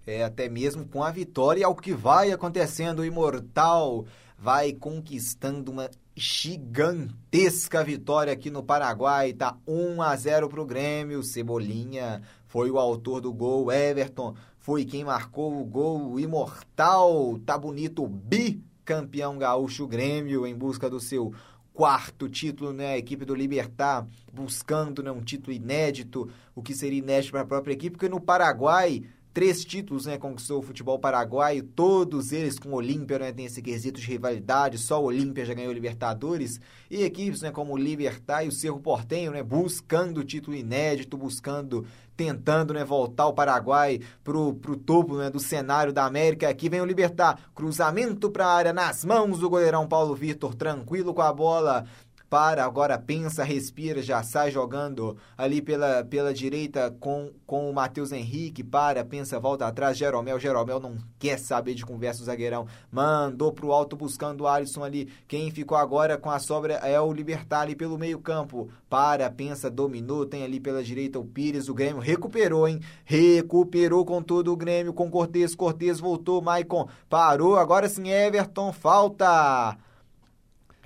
É, 0.05 0.23
até 0.23 0.47
mesmo 0.47 0.85
com 0.85 1.03
a 1.03 1.11
vitória, 1.11 1.65
é 1.65 1.67
o 1.67 1.75
que 1.75 1.93
vai 1.93 2.31
acontecendo. 2.31 2.99
O 2.99 3.05
Imortal 3.05 4.05
vai 4.37 4.71
conquistando 4.71 5.71
uma 5.71 5.89
gigantesca 6.15 7.83
vitória 7.83 8.31
aqui 8.31 8.49
no 8.49 8.63
Paraguai. 8.63 9.33
Tá 9.33 9.57
1 9.67 10.01
a 10.01 10.15
0 10.15 10.47
pro 10.47 10.65
Grêmio. 10.65 11.23
Cebolinha 11.23 12.21
foi 12.45 12.71
o 12.71 12.77
autor 12.77 13.19
do 13.19 13.33
gol. 13.33 13.69
Everton 13.69 14.33
foi 14.59 14.85
quem 14.85 15.03
marcou 15.03 15.59
o 15.59 15.65
gol. 15.65 16.11
O 16.13 16.19
Imortal 16.19 17.37
tá 17.45 17.57
bonito, 17.57 18.07
bicampeão 18.07 19.37
gaúcho 19.37 19.85
Grêmio 19.87 20.47
em 20.47 20.55
busca 20.55 20.89
do 20.89 21.01
seu 21.01 21.33
quarto 21.77 22.27
título, 22.27 22.73
né? 22.73 22.93
A 22.93 22.97
equipe 22.97 23.23
do 23.23 23.35
Libertar 23.35 24.07
buscando 24.33 25.03
né, 25.03 25.11
um 25.11 25.21
título 25.21 25.55
inédito, 25.55 26.27
o 26.55 26.63
que 26.63 26.73
seria 26.73 26.97
inédito 26.97 27.33
para 27.33 27.41
a 27.41 27.45
própria 27.45 27.73
equipe, 27.73 27.91
porque 27.91 28.09
no 28.09 28.19
Paraguai 28.19 29.03
três 29.31 29.63
títulos, 29.63 30.07
né, 30.07 30.17
conquistou 30.17 30.57
o 30.57 30.63
futebol 30.63 30.97
paraguaio, 30.97 31.61
todos 31.61 32.31
eles 32.31 32.57
com 32.57 32.69
o 32.69 32.73
Olímpia, 32.73 33.19
né, 33.19 33.31
tem 33.31 33.45
esse 33.45 33.61
quesito 33.61 33.99
de 34.01 34.07
rivalidade, 34.07 34.79
só 34.79 34.99
o 34.99 35.05
Olímpia 35.05 35.45
já 35.45 35.53
ganhou 35.53 35.71
Libertadores, 35.71 36.59
e 36.89 37.03
equipes, 37.03 37.41
né, 37.41 37.51
como 37.51 37.73
o 37.73 37.77
Libertar 37.77 38.43
e 38.43 38.47
o 38.47 38.51
Cerro 38.51 38.79
Portenho, 38.79 39.31
né, 39.31 39.43
buscando 39.43 40.23
título 40.23 40.57
inédito, 40.57 41.15
buscando, 41.15 41.85
tentando, 42.18 42.73
né, 42.73 42.84
voltar 42.84 43.27
o 43.27 43.34
Paraguai 43.34 44.02
pro, 44.23 44.56
pro 44.56 44.76
topo, 44.76 45.15
né, 45.18 45.30
do 45.30 45.39
cenário 45.39 45.94
da 45.94 46.03
América, 46.03 46.49
aqui 46.49 46.68
vem 46.68 46.81
o 46.81 46.85
Libertar, 46.85 47.39
cruzamento 47.53 48.31
para 48.31 48.48
a 48.48 48.53
área, 48.53 48.73
nas 48.73 49.06
mãos 49.06 49.39
do 49.39 49.49
goleirão 49.49 49.88
Paulo 49.88 50.15
Vitor, 50.15 50.56
tranquilo 50.56 51.14
com 51.14 51.22
a 51.22 51.31
bola, 51.31 51.85
para, 52.29 52.65
agora 52.65 52.97
pensa, 52.99 53.43
respira, 53.43 54.01
já 54.01 54.21
sai 54.21 54.51
jogando 54.51 55.17
ali 55.37 55.61
pela, 55.61 56.03
pela 56.03 56.33
direita 56.33 56.93
com, 56.99 57.31
com 57.45 57.69
o 57.69 57.73
Matheus 57.73 58.11
Henrique, 58.11 58.63
para, 58.63 59.03
pensa, 59.05 59.39
volta 59.39 59.65
atrás, 59.65 59.97
Jeromel, 59.97 60.39
Jeromel 60.39 60.79
não 60.79 60.97
quer 61.17 61.39
saber 61.39 61.73
de 61.73 61.85
conversa 61.85 62.21
o 62.21 62.25
zagueirão, 62.25 62.67
mandou 62.91 63.53
pro 63.53 63.71
alto 63.71 63.95
buscando 63.95 64.41
o 64.41 64.47
Alisson 64.47 64.83
ali, 64.83 65.09
quem 65.27 65.49
ficou 65.51 65.77
agora 65.77 66.17
com 66.17 66.29
a 66.29 66.39
sobra 66.39 66.73
é 66.75 66.99
o 66.99 67.13
Libertar 67.13 67.61
ali 67.61 67.75
pelo 67.75 67.97
meio 67.97 68.19
campo, 68.19 68.69
para, 68.89 69.29
pensa, 69.29 69.69
dominou, 69.69 70.25
tem 70.25 70.43
ali 70.43 70.59
pela 70.59 70.83
direita 70.83 71.19
o 71.19 71.25
Pires, 71.25 71.69
o 71.69 71.73
Grêmio 71.73 72.01
recuperou, 72.01 72.67
hein, 72.67 72.81
recuperou 73.05 74.03
com 74.05 74.21
todo 74.21 74.51
o 74.51 74.57
Grêmio, 74.57 74.93
com 74.93 75.09
Cortez, 75.09 75.55
Cortez 75.55 75.99
voltou, 75.99 76.41
Maicon 76.41 76.89
parou, 77.09 77.55
agora 77.55 77.87
sim 77.87 78.09
Everton, 78.09 78.73
falta... 78.73 79.77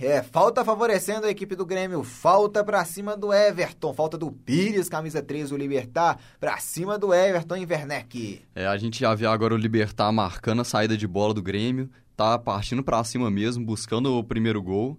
É, 0.03 0.23
falta 0.23 0.65
favorecendo 0.65 1.28
a 1.28 1.30
equipe 1.30 1.56
do 1.56 1.64
Grêmio, 1.64 2.03
falta 2.03 2.64
pra 2.64 2.84
cima 2.84 3.15
do 3.15 3.32
Everton, 3.32 3.94
falta 3.94 4.18
do 4.18 4.32
Pires, 4.32 4.90
camisa 4.90 5.22
3 5.22 5.52
do 5.52 5.57
Libertar, 5.57 6.19
pra 6.40 6.57
cima 6.57 6.98
do 6.98 7.14
Everton 7.14 7.56
em 7.57 7.68
Werneck. 7.68 8.41
É, 8.56 8.65
a 8.65 8.76
gente 8.78 8.99
já 8.99 9.14
vê 9.14 9.28
agora 9.28 9.53
o 9.53 9.57
Libertar 9.57 10.11
marcando 10.11 10.61
a 10.61 10.65
saída 10.65 10.98
de 10.98 11.06
bola 11.06 11.36
do 11.36 11.41
Grêmio, 11.44 11.88
tá 12.18 12.40
partindo 12.40 12.84
pra 12.84 13.03
cima 13.03 13.30
mesmo, 13.30 13.64
buscando 13.64 14.18
o 14.18 14.23
primeiro 14.23 14.60
gol. 14.60 14.98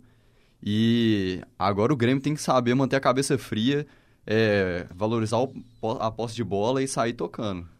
E 0.62 1.42
agora 1.58 1.92
o 1.92 1.96
Grêmio 1.96 2.22
tem 2.22 2.34
que 2.34 2.40
saber 2.40 2.72
manter 2.72 2.94
a 2.94 3.00
cabeça 3.00 3.36
fria, 3.36 3.84
é, 4.24 4.86
valorizar 4.94 5.38
o, 5.38 5.52
a 5.98 6.12
posse 6.12 6.36
de 6.36 6.44
bola 6.44 6.80
e 6.80 6.86
sair 6.86 7.14
tocando. 7.14 7.71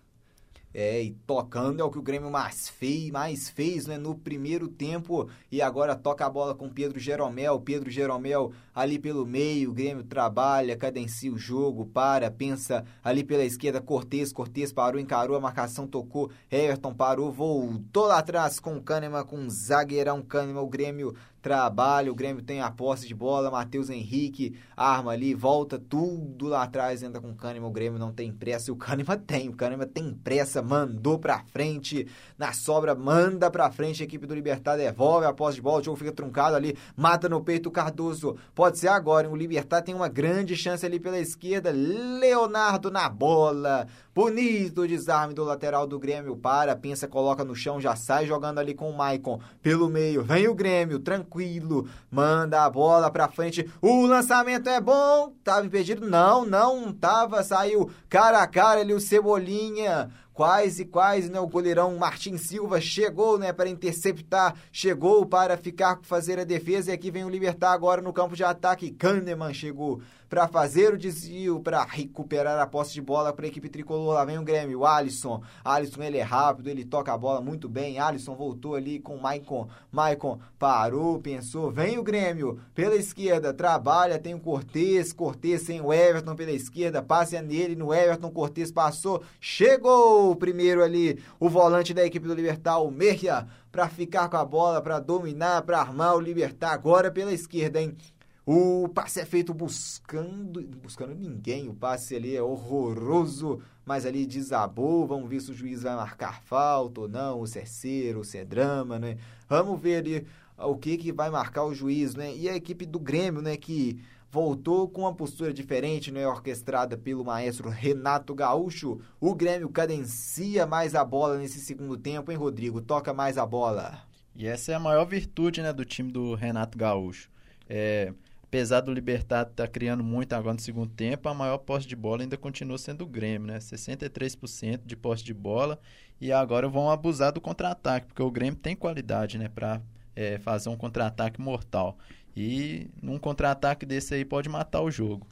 É, 0.75 1.03
e 1.03 1.13
tocando 1.27 1.81
é 1.81 1.85
o 1.85 1.91
que 1.91 1.99
o 1.99 2.03
Grêmio 2.03 2.31
mais 2.31 2.69
fez, 2.69 3.11
mais 3.11 3.51
fez 3.51 3.87
né, 3.87 3.99
no 3.99 4.15
primeiro 4.15 4.69
tempo. 4.69 5.29
E 5.51 5.61
agora 5.61 5.95
toca 5.95 6.25
a 6.25 6.31
bola 6.31 6.55
com 6.55 6.69
Pedro 6.69 6.99
Jeromel. 6.99 7.61
Pedro 7.61 7.91
Jeromel 7.91 8.53
ali 8.75 8.99
pelo 8.99 9.27
meio. 9.27 9.71
O 9.71 9.75
Grêmio 9.75 10.05
trabalha, 10.05 10.77
cadencia 10.77 11.33
o 11.33 11.39
jogo, 11.39 11.87
para, 11.87 12.31
pensa 12.31 12.85
ali 13.05 13.23
pela 13.23 13.45
esquerda. 13.45 13.81
Cortez, 13.81 14.33
Cortez 14.33 14.73
parou, 14.73 15.01
encarou 15.01 15.37
a 15.37 15.41
marcação, 15.41 15.87
tocou. 15.87 16.31
Everton 16.51 16.95
parou, 16.95 17.31
voltou 17.31 18.07
lá 18.07 18.19
atrás 18.19 18.59
com 18.59 18.77
o 18.77 18.83
Kahneman, 18.83 19.25
com 19.25 19.45
o 19.45 19.51
zagueirão 19.51 20.23
Kahneman. 20.23 20.63
O 20.63 20.69
Grêmio 20.69 21.15
trabalha, 21.43 22.11
o 22.11 22.15
Grêmio 22.15 22.43
tem 22.43 22.61
a 22.61 22.71
posse 22.71 23.07
de 23.07 23.15
bola, 23.15 23.51
Matheus 23.51 23.91
Henrique 23.91 24.57
arma 24.77 25.11
ali, 25.11 25.35
volta 25.35 25.79
tudo 25.79 26.47
lá 26.47 26.63
atrás, 26.63 27.03
entra 27.03 27.21
com 27.21 27.31
o 27.31 27.35
Kahneman, 27.35 27.69
o 27.69 27.73
Grêmio 27.73 27.99
não 27.99 28.13
tem 28.13 28.33
pressa, 28.33 28.71
e 28.71 28.73
o 28.73 28.77
Kahneman 28.77 29.19
tem, 29.27 29.49
o 29.49 29.53
Kahneman 29.53 29.89
tem 29.89 30.15
pressa, 30.15 30.63
mandou 30.63 31.19
pra 31.19 31.41
frente, 31.53 32.07
na 32.39 32.53
sobra, 32.53 32.95
manda 32.95 33.51
pra 33.51 33.71
frente, 33.71 34.03
a 34.03 34.05
equipe 34.05 34.27
do 34.27 34.35
Libertar 34.35 34.77
devolve 34.77 35.27
a 35.27 35.33
posse 35.33 35.57
de 35.57 35.63
bola, 35.63 35.81
o 35.81 35.85
jogo 35.85 35.97
fica 35.97 36.13
truncado 36.13 36.55
ali, 36.55 36.77
mata 36.97 37.29
no 37.29 37.43
peito 37.43 37.69
o 37.69 37.73
Cardoso, 37.73 38.37
pode 38.55 38.79
ser 38.79 38.89
agora, 38.89 39.27
hein? 39.27 39.33
o 39.33 39.37
Libertar 39.37 39.83
tem 39.83 39.95
uma 39.95 40.09
grande 40.09 40.57
chance 40.57 40.87
ali 40.87 41.01
pela 41.01 41.19
esquerda, 41.19 41.73
Leonardo 41.73 42.91
na 42.91 43.09
bola, 43.09 43.89
bonito 44.15 44.87
desarme 44.87 45.33
do 45.33 45.43
lateral 45.43 45.87
do 45.87 45.99
Grêmio, 45.99 46.37
para, 46.37 46.77
pensa, 46.77 47.09
coloca 47.09 47.45
no 47.45 47.55
chão, 47.55 47.81
já 47.81 47.97
sai 47.97 48.27
jogando 48.27 48.59
ali 48.59 48.75
com 48.75 48.91
o 48.91 48.97
Maicon, 48.97 49.41
pelo 49.63 49.89
meio, 49.89 50.23
vem 50.23 50.49
o 50.49 50.55
Grêmio, 50.55 50.99
tranquilo, 50.99 51.89
manda 52.11 52.65
a 52.65 52.71
bola 52.71 53.11
pra 53.11 53.29
frente, 53.29 53.69
o 53.81 54.07
lançamento 54.07 54.69
é 54.69 54.81
bom, 54.81 55.33
tava 55.43 55.67
impedido, 55.67 56.09
não, 56.09 56.45
não 56.45 56.93
tava, 56.93 57.43
saiu 57.43 57.91
cara 58.09 58.43
a 58.43 58.47
cara 58.47 58.81
ali 58.81 58.93
o 58.93 59.01
Cebolinha, 59.01 60.11
quase, 60.43 60.85
quase, 60.87 61.31
né, 61.31 61.39
o 61.39 61.47
goleirão 61.47 61.97
Martin 61.97 62.37
Silva 62.37 62.81
chegou, 62.81 63.39
né, 63.39 63.53
para 63.53 63.69
interceptar, 63.69 64.57
chegou 64.73 65.25
para 65.25 65.57
ficar, 65.57 66.01
fazer 66.03 66.37
a 66.41 66.43
defesa, 66.43 66.91
e 66.91 66.95
aqui 66.95 67.13
vem 67.13 67.25
o 67.25 67.29
Libertar 67.29 67.71
agora 67.71 68.03
no 68.03 68.13
campo 68.13 68.35
de 68.35 68.43
ataque, 68.43 68.91
Kahneman 68.91 69.55
chegou 69.55 70.03
para 70.33 70.49
fazer 70.49 70.95
o 70.95 70.97
desvio, 70.97 71.61
para 71.61 71.85
recuperar 71.85 72.59
a 72.59 72.67
posse 72.67 72.95
de 72.95 73.03
bola 73.03 73.35
para 73.35 73.45
a 73.45 73.49
equipe 73.49 73.69
tricolor. 73.69 74.15
Lá 74.15 74.25
vem 74.25 74.39
o 74.39 74.43
Grêmio, 74.43 74.79
o 74.79 74.87
Alisson. 74.87 75.43
Alisson, 75.63 76.03
ele 76.03 76.17
é 76.17 76.23
rápido, 76.23 76.71
ele 76.71 76.87
toca 76.87 77.13
a 77.13 77.19
bola 77.19 77.43
muito 77.43 77.69
bem. 77.69 77.99
Alisson 77.99 78.35
voltou 78.35 78.75
ali 78.75 78.99
com 78.99 79.15
o 79.15 79.21
Maicon. 79.21 79.69
Maicon 79.91 80.39
parou, 80.59 81.19
pensou. 81.19 81.71
Vem 81.71 81.99
o 81.99 82.03
Grêmio 82.03 82.59
pela 82.75 82.97
esquerda, 82.97 83.53
trabalha, 83.53 84.19
tem 84.19 84.33
o 84.33 84.41
Cortez. 84.41 85.13
Cortez 85.13 85.67
sem 85.67 85.83
o 85.83 85.93
Everton 85.93 86.35
pela 86.35 86.53
esquerda, 86.53 87.03
passe 87.03 87.39
nele 87.43 87.77
no 87.77 87.93
Everton. 87.93 88.31
Cortez 88.31 88.73
passou, 88.73 89.23
chegou 89.39 90.32
primeiro 90.37 90.83
ali 90.83 91.23
o 91.39 91.49
volante 91.49 91.95
da 91.95 92.05
equipe 92.05 92.27
do 92.27 92.35
Libertar, 92.35 92.79
o 92.79 92.91
Merria, 92.91 93.47
para 93.71 93.89
ficar 93.89 94.29
com 94.29 94.37
a 94.37 94.45
bola, 94.45 94.81
para 94.81 94.99
dominar, 95.01 95.63
para 95.63 95.81
armar 95.81 96.17
o 96.17 96.21
Libertar 96.21 96.73
agora 96.73 97.11
pela 97.11 97.33
esquerda, 97.33 97.81
hein? 97.81 97.97
O 98.45 98.89
passe 98.89 99.21
é 99.21 99.25
feito 99.25 99.55
buscando, 99.55 100.61
buscando 100.83 101.15
ninguém. 101.15 101.69
O 101.69 101.75
passe 101.75 102.17
ali 102.17 102.35
é 102.35 102.43
horroroso, 102.43 103.61
mas 103.87 104.05
ali 104.05 104.27
desabou. 104.27 105.07
Vamos 105.07 105.31
ver 105.31 105.41
se 105.41 105.53
o 105.53 105.55
juiz 105.55 105.83
vai 105.85 105.95
marcar 105.95 106.43
falta 106.43 107.03
ou 107.03 107.09
não, 107.09 107.39
ou 107.39 107.47
se 107.47 107.61
é 107.61 107.65
se 107.65 108.13
é 108.35 108.45
drama, 108.45 108.99
né? 108.99 109.17
Vamos 109.49 109.81
ver 109.81 109.97
ali 109.97 110.27
o 110.59 110.77
que 110.77 110.97
que 110.97 111.13
vai 111.13 111.31
marcar 111.31 111.65
o 111.65 111.75
juiz, 111.75 112.17
né? 112.17 112.35
E 112.35 112.49
a 112.49 112.57
equipe 112.57 112.85
do 112.85 112.99
Grêmio, 112.99 113.41
né, 113.41 113.57
que 113.57 114.03
voltou 114.33 114.89
com 114.89 115.03
uma 115.03 115.15
postura 115.15 115.53
diferente, 115.53 116.11
né, 116.11 116.27
orquestrada 116.27 116.97
pelo 116.97 117.23
maestro 117.23 117.69
Renato 117.69 118.35
Gaúcho. 118.35 118.99
O 119.21 119.35
Grêmio 119.35 119.69
cadencia 119.69 120.67
mais 120.67 120.95
a 120.95 121.05
bola 121.05 121.37
nesse 121.37 121.61
segundo 121.61 121.99
tempo, 121.99 122.33
hein, 122.33 122.39
Rodrigo? 122.39 122.81
Toca 122.81 123.13
mais 123.13 123.37
a 123.37 123.45
bola. 123.45 124.01
E 124.35 124.47
essa 124.47 124.73
é 124.73 124.75
a 124.75 124.81
maior 124.81 125.05
virtude 125.05 125.61
né, 125.61 125.71
do 125.71 125.85
time 125.85 126.11
do 126.11 126.35
Renato 126.35 126.79
Gaúcho. 126.79 127.31
É, 127.69 128.15
apesar 128.43 128.81
do 128.81 128.91
Libertad 128.91 129.51
estar 129.51 129.69
criando 129.69 130.03
muito 130.03 130.33
agora 130.33 130.55
no 130.55 130.61
segundo 130.61 130.91
tempo, 130.91 131.29
a 131.29 131.35
maior 131.35 131.59
posse 131.59 131.87
de 131.87 131.95
bola 131.95 132.23
ainda 132.23 132.39
continua 132.39 132.79
sendo 132.79 133.03
o 133.03 133.07
Grêmio, 133.07 133.49
né? 133.49 133.59
63% 133.59 134.81
de 134.87 134.97
posse 134.97 135.23
de 135.23 135.35
bola 135.35 135.79
e 136.19 136.33
agora 136.33 136.67
vão 136.71 136.91
abusar 136.91 137.33
do 137.33 137.41
contra-ataque, 137.41 138.07
porque 138.07 138.23
o 138.23 138.31
Grêmio 138.31 138.59
tem 138.59 138.75
qualidade, 138.75 139.37
né, 139.37 139.49
para 139.49 139.83
é, 140.17 140.39
fazer 140.39 140.71
um 140.71 140.77
contra-ataque 140.77 141.39
mortal. 141.39 141.99
E 142.37 142.91
num 143.03 143.19
contra-ataque 143.19 143.85
desse 143.85 144.15
aí 144.15 144.25
pode 144.25 144.49
matar 144.49 144.81
o 144.81 144.91
jogo. 144.91 145.27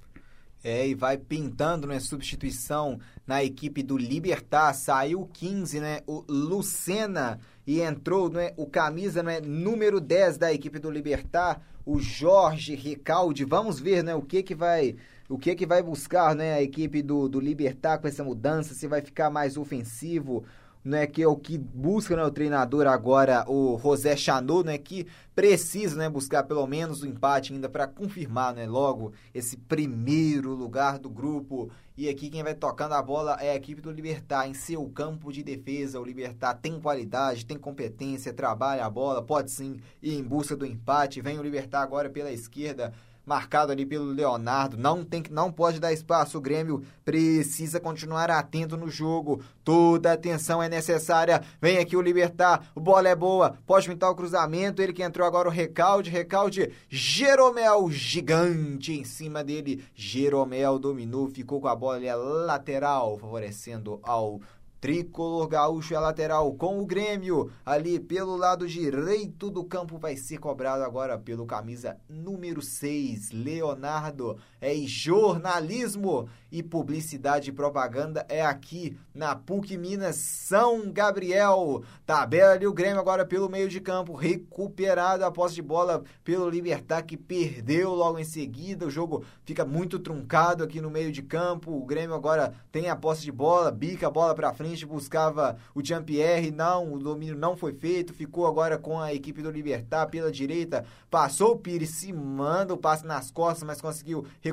É, 0.63 0.87
e 0.87 0.95
vai 0.95 1.17
pintando, 1.17 1.87
né, 1.87 1.99
substituição 1.99 2.99
na 3.27 3.43
equipe 3.43 3.83
do 3.83 3.97
Libertar. 3.97 4.75
Saiu 4.75 5.29
15, 5.33 5.81
né, 5.81 6.01
o 6.07 6.23
Lucena 6.29 7.41
e 7.67 7.81
entrou, 7.81 8.29
né, 8.29 8.53
o 8.57 8.67
camisa, 8.67 9.23
né, 9.23 9.41
número 9.41 10.01
10 10.01 10.37
da 10.37 10.53
equipe 10.53 10.79
do 10.79 10.91
Libertar, 10.91 11.63
o 11.87 11.99
Jorge 11.99 12.75
Recalde. 12.75 13.45
Vamos 13.45 13.81
ver, 13.81 14.05
né, 14.05 14.15
o 14.15 14.21
que 14.21 14.43
que 14.43 14.55
vai 14.55 14.97
o 15.31 15.39
que 15.39 15.55
que 15.55 15.65
vai 15.65 15.81
buscar, 15.81 16.35
né, 16.35 16.55
a 16.55 16.63
equipe 16.63 17.01
do, 17.03 17.29
do 17.29 17.39
Libertar 17.39 17.99
com 17.99 18.09
essa 18.09 18.25
mudança, 18.25 18.75
se 18.75 18.89
vai 18.89 19.01
ficar 19.01 19.31
mais 19.31 19.57
ofensivo, 19.57 20.45
né, 20.85 21.07
que 21.07 21.23
é 21.23 21.29
o 21.29 21.37
que 21.37 21.59
busca 21.59 22.17
né, 22.17 22.25
o 22.25 22.31
treinador 22.31 22.87
agora, 22.87 23.45
o 23.49 23.79
José 23.79 24.17
Chanot, 24.17 24.65
né, 24.65 24.79
que 24.79 25.07
precisa 25.35 25.97
né, 25.97 26.09
buscar 26.09 26.43
pelo 26.45 26.67
menos 26.67 27.03
o 27.03 27.07
empate 27.07 27.53
ainda 27.53 27.69
para 27.69 27.87
confirmar 27.87 28.55
né, 28.55 28.67
logo 28.67 29.13
esse 29.35 29.57
primeiro 29.57 30.55
lugar 30.55 30.99
do 30.99 31.11
grupo. 31.11 31.71
E 31.97 32.09
aqui 32.09 32.31
quem 32.31 32.43
vai 32.43 32.55
tocando 32.55 32.95
a 32.95 33.03
bola 33.03 33.37
é 33.41 33.51
a 33.51 33.55
equipe 33.55 33.83
do 33.83 33.91
Libertar 33.91 34.49
em 34.49 34.55
seu 34.55 34.87
campo 34.89 35.31
de 35.31 35.43
defesa. 35.43 36.01
O 36.01 36.05
Libertar 36.05 36.55
tem 36.55 36.81
qualidade, 36.81 37.45
tem 37.45 37.59
competência, 37.59 38.33
trabalha 38.33 38.87
a 38.87 38.91
bola, 38.91 39.23
pode 39.23 39.51
sim 39.51 39.79
ir 40.03 40.15
em 40.15 40.23
busca 40.23 40.57
do 40.57 40.65
empate. 40.65 41.21
Vem 41.21 41.39
o 41.39 41.43
Libertar 41.43 41.83
agora 41.83 42.09
pela 42.09 42.33
esquerda 42.33 42.93
marcado 43.25 43.73
ali 43.73 43.87
pelo 43.87 44.07
Leonardo. 44.07 44.77
Não 44.77 45.05
tem 45.05 45.23
não 45.31 45.53
pode 45.53 45.79
dar 45.79 45.93
espaço. 45.93 46.39
O 46.39 46.41
Grêmio 46.41 46.83
precisa 47.05 47.79
continuar 47.79 48.31
atento 48.31 48.77
no 48.77 48.89
jogo. 48.89 49.43
Toda 49.63 50.13
atenção 50.13 50.63
é 50.63 50.69
necessária. 50.69 51.43
Vem 51.61 51.79
aqui 51.79 51.97
o 51.97 52.03
Libertar. 52.03 52.71
O 52.75 52.81
bola 52.81 53.09
é 53.09 53.15
boa. 53.15 53.55
Pode 53.67 53.89
pintar 53.89 54.11
o 54.11 54.15
cruzamento. 54.15 54.83
Ele 54.83 54.93
que 54.93 55.03
entrou 55.03 55.27
agora 55.27 55.49
o 55.49 55.53
recalde. 55.53 56.11
Recalde. 56.11 56.73
Jeromel 56.89 57.91
gigante 57.91 58.93
em 58.93 59.05
cima 59.05 59.45
dele. 59.45 59.85
Jeromel 59.95 60.79
dominou, 60.79 61.29
ficou 61.29 61.61
com 61.61 61.69
a 61.69 61.77
bola 61.77 62.01
a 62.11 62.17
lateral, 62.17 63.19
favorecendo 63.19 64.01
ao 64.03 64.41
Tricolor 64.81 65.47
Gaúcho 65.47 65.95
é 65.95 65.99
lateral 65.99 66.55
com 66.55 66.81
o 66.81 66.87
Grêmio. 66.87 67.53
Ali 67.67 68.01
pelo 68.01 68.35
lado 68.35 68.67
direito 68.67 69.51
do 69.51 69.63
campo 69.63 69.99
vai 69.99 70.17
ser 70.17 70.39
cobrado 70.39 70.83
agora 70.83 71.19
pelo 71.19 71.45
camisa 71.45 71.99
número 72.09 72.63
6, 72.63 73.31
Leonardo. 73.31 74.39
É 74.61 74.75
jornalismo 74.87 76.29
e 76.53 76.63
publicidade 76.63 77.51
e 77.51 77.53
propaganda 77.53 78.27
é 78.29 78.45
aqui 78.45 78.97
na 79.15 79.37
PUC 79.37 79.77
Minas 79.77 80.17
São 80.17 80.91
Gabriel. 80.91 81.83
Tabela 82.05 82.53
ali 82.53 82.67
o 82.67 82.73
Grêmio 82.73 83.01
agora 83.01 83.25
pelo 83.25 83.49
meio 83.49 83.69
de 83.69 83.81
campo, 83.81 84.15
recuperado 84.15 85.25
a 85.25 85.31
posse 85.31 85.55
de 85.55 85.63
bola 85.63 86.03
pelo 86.25 86.51
Libertar 86.51 87.03
que 87.03 87.17
perdeu 87.17 87.95
logo 87.95 88.19
em 88.19 88.25
seguida. 88.25 88.87
O 88.87 88.91
jogo 88.91 89.25
fica 89.45 89.65
muito 89.65 89.99
truncado 89.99 90.65
aqui 90.65 90.81
no 90.81 90.91
meio 90.91 91.13
de 91.13 91.23
campo. 91.23 91.71
O 91.73 91.87
Grêmio 91.87 92.15
agora 92.15 92.53
tem 92.73 92.89
a 92.89 92.97
posse 92.97 93.23
de 93.23 93.33
bola, 93.33 93.71
bica 93.71 94.09
a 94.09 94.11
bola 94.11 94.35
para 94.35 94.53
frente, 94.53 94.85
buscava 94.85 95.57
o 95.75 95.85
Jean-Pierre, 95.85 96.51
não, 96.51 96.93
o 96.93 96.99
domínio 96.99 97.37
não 97.37 97.57
foi 97.57 97.73
feito, 97.73 98.13
ficou 98.13 98.47
agora 98.47 98.77
com 98.77 99.01
a 99.01 99.15
equipe 99.15 99.43
do 99.43 99.51
Libertar 99.51 100.07
pela 100.07 100.31
direita, 100.31 100.85
passou 101.11 101.53
o 101.53 101.59
Pires, 101.59 101.91
se 101.91 102.13
manda 102.13 102.75
o 102.75 102.79
passe 102.79 103.07
nas 103.07 103.31
costas, 103.31 103.63
mas 103.63 103.81
conseguiu 103.81 104.27
recuperar, 104.41 104.50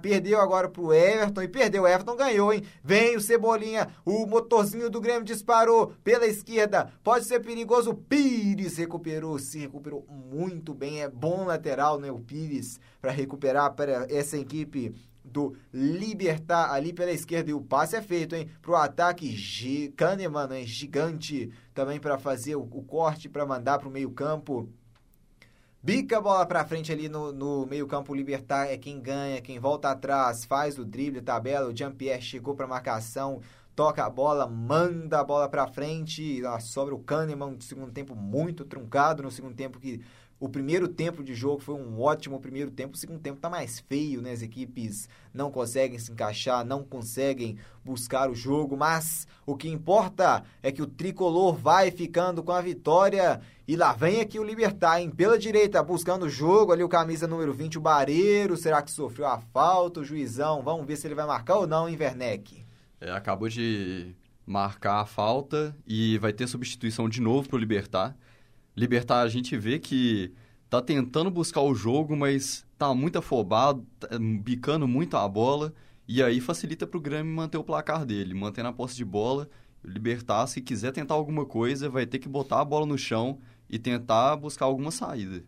perdeu 0.00 0.40
agora 0.40 0.68
pro 0.68 0.92
Everton 0.92 1.42
e 1.42 1.48
perdeu, 1.48 1.82
o 1.82 1.88
Everton 1.88 2.16
ganhou, 2.16 2.52
hein? 2.52 2.62
Vem 2.82 3.16
o 3.16 3.20
Cebolinha, 3.20 3.88
o 4.04 4.26
motorzinho 4.26 4.90
do 4.90 5.00
Grêmio 5.00 5.24
disparou 5.24 5.92
pela 6.02 6.26
esquerda, 6.26 6.92
pode 7.02 7.24
ser 7.24 7.40
perigoso, 7.40 7.94
Pires 7.94 8.76
recuperou, 8.76 9.38
se 9.38 9.58
recuperou 9.58 10.06
muito 10.08 10.74
bem, 10.74 11.02
é 11.02 11.08
bom 11.08 11.44
lateral, 11.44 11.98
né, 11.98 12.10
o 12.10 12.18
Pires, 12.18 12.78
para 13.00 13.10
recuperar 13.10 13.74
para 13.74 14.06
essa 14.10 14.36
equipe 14.36 14.94
do 15.24 15.54
Libertar 15.72 16.72
ali 16.72 16.92
pela 16.92 17.12
esquerda. 17.12 17.50
E 17.50 17.54
o 17.54 17.60
passe 17.60 17.96
é 17.96 18.02
feito, 18.02 18.34
hein? 18.34 18.48
Pro 18.60 18.74
ataque 18.74 19.92
Kahneman, 19.96 20.48
né? 20.48 20.64
gigante 20.64 21.52
também 21.72 22.00
para 22.00 22.18
fazer 22.18 22.56
o, 22.56 22.62
o 22.62 22.82
corte 22.82 23.28
para 23.28 23.46
mandar 23.46 23.78
pro 23.78 23.90
meio-campo. 23.90 24.68
Bica 25.82 26.18
a 26.18 26.20
bola 26.20 26.44
pra 26.44 26.62
frente 26.62 26.92
ali 26.92 27.08
no, 27.08 27.32
no 27.32 27.64
meio-campo. 27.64 28.14
Libertar 28.14 28.66
é 28.66 28.76
quem 28.76 29.00
ganha, 29.00 29.40
quem 29.40 29.58
volta 29.58 29.90
atrás, 29.90 30.44
faz 30.44 30.78
o 30.78 30.84
drible, 30.84 31.22
tabela. 31.22 31.70
O 31.70 31.76
Jean-Pierre 31.76 32.20
chegou 32.20 32.54
pra 32.54 32.66
marcação, 32.66 33.40
toca 33.80 34.04
a 34.04 34.10
bola, 34.10 34.46
manda 34.46 35.20
a 35.20 35.24
bola 35.24 35.48
pra 35.48 35.66
frente. 35.66 36.42
Lá 36.42 36.60
sobra 36.60 36.94
o 36.94 36.98
Kahneman, 36.98 37.52
no 37.52 37.62
segundo 37.62 37.90
tempo 37.90 38.14
muito 38.14 38.62
truncado. 38.62 39.22
No 39.22 39.30
segundo 39.30 39.54
tempo 39.54 39.80
que 39.80 40.02
o 40.38 40.50
primeiro 40.50 40.86
tempo 40.86 41.24
de 41.24 41.34
jogo 41.34 41.62
foi 41.62 41.76
um 41.76 41.98
ótimo 41.98 42.38
primeiro 42.38 42.70
tempo. 42.70 42.92
O 42.92 42.98
segundo 42.98 43.20
tempo 43.20 43.40
tá 43.40 43.48
mais 43.48 43.80
feio, 43.80 44.20
né? 44.20 44.32
As 44.32 44.42
equipes 44.42 45.08
não 45.32 45.50
conseguem 45.50 45.98
se 45.98 46.12
encaixar, 46.12 46.62
não 46.62 46.84
conseguem 46.84 47.56
buscar 47.82 48.28
o 48.28 48.34
jogo. 48.34 48.76
Mas 48.76 49.26
o 49.46 49.56
que 49.56 49.70
importa 49.70 50.44
é 50.62 50.70
que 50.70 50.82
o 50.82 50.86
tricolor 50.86 51.54
vai 51.54 51.90
ficando 51.90 52.42
com 52.42 52.52
a 52.52 52.60
vitória. 52.60 53.40
E 53.66 53.76
lá 53.76 53.94
vem 53.94 54.20
aqui 54.20 54.38
o 54.38 54.44
Libertar, 54.44 55.00
hein? 55.00 55.08
Pela 55.08 55.38
direita, 55.38 55.82
buscando 55.82 56.26
o 56.26 56.28
jogo. 56.28 56.70
Ali 56.70 56.84
o 56.84 56.88
camisa 56.88 57.26
número 57.26 57.54
20, 57.54 57.78
o 57.78 57.80
Bareiro. 57.80 58.58
Será 58.58 58.82
que 58.82 58.90
sofreu 58.90 59.26
a 59.26 59.40
falta? 59.40 60.00
O 60.00 60.04
juizão, 60.04 60.60
vamos 60.62 60.84
ver 60.84 60.96
se 60.96 61.06
ele 61.06 61.14
vai 61.14 61.24
marcar 61.24 61.56
ou 61.56 61.66
não, 61.66 61.88
hein, 61.88 61.96
Werneck? 61.98 62.59
É, 63.00 63.10
acabou 63.10 63.48
de 63.48 64.14
marcar 64.46 65.00
a 65.00 65.06
falta 65.06 65.76
e 65.86 66.18
vai 66.18 66.32
ter 66.32 66.46
substituição 66.46 67.08
de 67.08 67.20
novo 67.20 67.48
pro 67.48 67.58
Libertar. 67.58 68.16
Libertar, 68.76 69.22
a 69.22 69.28
gente 69.28 69.56
vê 69.56 69.78
que 69.78 70.32
tá 70.68 70.80
tentando 70.82 71.30
buscar 71.30 71.62
o 71.62 71.74
jogo, 71.74 72.16
mas 72.16 72.66
tá 72.78 72.94
muito 72.94 73.18
afobado, 73.18 73.86
tá, 73.98 74.08
bicando 74.42 74.86
muito 74.86 75.16
a 75.16 75.28
bola, 75.28 75.74
e 76.06 76.22
aí 76.22 76.40
facilita 76.40 76.86
pro 76.86 77.00
Grêmio 77.00 77.34
manter 77.34 77.58
o 77.58 77.64
placar 77.64 78.04
dele, 78.04 78.34
mantendo 78.34 78.68
a 78.68 78.72
posse 78.72 78.96
de 78.96 79.04
bola. 79.04 79.48
Libertar, 79.84 80.46
se 80.46 80.60
quiser 80.60 80.92
tentar 80.92 81.14
alguma 81.14 81.46
coisa, 81.46 81.88
vai 81.88 82.06
ter 82.06 82.18
que 82.18 82.28
botar 82.28 82.60
a 82.60 82.64
bola 82.64 82.84
no 82.86 82.98
chão 82.98 83.38
e 83.68 83.78
tentar 83.78 84.36
buscar 84.36 84.66
alguma 84.66 84.90
saída. 84.90 85.44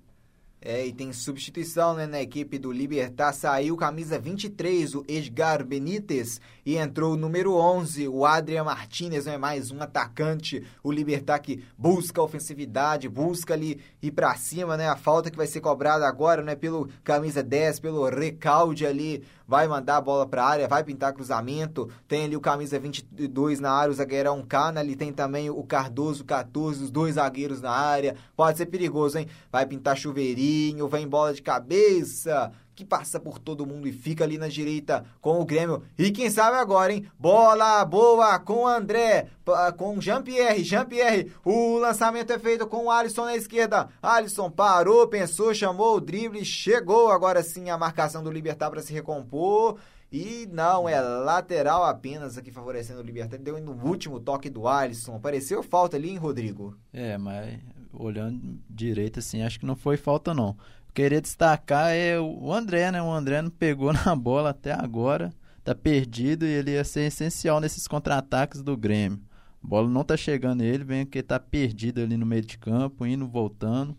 É, 0.65 0.87
e 0.87 0.93
tem 0.93 1.13
substituição 1.13 1.95
né, 1.95 2.07
na 2.07 2.23
equipe 2.23 2.57
do 2.57 2.71
Libertar. 2.71 3.33
Saiu 3.33 3.77
camisa 3.77 4.17
23, 4.17 4.95
o 4.95 5.05
Edgar 5.09 5.65
Benítez, 5.67 6.41
e 6.65 6.77
entrou 6.77 7.15
o 7.15 7.17
número 7.17 7.55
11, 7.55 8.07
o 8.07 8.25
Adrian 8.25 8.63
Martinez, 8.63 9.27
né, 9.27 9.37
mais 9.37 9.73
um 9.73 9.83
atacante. 9.83 10.65
O 10.81 10.93
Libertar 10.93 11.41
que 11.41 11.65
busca 11.77 12.23
ofensividade, 12.23 13.09
busca 13.09 13.55
ali 13.55 13.81
ir 14.01 14.13
pra 14.13 14.37
cima, 14.37 14.77
né? 14.77 14.89
A 14.89 14.95
falta 14.95 15.33
que 15.33 15.37
vai 15.37 15.49
ser 15.49 15.61
cobrada 15.61 16.07
agora, 16.07 16.43
né, 16.43 16.55
pelo 16.55 16.89
camisa 17.03 17.43
10, 17.43 17.81
pelo 17.81 18.09
Recalde 18.09 18.87
ali. 18.87 19.25
Vai 19.49 19.67
mandar 19.67 19.97
a 19.97 20.01
bola 20.01 20.27
pra 20.27 20.45
área, 20.45 20.69
vai 20.69 20.83
pintar 20.83 21.13
cruzamento. 21.13 21.91
Tem 22.09 22.25
ali 22.25 22.37
o 22.37 22.41
camisa 22.41 22.79
22 22.79 23.61
na 23.61 23.73
área, 23.73 23.91
o 23.91 23.95
zagueirão 23.95 24.43
Cana. 24.43 24.81
Ali 24.81 24.97
tem 24.97 25.13
também 25.13 25.51
o 25.51 25.63
Cardoso 25.65 26.25
14, 26.25 26.85
os 26.85 26.91
dois 26.91 27.17
zagueiros 27.17 27.61
na 27.61 27.71
área. 27.71 28.17
Pode 28.35 28.57
ser 28.57 28.67
perigoso, 28.67 29.19
hein? 29.19 29.27
Vai 29.51 29.67
pintar 29.67 29.97
chuveirinho, 29.97 30.52
vem 30.91 31.07
bola 31.07 31.33
de 31.33 31.43
cabeça 31.43 32.53
que 32.75 32.85
passa 32.85 33.21
por 33.21 33.39
todo 33.39 33.67
mundo 33.67 33.87
e 33.87 33.93
fica 33.93 34.25
ali 34.25 34.39
na 34.39 34.49
direita 34.49 35.05
com 35.21 35.41
o 35.41 35.45
Grêmio. 35.45 35.83
E 35.99 36.11
quem 36.11 36.31
sabe 36.31 36.57
agora, 36.57 36.93
hein? 36.93 37.07
Bola 37.19 37.85
boa 37.85 38.39
com 38.39 38.67
André, 38.67 39.29
com 39.77 40.01
Jean-Pierre. 40.01 40.65
Jean-Pierre, 40.65 41.33
o 41.45 41.79
lançamento 41.79 42.33
é 42.33 42.39
feito 42.39 42.67
com 42.67 42.87
o 42.87 42.91
Alisson 42.91 43.25
na 43.25 43.37
esquerda. 43.37 43.89
Alisson 44.03 44.51
parou, 44.51 45.07
pensou, 45.07 45.55
chamou 45.55 45.97
o 45.97 46.01
drible, 46.01 46.45
chegou 46.45 47.11
agora 47.11 47.43
sim 47.43 47.71
a 47.71 47.79
marcação 47.79 48.23
do 48.23 48.31
Libertar 48.31 48.71
para 48.71 48.83
se 48.83 48.93
recompor. 48.93 49.79
E 50.11 50.47
não, 50.53 50.87
é 50.87 51.01
lateral 51.01 51.85
apenas 51.85 52.37
aqui 52.37 52.51
favorecendo 52.51 53.01
o 53.01 53.05
Libertar. 53.05 53.39
Deu 53.39 53.59
no 53.59 53.73
último 53.87 54.21
toque 54.21 54.51
do 54.51 54.69
Alisson. 54.69 55.17
Apareceu 55.17 55.63
falta 55.63 55.97
ali, 55.97 56.11
hein, 56.11 56.19
Rodrigo? 56.19 56.77
É, 56.93 57.17
mas 57.17 57.59
olhando 57.93 58.59
direito 58.69 59.19
assim, 59.19 59.43
acho 59.43 59.59
que 59.61 59.67
não 59.67 59.77
foi 59.77 59.97
falta 59.97 60.33
não. 60.35 60.57
Queria 60.95 61.21
destacar 61.21 61.91
é 61.91 62.21
o 62.21 62.53
André, 62.53 62.91
né? 62.91 63.03
O 63.03 63.11
André 63.11 63.41
não 63.41 63.51
pegou 63.51 63.93
na 64.05 64.15
bola 64.15 64.51
até 64.51 64.73
agora, 64.73 65.33
tá 65.65 65.75
perdido 65.75 66.45
e 66.45 66.51
ele 66.51 66.73
ia 66.73 66.85
ser 66.85 67.03
essencial 67.03 67.61
nesses 67.61 67.89
contra-ataques 67.89 68.63
do 68.63 68.77
Grêmio. 68.77 69.21
A 69.63 69.67
bola 69.67 69.89
não 69.89 70.05
tá 70.05 70.17
chegando 70.17 70.61
nele, 70.61 70.85
vem 70.85 71.07
que 71.07 71.23
tá 71.23 71.39
perdido 71.39 72.01
ali 72.01 72.17
no 72.17 72.27
meio 72.27 72.43
de 72.43 72.59
campo, 72.59 73.07
indo 73.07 73.27
voltando, 73.29 73.97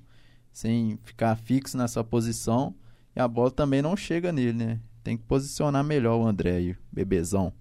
sem 0.52 1.00
ficar 1.04 1.36
fixo 1.36 1.78
na 1.78 1.88
sua 1.88 2.04
posição. 2.04 2.76
e 3.16 3.20
a 3.20 3.28
bola 3.28 3.50
também 3.52 3.82
não 3.82 3.96
chega 3.96 4.32
nele, 4.32 4.54
né? 4.54 4.80
Tem 5.04 5.18
que 5.18 5.24
posicionar 5.24 5.84
melhor 5.84 6.18
o 6.18 6.26
André 6.28 6.52
aí, 6.58 6.76
bebezão. 6.92 7.54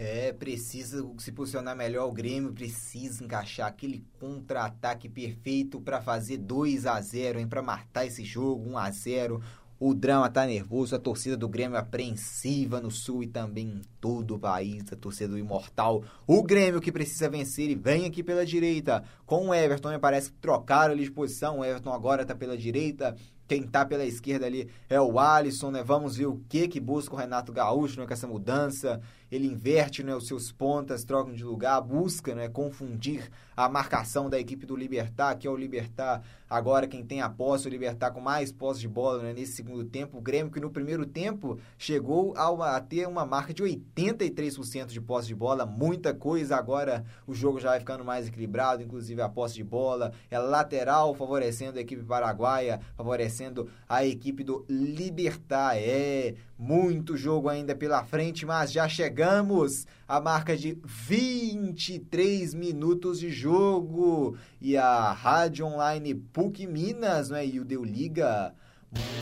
É, 0.00 0.32
precisa 0.32 1.04
se 1.18 1.32
posicionar 1.32 1.74
melhor 1.74 2.08
o 2.08 2.12
Grêmio, 2.12 2.52
precisa 2.52 3.24
encaixar 3.24 3.66
aquele 3.66 4.04
contra-ataque 4.20 5.08
perfeito 5.08 5.80
para 5.80 6.00
fazer 6.00 6.36
2 6.36 6.86
a 6.86 7.00
0 7.00 7.40
hein, 7.40 7.48
para 7.48 7.60
matar 7.60 8.06
esse 8.06 8.22
jogo, 8.22 8.70
1 8.70 8.78
a 8.78 8.90
0 8.92 9.42
O 9.76 9.92
drama 9.92 10.30
tá 10.30 10.46
nervoso, 10.46 10.94
a 10.94 11.00
torcida 11.00 11.36
do 11.36 11.48
Grêmio 11.48 11.76
apreensiva 11.76 12.80
no 12.80 12.92
sul 12.92 13.24
e 13.24 13.26
também 13.26 13.66
em 13.66 13.82
todo 14.00 14.36
o 14.36 14.38
país, 14.38 14.84
a 14.92 14.94
torcida 14.94 15.30
do 15.30 15.38
Imortal. 15.38 16.04
O 16.28 16.44
Grêmio 16.44 16.80
que 16.80 16.92
precisa 16.92 17.28
vencer 17.28 17.68
e 17.68 17.74
vem 17.74 18.06
aqui 18.06 18.22
pela 18.22 18.46
direita 18.46 19.02
com 19.26 19.48
o 19.48 19.54
Everton, 19.54 19.90
né, 19.90 19.98
parece 19.98 20.30
que 20.30 20.36
trocaram 20.36 20.92
ali 20.92 21.02
de 21.02 21.10
posição, 21.10 21.58
o 21.58 21.64
Everton 21.64 21.92
agora 21.92 22.24
tá 22.24 22.36
pela 22.36 22.56
direita, 22.56 23.16
quem 23.48 23.62
tá 23.62 23.84
pela 23.84 24.04
esquerda 24.04 24.44
ali 24.44 24.68
é 24.90 25.00
o 25.00 25.18
Alisson, 25.18 25.70
né? 25.70 25.82
Vamos 25.82 26.16
ver 26.16 26.26
o 26.26 26.38
que 26.50 26.68
que 26.68 26.78
busca 26.78 27.14
o 27.14 27.18
Renato 27.18 27.50
Gaúcho 27.50 27.98
né, 27.98 28.06
com 28.06 28.12
essa 28.12 28.26
mudança. 28.26 29.00
Ele 29.30 29.46
inverte 29.46 30.02
né, 30.02 30.14
os 30.14 30.26
seus 30.26 30.50
pontas, 30.50 31.04
trocam 31.04 31.32
de 31.32 31.44
lugar, 31.44 31.80
busca 31.80 32.34
né, 32.34 32.48
confundir 32.48 33.30
a 33.56 33.68
marcação 33.68 34.30
da 34.30 34.38
equipe 34.38 34.64
do 34.64 34.76
Libertar, 34.76 35.36
que 35.36 35.46
é 35.46 35.50
o 35.50 35.56
Libertar 35.56 36.22
agora 36.48 36.86
quem 36.86 37.04
tem 37.04 37.20
a 37.20 37.28
posse, 37.28 37.66
o 37.66 37.70
Libertar 37.70 38.12
com 38.12 38.20
mais 38.20 38.52
posse 38.52 38.80
de 38.80 38.88
bola 38.88 39.22
né, 39.22 39.32
nesse 39.32 39.52
segundo 39.52 39.84
tempo. 39.84 40.18
O 40.18 40.20
Grêmio 40.20 40.52
que 40.52 40.60
no 40.60 40.70
primeiro 40.70 41.04
tempo 41.04 41.58
chegou 41.76 42.34
a 42.36 42.80
ter 42.80 43.06
uma 43.06 43.26
marca 43.26 43.52
de 43.52 43.62
83% 43.62 44.86
de 44.86 45.00
posse 45.00 45.28
de 45.28 45.34
bola, 45.34 45.66
muita 45.66 46.14
coisa. 46.14 46.56
Agora 46.56 47.04
o 47.26 47.34
jogo 47.34 47.60
já 47.60 47.70
vai 47.70 47.80
ficando 47.80 48.04
mais 48.04 48.28
equilibrado, 48.28 48.82
inclusive 48.82 49.20
a 49.20 49.28
posse 49.28 49.56
de 49.56 49.64
bola 49.64 50.12
é 50.30 50.38
lateral, 50.38 51.14
favorecendo 51.14 51.78
a 51.78 51.82
equipe 51.82 52.02
paraguaia, 52.04 52.80
favorecendo 52.96 53.68
a 53.88 54.04
equipe 54.04 54.44
do 54.44 54.64
Libertar. 54.68 55.76
É 55.76 56.34
muito 56.58 57.16
jogo 57.16 57.48
ainda 57.48 57.74
pela 57.74 58.04
frente, 58.04 58.44
mas 58.44 58.72
já 58.72 58.88
chegamos 58.88 59.86
à 60.08 60.20
marca 60.20 60.56
de 60.56 60.76
23 60.84 62.52
minutos 62.52 63.20
de 63.20 63.30
jogo. 63.30 64.36
E 64.60 64.76
a 64.76 65.12
Rádio 65.12 65.66
Online 65.66 66.14
PUC 66.14 66.66
Minas 66.66 67.30
né, 67.30 67.46
e 67.46 67.60
o 67.60 67.64
Deu 67.64 67.84
Liga 67.84 68.52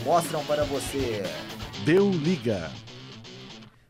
mostram 0.05 0.45
para 0.47 0.65
você. 0.65 1.23
Deu 1.85 2.11
liga. 2.11 2.71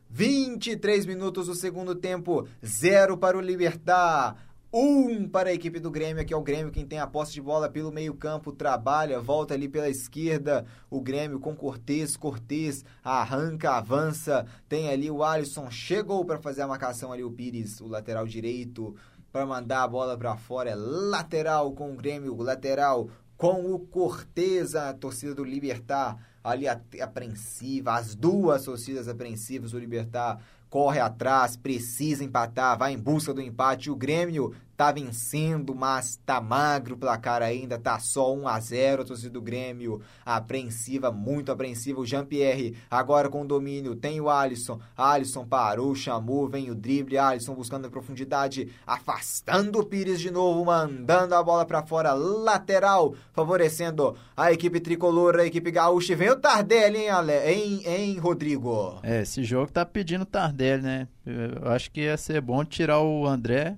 23 0.09 1.05
minutos 1.05 1.45
do 1.45 1.53
segundo 1.53 1.93
tempo, 1.93 2.47
0 2.65 3.17
para 3.17 3.37
o 3.37 3.41
Libertar. 3.41 4.46
1 4.71 5.29
para 5.29 5.49
a 5.49 5.53
equipe 5.53 5.79
do 5.79 5.89
Grêmio, 5.89 6.25
que 6.25 6.33
é 6.33 6.37
o 6.37 6.43
Grêmio 6.43 6.71
quem 6.71 6.85
tem 6.85 6.99
a 6.99 7.07
posse 7.07 7.31
de 7.31 7.41
bola 7.41 7.69
pelo 7.69 7.91
meio-campo, 7.91 8.51
trabalha, 8.51 9.19
volta 9.21 9.53
ali 9.53 9.69
pela 9.69 9.89
esquerda. 9.89 10.65
O 10.89 10.99
Grêmio 10.99 11.39
com 11.39 11.55
Cortez, 11.55 12.17
Cortez 12.17 12.83
arranca, 13.01 13.71
avança. 13.71 14.45
Tem 14.67 14.89
ali 14.89 15.09
o 15.09 15.23
Alisson, 15.23 15.71
chegou 15.71 16.25
para 16.25 16.37
fazer 16.37 16.63
a 16.63 16.67
marcação 16.67 17.13
ali 17.13 17.23
o 17.23 17.31
Pires, 17.31 17.79
o 17.79 17.87
lateral 17.87 18.27
direito, 18.27 18.93
para 19.31 19.45
mandar 19.45 19.83
a 19.83 19.87
bola 19.87 20.17
para 20.17 20.35
fora. 20.35 20.71
É 20.71 20.75
lateral 20.75 21.71
com 21.71 21.93
o 21.93 21.95
Grêmio, 21.95 22.35
lateral 22.35 23.09
com 23.37 23.73
o 23.73 23.79
Cortez, 23.79 24.75
a 24.75 24.93
torcida 24.93 25.33
do 25.33 25.45
Libertar 25.45 26.17
ali 26.43 26.65
apreensiva, 26.67 27.93
as 27.93 28.15
duas 28.15 28.63
torcidas 28.63 29.07
apreensivas, 29.07 29.73
o 29.73 29.79
Libertar 29.79 30.41
corre 30.69 30.99
atrás, 30.99 31.55
precisa 31.55 32.23
empatar, 32.23 32.77
vai 32.77 32.93
em 32.93 32.97
busca 32.97 33.33
do 33.33 33.41
empate. 33.41 33.89
O 33.89 33.95
Grêmio 33.95 34.53
tá 34.77 34.91
vencendo, 34.91 35.73
mas 35.73 36.19
tá 36.23 36.39
magro 36.39 36.93
o 36.93 36.97
placar 36.97 37.41
ainda, 37.41 37.79
tá 37.79 37.97
só 37.97 38.31
1 38.33 38.47
a 38.47 38.59
0 38.59 39.01
a 39.01 39.05
torcida 39.05 39.31
do 39.31 39.41
Grêmio, 39.41 40.01
apreensiva, 40.23 41.11
muito 41.11 41.51
apreensiva. 41.51 41.99
O 41.99 42.05
Jean-Pierre 42.05 42.77
agora 42.89 43.27
com 43.27 43.45
domínio, 43.45 43.95
tem 43.95 44.21
o 44.21 44.29
Alisson, 44.29 44.79
Alisson 44.95 45.47
parou, 45.47 45.95
chamou, 45.95 46.47
vem 46.47 46.69
o 46.69 46.75
drible, 46.75 47.17
Alisson 47.17 47.55
buscando 47.55 47.87
a 47.87 47.89
profundidade, 47.89 48.71
afastando 48.85 49.79
o 49.79 49.85
Pires 49.85 50.19
de 50.19 50.29
novo, 50.29 50.63
mandando 50.63 51.33
a 51.33 51.41
bola 51.41 51.65
pra 51.65 51.81
fora, 51.81 52.13
lateral, 52.13 53.15
favorecendo 53.33 54.15
a 54.35 54.51
equipe 54.51 54.79
tricolor, 54.79 55.37
a 55.39 55.45
equipe 55.45 55.71
gaúcha. 55.71 56.13
E 56.13 56.15
Vem 56.15 56.29
o 56.29 56.35
Tardelli, 56.35 56.99
hein, 56.99 57.09
Ale... 57.09 57.33
hein, 57.33 57.81
hein, 57.83 58.17
Rodrigo? 58.19 58.99
É, 59.01 59.23
esse 59.23 59.43
jogo 59.43 59.71
tá 59.71 59.83
pedindo 59.83 60.23
Tardelli, 60.25 60.83
né? 60.83 61.07
Eu 61.25 61.71
acho 61.71 61.89
que 61.89 62.01
ia 62.01 62.15
ser 62.15 62.41
bom 62.41 62.63
tirar 62.63 63.01
o 63.01 63.25
André, 63.25 63.75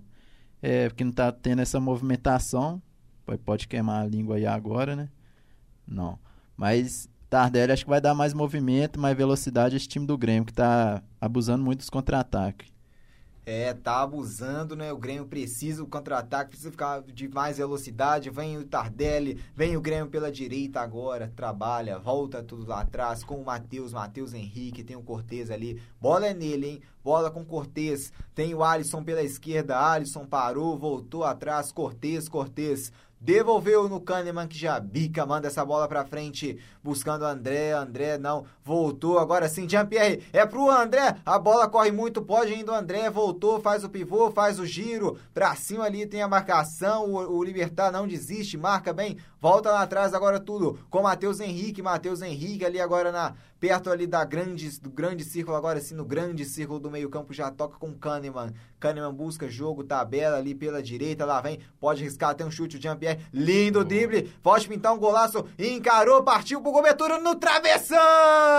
é, 0.61 0.89
porque 0.89 1.03
não 1.03 1.11
tá 1.11 1.31
tendo 1.31 1.61
essa 1.61 1.79
movimentação. 1.79 2.81
Pode- 3.45 3.67
queimar 3.67 4.03
a 4.03 4.07
língua 4.07 4.37
aí 4.37 4.45
agora, 4.45 4.95
né? 4.95 5.09
Não. 5.87 6.17
Mas 6.57 7.07
Tardelli 7.29 7.71
acho 7.71 7.83
que 7.85 7.89
vai 7.89 8.01
dar 8.01 8.15
mais 8.15 8.33
movimento, 8.33 8.99
mais 8.99 9.15
velocidade 9.15 9.75
esse 9.75 9.87
time 9.87 10.05
do 10.05 10.17
Grêmio, 10.17 10.45
que 10.45 10.53
tá 10.53 11.03
abusando 11.21 11.63
muito 11.63 11.79
dos 11.79 11.89
contra-ataques. 11.89 12.67
É, 13.51 13.73
tá 13.73 14.03
abusando, 14.03 14.75
né? 14.75 14.93
O 14.93 14.97
Grêmio 14.97 15.25
precisa 15.25 15.81
do 15.81 15.89
contra-ataque, 15.89 16.51
precisa 16.51 16.69
ficar 16.69 17.01
de 17.01 17.27
mais 17.27 17.57
velocidade. 17.57 18.29
Vem 18.29 18.59
o 18.59 18.63
Tardelli, 18.63 19.43
vem 19.55 19.75
o 19.75 19.81
Grêmio 19.81 20.07
pela 20.07 20.31
direita 20.31 20.79
agora, 20.81 21.33
trabalha, 21.35 21.97
volta 21.97 22.43
tudo 22.43 22.67
lá 22.67 22.81
atrás 22.81 23.23
com 23.23 23.41
o 23.41 23.45
Matheus, 23.45 23.91
Matheus 23.91 24.35
Henrique, 24.35 24.83
tem 24.83 24.95
o 24.95 25.01
Cortez 25.01 25.49
ali. 25.49 25.81
Bola 25.99 26.27
é 26.27 26.33
nele, 26.35 26.67
hein? 26.67 26.81
Bola 27.03 27.31
com 27.31 27.43
Cortez. 27.43 28.13
Tem 28.35 28.53
o 28.53 28.63
Alisson 28.63 29.03
pela 29.03 29.23
esquerda, 29.23 29.79
Alisson 29.79 30.27
parou, 30.27 30.77
voltou 30.77 31.23
atrás, 31.23 31.71
Cortez, 31.71 32.29
Cortez. 32.29 32.91
Devolveu 33.21 33.89
no 33.89 33.99
Kahneman 33.99 34.47
que 34.47 34.57
já 34.57 34.79
bica, 34.79 35.25
manda 35.25 35.47
essa 35.47 35.65
bola 35.65 35.89
pra 35.89 36.05
frente, 36.05 36.57
buscando 36.81 37.23
o 37.23 37.27
André, 37.27 37.73
André 37.73 38.17
não, 38.17 38.45
voltou, 38.69 39.17
agora 39.17 39.49
sim, 39.49 39.67
Jean-Pierre, 39.67 40.23
é 40.31 40.45
pro 40.45 40.69
André, 40.69 41.15
a 41.25 41.39
bola 41.39 41.67
corre 41.67 41.91
muito, 41.91 42.21
pode 42.21 42.53
indo 42.53 42.71
o 42.71 42.75
André, 42.75 43.09
voltou, 43.09 43.59
faz 43.59 43.83
o 43.83 43.89
pivô, 43.89 44.29
faz 44.29 44.59
o 44.59 44.65
giro, 44.65 45.17
pra 45.33 45.55
cima 45.55 45.85
ali 45.85 46.05
tem 46.05 46.21
a 46.21 46.27
marcação, 46.27 47.11
o, 47.11 47.37
o 47.39 47.43
Libertar 47.43 47.91
não 47.91 48.07
desiste, 48.07 48.59
marca 48.59 48.93
bem, 48.93 49.17
volta 49.41 49.71
lá 49.71 49.81
atrás 49.81 50.13
agora 50.13 50.39
tudo, 50.39 50.77
com 50.87 51.01
Matheus 51.01 51.39
Henrique, 51.39 51.81
Matheus 51.81 52.21
Henrique 52.21 52.63
ali 52.63 52.79
agora 52.79 53.11
na, 53.11 53.33
perto 53.59 53.89
ali 53.89 54.05
da 54.05 54.23
grande, 54.23 54.79
do 54.79 54.91
grande 54.91 55.23
círculo, 55.23 55.57
agora 55.57 55.81
sim, 55.81 55.95
no 55.95 56.05
grande 56.05 56.45
círculo 56.45 56.79
do 56.79 56.91
meio 56.91 57.09
campo, 57.09 57.33
já 57.33 57.49
toca 57.49 57.75
com 57.79 57.91
Kahneman, 57.95 58.53
Kahneman 58.79 59.11
busca 59.11 59.49
jogo, 59.49 59.83
tabela 59.83 60.37
ali 60.37 60.53
pela 60.53 60.83
direita, 60.83 61.25
lá 61.25 61.41
vem, 61.41 61.59
pode 61.79 62.03
riscar, 62.03 62.35
tem 62.35 62.45
um 62.45 62.51
chute, 62.51 62.77
o 62.77 62.81
Jean-Pierre, 62.81 63.25
lindo 63.33 63.83
drible, 63.83 64.31
pode 64.43 64.67
pintar 64.67 64.93
um 64.93 64.99
golaço, 64.99 65.43
encarou, 65.57 66.21
partiu 66.21 66.61
pro 66.61 66.71
cobertura 66.71 67.17
no 67.17 67.33
travessão! 67.33 68.58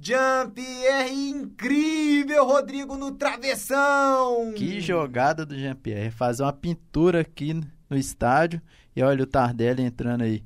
Jean-Pierre 0.00 1.12
incrível, 1.12 2.46
Rodrigo, 2.46 2.96
no 2.96 3.12
travessão! 3.12 4.54
Que 4.56 4.80
jogada 4.80 5.44
do 5.44 5.54
Jean-Pierre. 5.54 6.10
Fazer 6.10 6.44
uma 6.44 6.52
pintura 6.52 7.20
aqui 7.20 7.52
no 7.90 7.96
estádio. 7.96 8.62
E 8.96 9.02
olha 9.02 9.24
o 9.24 9.26
Tardelli 9.26 9.82
entrando 9.82 10.22
aí. 10.22 10.42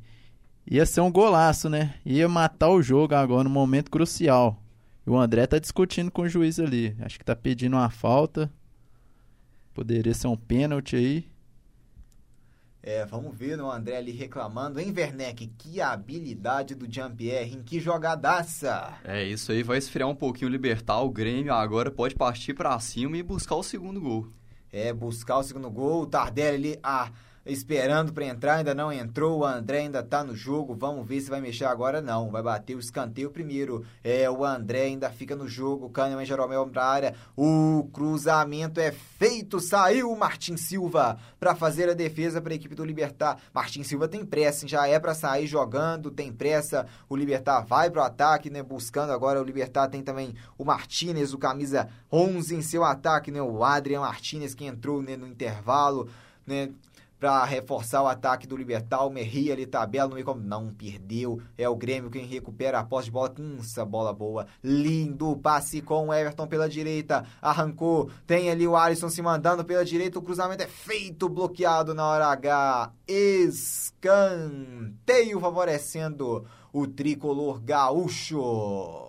Ia 0.68 0.84
ser 0.84 1.00
um 1.00 1.12
golaço, 1.12 1.68
né? 1.68 1.94
Ia 2.04 2.28
matar 2.28 2.70
o 2.70 2.82
jogo 2.82 3.14
agora 3.14 3.44
no 3.44 3.50
momento 3.50 3.90
crucial. 3.90 4.60
O 5.06 5.16
André 5.16 5.46
tá 5.46 5.58
discutindo 5.58 6.10
com 6.10 6.22
o 6.22 6.28
juiz 6.28 6.58
ali. 6.58 6.96
Acho 7.00 7.18
que 7.18 7.24
tá 7.24 7.36
pedindo 7.36 7.76
uma 7.76 7.90
falta. 7.90 8.50
Poderia 9.74 10.14
ser 10.14 10.26
um 10.26 10.36
pênalti 10.36 10.96
aí. 10.96 11.31
É, 12.84 13.06
vamos 13.06 13.38
ver 13.38 13.60
o 13.60 13.70
André 13.70 13.96
ali 13.96 14.10
reclamando, 14.10 14.80
hein, 14.80 14.92
Werneck? 14.96 15.46
Que 15.56 15.80
habilidade 15.80 16.74
do 16.74 16.92
Jean-Pierre, 16.92 17.54
em 17.54 17.62
que 17.62 17.78
jogadaça! 17.78 18.98
É, 19.04 19.22
isso 19.22 19.52
aí 19.52 19.62
vai 19.62 19.78
esfriar 19.78 20.08
um 20.08 20.16
pouquinho 20.16 20.48
o 20.48 20.52
Libertar. 20.52 21.00
O 21.00 21.08
Grêmio 21.08 21.54
agora 21.54 21.92
pode 21.92 22.16
partir 22.16 22.54
pra 22.54 22.76
cima 22.80 23.16
e 23.16 23.22
buscar 23.22 23.54
o 23.54 23.62
segundo 23.62 24.00
gol. 24.00 24.26
É, 24.72 24.92
buscar 24.92 25.38
o 25.38 25.44
segundo 25.44 25.70
gol, 25.70 26.02
o 26.02 26.06
Tardelli 26.06 26.70
ali, 26.72 26.80
ah, 26.82 27.12
esperando 27.44 28.12
pra 28.12 28.24
entrar, 28.24 28.56
ainda 28.56 28.74
não 28.74 28.92
entrou, 28.92 29.40
o 29.40 29.44
André 29.44 29.80
ainda 29.80 30.02
tá 30.02 30.22
no 30.22 30.34
jogo, 30.34 30.74
vamos 30.74 31.06
ver 31.06 31.20
se 31.20 31.28
vai 31.28 31.40
mexer 31.40 31.64
agora, 31.64 32.00
não, 32.00 32.30
vai 32.30 32.42
bater 32.42 32.76
o 32.76 32.80
escanteio 32.80 33.30
primeiro, 33.30 33.84
é, 34.04 34.30
o 34.30 34.44
André 34.44 34.82
ainda 34.82 35.10
fica 35.10 35.34
no 35.34 35.48
jogo, 35.48 35.90
Kahneman 35.90 36.24
Jeromel 36.24 36.66
pra 36.68 36.84
área, 36.84 37.14
o 37.36 37.88
cruzamento 37.92 38.78
é 38.78 38.92
feito, 38.92 39.58
saiu 39.58 40.10
o 40.10 40.18
Martin 40.18 40.56
Silva 40.56 41.18
pra 41.40 41.54
fazer 41.54 41.88
a 41.88 41.94
defesa 41.94 42.40
pra 42.40 42.54
equipe 42.54 42.74
do 42.74 42.84
Libertar, 42.84 43.38
Martin 43.52 43.82
Silva 43.82 44.06
tem 44.06 44.24
pressa, 44.24 44.64
hein, 44.64 44.68
já 44.68 44.86
é 44.86 44.98
pra 45.00 45.14
sair 45.14 45.46
jogando, 45.46 46.10
tem 46.10 46.32
pressa, 46.32 46.86
o 47.08 47.16
Libertar 47.16 47.62
vai 47.62 47.90
pro 47.90 48.02
ataque, 48.02 48.50
né, 48.50 48.62
buscando 48.62 49.12
agora, 49.12 49.40
o 49.40 49.44
Libertar 49.44 49.88
tem 49.88 50.02
também 50.02 50.34
o 50.56 50.64
Martinez, 50.64 51.34
o 51.34 51.38
camisa 51.38 51.88
11 52.10 52.54
em 52.54 52.62
seu 52.62 52.84
ataque, 52.84 53.32
né, 53.32 53.42
o 53.42 53.64
Adrian 53.64 54.00
Martinez 54.00 54.54
que 54.54 54.64
entrou 54.64 55.02
né, 55.02 55.16
no 55.16 55.26
intervalo, 55.26 56.08
né, 56.46 56.70
para 57.22 57.44
reforçar 57.44 58.02
o 58.02 58.08
ataque 58.08 58.48
do 58.48 58.56
Libertar. 58.56 59.06
O 59.06 59.10
Merri 59.10 59.52
ali 59.52 59.64
tabela 59.64 60.08
no 60.08 60.16
meio 60.16 60.34
não 60.34 60.74
perdeu. 60.74 61.40
É 61.56 61.68
o 61.68 61.76
Grêmio 61.76 62.10
quem 62.10 62.26
recupera 62.26 62.80
a 62.80 62.84
posse 62.84 63.04
de 63.04 63.12
bola. 63.12 63.30
Pinça, 63.30 63.84
bola 63.84 64.12
boa. 64.12 64.48
Lindo 64.60 65.36
passe 65.36 65.80
com 65.80 66.08
o 66.08 66.12
Everton 66.12 66.48
pela 66.48 66.68
direita. 66.68 67.24
Arrancou. 67.40 68.10
Tem 68.26 68.50
ali 68.50 68.66
o 68.66 68.74
Alisson 68.74 69.08
se 69.08 69.22
mandando 69.22 69.64
pela 69.64 69.84
direita. 69.84 70.18
O 70.18 70.22
cruzamento 70.22 70.64
é 70.64 70.66
feito, 70.66 71.28
bloqueado 71.28 71.94
na 71.94 72.04
hora 72.04 72.26
H. 72.26 72.92
Escanteio 73.06 74.58
favorecendo 75.38 76.44
o 76.72 76.88
tricolor 76.88 77.60
gaúcho 77.60 79.01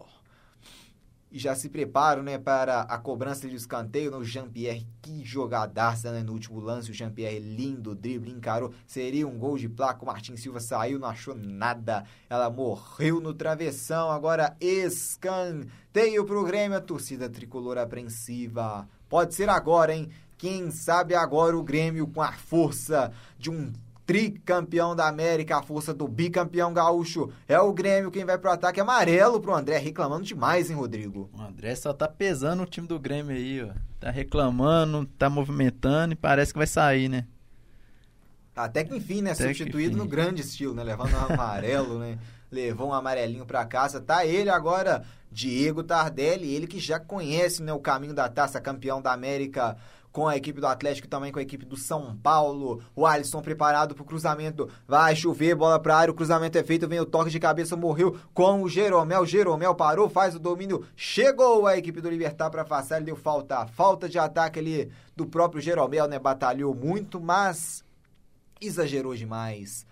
e 1.34 1.40
já 1.40 1.56
se 1.56 1.68
preparam 1.68 2.22
né, 2.22 2.38
para 2.38 2.82
a 2.82 2.96
cobrança 2.96 3.50
de 3.50 3.56
escanteio 3.56 4.12
no 4.12 4.24
Jean-Pierre. 4.24 4.86
Que 5.02 5.26
jogadaça 5.26 6.12
né, 6.12 6.22
no 6.22 6.32
último 6.32 6.60
lance. 6.60 6.92
O 6.92 6.94
Jean-Pierre, 6.94 7.40
lindo 7.40 7.96
drible, 7.96 8.30
encarou. 8.30 8.72
Seria 8.86 9.28
um 9.28 9.40
gol 9.40 9.58
de 9.58 9.68
placa. 9.68 10.04
O 10.04 10.06
Martin 10.06 10.38
Silva 10.38 10.60
saiu, 10.60 11.00
não 11.00 11.08
achou 11.08 11.34
nada. 11.34 12.06
Ela 12.30 12.52
morreu 12.52 13.20
no 13.20 13.34
travessão. 13.34 14.12
Agora 14.12 14.56
escanteio 14.62 16.24
para 16.24 16.40
o 16.40 16.46
Grêmio. 16.46 16.78
A 16.78 16.82
torcida 16.82 17.28
tricolor 17.28 17.80
apreensiva. 17.80 18.88
Pode 19.10 19.34
ser 19.34 19.50
agora, 19.50 19.92
hein? 19.92 20.10
Quem 20.38 20.70
sabe 20.70 21.16
agora 21.16 21.58
o 21.58 21.64
Grêmio 21.64 22.06
com 22.06 22.22
a 22.22 22.32
força 22.32 23.12
de 23.40 23.50
um 23.50 23.74
tricampeão 24.06 24.96
da 24.96 25.08
América, 25.08 25.58
a 25.58 25.64
força 25.64 25.94
do 25.94 26.08
bicampeão 26.08 26.74
gaúcho. 26.74 27.32
É 27.48 27.60
o 27.60 27.74
Grêmio 27.74 28.12
quem 28.12 28.26
vai 28.26 28.38
pro 28.38 28.52
ataque 28.52 28.80
amarelo 28.80 29.40
pro 29.40 29.56
André, 29.56 29.78
reclamando 29.78 30.24
demais, 30.24 30.70
hein, 30.70 30.76
Rodrigo? 30.76 31.30
O 31.34 31.42
André 31.42 31.76
só 31.76 31.94
tá 31.94 32.08
pesando 32.08 32.64
o 32.64 32.66
time 32.66 32.88
do 32.88 33.00
Grêmio 33.00 33.36
aí, 33.36 33.64
ó. 33.64 33.74
Tá 34.00 34.12
reclamando, 34.12 35.06
tá 35.18 35.30
movimentando 35.30 36.14
e 36.14 36.18
parece 36.18 36.52
que 36.52 36.58
vai 36.58 36.68
sair, 36.68 37.08
né? 37.08 37.26
Até 38.56 38.84
que 38.84 38.96
enfim, 38.96 39.22
né? 39.22 39.32
Até 39.32 39.46
Substituído 39.46 39.98
no 39.98 40.06
grande 40.06 40.42
estilo, 40.42 40.74
né? 40.74 40.84
Levando 40.84 41.14
um 41.14 41.34
amarelo, 41.34 42.00
né? 42.00 42.20
Levou 42.52 42.90
um 42.90 42.94
amarelinho 42.94 43.46
pra 43.46 43.66
casa. 43.66 44.00
Tá 44.00 44.26
ele 44.26 44.50
agora, 44.50 45.04
Diego 45.32 45.84
Tardelli, 45.84 46.54
ele 46.54 46.68
que 46.68 46.80
já 46.80 47.00
conhece 47.00 47.64
né, 47.64 47.74
o 47.74 47.80
caminho 47.80 48.14
da 48.14 48.30
taça, 48.30 48.62
campeão 48.62 49.02
da 49.02 49.12
América 49.12 49.76
com 50.14 50.28
a 50.28 50.38
equipe 50.38 50.62
do 50.62 50.68
Atlético 50.68 51.08
também 51.08 51.32
com 51.32 51.40
a 51.40 51.42
equipe 51.42 51.66
do 51.66 51.76
São 51.76 52.16
Paulo. 52.18 52.82
O 52.96 53.06
Alisson 53.06 53.42
preparado 53.42 53.96
pro 53.96 54.06
cruzamento. 54.06 54.70
Vai 54.88 55.16
chover, 55.16 55.56
bola 55.56 55.80
pra 55.80 55.98
área, 55.98 56.12
o 56.12 56.16
cruzamento 56.16 56.56
é 56.56 56.64
feito, 56.64 56.88
vem 56.88 57.00
o 57.00 57.06
toque 57.06 57.32
de 57.32 57.40
cabeça, 57.40 57.76
morreu 57.76 58.16
com 58.32 58.62
o 58.62 58.70
Jeromel. 58.70 59.26
Jeromel 59.26 59.74
parou, 59.74 60.08
faz 60.08 60.36
o 60.36 60.40
domínio. 60.40 60.86
Chegou 60.96 61.66
a 61.66 61.76
equipe 61.76 62.00
do 62.00 62.12
Libertar 62.12 62.52
pra 62.52 62.62
afastar, 62.62 62.98
ele 62.98 63.08
deu 63.08 63.16
falta. 63.16 63.66
Falta 63.66 64.08
de 64.08 64.20
ataque 64.20 64.60
ali 64.60 64.92
do 65.16 65.26
próprio 65.26 65.60
Jeromel, 65.60 66.08
né? 66.08 66.20
Batalhou 66.20 66.76
muito, 66.76 67.20
mas 67.20 67.84
exagerou 68.62 69.16
demais. 69.16 69.84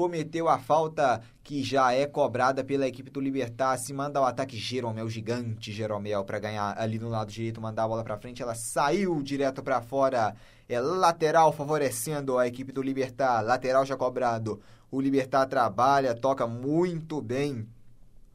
Cometeu 0.00 0.48
a 0.48 0.58
falta 0.58 1.20
que 1.44 1.62
já 1.62 1.92
é 1.92 2.06
cobrada 2.06 2.64
pela 2.64 2.88
equipe 2.88 3.10
do 3.10 3.20
Libertar. 3.20 3.76
Se 3.76 3.92
manda 3.92 4.18
o 4.18 4.24
ataque 4.24 4.56
Jeromel, 4.56 5.10
gigante 5.10 5.70
Jeromel, 5.70 6.24
para 6.24 6.38
ganhar 6.38 6.74
ali 6.78 6.98
no 6.98 7.10
lado 7.10 7.30
direito, 7.30 7.60
mandar 7.60 7.84
a 7.84 7.88
bola 7.88 8.02
para 8.02 8.16
frente. 8.16 8.40
Ela 8.42 8.54
saiu 8.54 9.22
direto 9.22 9.62
para 9.62 9.82
fora. 9.82 10.34
É 10.66 10.80
lateral 10.80 11.52
favorecendo 11.52 12.38
a 12.38 12.48
equipe 12.48 12.72
do 12.72 12.80
Libertar. 12.80 13.42
Lateral 13.42 13.84
já 13.84 13.94
cobrado. 13.94 14.58
O 14.90 15.02
Libertar 15.02 15.44
trabalha, 15.44 16.14
toca 16.14 16.46
muito 16.46 17.20
bem 17.20 17.68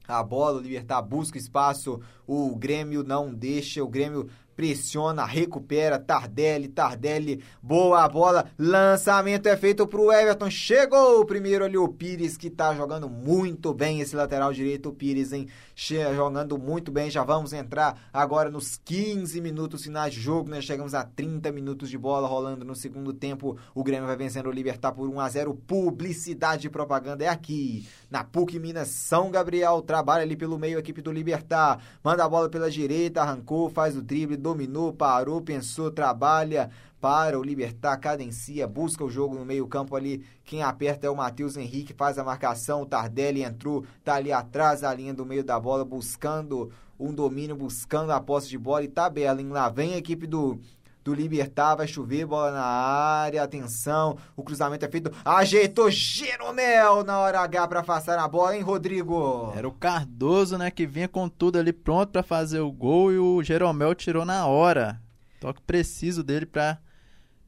a 0.08 0.22
bola, 0.22 0.60
o 0.60 0.62
Libertar 0.62 1.02
busca 1.02 1.36
espaço, 1.36 2.00
o 2.28 2.56
Grêmio 2.56 3.04
não 3.04 3.34
deixa, 3.34 3.84
o 3.84 3.88
Grêmio 3.88 4.30
pressiona, 4.56 5.26
recupera, 5.26 6.00
Tardelli, 6.00 6.70
Tardelli, 6.70 7.44
boa 7.62 8.08
bola, 8.08 8.46
lançamento 8.58 9.48
é 9.48 9.58
feito 9.58 9.86
pro 9.86 10.12
Everton, 10.12 10.50
chegou 10.50 11.20
o 11.20 11.26
primeiro 11.26 11.66
ali 11.66 11.78
o 11.78 11.88
Pires, 11.88 12.38
que 12.38 12.50
tá 12.50 12.74
jogando 12.74 13.10
muito 13.10 13.74
bem 13.74 14.00
esse 14.00 14.16
lateral 14.16 14.54
direito, 14.54 14.90
o 14.90 14.94
Pires, 14.94 15.34
hein, 15.34 15.48
jogando 15.76 16.58
muito 16.58 16.92
bem, 16.92 17.12
já 17.12 17.24
vamos 17.24 17.52
entrar 17.52 18.10
agora 18.14 18.50
nos 18.50 18.78
15 18.78 19.42
minutos 19.42 19.84
finais 19.84 20.14
de 20.14 20.22
jogo, 20.22 20.50
né, 20.50 20.62
chegamos 20.62 20.94
a 20.94 21.04
30 21.04 21.52
minutos 21.52 21.90
de 21.90 21.98
bola 21.98 22.28
rolando 22.28 22.64
no 22.64 22.76
segundo 22.76 23.12
tempo, 23.12 23.58
o 23.74 23.84
Grêmio 23.84 24.08
vai 24.08 24.16
vencendo 24.16 24.48
o 24.48 24.52
Libertar 24.52 24.94
por 24.94 25.10
1 25.10 25.20
a 25.20 25.30
0 25.30 25.54
publicidade 25.68 26.68
e 26.68 26.70
propaganda 26.70 27.26
é 27.26 27.28
aqui, 27.28 27.86
na 28.16 28.24
PUC 28.24 28.58
Minas 28.60 28.88
São 28.88 29.30
Gabriel, 29.30 29.82
trabalha 29.82 30.24
ali 30.24 30.38
pelo 30.38 30.58
meio 30.58 30.78
a 30.78 30.80
equipe 30.80 31.02
do 31.02 31.12
Libertar, 31.12 31.82
manda 32.02 32.24
a 32.24 32.30
bola 32.30 32.48
pela 32.48 32.72
direita, 32.72 33.22
arrancou, 33.22 33.70
faz 33.70 33.98
o 33.98 34.02
drible, 34.02 34.38
dominou, 34.38 34.94
parou, 34.94 35.42
pensou, 35.42 35.92
trabalha 35.92 36.70
para 37.02 37.38
o 37.38 37.44
Libertar, 37.44 37.98
cadencia, 37.98 38.66
busca 38.70 39.04
o 39.04 39.10
jogo 39.10 39.36
no 39.36 39.44
meio 39.44 39.68
campo 39.68 39.98
ali, 39.98 40.26
quem 40.46 40.64
aperta 40.64 41.06
é 41.06 41.10
o 41.10 41.16
Matheus 41.18 41.58
Henrique, 41.58 41.94
faz 41.94 42.18
a 42.18 42.24
marcação, 42.24 42.84
o 42.84 42.86
Tardelli 42.86 43.44
entrou, 43.44 43.84
tá 44.02 44.16
ali 44.16 44.32
atrás 44.32 44.80
da 44.80 44.94
linha 44.94 45.14
do 45.14 45.26
meio 45.26 45.44
da 45.44 45.60
bola, 45.60 45.84
buscando 45.84 46.72
um 46.98 47.14
domínio, 47.14 47.54
buscando 47.58 48.14
a 48.14 48.22
posse 48.22 48.48
de 48.48 48.58
bola 48.58 48.86
e 48.86 48.88
tabela, 48.88 49.42
hein? 49.42 49.50
lá 49.50 49.68
vem 49.68 49.94
a 49.94 49.98
equipe 49.98 50.26
do 50.26 50.58
do 51.06 51.14
Libertar, 51.14 51.76
vai 51.76 51.88
chover, 51.88 52.26
bola 52.26 52.52
na 52.52 52.64
área, 52.66 53.44
atenção, 53.44 54.18
o 54.36 54.42
cruzamento 54.42 54.84
é 54.86 54.90
feito, 54.90 55.12
ajeitou 55.24 55.92
Jeromel 55.92 57.04
na 57.04 57.20
hora 57.20 57.42
H 57.42 57.68
para 57.68 57.82
afastar 57.82 58.18
a 58.18 58.28
bola, 58.28 58.56
hein, 58.56 58.64
Rodrigo? 58.64 59.54
Era 59.56 59.68
o 59.68 59.72
Cardoso, 59.72 60.58
né, 60.58 60.72
que 60.72 60.88
vinha 60.88 61.08
com 61.08 61.30
tudo 61.30 61.60
ali 61.60 61.72
pronto 61.72 62.10
pra 62.12 62.24
fazer 62.24 62.60
o 62.60 62.72
gol 62.72 63.12
e 63.12 63.20
o 63.20 63.44
Jeromel 63.44 63.94
tirou 63.94 64.26
na 64.26 64.48
hora. 64.48 65.00
Toque 65.40 65.62
preciso 65.62 66.24
dele 66.24 66.48
pra 66.48 66.80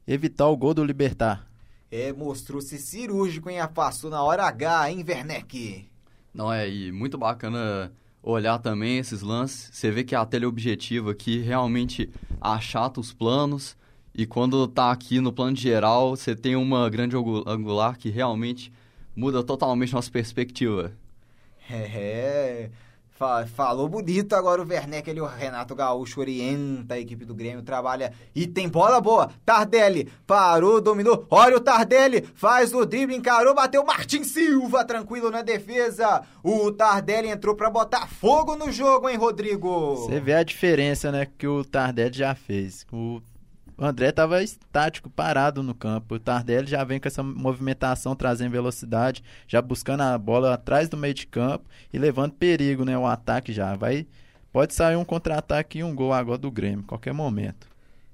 evitar 0.06 0.46
o 0.46 0.56
gol 0.56 0.72
do 0.72 0.84
Libertar. 0.84 1.44
É, 1.90 2.12
mostrou-se 2.12 2.78
cirúrgico, 2.78 3.50
hein, 3.50 3.58
afastou 3.58 4.08
na 4.08 4.22
hora 4.22 4.44
H, 4.44 4.92
hein, 4.92 5.04
Werneck? 5.06 5.90
Não, 6.32 6.52
é, 6.52 6.70
e 6.70 6.92
muito 6.92 7.18
bacana 7.18 7.92
olhar 8.22 8.58
também 8.58 8.98
esses 8.98 9.22
lances. 9.22 9.70
Você 9.72 9.90
vê 9.90 10.04
que 10.04 10.14
a 10.14 10.24
teleobjetiva 10.24 11.12
aqui 11.12 11.38
realmente 11.40 12.10
achata 12.40 13.00
os 13.00 13.12
planos. 13.12 13.76
E 14.14 14.26
quando 14.26 14.66
tá 14.66 14.90
aqui 14.90 15.20
no 15.20 15.32
plano 15.32 15.56
geral, 15.56 16.16
você 16.16 16.34
tem 16.34 16.56
uma 16.56 16.88
grande 16.90 17.16
angu- 17.16 17.44
angular 17.46 17.96
que 17.96 18.08
realmente 18.10 18.72
muda 19.14 19.42
totalmente 19.44 19.92
nossa 19.92 20.10
perspectiva. 20.10 20.92
É, 21.70 22.70
fa- 22.70 22.70
falou 23.54 23.88
bonito 23.88 24.34
agora 24.34 24.62
o 24.62 24.66
Werneck 24.66 25.10
ali, 25.10 25.20
o 25.20 25.26
Renato 25.26 25.74
Gaúcho 25.74 26.20
orienta 26.20 26.94
a 26.94 26.98
equipe 26.98 27.24
do 27.24 27.34
Grêmio, 27.34 27.62
trabalha 27.62 28.12
e 28.34 28.46
tem 28.46 28.68
bola 28.68 29.00
boa. 29.00 29.30
Tardelli 29.44 30.08
parou, 30.26 30.80
dominou. 30.80 31.26
Olha 31.28 31.56
o 31.56 31.60
Tardelli, 31.60 32.22
faz 32.34 32.72
o 32.72 32.86
drible, 32.86 33.16
encarou, 33.16 33.54
bateu 33.54 33.84
Martin 33.84 34.22
Silva, 34.22 34.84
tranquilo 34.84 35.30
na 35.30 35.42
defesa. 35.42 36.22
O 36.42 36.70
Tardelli 36.70 37.28
entrou 37.28 37.54
pra 37.54 37.68
botar 37.68 38.06
fogo 38.06 38.54
no 38.54 38.70
jogo, 38.70 39.08
hein, 39.08 39.16
Rodrigo? 39.16 39.96
Você 39.96 40.20
vê 40.20 40.34
a 40.34 40.42
diferença, 40.42 41.10
né, 41.10 41.26
que 41.36 41.46
o 41.46 41.64
Tardelli 41.64 42.16
já 42.16 42.34
fez. 42.34 42.86
O 42.92 43.20
André 43.78 44.10
tava 44.10 44.42
estático, 44.42 45.08
parado 45.08 45.62
no 45.62 45.74
campo. 45.74 46.16
O 46.16 46.18
Tardelli 46.18 46.66
já 46.66 46.82
vem 46.82 46.98
com 46.98 47.06
essa 47.06 47.22
movimentação, 47.22 48.16
trazendo 48.16 48.50
velocidade, 48.50 49.22
já 49.46 49.62
buscando 49.62 50.02
a 50.02 50.18
bola 50.18 50.54
atrás 50.54 50.88
do 50.88 50.96
meio 50.96 51.14
de 51.14 51.26
campo 51.26 51.64
e 51.92 51.98
levando 51.98 52.32
perigo, 52.32 52.84
né, 52.84 52.98
o 52.98 53.06
ataque 53.06 53.52
já. 53.52 53.76
Vai 53.76 54.06
pode 54.52 54.74
sair 54.74 54.96
um 54.96 55.04
contra-ataque 55.04 55.78
e 55.78 55.84
um 55.84 55.94
gol 55.94 56.12
agora 56.12 56.38
do 56.38 56.50
Grêmio, 56.50 56.84
qualquer 56.84 57.12
momento. 57.12 57.68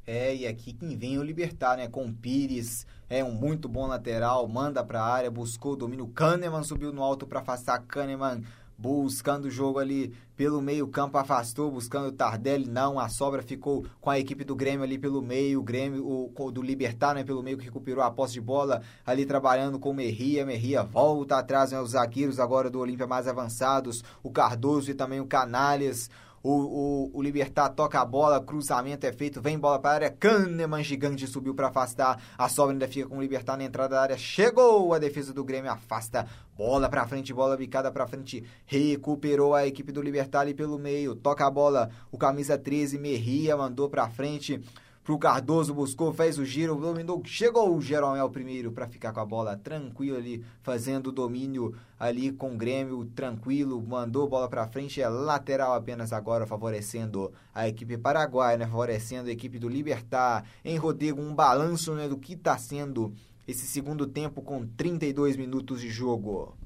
É, 0.07 0.37
e 0.37 0.47
aqui 0.47 0.75
quem 0.75 0.97
vem 0.97 1.15
é 1.17 1.19
o 1.19 1.23
Libertar, 1.23 1.79
né? 1.79 1.89
Com 1.89 2.05
o 2.05 2.13
Pires, 2.13 2.87
é 3.09 3.25
um 3.25 3.33
muito 3.33 3.69
bom 3.69 3.87
lateral, 3.87 4.47
manda 4.47 4.85
pra 4.85 5.03
área, 5.03 5.31
buscou 5.31 5.73
o 5.73 5.77
domínio. 5.77 6.07
Kahneman 6.09 6.63
subiu 6.63 6.93
no 6.93 7.03
alto 7.03 7.27
pra 7.27 7.41
afastar 7.41 7.79
Kahneman, 7.79 8.43
buscando 8.77 9.47
o 9.47 9.51
jogo 9.51 9.79
ali 9.79 10.13
pelo 10.37 10.61
meio 10.61 10.89
campo, 10.89 11.17
afastou, 11.17 11.71
buscando 11.71 12.09
o 12.09 12.13
Tardelli, 12.13 12.69
não, 12.69 12.99
a 12.99 13.09
sobra 13.09 13.43
ficou 13.43 13.87
com 14.01 14.11
a 14.11 14.19
equipe 14.19 14.43
do 14.43 14.57
Grêmio 14.57 14.83
ali 14.83 14.99
pelo 14.99 15.23
meio, 15.23 15.61
o 15.61 15.63
Grêmio, 15.63 16.05
o, 16.05 16.51
do 16.51 16.61
Libertar, 16.61 17.15
né, 17.15 17.23
pelo 17.23 17.43
meio, 17.43 17.57
que 17.57 17.65
recuperou 17.65 18.03
a 18.03 18.11
posse 18.11 18.35
de 18.35 18.41
bola, 18.41 18.83
ali 19.07 19.25
trabalhando 19.25 19.79
com 19.79 19.91
o 19.91 19.95
Merria, 19.95 20.45
Merria 20.45 20.83
volta 20.83 21.39
atrás, 21.39 21.71
né, 21.71 21.81
os 21.81 21.91
zagueiros 21.91 22.41
agora 22.41 22.69
do 22.69 22.81
Olímpia 22.81 23.07
mais 23.07 23.29
avançados, 23.29 24.03
o 24.23 24.31
Cardoso 24.31 24.91
e 24.91 24.95
também 24.95 25.21
o 25.21 25.27
Canalhas, 25.27 26.11
o, 26.45 26.51
o, 26.51 27.11
o 27.15 27.23
Libertar 27.23 27.71
toca 27.71 27.99
a 27.99 28.05
bola, 28.05 28.39
cruzamento 28.39 29.07
é 29.07 29.13
feito, 29.13 29.41
vem 29.41 29.59
bola 29.59 29.79
para 29.79 29.91
a 29.91 29.95
área. 29.95 30.11
Kahneman 30.11 30.85
gigante 30.85 31.27
subiu 31.27 31.55
para 31.55 31.69
afastar. 31.69 32.23
A 32.37 32.51
sobra 32.51 32.75
ainda 32.75 32.87
fica 32.87 33.09
com 33.09 33.17
o 33.17 33.23
Libertar 33.23 33.57
na 33.57 33.65
entrada 33.65 33.95
da 33.95 34.03
área. 34.03 34.19
Chegou 34.19 34.93
a 34.93 34.99
defesa 34.99 35.33
do 35.33 35.43
Grêmio, 35.43 35.73
afasta. 35.73 36.27
Bola 36.55 36.87
para 36.91 37.07
frente, 37.07 37.33
bola 37.33 37.57
bicada 37.57 37.91
para 37.91 38.07
frente. 38.07 38.45
Recuperou 38.67 39.55
a 39.55 39.67
equipe 39.67 39.91
do 39.91 40.03
Libertar 40.03 40.41
ali 40.41 40.53
pelo 40.53 40.79
meio. 40.79 41.15
Toca 41.15 41.47
a 41.47 41.51
bola, 41.51 41.89
o 42.13 42.19
camisa 42.19 42.59
13, 42.59 42.99
Merria, 42.99 43.57
mandou 43.57 43.89
para 43.89 44.07
frente. 44.11 44.63
Pro 45.05 45.19
Cardoso, 45.19 45.75
buscou, 45.75 46.15
fez 46.15 46.39
o 46.39 46.47
giro, 46.47 46.75
dominou, 46.77 47.21
chegou 47.27 47.77
o 47.77 47.81
Jeromel 47.81 48.31
primeiro 48.31 48.73
para 48.73 48.89
ficar 48.89 49.13
com 49.13 49.21
a 49.21 49.27
bola 49.27 49.55
tranquilo 49.55 50.17
ali, 50.17 50.43
fazendo 50.63 51.09
o 51.09 51.13
domínio 51.13 51.75
ali 52.01 52.33
com 52.33 52.55
o 52.55 52.57
Grêmio, 52.57 53.05
tranquilo, 53.15 53.83
mandou 53.87 54.27
bola 54.27 54.49
para 54.49 54.67
frente, 54.67 55.03
é 55.03 55.09
lateral 55.09 55.75
apenas 55.75 56.11
agora, 56.11 56.47
favorecendo 56.47 57.31
a 57.55 57.69
equipe 57.69 57.99
paraguaia, 57.99 58.57
né, 58.57 58.65
favorecendo 58.67 59.29
a 59.29 59.33
equipe 59.33 59.59
do 59.59 59.69
Libertar, 59.69 60.43
em 60.65 60.79
Rodrigo, 60.79 61.21
um 61.21 61.35
balanço 61.35 61.95
né, 61.95 62.09
do 62.09 62.17
que 62.17 62.33
está 62.33 62.57
sendo 62.57 63.13
esse 63.47 63.67
segundo 63.67 64.07
tempo 64.07 64.41
com 64.41 64.67
32 64.67 65.37
minutos 65.37 65.83
de 65.83 65.91
jogo. 65.91 66.57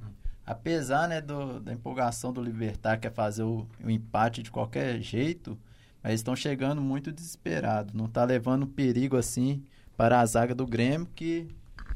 Apesar 0.46 1.08
né, 1.08 1.20
do- 1.20 1.58
da 1.58 1.72
empolgação 1.72 2.32
do 2.32 2.40
Libertar, 2.40 2.98
que 3.00 3.08
é 3.08 3.10
fazer 3.10 3.42
o, 3.42 3.66
o 3.84 3.90
empate 3.90 4.44
de 4.44 4.50
qualquer 4.52 5.00
jeito, 5.02 5.58
mas 6.02 6.14
estão 6.14 6.36
chegando 6.36 6.80
muito 6.80 7.12
desesperados. 7.12 7.94
Não 7.94 8.06
está 8.06 8.24
levando 8.24 8.66
perigo 8.66 9.16
assim 9.16 9.62
para 9.96 10.20
a 10.20 10.26
zaga 10.26 10.54
do 10.54 10.66
Grêmio, 10.66 11.08
que 11.14 11.48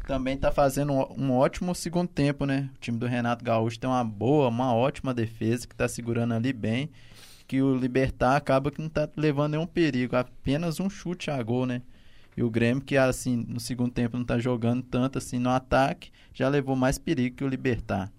também 0.07 0.35
está 0.35 0.51
fazendo 0.51 0.93
um, 0.93 1.33
ótimo 1.33 1.75
segundo 1.75 2.09
tempo, 2.09 2.45
né? 2.45 2.69
O 2.75 2.79
time 2.81 2.99
do 2.99 3.07
Renato 3.07 3.45
Gaúcho 3.45 3.79
tem 3.79 3.89
uma 3.89 4.05
boa, 4.05 4.49
uma 4.49 4.75
ótima 4.75 5.15
defesa 5.15 5.67
que 5.67 5.75
está 5.75 5.87
segurando 5.87 6.35
ali 6.35 6.53
bem. 6.53 6.91
Que 7.47 7.63
o 7.63 7.77
Libertar 7.77 8.37
acaba 8.37 8.71
que 8.71 8.81
não 8.81 8.89
está 8.89 9.09
levando 9.17 9.53
nenhum 9.53 9.67
perigo, 9.67 10.17
apenas 10.17 10.81
um 10.81 10.89
chute 10.89 11.31
a 11.31 11.41
gol, 11.43 11.67
né? 11.67 11.83
E 12.37 12.43
o 12.43 12.51
Grêmio, 12.51 12.83
que 12.83 12.97
assim, 12.97 13.45
no 13.49 13.61
segundo 13.61 13.93
tempo 13.93 14.17
não 14.17 14.23
está 14.23 14.39
jogando 14.39 14.83
tanto 14.83 15.19
assim 15.19 15.39
no 15.39 15.51
ataque, 15.51 16.11
já 16.33 16.49
levou 16.49 16.75
mais 16.75 16.99
perigo 16.99 17.37
que 17.37 17.45
o 17.45 17.49
Libertar. 17.49 18.11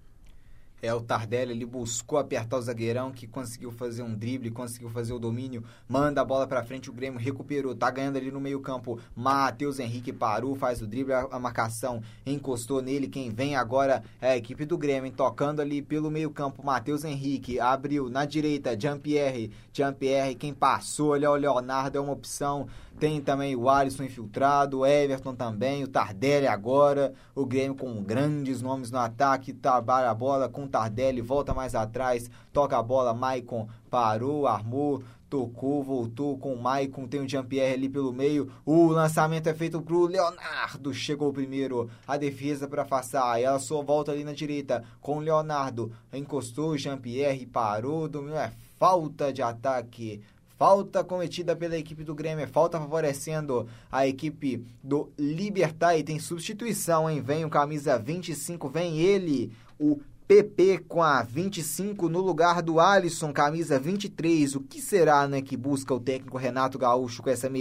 É, 0.84 0.94
o 0.94 1.00
Tardelli, 1.00 1.54
ele 1.54 1.66
buscou 1.66 2.20
apertar 2.20 2.58
o 2.58 2.62
zagueirão, 2.62 3.10
que 3.10 3.26
conseguiu 3.26 3.72
fazer 3.72 4.04
um 4.04 4.14
drible, 4.14 4.52
conseguiu 4.52 4.90
fazer 4.90 5.14
o 5.14 5.18
domínio, 5.18 5.64
manda 5.88 6.20
a 6.20 6.26
bola 6.26 6.46
pra 6.46 6.62
frente, 6.62 6.90
o 6.90 6.94
Grêmio 6.94 7.18
recuperou, 7.18 7.74
tá 7.74 7.90
ganhando 7.90 8.18
ali 8.18 8.30
no 8.30 8.42
meio 8.42 8.60
campo, 8.60 9.00
Matheus 9.16 9.80
Henrique 9.80 10.12
parou, 10.12 10.56
faz 10.56 10.82
o 10.82 10.86
drible, 10.86 11.14
a, 11.14 11.22
a 11.32 11.40
marcação 11.40 12.02
encostou 12.26 12.82
nele, 12.82 13.08
quem 13.08 13.30
vem 13.30 13.56
agora 13.56 14.04
é 14.20 14.32
a 14.32 14.36
equipe 14.36 14.66
do 14.66 14.78
Grêmio, 14.78 15.06
hein, 15.06 15.14
tocando 15.16 15.62
ali 15.62 15.82
pelo 15.82 16.12
meio 16.12 16.30
campo, 16.30 16.62
Matheus 16.62 17.06
Henrique, 17.06 17.62
abriu 17.62 18.10
na 18.10 18.26
direita, 18.26 18.78
Jean-Pierre, 18.78 19.52
Jean-Pierre, 19.72 20.36
quem 20.36 20.54
passou 20.54 21.14
ali, 21.14 21.26
ó, 21.26 21.32
o 21.32 21.38
Leonardo 21.38 21.98
é 21.98 22.02
uma 22.02 22.12
opção, 22.12 22.68
tem 23.00 23.22
também 23.22 23.56
o 23.56 23.70
Alisson 23.70 24.04
infiltrado, 24.04 24.80
o 24.80 24.86
Everton 24.86 25.36
também, 25.36 25.84
o 25.84 25.88
Tardelli 25.88 26.48
agora, 26.48 27.14
o 27.36 27.46
Grêmio 27.46 27.76
com 27.76 28.02
grandes 28.02 28.62
nomes 28.62 28.92
no 28.92 29.00
ataque, 29.00 29.54
trabalha 29.54 30.10
a 30.10 30.16
bola 30.16 30.48
com 30.48 30.64
o 30.64 30.68
Tardelli, 30.68 31.22
volta 31.22 31.54
mais 31.54 31.76
atrás, 31.76 32.30
toca 32.52 32.78
a 32.78 32.84
bola, 32.84 33.14
Maicon 33.14 33.68
parou, 33.90 34.48
armou, 34.48 35.04
tocou, 35.30 35.82
voltou 35.82 36.38
com 36.38 36.54
o 36.54 36.62
Maicon, 36.62 37.08
tem 37.08 37.20
o 37.20 37.28
Jean-Pierre 37.28 37.74
ali 37.74 37.90
pelo 37.90 38.14
meio, 38.14 38.52
o 38.64 38.88
lançamento 38.88 39.48
é 39.48 39.54
feito 39.54 39.82
pro 39.82 40.06
Leonardo, 40.06 40.94
chegou 40.94 41.34
primeiro, 41.34 41.90
a 42.08 42.18
defesa 42.18 42.68
para 42.68 42.84
afastar, 42.84 43.42
ela 43.42 43.58
só 43.58 43.82
volta 43.82 44.12
ali 44.12 44.24
na 44.24 44.34
direita 44.34 44.84
com 45.02 45.18
o 45.18 45.22
Leonardo, 45.22 45.92
encostou 46.14 46.70
o 46.70 46.78
Jean-Pierre, 46.78 47.48
parou, 47.48 48.08
dominou, 48.08 48.38
é 48.38 48.52
falta 48.78 49.34
de 49.34 49.42
ataque, 49.42 50.22
Falta 50.64 51.04
cometida 51.04 51.58
pela 51.58 51.78
equipe 51.78 52.06
do 52.06 52.16
Grêmio, 52.16 52.42
é 52.42 52.48
falta 52.48 52.80
favorecendo 52.80 53.68
a 53.92 54.08
equipe 54.08 54.66
do 54.82 55.12
Libertar 55.20 55.98
e 55.98 56.04
tem 56.04 56.18
substituição, 56.20 57.10
hein? 57.10 57.20
Vem 57.20 57.44
o 57.44 57.50
camisa 57.50 58.00
25, 58.00 58.70
vem 58.70 58.98
ele, 58.98 59.52
o 59.78 60.00
PP 60.26 60.86
com 60.88 61.04
a 61.04 61.22
25 61.22 62.08
no 62.08 62.22
lugar 62.22 62.62
do 62.62 62.80
Alisson, 62.80 63.34
camisa 63.34 63.78
23. 63.78 64.56
O 64.56 64.62
que 64.62 64.80
será, 64.80 65.28
né, 65.28 65.42
que 65.42 65.58
busca 65.58 65.94
o 65.94 66.00
técnico 66.00 66.38
Renato 66.38 66.80
Gaúcho 66.80 67.22
com 67.22 67.30
essa, 67.30 67.52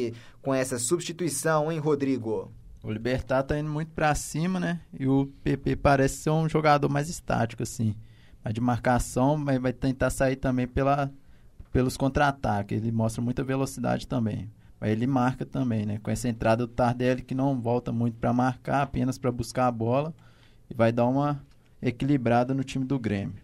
com 0.40 0.54
essa 0.54 0.78
substituição, 0.78 1.72
hein, 1.72 1.80
Rodrigo? 1.80 2.52
O 2.84 2.92
Libertar 2.92 3.42
tá 3.42 3.58
indo 3.58 3.68
muito 3.68 3.90
pra 3.90 4.14
cima, 4.14 4.60
né? 4.60 4.80
E 4.96 5.08
o 5.08 5.26
PP 5.42 5.74
parece 5.74 6.18
ser 6.18 6.30
um 6.30 6.48
jogador 6.48 6.88
mais 6.88 7.08
estático, 7.08 7.64
assim. 7.64 7.96
Mas 8.44 8.54
de 8.54 8.60
marcação, 8.60 9.36
mas 9.36 9.60
vai 9.60 9.72
tentar 9.72 10.10
sair 10.10 10.36
também 10.36 10.68
pela, 10.68 11.12
pelos 11.72 11.96
contra-ataques. 11.96 12.76
Ele 12.76 12.92
mostra 12.92 13.22
muita 13.22 13.42
velocidade 13.42 14.06
também. 14.06 14.50
Mas 14.78 14.90
ele 14.90 15.06
marca 15.06 15.46
também, 15.46 15.86
né? 15.86 15.98
Com 16.02 16.10
essa 16.10 16.28
entrada 16.28 16.66
do 16.66 16.72
Tardelli 16.72 17.22
que 17.22 17.34
não 17.34 17.60
volta 17.60 17.92
muito 17.92 18.18
pra 18.18 18.32
marcar, 18.32 18.82
apenas 18.82 19.16
pra 19.16 19.32
buscar 19.32 19.66
a 19.66 19.72
bola. 19.72 20.14
E 20.68 20.74
vai 20.74 20.92
dar 20.92 21.06
uma 21.06 21.42
equilibrada 21.80 22.52
no 22.52 22.62
time 22.62 22.84
do 22.84 22.98
Grêmio. 22.98 23.40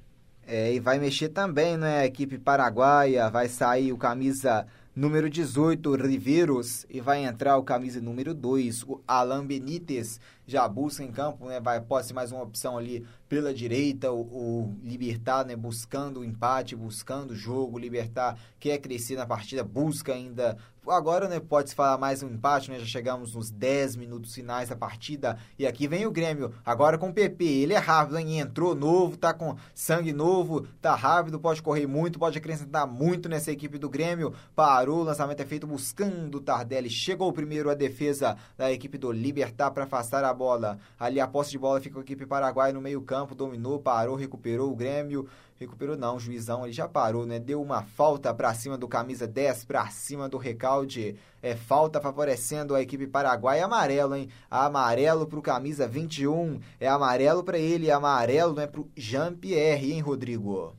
É, 0.47 0.73
e 0.73 0.81
vai 0.81 0.99
mexer 0.99 1.29
também, 1.29 1.77
né? 1.77 2.01
A 2.01 2.07
equipe 2.07 2.39
paraguaia 2.39 3.29
vai 3.29 3.49
sair 3.49 3.93
o 3.93 3.99
camisa 3.99 4.67
número 4.97 5.31
18, 5.31 5.95
Riveiros, 5.95 6.87
e 6.91 7.01
vai 7.01 7.25
entrar 7.25 7.57
o 7.57 7.63
camisa 7.63 8.01
número 8.01 8.35
2, 8.35 8.83
o 8.83 9.01
Alan 9.07 9.47
Benítez. 9.47 10.19
Já 10.49 10.67
busca 10.67 11.05
em 11.05 11.13
campo, 11.13 11.45
né? 11.45 11.61
Vai, 11.61 11.79
pode 11.79 12.07
ser 12.07 12.15
mais 12.15 12.33
uma 12.33 12.43
opção 12.43 12.79
ali 12.79 13.07
pela 13.29 13.53
direita, 13.53 14.11
o, 14.11 14.21
o 14.23 14.79
Libertar, 14.83 15.45
né? 15.45 15.55
Buscando 15.55 16.21
o 16.21 16.25
empate, 16.25 16.75
buscando 16.75 17.33
o 17.33 17.37
jogo. 17.37 17.79
Libertar 17.79 18.39
quer 18.59 18.79
crescer 18.79 19.17
na 19.17 19.27
partida, 19.27 19.63
busca 19.63 20.15
ainda. 20.15 20.57
Agora, 20.87 21.29
né? 21.29 21.39
Pode 21.39 21.69
se 21.69 21.75
falar 21.75 21.99
mais 21.99 22.23
um 22.23 22.31
empate, 22.31 22.71
né? 22.71 22.79
Já 22.79 22.87
chegamos 22.87 23.35
nos 23.35 23.51
10 23.51 23.97
minutos 23.97 24.35
finais 24.35 24.71
da 24.71 24.77
partida. 24.77 25.39
E 25.59 25.67
aqui 25.67 25.87
vem 25.87 26.07
o 26.07 26.11
Grêmio, 26.11 26.55
agora 26.65 26.97
com 26.97 27.11
o 27.11 27.13
PP. 27.13 27.45
Ele 27.45 27.75
é 27.75 27.79
rápido, 27.79 28.17
hein? 28.17 28.39
Entrou 28.39 28.75
novo, 28.75 29.19
tá 29.19 29.35
com 29.35 29.55
sangue 29.75 30.15
novo, 30.15 30.67
tá 30.81 30.95
rápido, 30.95 31.39
pode 31.39 31.61
correr 31.61 31.87
muito, 31.87 32.19
pode 32.19 32.39
acrescentar 32.39 32.87
muito 32.87 33.29
nessa 33.29 33.53
equipe 33.53 33.77
do 33.77 33.91
Grêmio. 33.91 34.33
Parou, 34.57 35.01
o 35.01 35.05
lançamento 35.05 35.43
é 35.43 35.45
feito 35.45 35.67
buscando 35.67 36.37
o 36.37 36.41
Tardelli. 36.41 36.89
Chegou 36.89 37.31
primeiro 37.35 37.69
a 37.69 37.75
defesa 37.75 38.39
da 38.57 38.73
equipe 38.73 38.97
do 38.97 39.13
Libertar 39.13 39.71
para 39.73 39.85
afastar 39.85 40.25
a 40.25 40.33
bola. 40.39 40.79
Ali 40.99 41.21
a 41.21 41.27
posse 41.27 41.51
de 41.51 41.59
bola 41.59 41.81
fica 41.81 41.95
com 41.95 42.01
a 42.01 42.03
equipe 42.03 42.25
paraguaia 42.25 42.73
no 42.73 42.81
meio-campo, 42.81 43.35
dominou, 43.35 43.81
parou, 43.81 44.17
recuperou 44.17 44.73
o 44.73 44.77
Grêmio. 44.77 45.29
Recuperou 45.59 45.97
não, 45.97 46.17
o 46.17 46.21
juizão 46.21 46.65
ele 46.65 46.73
já 46.73 46.87
parou, 46.89 47.27
né? 47.27 47.41
Deu 47.41 47.61
uma 47.61 47.83
falta 47.83 48.33
para 48.33 48.55
cima 48.55 48.79
do 48.79 48.87
camisa 48.87 49.27
10, 49.27 49.65
para 49.65 49.91
cima 49.91 50.29
do 50.29 50.39
Recalde. 50.39 51.17
É 51.43 51.57
falta 51.57 52.01
favorecendo 52.01 52.77
a 52.77 52.81
equipe 52.81 53.09
paraguaia. 53.09 53.65
Amarelo, 53.65 54.15
hein? 54.15 54.29
Amarelo 54.49 55.27
pro 55.27 55.43
camisa 55.43 55.89
21. 55.89 56.61
É 56.79 56.87
amarelo 56.87 57.43
para 57.43 57.59
ele, 57.59 57.91
amarelo 57.91 58.55
não 58.55 58.63
é 58.63 58.69
pro 58.69 58.89
Jean-Pierre, 58.97 59.93
hein, 59.93 60.01
Rodrigo? 60.01 60.77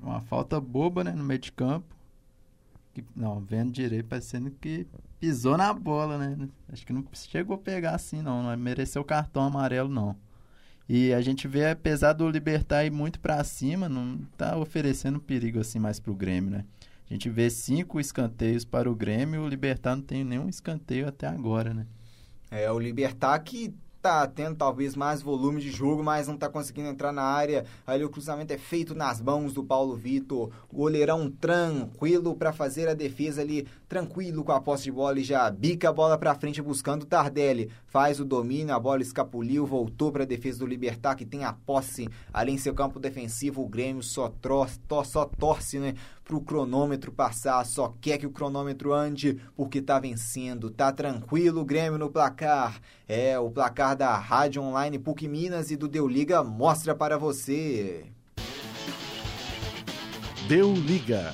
Uma 0.00 0.20
falta 0.20 0.60
boba, 0.60 1.02
né? 1.02 1.12
No 1.12 1.24
meio 1.24 1.40
de 1.40 1.50
campo. 1.50 1.96
Não, 3.16 3.40
vendo 3.40 3.72
direito, 3.72 4.08
parecendo 4.08 4.50
que 4.50 4.86
pisou 5.22 5.56
na 5.56 5.72
bola, 5.72 6.18
né? 6.18 6.48
Acho 6.72 6.84
que 6.84 6.92
não 6.92 7.04
chegou 7.12 7.54
a 7.54 7.58
pegar 7.58 7.94
assim, 7.94 8.20
não. 8.20 8.42
Não 8.42 8.56
mereceu 8.56 9.04
cartão 9.04 9.44
amarelo, 9.44 9.88
não. 9.88 10.16
E 10.88 11.14
a 11.14 11.20
gente 11.20 11.46
vê, 11.46 11.70
apesar 11.70 12.12
do 12.12 12.28
Libertar 12.28 12.84
ir 12.84 12.90
muito 12.90 13.20
pra 13.20 13.44
cima, 13.44 13.88
não 13.88 14.18
tá 14.36 14.56
oferecendo 14.56 15.20
perigo 15.20 15.60
assim 15.60 15.78
mais 15.78 16.00
pro 16.00 16.12
Grêmio, 16.12 16.50
né? 16.50 16.64
A 17.08 17.12
gente 17.12 17.30
vê 17.30 17.48
cinco 17.48 18.00
escanteios 18.00 18.64
para 18.64 18.90
o 18.90 18.96
Grêmio, 18.96 19.42
o 19.42 19.48
Libertar 19.48 19.94
não 19.94 20.02
tem 20.02 20.24
nenhum 20.24 20.48
escanteio 20.48 21.06
até 21.06 21.28
agora, 21.28 21.72
né? 21.72 21.86
É, 22.50 22.68
o 22.72 22.80
Libertar 22.80 23.38
que 23.38 23.72
tá 24.02 24.26
tendo 24.26 24.56
talvez 24.56 24.96
mais 24.96 25.22
volume 25.22 25.60
de 25.60 25.70
jogo, 25.70 26.02
mas 26.02 26.26
não 26.26 26.36
tá 26.36 26.48
conseguindo 26.48 26.88
entrar 26.88 27.12
na 27.12 27.22
área. 27.22 27.64
Ali 27.86 28.04
o 28.04 28.10
cruzamento 28.10 28.52
é 28.52 28.58
feito 28.58 28.96
nas 28.96 29.20
mãos 29.20 29.54
do 29.54 29.62
Paulo 29.62 29.94
Vitor. 29.94 30.50
Goleirão 30.72 31.30
tranquilo 31.30 32.34
para 32.34 32.52
fazer 32.52 32.88
a 32.88 32.94
defesa 32.94 33.42
ali, 33.42 33.66
tranquilo 33.88 34.42
com 34.42 34.50
a 34.50 34.60
posse 34.60 34.84
de 34.84 34.90
bola 34.90 35.20
e 35.20 35.24
já 35.24 35.48
bica 35.48 35.88
a 35.88 35.92
bola 35.92 36.18
para 36.18 36.34
frente 36.34 36.60
buscando 36.60 37.04
o 37.04 37.06
Tardelli. 37.06 37.70
Faz 37.86 38.18
o 38.18 38.24
domínio, 38.24 38.74
a 38.74 38.80
bola 38.80 39.02
escapuliu, 39.02 39.64
voltou 39.64 40.10
para 40.10 40.24
a 40.24 40.26
defesa 40.26 40.58
do 40.58 40.66
Libertar 40.66 41.14
que 41.14 41.24
tem 41.24 41.44
a 41.44 41.52
posse 41.52 42.08
ali 42.32 42.50
em 42.50 42.58
seu 42.58 42.74
campo 42.74 42.98
defensivo. 42.98 43.62
O 43.62 43.68
Grêmio 43.68 44.02
só, 44.02 44.28
tro 44.28 44.66
só 45.04 45.24
torce, 45.26 45.78
né? 45.78 45.94
Pro 46.24 46.40
cronômetro 46.40 47.10
passar, 47.10 47.64
só 47.66 47.94
quer 48.00 48.16
que 48.16 48.26
o 48.26 48.30
cronômetro 48.30 48.92
ande 48.92 49.40
porque 49.56 49.82
tá 49.82 49.98
vencendo, 49.98 50.70
tá 50.70 50.92
tranquilo 50.92 51.60
o 51.60 51.64
Grêmio 51.64 51.98
no 51.98 52.10
placar. 52.10 52.80
É, 53.08 53.38
o 53.38 53.50
placar 53.50 53.96
da 53.96 54.16
Rádio 54.16 54.62
Online 54.62 54.98
PUC 54.98 55.26
Minas 55.26 55.70
e 55.70 55.76
do 55.76 55.88
Deu 55.88 56.06
Liga 56.06 56.42
mostra 56.42 56.94
para 56.94 57.18
você. 57.18 58.06
Deu 60.48 60.72
liga. 60.72 61.32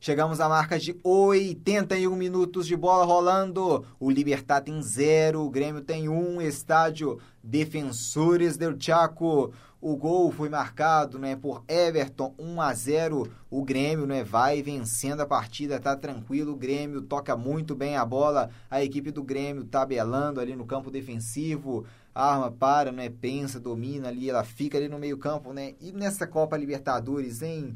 Chegamos 0.00 0.40
à 0.40 0.48
marca 0.48 0.78
de 0.78 0.96
81 1.02 2.14
minutos 2.14 2.66
de 2.66 2.76
bola 2.76 3.04
rolando. 3.04 3.84
O 3.98 4.10
Libertar 4.10 4.60
tem 4.60 4.80
zero, 4.80 5.42
o 5.42 5.50
Grêmio 5.50 5.82
tem 5.82 6.08
um. 6.08 6.40
Estádio 6.40 7.18
Defensores 7.42 8.56
del 8.56 8.74
Chaco. 8.78 9.52
O 9.80 9.96
gol 9.96 10.32
foi 10.32 10.48
marcado 10.48 11.18
né, 11.20 11.36
por 11.36 11.62
Everton, 11.68 12.34
1 12.38 12.60
a 12.60 12.74
0. 12.74 13.30
O 13.48 13.64
Grêmio 13.64 14.06
né, 14.06 14.24
vai 14.24 14.60
vencendo 14.60 15.20
a 15.20 15.26
partida, 15.26 15.78
tá 15.78 15.94
tranquilo. 15.96 16.52
O 16.52 16.56
Grêmio 16.56 17.00
toca 17.02 17.36
muito 17.36 17.76
bem 17.76 17.96
a 17.96 18.04
bola. 18.04 18.50
A 18.68 18.82
equipe 18.82 19.12
do 19.12 19.22
Grêmio 19.22 19.64
tabelando 19.64 20.40
ali 20.40 20.56
no 20.56 20.66
campo 20.66 20.90
defensivo. 20.90 21.86
Arma 22.12 22.50
para, 22.50 22.90
né, 22.90 23.08
pensa, 23.08 23.60
domina 23.60 24.08
ali, 24.08 24.28
ela 24.28 24.42
fica 24.42 24.76
ali 24.76 24.88
no 24.88 24.98
meio-campo, 24.98 25.52
né? 25.52 25.74
E 25.80 25.92
nessa 25.92 26.26
Copa 26.26 26.56
Libertadores, 26.56 27.42
hein? 27.42 27.72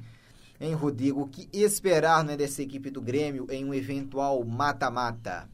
Hein, 0.61 0.75
Rodrigo? 0.75 1.23
O 1.23 1.29
que 1.29 1.49
esperar 1.53 2.25
né, 2.25 2.37
dessa 2.37 2.61
equipe 2.63 2.91
do 2.91 3.01
Grêmio 3.01 3.47
em 3.51 3.65
um 3.65 3.73
eventual 3.73 4.45
mata-mata? 4.45 5.49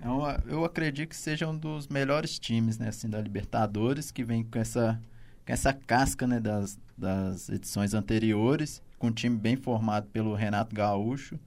É 0.00 0.08
uma- 0.08 0.42
eu 0.46 0.64
acredito 0.64 1.10
que 1.10 1.16
seja 1.16 1.46
um 1.46 1.56
dos 1.56 1.86
melhores 1.88 2.38
times, 2.38 2.78
né, 2.78 2.88
assim, 2.88 3.08
da 3.08 3.20
Libertadores, 3.20 4.10
que 4.10 4.24
vem 4.24 4.42
com 4.42 4.58
essa, 4.58 4.98
com 5.46 5.52
essa 5.52 5.72
casca, 5.72 6.26
né, 6.26 6.40
das, 6.40 6.78
das 6.96 7.48
edições 7.48 7.94
anteriores, 7.94 8.82
com 8.98 9.08
um 9.08 9.12
time 9.12 9.36
bem 9.36 9.56
formado 9.56 10.06
pelo 10.08 10.34
Renato 10.34 10.74
Gaúcho. 10.74 11.38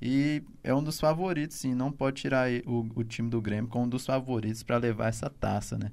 E 0.00 0.42
é 0.62 0.74
um 0.74 0.82
dos 0.82 1.00
favoritos, 1.00 1.56
sim. 1.56 1.74
Não 1.74 1.90
pode 1.90 2.20
tirar 2.20 2.48
o, 2.66 2.86
o 2.94 3.04
time 3.04 3.30
do 3.30 3.40
Grêmio 3.40 3.70
como 3.70 3.84
um 3.84 3.88
dos 3.88 4.04
favoritos 4.04 4.62
para 4.62 4.76
levar 4.76 5.08
essa 5.08 5.30
taça, 5.30 5.78
né? 5.78 5.92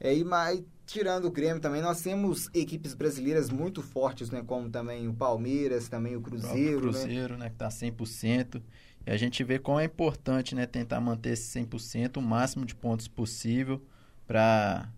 É, 0.00 0.14
e 0.16 0.22
mais, 0.22 0.62
tirando 0.86 1.26
o 1.26 1.30
Grêmio 1.30 1.60
também, 1.60 1.82
nós 1.82 2.00
temos 2.02 2.48
equipes 2.54 2.94
brasileiras 2.94 3.50
muito 3.50 3.82
fortes, 3.82 4.30
né? 4.30 4.42
Como 4.46 4.70
também 4.70 5.08
o 5.08 5.14
Palmeiras, 5.14 5.88
também 5.88 6.14
o 6.14 6.18
O 6.18 6.22
próprio 6.22 6.42
Cruzeiro, 6.42 6.86
né? 6.86 6.92
Cruzeiro, 6.92 7.38
né? 7.38 7.50
Que 7.50 7.56
tá 7.56 7.68
100%. 7.68 8.62
E 9.06 9.10
a 9.10 9.16
gente 9.16 9.42
vê 9.42 9.58
como 9.58 9.80
é 9.80 9.84
importante, 9.84 10.54
né? 10.54 10.66
Tentar 10.66 11.00
manter 11.00 11.30
esse 11.30 11.58
100%, 11.58 12.18
o 12.18 12.22
máximo 12.22 12.64
de 12.64 12.74
pontos 12.74 13.08
possível, 13.08 13.82
para 14.26 14.88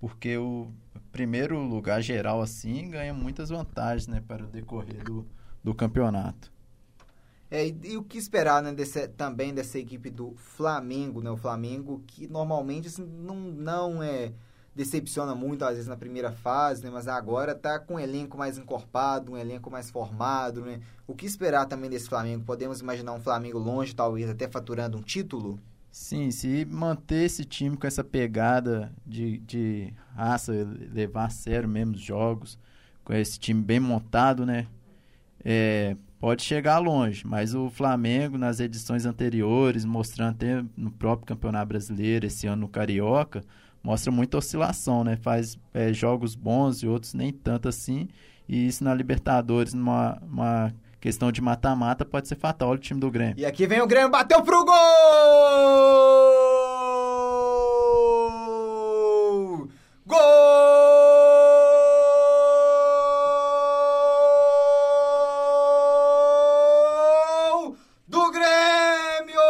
porque 0.00 0.36
o 0.36 0.72
primeiro 1.12 1.62
lugar 1.62 2.00
geral, 2.00 2.40
assim, 2.40 2.90
ganha 2.90 3.12
muitas 3.12 3.50
vantagens, 3.50 4.06
né? 4.06 4.22
Para 4.26 4.44
o 4.44 4.46
decorrer 4.46 5.04
do, 5.04 5.26
do 5.62 5.74
campeonato. 5.74 6.50
É, 7.50 7.66
e, 7.66 7.78
e 7.84 7.96
o 7.96 8.02
que 8.02 8.16
esperar, 8.16 8.62
né, 8.62 8.72
desse, 8.72 9.08
também 9.08 9.52
dessa 9.52 9.78
equipe 9.78 10.08
do 10.08 10.34
Flamengo, 10.36 11.20
né? 11.20 11.30
O 11.30 11.36
Flamengo 11.36 12.02
que 12.06 12.26
normalmente 12.26 12.88
assim, 12.88 13.04
não, 13.04 13.36
não 13.36 14.02
é 14.02 14.32
decepciona 14.74 15.34
muito, 15.34 15.64
às 15.64 15.72
vezes, 15.72 15.88
na 15.88 15.96
primeira 15.96 16.30
fase, 16.30 16.82
né? 16.84 16.90
Mas 16.90 17.08
agora 17.08 17.54
tá 17.54 17.78
com 17.78 17.94
um 17.94 18.00
elenco 18.00 18.38
mais 18.38 18.56
encorpado, 18.56 19.32
um 19.32 19.36
elenco 19.36 19.70
mais 19.70 19.90
formado, 19.90 20.62
né? 20.62 20.80
O 21.06 21.14
que 21.14 21.26
esperar 21.26 21.66
também 21.66 21.90
desse 21.90 22.08
Flamengo? 22.08 22.44
Podemos 22.44 22.80
imaginar 22.80 23.12
um 23.12 23.20
Flamengo 23.20 23.58
longe, 23.58 23.94
talvez 23.94 24.30
até 24.30 24.48
faturando 24.48 24.96
um 24.96 25.02
título? 25.02 25.58
Sim, 25.92 26.30
se 26.30 26.64
manter 26.66 27.24
esse 27.24 27.44
time 27.44 27.76
com 27.76 27.86
essa 27.86 28.04
pegada 28.04 28.92
de, 29.04 29.38
de 29.38 29.92
raça, 30.14 30.52
levar 30.92 31.26
a 31.26 31.30
sério 31.30 31.68
mesmo 31.68 31.94
os 31.94 32.00
jogos, 32.00 32.58
com 33.02 33.12
esse 33.12 33.38
time 33.40 33.60
bem 33.60 33.80
montado, 33.80 34.46
né? 34.46 34.68
É, 35.44 35.96
pode 36.20 36.42
chegar 36.42 36.78
longe, 36.78 37.26
mas 37.26 37.54
o 37.54 37.68
Flamengo, 37.70 38.38
nas 38.38 38.60
edições 38.60 39.04
anteriores, 39.04 39.84
mostrando 39.84 40.30
até 40.30 40.64
no 40.76 40.92
próprio 40.92 41.26
Campeonato 41.26 41.68
Brasileiro, 41.68 42.26
esse 42.26 42.46
ano 42.46 42.62
no 42.62 42.68
Carioca, 42.68 43.42
mostra 43.82 44.12
muita 44.12 44.38
oscilação, 44.38 45.02
né? 45.02 45.16
Faz 45.16 45.58
é, 45.74 45.92
jogos 45.92 46.36
bons 46.36 46.82
e 46.82 46.86
outros 46.86 47.14
nem 47.14 47.32
tanto 47.32 47.68
assim, 47.68 48.08
e 48.48 48.68
isso 48.68 48.84
na 48.84 48.94
Libertadores, 48.94 49.74
numa 49.74 50.22
uma 50.22 50.72
questão 51.00 51.32
de 51.32 51.40
mata-mata, 51.40 52.04
pode 52.04 52.28
ser 52.28 52.36
fatal. 52.36 52.70
O 52.72 52.78
time 52.78 53.00
do 53.00 53.10
Grêmio. 53.10 53.34
E 53.38 53.46
aqui 53.46 53.66
vem 53.66 53.80
o 53.80 53.86
Grêmio, 53.86 54.10
bateu 54.10 54.42
pro 54.42 54.64
gol! 54.64 54.74
Gol 60.06 60.18
do 68.06 68.30
Grêmio! 68.30 69.40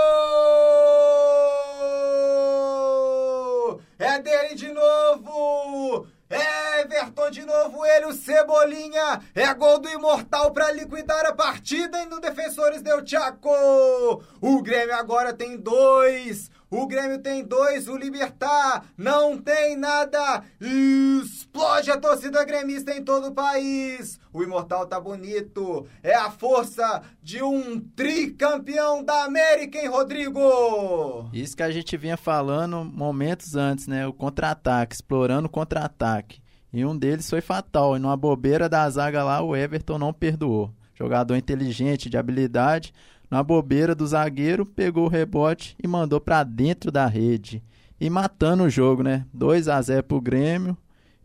É 3.98 4.18
dele 4.20 4.54
de 4.54 4.72
novo! 4.72 6.06
Everton 6.30 7.30
de 7.30 7.44
novo, 7.44 7.84
ele, 7.84 8.06
o 8.06 8.12
Cebolinha. 8.12 9.20
É 9.34 9.52
gol 9.52 9.78
do 9.78 9.88
Imortal 9.88 10.52
para 10.52 10.70
liquidar 10.70 11.26
a 11.26 11.32
partida 11.32 12.00
e 12.02 12.06
no 12.06 12.20
Defensores 12.20 12.82
deu 12.82 12.99
Tchaco. 13.10 14.22
O 14.40 14.62
Grêmio 14.62 14.94
agora 14.94 15.32
tem 15.32 15.56
dois. 15.56 16.48
O 16.70 16.86
Grêmio 16.86 17.18
tem 17.18 17.44
dois, 17.44 17.88
o 17.88 17.96
Libertar 17.96 18.84
não 18.96 19.36
tem 19.36 19.76
nada. 19.76 20.44
Explode 20.60 21.90
a 21.90 21.98
torcida 21.98 22.44
gremista 22.44 22.92
em 22.92 23.02
todo 23.02 23.26
o 23.26 23.34
país. 23.34 24.20
O 24.32 24.44
Imortal 24.44 24.86
tá 24.86 25.00
bonito. 25.00 25.88
É 26.04 26.14
a 26.14 26.30
força 26.30 27.02
de 27.20 27.42
um 27.42 27.80
tricampeão 27.80 29.02
da 29.02 29.24
América, 29.24 29.78
hein, 29.78 29.88
Rodrigo? 29.88 31.28
Isso 31.32 31.56
que 31.56 31.64
a 31.64 31.72
gente 31.72 31.96
vinha 31.96 32.16
falando 32.16 32.84
momentos 32.84 33.56
antes, 33.56 33.88
né? 33.88 34.06
O 34.06 34.12
contra-ataque, 34.12 34.94
explorando 34.94 35.48
o 35.48 35.50
contra-ataque. 35.50 36.40
E 36.72 36.84
um 36.84 36.96
deles 36.96 37.28
foi 37.28 37.40
fatal. 37.40 37.96
E 37.96 37.98
numa 37.98 38.16
bobeira 38.16 38.68
da 38.68 38.88
zaga 38.88 39.24
lá, 39.24 39.42
o 39.42 39.56
Everton 39.56 39.98
não 39.98 40.12
perdoou. 40.12 40.72
Jogador 41.00 41.34
inteligente, 41.34 42.10
de 42.10 42.18
habilidade. 42.18 42.92
Na 43.30 43.42
bobeira 43.42 43.94
do 43.94 44.06
zagueiro, 44.06 44.66
pegou 44.66 45.06
o 45.06 45.08
rebote 45.08 45.74
e 45.82 45.88
mandou 45.88 46.20
pra 46.20 46.44
dentro 46.44 46.90
da 46.90 47.06
rede. 47.06 47.62
E 47.98 48.10
matando 48.10 48.64
o 48.64 48.70
jogo, 48.70 49.02
né? 49.02 49.24
2 49.32 49.68
a 49.68 49.80
0 49.80 50.04
pro 50.04 50.20
Grêmio. 50.20 50.76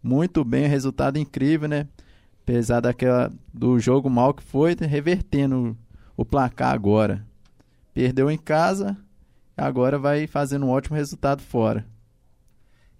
Muito 0.01 0.45
bem, 0.45 0.67
resultado 0.67 1.17
incrível, 1.17 1.67
né? 1.67 1.87
Apesar 2.41 2.79
daquela, 2.79 3.29
do 3.53 3.77
jogo 3.77 4.09
mal 4.09 4.33
que 4.33 4.43
foi, 4.43 4.75
revertendo 4.79 5.75
o 6.15 6.23
placar 6.23 6.73
agora. 6.73 7.25
Perdeu 7.93 8.31
em 8.31 8.37
casa, 8.37 8.95
agora 9.57 9.99
vai 9.99 10.25
fazendo 10.25 10.67
um 10.67 10.69
ótimo 10.69 10.95
resultado 10.95 11.41
fora. 11.41 11.85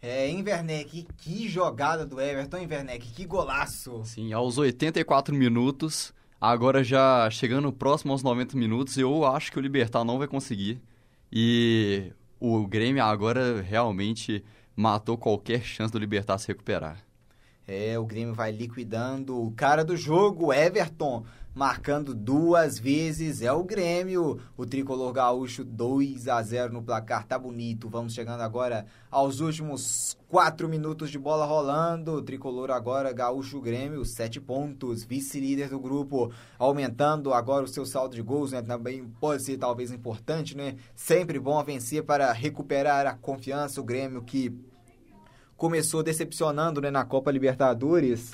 É, 0.02 0.28
hein, 0.28 0.44
Werneck? 0.46 1.08
Que 1.18 1.48
jogada 1.48 2.06
do 2.06 2.20
Everton, 2.20 2.58
hein, 2.58 2.68
Werneck? 2.70 3.12
Que 3.12 3.26
golaço! 3.26 4.02
Sim, 4.04 4.34
aos 4.34 4.58
84 4.58 5.34
minutos, 5.34 6.14
agora 6.40 6.84
já 6.84 7.30
chegando 7.30 7.72
próximo 7.72 8.12
aos 8.12 8.24
90 8.24 8.58
minutos, 8.58 8.98
eu 8.98 9.26
acho 9.26 9.52
que 9.52 9.58
o 9.58 9.62
Libertar 9.62 10.04
não 10.04 10.18
vai 10.18 10.28
conseguir. 10.28 10.82
E 11.32 12.12
o 12.40 12.66
Grêmio 12.68 13.04
agora 13.04 13.62
realmente 13.62 14.44
matou 14.76 15.18
qualquer 15.18 15.62
chance 15.62 15.92
do 15.92 16.00
Libertar 16.00 16.38
se 16.38 16.48
recuperar. 16.48 16.98
É, 17.68 17.98
o 17.98 18.06
Grêmio 18.06 18.34
vai 18.34 18.52
liquidando 18.52 19.42
o 19.42 19.52
cara 19.52 19.84
do 19.84 19.98
jogo, 19.98 20.54
Everton, 20.54 21.26
marcando 21.56 22.14
duas 22.14 22.78
vezes. 22.78 23.42
É 23.42 23.52
o 23.52 23.64
Grêmio, 23.64 24.42
o 24.58 24.66
tricolor 24.66 25.14
gaúcho 25.14 25.64
2 25.64 26.28
a 26.28 26.42
0 26.44 26.74
no 26.74 26.84
placar, 26.84 27.26
tá 27.26 27.40
bonito. 27.40 27.90
Vamos 27.90 28.14
chegando 28.14 28.42
agora 28.42 28.86
aos 29.10 29.40
últimos 29.40 30.18
quatro 30.28 30.68
minutos 30.68 31.10
de 31.10 31.18
bola 31.18 31.46
rolando. 31.46 32.16
O 32.16 32.22
tricolor 32.22 32.70
agora 32.70 33.14
gaúcho 33.14 33.62
Grêmio, 33.62 34.04
sete 34.04 34.42
pontos, 34.42 35.06
vice-líder 35.06 35.70
do 35.70 35.80
grupo, 35.80 36.32
aumentando 36.60 37.34
agora 37.34 37.64
o 37.64 37.70
seu 37.70 37.86
saldo 37.86 38.16
de 38.16 38.22
gols, 38.22 38.52
né? 38.52 38.62
Também 38.62 39.06
pode 39.22 39.42
ser 39.42 39.58
talvez 39.58 39.92
importante, 39.92 40.58
né? 40.58 40.76
Sempre 40.94 41.40
bom 41.40 41.64
vencer 41.64 42.04
para 42.04 42.34
recuperar 42.34 43.08
a 43.08 43.14
confiança. 43.14 43.80
O 43.80 43.86
Grêmio 43.86 44.22
que 44.22 44.54
começou 45.56 46.04
decepcionando 46.04 46.82
né, 46.82 46.92
na 46.92 47.06
Copa 47.06 47.32
Libertadores. 47.32 48.34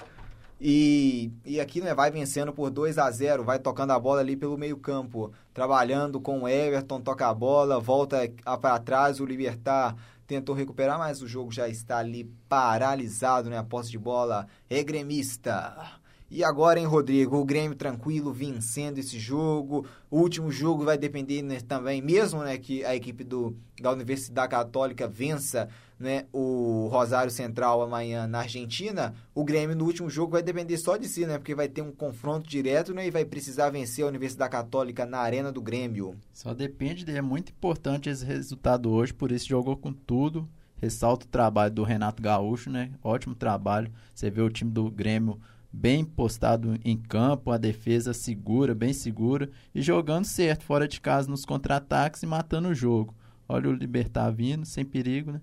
E, 0.64 1.32
e 1.44 1.60
aqui 1.60 1.82
né, 1.82 1.92
vai 1.92 2.12
vencendo 2.12 2.54
por 2.54 2.70
2 2.70 3.00
a 3.00 3.10
0 3.10 3.44
vai 3.44 3.58
tocando 3.58 3.94
a 3.94 4.00
bola 4.00 4.22
ali 4.22 4.38
pelo 4.38 4.60
meio 4.60 4.78
campo, 4.78 5.34
trabalhando 5.56 6.22
com 6.22 6.42
o 6.42 6.48
Everton, 6.48 7.02
toca 7.02 7.28
a 7.28 7.34
bola, 7.34 7.80
volta 7.80 8.32
para 8.62 8.78
trás, 8.78 9.20
o 9.20 9.26
Libertar 9.26 9.96
tentou 10.28 10.54
recuperar, 10.54 11.00
mas 11.00 11.20
o 11.24 11.28
jogo 11.28 11.52
já 11.52 11.68
está 11.68 11.98
ali 11.98 12.32
paralisado, 12.48 13.50
né? 13.50 13.58
A 13.58 13.64
posse 13.64 13.90
de 13.90 13.98
bola 13.98 14.46
é 14.70 14.84
gremista. 14.84 16.00
E 16.30 16.44
agora, 16.44 16.80
hein, 16.80 16.86
Rodrigo? 16.86 17.38
O 17.38 17.44
Grêmio 17.44 17.76
tranquilo, 17.76 18.32
vencendo 18.32 19.00
esse 19.00 19.20
jogo. 19.20 19.86
O 20.10 20.20
último 20.20 20.50
jogo 20.50 20.86
vai 20.86 20.98
depender 20.98 21.42
né, 21.42 21.60
também, 21.60 22.02
mesmo 22.02 22.42
né, 22.44 22.58
que 22.58 22.86
a 22.86 22.96
equipe 22.96 23.24
do, 23.24 23.58
da 23.82 23.92
Universidade 23.92 24.52
Católica 24.52 25.10
vença 25.10 25.68
né, 26.02 26.26
o 26.34 26.88
Rosário 26.92 27.32
Central 27.32 27.82
amanhã 27.82 28.28
na 28.28 28.40
Argentina, 28.40 29.14
o 29.34 29.44
Grêmio 29.44 29.76
no 29.76 29.86
último 29.86 30.10
jogo 30.10 30.34
vai 30.34 30.44
depender 30.44 30.78
só 30.78 30.98
de 30.98 31.08
si, 31.08 31.26
né? 31.26 31.38
Porque 31.38 31.56
vai 31.56 31.68
ter 31.68 31.82
um 31.82 31.92
confronto 31.92 32.50
direto 32.50 32.94
né, 32.94 33.08
e 33.08 33.12
vai 33.12 33.24
precisar 33.24 33.70
vencer 33.70 34.04
a 34.04 34.08
Universidade 34.08 34.52
Católica 34.52 35.06
na 35.06 35.20
arena 35.20 35.52
do 35.52 35.62
Grêmio. 35.62 36.16
Só 36.34 36.54
depende. 36.54 37.10
É 37.10 37.22
muito 37.22 37.52
importante 37.52 38.10
esse 38.10 38.26
resultado 38.26 38.92
hoje, 38.92 39.14
por 39.14 39.32
isso 39.32 39.48
jogou 39.48 39.78
com 39.78 39.94
tudo. 39.94 40.50
Ressalta 40.76 41.26
o 41.26 41.30
trabalho 41.30 41.74
do 41.74 41.84
Renato 41.84 42.24
Gaúcho, 42.24 42.70
né? 42.70 42.92
Ótimo 43.04 43.36
trabalho. 43.36 43.92
Você 44.16 44.32
vê 44.32 44.42
o 44.42 44.50
time 44.50 44.72
do 44.72 44.90
Grêmio 44.90 45.40
bem 45.72 46.04
postado 46.04 46.78
em 46.84 46.98
campo, 46.98 47.52
a 47.52 47.58
defesa 47.58 48.14
segura, 48.14 48.76
bem 48.76 48.92
segura 48.92 49.50
e 49.74 49.82
jogando 49.82 50.26
certo 50.26 50.64
fora 50.64 50.88
de 50.88 51.00
casa 51.00 51.30
nos 51.30 51.46
contra-ataques 51.46 52.24
e 52.24 52.26
matando 52.26 52.70
o 52.70 52.76
jogo. 52.76 53.16
Olha 53.48 53.70
o 53.70 53.74
Libertar 53.74 54.30
vindo, 54.32 54.66
sem 54.66 54.84
perigo, 54.84 55.32
né? 55.34 55.42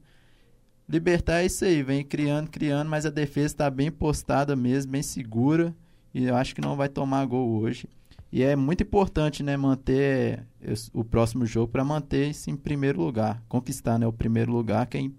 Libertar 0.89 1.43
é 1.43 1.47
isso 1.47 1.65
aí, 1.65 1.83
vem 1.83 2.03
criando, 2.03 2.49
criando, 2.49 2.89
mas 2.89 3.05
a 3.05 3.11
defesa 3.11 3.47
está 3.47 3.71
bem 3.71 3.91
postada 3.91 4.57
mesmo, 4.57 4.93
bem 4.93 5.03
segura 5.03 5.75
e 6.15 6.25
eu 6.25 6.35
acho 6.35 6.55
que 6.55 6.63
não 6.63 6.77
vai 6.77 6.89
tomar 6.89 7.27
gol 7.27 7.61
hoje. 7.61 7.87
E 8.33 8.43
é 8.43 8.57
muito 8.57 8.83
importante, 8.83 9.43
né, 9.43 9.57
manter 9.57 10.47
o 10.93 11.05
próximo 11.05 11.47
jogo 11.47 11.71
para 11.71 11.85
manter 11.85 12.31
isso 12.31 12.51
em 12.51 12.57
primeiro 12.57 13.01
lugar, 13.01 13.43
conquistar, 13.49 13.99
né, 13.99 14.07
o 14.07 14.13
primeiro 14.13 14.51
lugar 14.53 14.87
que 14.87 14.99
é 14.99 15.11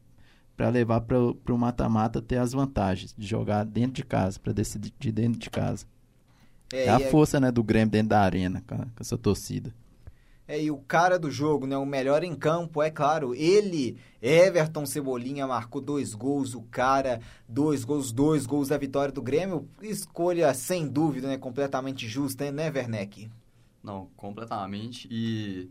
para 0.56 0.70
levar 0.70 1.02
para 1.02 1.18
o 1.18 1.58
mata-mata 1.58 2.22
ter 2.22 2.38
as 2.38 2.52
vantagens 2.52 3.16
de 3.18 3.26
jogar 3.26 3.64
dentro 3.64 3.94
de 3.94 4.04
casa, 4.04 4.40
para 4.40 4.52
decidir 4.52 5.12
dentro 5.12 5.40
de 5.40 5.50
casa. 5.50 5.86
É, 6.74 6.90
a 6.90 7.00
e 7.00 7.10
força, 7.10 7.40
né, 7.40 7.52
do 7.52 7.64
Grêmio 7.64 7.90
dentro 7.90 8.10
da 8.10 8.20
arena 8.20 8.62
com, 8.68 8.76
com 8.76 9.00
essa 9.00 9.18
torcida. 9.18 9.74
É, 10.50 10.60
e 10.60 10.72
o 10.72 10.78
cara 10.78 11.20
do 11.20 11.30
jogo, 11.30 11.68
né? 11.68 11.78
O 11.78 11.86
melhor 11.86 12.24
em 12.24 12.34
campo, 12.36 12.82
é 12.82 12.90
claro. 12.90 13.36
Ele, 13.36 14.00
Everton 14.20 14.84
Cebolinha, 14.84 15.46
marcou 15.46 15.80
dois 15.80 16.16
gols. 16.16 16.56
O 16.56 16.64
cara, 16.64 17.22
dois 17.48 17.84
gols, 17.86 18.12
dois 18.12 18.48
gols 18.48 18.70
da 18.70 18.76
vitória 18.76 19.14
do 19.14 19.22
Grêmio. 19.22 19.70
Escolha, 19.80 20.52
sem 20.56 20.88
dúvida, 20.88 21.28
né? 21.28 21.38
Completamente 21.38 22.08
justa, 22.08 22.52
né, 22.52 22.72
Werneck? 22.72 23.30
Não, 23.84 24.08
completamente. 24.18 25.08
E. 25.12 25.70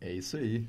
É 0.00 0.12
isso 0.12 0.36
aí. 0.36 0.64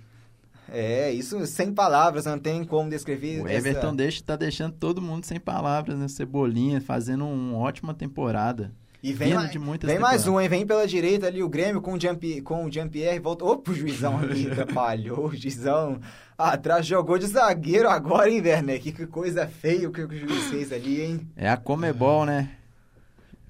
É, 0.69 1.11
isso 1.11 1.45
sem 1.45 1.71
palavras, 1.71 2.25
não 2.25 2.39
tem 2.39 2.65
como 2.65 2.89
descrever. 2.89 3.41
O 3.41 3.47
essa- 3.47 3.69
Everton 3.69 3.95
deixa, 3.95 4.23
tá 4.23 4.35
deixando 4.35 4.73
todo 4.73 5.03
mundo 5.03 5.23
sem 5.23 5.39
palavras, 5.39 5.99
né? 5.99 6.07
Cebolinha 6.07 6.81
fazendo 6.81 7.25
uma 7.27 7.59
ótima 7.59 7.93
temporada. 7.93 8.73
E 9.09 9.13
vem, 9.13 9.33
mais, 9.33 9.51
de 9.51 9.57
vem 9.87 9.99
mais 9.99 10.27
um, 10.27 10.39
hein? 10.41 10.49
Vem 10.49 10.65
pela 10.67 10.85
direita 10.85 11.27
ali 11.27 11.41
o 11.41 11.47
Grêmio 11.49 11.81
com 11.81 11.93
o 11.93 11.99
Jean- 11.99 12.17
com 12.43 12.65
o 12.65 12.71
Jean-Pierre. 12.71 13.19
Volta. 13.19 13.45
Opa, 13.45 13.71
o 13.71 13.75
juizão 13.75 14.17
ali 14.19 14.51
atrapalhou. 14.51 15.27
O 15.27 15.35
juizão 15.35 15.99
atrás 16.37 16.85
jogou 16.85 17.17
de 17.17 17.25
zagueiro 17.27 17.89
agora, 17.89 18.29
hein, 18.29 18.41
Werner? 18.41 18.81
Que 18.81 18.91
coisa 19.07 19.47
feia 19.47 19.87
o 19.87 19.91
que 19.91 20.01
o 20.01 20.11
juiz 20.11 20.47
fez 20.49 20.71
ali, 20.73 21.01
hein? 21.01 21.27
É 21.35 21.49
a 21.49 21.55
Comebol, 21.57 22.25
né? 22.25 22.49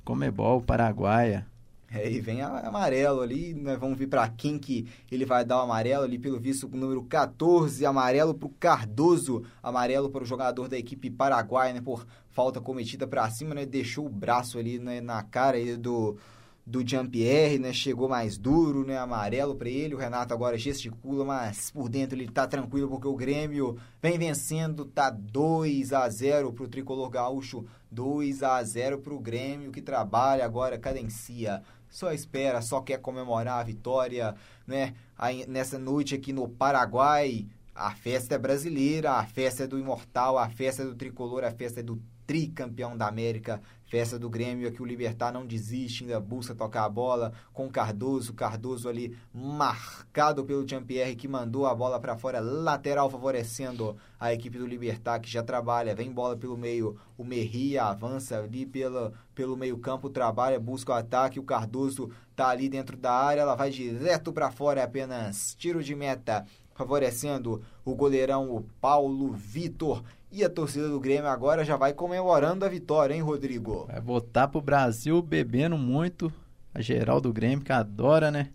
Comebol, 0.05 0.61
Paraguaia. 0.61 1.45
É, 1.89 2.11
e 2.11 2.19
vem 2.19 2.41
amarelo 2.41 3.21
ali, 3.21 3.53
nós 3.53 3.79
vamos 3.79 3.97
ver 3.97 4.07
pra 4.07 4.27
quem 4.27 4.59
que 4.59 4.85
ele 5.09 5.23
vai 5.23 5.45
dar 5.45 5.59
o 5.59 5.61
amarelo 5.61 6.03
ali, 6.03 6.19
pelo 6.19 6.37
visto, 6.37 6.67
o 6.67 6.77
número 6.77 7.01
14, 7.03 7.85
amarelo 7.85 8.33
pro 8.33 8.49
Cardoso, 8.49 9.43
amarelo 9.63 10.09
para 10.09 10.23
o 10.23 10.27
jogador 10.27 10.67
da 10.67 10.77
equipe 10.77 11.09
paraguaia, 11.09 11.73
né, 11.73 11.79
por 11.79 12.05
falta 12.29 12.59
cometida 12.59 13.07
pra 13.07 13.29
cima, 13.29 13.55
né, 13.55 13.65
deixou 13.65 14.05
o 14.05 14.09
braço 14.09 14.59
ali 14.59 14.77
né, 14.79 14.99
na 14.99 15.23
cara 15.23 15.55
aí 15.55 15.77
do, 15.77 16.17
do 16.65 16.85
Jean-Pierre, 16.85 17.57
né, 17.57 17.71
chegou 17.71 18.09
mais 18.09 18.37
duro, 18.37 18.83
né, 18.85 18.97
amarelo 18.97 19.55
pra 19.55 19.69
ele, 19.69 19.95
o 19.95 19.97
Renato 19.97 20.33
agora 20.33 20.57
gesticula, 20.57 21.23
mas 21.23 21.71
por 21.71 21.87
dentro 21.87 22.17
ele 22.17 22.27
tá 22.27 22.45
tranquilo 22.45 22.89
porque 22.89 23.07
o 23.07 23.15
Grêmio 23.15 23.77
vem 24.01 24.19
vencendo, 24.19 24.83
tá 24.83 25.09
2 25.09 25.93
a 25.93 26.09
0 26.09 26.51
pro 26.51 26.67
Tricolor 26.67 27.09
Gaúcho, 27.09 27.65
2 27.89 28.43
a 28.43 28.61
0 28.61 28.99
pro 28.99 29.17
Grêmio, 29.17 29.71
que 29.71 29.81
trabalha 29.81 30.43
agora, 30.43 30.77
cadencia 30.77 31.63
só 31.97 32.11
espera, 32.11 32.61
só 32.61 32.79
quer 32.79 32.99
comemorar 32.99 33.59
a 33.59 33.63
vitória, 33.63 34.35
né? 34.67 34.93
Aí, 35.17 35.47
nessa 35.47 35.79
noite 35.79 36.13
aqui 36.13 36.31
no 36.31 36.47
Paraguai, 36.47 37.47
a 37.73 37.89
festa 37.89 38.35
é 38.35 38.37
brasileira, 38.37 39.13
a 39.13 39.25
festa 39.25 39.63
é 39.63 39.67
do 39.67 39.79
Imortal, 39.79 40.37
a 40.37 40.47
festa 40.47 40.83
é 40.83 40.85
do 40.85 40.93
Tricolor, 40.93 41.43
a 41.43 41.49
festa 41.49 41.79
é 41.79 41.83
do 41.83 41.99
tricampeão 42.27 42.97
da 42.97 43.07
América, 43.07 43.61
festa 43.85 44.19
do 44.19 44.29
Grêmio, 44.29 44.69
que 44.71 44.81
o 44.81 44.85
Libertar 44.85 45.31
não 45.31 45.45
desiste, 45.45 46.03
ainda 46.03 46.19
busca 46.19 46.53
tocar 46.53 46.83
a 46.83 46.89
bola 46.89 47.31
com 47.53 47.69
Cardoso, 47.69 48.33
Cardoso 48.33 48.89
ali 48.89 49.17
marcado 49.33 50.43
pelo 50.43 50.67
Jean-Pierre 50.67 51.15
que 51.15 51.27
mandou 51.27 51.65
a 51.65 51.73
bola 51.73 51.97
para 51.99 52.17
fora, 52.17 52.41
lateral 52.41 53.09
favorecendo 53.09 53.95
a 54.19 54.33
equipe 54.33 54.57
do 54.57 54.67
Libertar 54.67 55.19
que 55.21 55.29
já 55.29 55.41
trabalha, 55.41 55.95
vem 55.95 56.11
bola 56.11 56.35
pelo 56.35 56.57
meio, 56.57 56.97
o 57.17 57.23
Merria 57.23 57.85
avança 57.85 58.37
ali 58.37 58.65
pelo 58.65 59.55
meio 59.55 59.77
campo, 59.77 60.09
trabalha, 60.09 60.59
busca 60.59 60.91
o 60.91 60.95
ataque, 60.95 61.39
o 61.39 61.43
Cardoso 61.43 62.11
tá 62.35 62.49
ali 62.49 62.67
dentro 62.67 62.97
da 62.97 63.13
área, 63.13 63.41
ela 63.41 63.55
vai 63.55 63.69
direto 63.69 64.33
para 64.33 64.51
fora, 64.51 64.81
é 64.81 64.83
apenas 64.83 65.55
tiro 65.55 65.81
de 65.81 65.95
meta, 65.95 66.45
favorecendo 66.77 67.63
o 67.83 67.95
goleirão, 67.95 68.65
Paulo 68.79 69.31
Vitor. 69.31 70.03
E 70.31 70.43
a 70.43 70.49
torcida 70.49 70.89
do 70.89 70.99
Grêmio 70.99 71.27
agora 71.27 71.63
já 71.63 71.77
vai 71.77 71.93
comemorando 71.93 72.65
a 72.65 72.69
vitória, 72.69 73.13
hein, 73.13 73.21
Rodrigo? 73.21 73.85
Vai 73.87 74.01
voltar 74.01 74.47
pro 74.47 74.61
Brasil 74.61 75.21
bebendo 75.21 75.77
muito. 75.77 76.31
A 76.73 76.81
geral 76.81 77.21
do 77.21 77.31
Grêmio 77.31 77.63
que 77.63 77.71
adora, 77.71 78.29
né? 78.29 78.49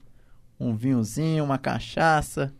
Um 0.60 0.76
vinhozinho, 0.76 1.44
uma 1.44 1.58
cachaça. 1.58 2.52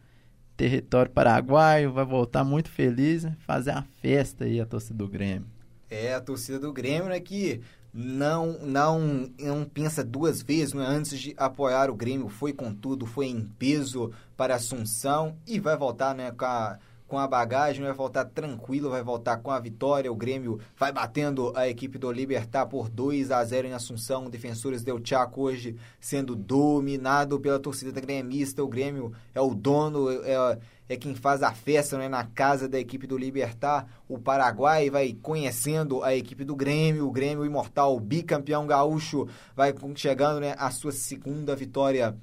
Território 0.56 1.10
paraguaio. 1.10 1.93
Vai 1.93 2.05
voltar 2.05 2.43
muito 2.43 2.70
feliz, 2.70 3.24
né? 3.24 3.36
Fazer 3.47 3.72
a 3.72 3.82
festa 4.01 4.44
aí, 4.44 4.60
a 4.60 4.66
torcida 4.66 4.94
do 4.94 5.06
Grêmio. 5.06 5.47
É, 5.90 6.14
a 6.14 6.20
torcida 6.20 6.59
do 6.59 6.72
Grêmio, 6.72 7.10
né, 7.10 7.20
que 7.20 7.60
não, 7.93 8.59
não, 8.62 9.30
não 9.39 9.64
pensa 9.64 10.02
duas 10.02 10.40
vezes 10.40 10.72
né, 10.72 10.86
antes 10.86 11.20
de 11.20 11.34
apoiar 11.36 11.90
o 11.90 11.94
Grêmio. 11.94 12.30
Foi 12.30 12.55
com 12.55 12.74
tudo, 12.74 13.05
foi 13.05 13.26
em 13.26 13.43
peso 13.59 14.10
para 14.34 14.55
Assunção 14.55 15.36
e 15.47 15.60
vai 15.60 15.76
voltar 15.76 16.14
né, 16.14 16.30
com, 16.32 16.47
a, 16.47 16.78
com 17.12 17.18
a 17.18 17.28
bagagem, 17.28 17.84
vai 17.84 17.93
voltar 17.93 18.24
tranquilo, 18.24 18.89
vai 18.89 19.02
voltar 19.02 19.36
com 19.36 19.51
a 19.51 19.60
vitória. 19.60 20.10
O 20.10 20.16
Grêmio 20.16 20.59
vai 20.78 20.90
batendo 20.90 21.52
a 21.55 21.68
equipe 21.68 21.98
do 21.98 22.10
Libertar 22.10 22.64
por 22.64 22.89
2 22.89 23.30
a 23.30 23.44
0 23.44 23.68
em 23.68 23.74
Assunção. 23.74 24.30
Defensores 24.30 24.82
del 24.82 24.98
Chaco 25.05 25.43
hoje 25.43 25.76
sendo 26.01 26.34
dominado 26.34 27.39
pela 27.39 27.59
torcida 27.59 28.01
gremista. 28.01 28.64
O 28.64 28.66
Grêmio 28.66 29.12
é 29.34 29.40
o 29.43 29.55
dono, 29.55 30.10
é, 30.10 30.59
é 30.89 30.97
quem 30.97 31.14
faz 31.14 31.43
a 31.43 31.52
festa 31.52 31.98
né, 31.98 32.09
na 32.09 32.24
casa 32.24 32.66
da 32.66 32.80
equipe 32.80 33.06
do 33.06 33.18
Libertar. 33.18 33.86
O 34.09 34.18
Paraguai 34.18 34.89
vai 34.89 35.12
conhecendo 35.12 36.02
a 36.02 36.16
equipe 36.16 36.47
do 36.47 36.56
Grêmio, 36.56 37.06
o 37.06 37.12
Grêmio 37.12 37.44
Imortal, 37.44 37.94
o 37.94 38.01
bicampeão 38.01 38.66
gaúcho, 38.66 39.28
vai 39.55 39.74
chegando 39.97 40.40
né, 40.40 40.55
a 40.56 40.70
sua 40.70 40.93
segunda 40.93 41.55
vitória 41.55 42.16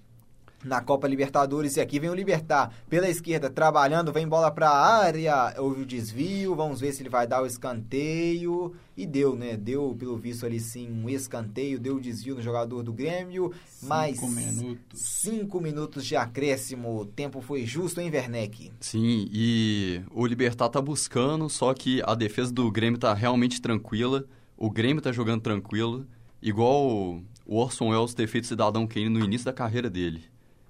na 0.64 0.82
Copa 0.82 1.08
Libertadores. 1.08 1.78
E 1.78 1.82
aqui 1.82 2.00
vem 2.00 2.10
o 2.10 2.16
Libertar 2.16 2.74
pela 2.90 3.10
esquerda, 3.10 3.50
trabalhando, 3.50 4.12
vem 4.12 4.28
bola 4.28 4.52
para 4.52 4.70
a 4.70 4.98
área, 4.98 5.54
houve 5.58 5.82
o 5.84 5.86
desvio, 5.86 6.56
vamos 6.56 6.80
ver 6.80 6.94
se 6.94 7.02
ele 7.02 7.10
vai 7.10 7.28
dar 7.28 7.42
o 7.42 7.46
escanteio. 7.46 8.74
E 8.98 9.06
deu, 9.06 9.36
né? 9.36 9.56
Deu, 9.56 9.96
pelo 9.98 10.18
visto 10.18 10.46
ali 10.46 10.60
sim, 10.60 10.92
um 10.92 11.10
escanteio, 11.10 11.80
deu 11.80 11.96
o 11.96 12.02
desvio 12.02 12.36
no 12.36 12.42
jogador 12.42 12.84
do 12.84 12.92
Grêmio. 12.92 13.54
mais 13.82 14.22
minutos. 14.22 15.00
cinco 15.00 15.62
minutos 15.62 16.06
de 16.06 16.18
acréscimo. 16.18 17.00
O 17.00 17.06
tempo 17.06 17.40
foi 17.40 17.66
justo, 17.66 18.02
hein, 18.02 18.12
Werneck? 18.12 18.74
Sim, 18.82 19.30
e 19.32 20.02
o 20.12 20.26
Libertar 20.26 20.68
tá 20.68 20.82
buscando, 20.82 21.50
só 21.50 21.74
que 21.74 22.02
a 22.06 22.14
defesa 22.14 22.52
do 22.52 22.70
Grêmio 22.70 23.00
tá 23.00 23.14
realmente 23.14 23.62
tranquila. 23.62 24.26
O 24.58 24.70
Grêmio 24.70 25.02
tá 25.02 25.14
jogando 25.14 25.42
tranquilo, 25.42 26.06
igual 26.42 27.22
o 27.46 27.56
Orson 27.56 27.92
Welles 27.92 28.14
ter 28.14 28.28
feito 28.28 28.48
Cidadão 28.48 28.86
Kane 28.86 29.08
no 29.08 29.24
início 29.24 29.46
da 29.46 29.54
carreira 29.54 29.90
dele. 29.90 30.26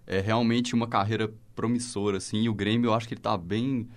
É 0.09 0.19
realmente 0.19 0.73
uma 0.73 0.87
carreira 0.87 1.31
promissora, 1.55 2.17
assim, 2.17 2.39
e 2.39 2.49
o 2.49 2.53
Grêmio 2.53 2.89
eu 2.89 2.93
acho 2.95 3.07
que 3.07 3.13
ele 3.13 3.21
tá 3.21 3.37
bem 3.37 3.87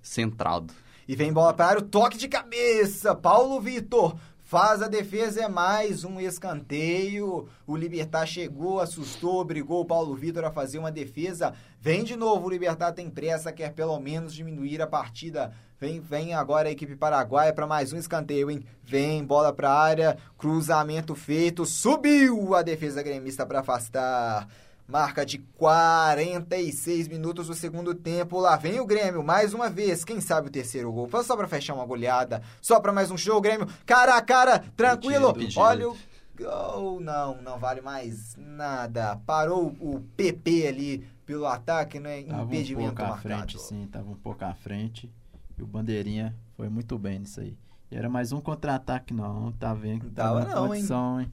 centrado. 0.00 0.72
E 1.08 1.16
vem 1.16 1.32
bola 1.32 1.52
para 1.52 1.80
o 1.80 1.82
toque 1.82 2.16
de 2.16 2.28
cabeça. 2.28 3.16
Paulo 3.16 3.60
Vitor 3.60 4.16
faz 4.44 4.80
a 4.80 4.86
defesa, 4.86 5.42
é 5.42 5.48
mais 5.48 6.04
um 6.04 6.20
escanteio. 6.20 7.48
O 7.66 7.76
Libertar 7.76 8.26
chegou, 8.26 8.78
assustou, 8.78 9.40
obrigou 9.40 9.80
o 9.80 9.84
Paulo 9.84 10.14
Vitor 10.14 10.44
a 10.44 10.52
fazer 10.52 10.78
uma 10.78 10.92
defesa. 10.92 11.52
Vem 11.80 12.04
de 12.04 12.14
novo, 12.14 12.46
o 12.46 12.50
Libertar 12.50 12.92
tem 12.92 13.10
pressa, 13.10 13.52
quer 13.52 13.72
pelo 13.72 13.98
menos 13.98 14.32
diminuir 14.32 14.80
a 14.80 14.86
partida. 14.86 15.52
Vem, 15.80 16.00
vem 16.00 16.32
agora 16.32 16.68
a 16.68 16.72
equipe 16.72 16.94
paraguaia 16.94 17.52
para 17.52 17.66
mais 17.66 17.92
um 17.92 17.98
escanteio, 17.98 18.50
hein? 18.50 18.62
Vem, 18.84 19.24
bola 19.24 19.52
para 19.52 19.72
área, 19.72 20.16
cruzamento 20.38 21.16
feito, 21.16 21.66
subiu 21.66 22.54
a 22.54 22.62
defesa 22.62 23.02
gremista 23.02 23.44
para 23.44 23.60
afastar. 23.60 24.48
Marca 24.86 25.24
de 25.24 25.38
46 25.38 27.08
minutos 27.08 27.46
do 27.46 27.54
segundo 27.54 27.94
tempo. 27.94 28.38
Lá 28.38 28.56
vem 28.56 28.80
o 28.80 28.86
Grêmio, 28.86 29.22
mais 29.24 29.54
uma 29.54 29.70
vez. 29.70 30.04
Quem 30.04 30.20
sabe 30.20 30.48
o 30.48 30.50
terceiro 30.50 30.92
gol? 30.92 31.08
Foi 31.08 31.24
só 31.24 31.34
pra 31.36 31.48
fechar 31.48 31.74
uma 31.74 31.86
goleada. 31.86 32.42
Só 32.60 32.78
pra 32.78 32.92
mais 32.92 33.10
um 33.10 33.16
show, 33.16 33.40
Grêmio. 33.40 33.66
Cara 33.86 34.16
a 34.16 34.20
cara, 34.22 34.58
tranquilo. 34.76 35.32
Pedido, 35.32 35.46
pedido. 35.46 35.60
Olha 35.60 35.88
o 35.88 35.96
gol. 36.36 37.00
Não, 37.00 37.40
não 37.40 37.58
vale 37.58 37.80
mais 37.80 38.36
nada. 38.36 39.16
Parou 39.24 39.74
o 39.80 40.00
PP 40.16 40.66
ali 40.66 40.98
pelo 41.24 41.46
ataque, 41.46 41.98
né? 41.98 42.22
Tava 42.24 42.42
um 42.42 42.44
Impedimento 42.44 42.88
pouco 42.88 43.02
à 43.02 43.08
marcado. 43.08 43.22
frente, 43.36 43.58
sim. 43.62 43.86
Tava 43.90 44.10
um 44.10 44.16
pouco 44.16 44.44
à 44.44 44.52
frente. 44.52 45.10
E 45.56 45.62
o 45.62 45.66
Bandeirinha 45.66 46.36
foi 46.56 46.68
muito 46.68 46.98
bem 46.98 47.20
nisso 47.20 47.40
aí. 47.40 47.56
E 47.90 47.96
era 47.96 48.10
mais 48.10 48.32
um 48.32 48.40
contra-ataque, 48.40 49.14
não. 49.14 49.50
Tá 49.52 49.72
vendo 49.72 50.06
que 50.06 50.10
Tava 50.10 50.40
tava 50.44 50.54
não, 50.54 50.64
hein? 50.64 50.68
condição, 50.72 51.20
hein? 51.22 51.32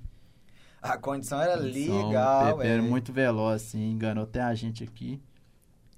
A 0.81 0.97
condição 0.97 1.39
era 1.41 1.57
Condição, 1.61 2.07
legal, 2.07 2.61
era 2.61 2.81
é. 2.81 2.81
muito 2.81 3.13
veloz, 3.13 3.61
assim. 3.61 3.91
Enganou 3.91 4.23
até 4.23 4.41
a 4.41 4.53
gente 4.55 4.83
aqui. 4.83 5.21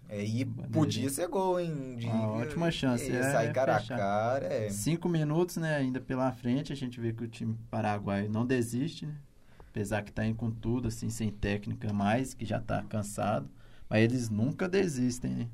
É, 0.09 0.23
e 0.23 0.45
podia 0.45 1.09
ser 1.09 1.27
gol, 1.27 1.59
hein? 1.59 1.95
De... 1.97 2.05
Uma 2.05 2.27
ótima 2.33 2.69
chance, 2.69 3.09
É, 3.09 3.31
sair 3.31 3.47
é 3.47 3.53
cara 3.53 3.77
a 3.77 3.79
fechar. 3.79 3.97
cara, 3.97 4.45
é. 4.45 4.69
Cinco 4.69 5.07
minutos, 5.07 5.57
né? 5.57 5.77
Ainda 5.77 5.99
pela 6.01 6.31
frente. 6.31 6.73
A 6.73 6.75
gente 6.75 6.99
vê 6.99 7.13
que 7.13 7.23
o 7.23 7.27
time 7.27 7.57
paraguaio 7.71 8.29
não 8.29 8.45
desiste, 8.45 9.05
né? 9.05 9.15
Apesar 9.69 10.03
que 10.03 10.11
tá 10.11 10.23
indo 10.25 10.35
com 10.35 10.51
tudo, 10.51 10.89
assim, 10.89 11.09
sem 11.09 11.31
técnica 11.31 11.91
mais, 11.91 12.33
que 12.33 12.45
já 12.45 12.59
tá 12.59 12.83
cansado. 12.83 13.49
Mas 13.89 14.03
eles 14.03 14.29
nunca 14.29 14.67
desistem, 14.69 15.31
né? 15.31 15.47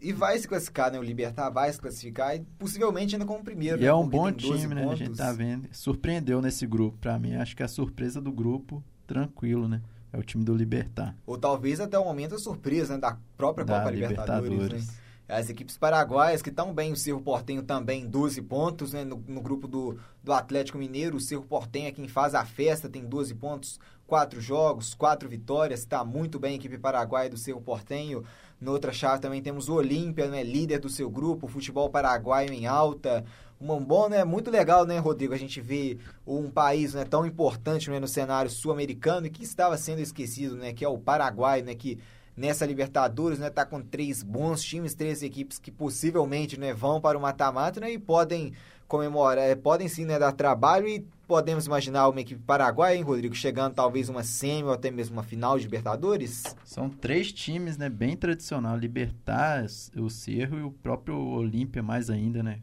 E 0.00 0.12
vai 0.12 0.36
se 0.38 0.48
classificar, 0.48 0.90
né? 0.90 0.98
O 0.98 1.02
Libertar 1.02 1.48
vai 1.50 1.72
se 1.72 1.78
classificar 1.78 2.34
e 2.34 2.40
possivelmente 2.58 3.14
ainda 3.14 3.24
como 3.24 3.44
primeiro. 3.44 3.78
E 3.78 3.82
né? 3.82 3.86
é 3.86 3.94
um 3.94 4.08
bom 4.08 4.32
tem 4.32 4.48
12 4.48 4.60
time, 4.62 4.74
né? 4.74 4.84
A 4.84 4.94
gente 4.96 5.08
pontos. 5.08 5.18
tá 5.18 5.32
vendo. 5.32 5.68
Surpreendeu 5.70 6.42
nesse 6.42 6.66
grupo. 6.66 6.98
Pra 6.98 7.18
mim, 7.18 7.34
acho 7.34 7.56
que 7.56 7.62
a 7.62 7.68
surpresa 7.68 8.20
do 8.20 8.32
grupo, 8.32 8.82
tranquilo, 9.06 9.68
né? 9.68 9.80
É 10.12 10.18
o 10.18 10.22
time 10.22 10.44
do 10.44 10.54
Libertar. 10.54 11.16
Ou 11.24 11.38
talvez 11.38 11.80
até 11.80 11.98
o 11.98 12.04
momento 12.04 12.34
a 12.34 12.38
surpresa 12.38 12.94
né? 12.94 13.00
da 13.00 13.16
própria 13.36 13.64
Da 13.64 13.78
Copa 13.78 13.90
Libertadores. 13.90 14.50
Libertadores. 14.50 14.86
Né? 14.88 14.94
As 15.28 15.48
equipes 15.48 15.78
paraguaias 15.78 16.42
que 16.42 16.50
estão 16.50 16.74
bem, 16.74 16.92
o 16.92 16.96
Cerro 16.96 17.22
Portenho 17.22 17.62
também, 17.62 18.06
12 18.06 18.42
pontos, 18.42 18.92
né? 18.92 19.04
No, 19.04 19.22
no 19.26 19.40
grupo 19.40 19.68
do, 19.68 19.98
do 20.22 20.32
Atlético 20.32 20.76
Mineiro, 20.76 21.16
o 21.16 21.20
Cerro 21.20 21.44
Portenho 21.44 21.86
é 21.86 21.92
quem 21.92 22.08
faz 22.08 22.34
a 22.34 22.44
festa, 22.44 22.88
tem 22.88 23.06
12 23.06 23.34
pontos, 23.36 23.80
4 24.12 24.42
jogos, 24.42 24.92
4 24.92 25.26
vitórias, 25.26 25.80
está 25.80 26.04
muito 26.04 26.38
bem 26.38 26.52
a 26.52 26.56
equipe 26.56 26.76
paraguaia 26.76 27.30
do 27.30 27.38
Cerro 27.38 27.62
Portenho. 27.62 28.22
Na 28.60 28.70
outra 28.70 28.92
chave 28.92 29.22
também 29.22 29.40
temos 29.40 29.70
o 29.70 29.74
Olímpia, 29.74 30.28
né? 30.28 30.42
líder 30.42 30.80
do 30.80 30.90
seu 30.90 31.08
grupo, 31.08 31.46
o 31.46 31.48
futebol 31.48 31.88
paraguaio 31.88 32.52
em 32.52 32.66
alta. 32.66 33.24
um 33.58 33.82
bom, 33.82 34.10
né? 34.10 34.22
Muito 34.22 34.50
legal, 34.50 34.84
né, 34.84 34.98
Rodrigo? 34.98 35.32
A 35.32 35.38
gente 35.38 35.62
vê 35.62 35.96
um 36.26 36.50
país 36.50 36.92
né, 36.92 37.06
tão 37.06 37.24
importante 37.24 37.88
né, 37.88 37.98
no 37.98 38.06
cenário 38.06 38.50
sul-americano 38.50 39.28
e 39.28 39.30
que 39.30 39.44
estava 39.44 39.78
sendo 39.78 40.02
esquecido, 40.02 40.56
né? 40.56 40.74
Que 40.74 40.84
é 40.84 40.88
o 40.90 40.98
Paraguai, 40.98 41.62
né? 41.62 41.74
Que 41.74 41.98
nessa 42.36 42.66
Libertadores, 42.66 43.38
né, 43.38 43.48
tá 43.48 43.64
com 43.64 43.80
três 43.80 44.22
bons 44.22 44.62
times, 44.62 44.94
três 44.94 45.22
equipes 45.22 45.58
que 45.58 45.70
possivelmente, 45.70 46.60
né, 46.60 46.72
vão 46.72 47.00
para 47.00 47.16
o 47.16 47.20
mata-mata, 47.20 47.78
né, 47.78 47.92
e 47.92 47.98
podem 47.98 48.54
comemorar, 48.92 49.48
eh, 49.48 49.54
podem 49.54 49.88
sim, 49.88 50.04
né, 50.04 50.18
dar 50.18 50.32
trabalho 50.32 50.86
e 50.86 51.02
podemos 51.26 51.64
imaginar 51.64 52.06
uma 52.10 52.20
equipe 52.20 52.42
paraguaia, 52.42 52.94
hein, 52.94 53.02
Rodrigo, 53.02 53.34
chegando 53.34 53.72
talvez 53.72 54.10
uma 54.10 54.22
semi 54.22 54.64
ou 54.64 54.72
até 54.72 54.90
mesmo 54.90 55.16
uma 55.16 55.22
final 55.22 55.56
de 55.56 55.64
Libertadores? 55.64 56.44
São 56.62 56.90
três 56.90 57.32
times, 57.32 57.78
né, 57.78 57.88
bem 57.88 58.14
tradicional, 58.14 58.76
Libertar, 58.76 59.64
o 59.96 60.10
Cerro 60.10 60.58
e 60.58 60.62
o 60.62 60.70
próprio 60.70 61.16
Olímpia 61.16 61.82
mais 61.82 62.10
ainda, 62.10 62.42
né, 62.42 62.58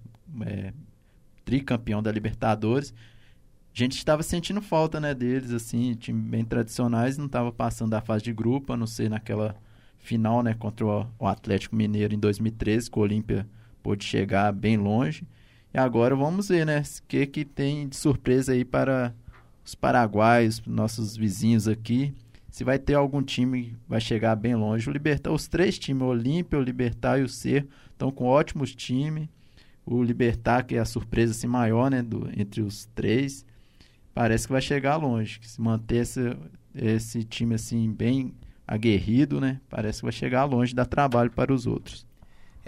é, 0.45 0.71
tricampeão 1.43 2.03
da 2.03 2.11
Libertadores. 2.11 2.93
A 3.73 3.79
gente 3.79 3.97
estava 3.97 4.21
sentindo 4.21 4.61
falta, 4.61 4.99
né, 4.99 5.15
deles, 5.15 5.51
assim, 5.51 5.95
time 5.95 6.21
bem 6.21 6.45
tradicionais, 6.45 7.17
não 7.17 7.25
estava 7.25 7.51
passando 7.51 7.89
da 7.89 8.01
fase 8.01 8.23
de 8.23 8.31
grupo, 8.31 8.71
a 8.71 8.77
não 8.77 8.85
ser 8.85 9.09
naquela 9.09 9.55
final, 9.97 10.43
né, 10.43 10.53
contra 10.53 10.85
o 10.85 11.25
Atlético 11.25 11.75
Mineiro 11.75 12.13
em 12.13 12.19
2013, 12.19 12.91
que 12.91 12.99
o 12.99 13.01
Olímpia 13.01 13.47
pôde 13.81 14.05
chegar 14.05 14.51
bem 14.53 14.77
longe. 14.77 15.25
E 15.73 15.77
agora 15.77 16.15
vamos 16.15 16.49
ver, 16.49 16.65
né, 16.65 16.81
o 16.81 17.07
que 17.07 17.25
que 17.27 17.45
tem 17.45 17.87
de 17.87 17.95
surpresa 17.95 18.53
aí 18.53 18.65
para 18.65 19.13
os 19.63 19.75
paraguaios, 19.75 20.61
nossos 20.65 21.15
vizinhos 21.15 21.67
aqui. 21.67 22.13
Se 22.49 22.63
vai 22.63 22.79
ter 22.79 22.95
algum 22.95 23.21
time 23.21 23.65
que 23.65 23.77
vai 23.87 24.01
chegar 24.01 24.35
bem 24.35 24.55
longe. 24.55 24.89
O 24.89 24.91
Libertar, 24.91 25.31
os 25.31 25.47
três 25.47 25.77
times, 25.77 26.01
o 26.01 26.07
Olímpia, 26.07 26.57
o 26.57 26.61
Libertar 26.61 27.19
e 27.19 27.23
o 27.23 27.29
Ser, 27.29 27.67
estão 27.91 28.11
com 28.11 28.25
ótimos 28.25 28.73
times. 28.73 29.29
O 29.85 30.03
Libertar, 30.03 30.63
que 30.63 30.75
é 30.75 30.79
a 30.79 30.85
surpresa 30.85 31.31
assim, 31.31 31.47
maior, 31.47 31.91
né, 31.91 32.01
do, 32.01 32.27
entre 32.35 32.61
os 32.61 32.85
três, 32.95 33.45
parece 34.13 34.47
que 34.47 34.53
vai 34.53 34.61
chegar 34.61 34.97
longe. 34.97 35.39
Se 35.43 35.61
manter 35.61 35.97
esse, 35.97 36.35
esse 36.73 37.23
time 37.23 37.53
assim 37.53 37.91
bem 37.91 38.33
aguerrido, 38.67 39.39
né, 39.39 39.61
parece 39.69 39.99
que 39.99 40.05
vai 40.05 40.11
chegar 40.11 40.45
longe, 40.45 40.73
dar 40.73 40.85
trabalho 40.85 41.29
para 41.29 41.53
os 41.53 41.67
outros. 41.67 42.08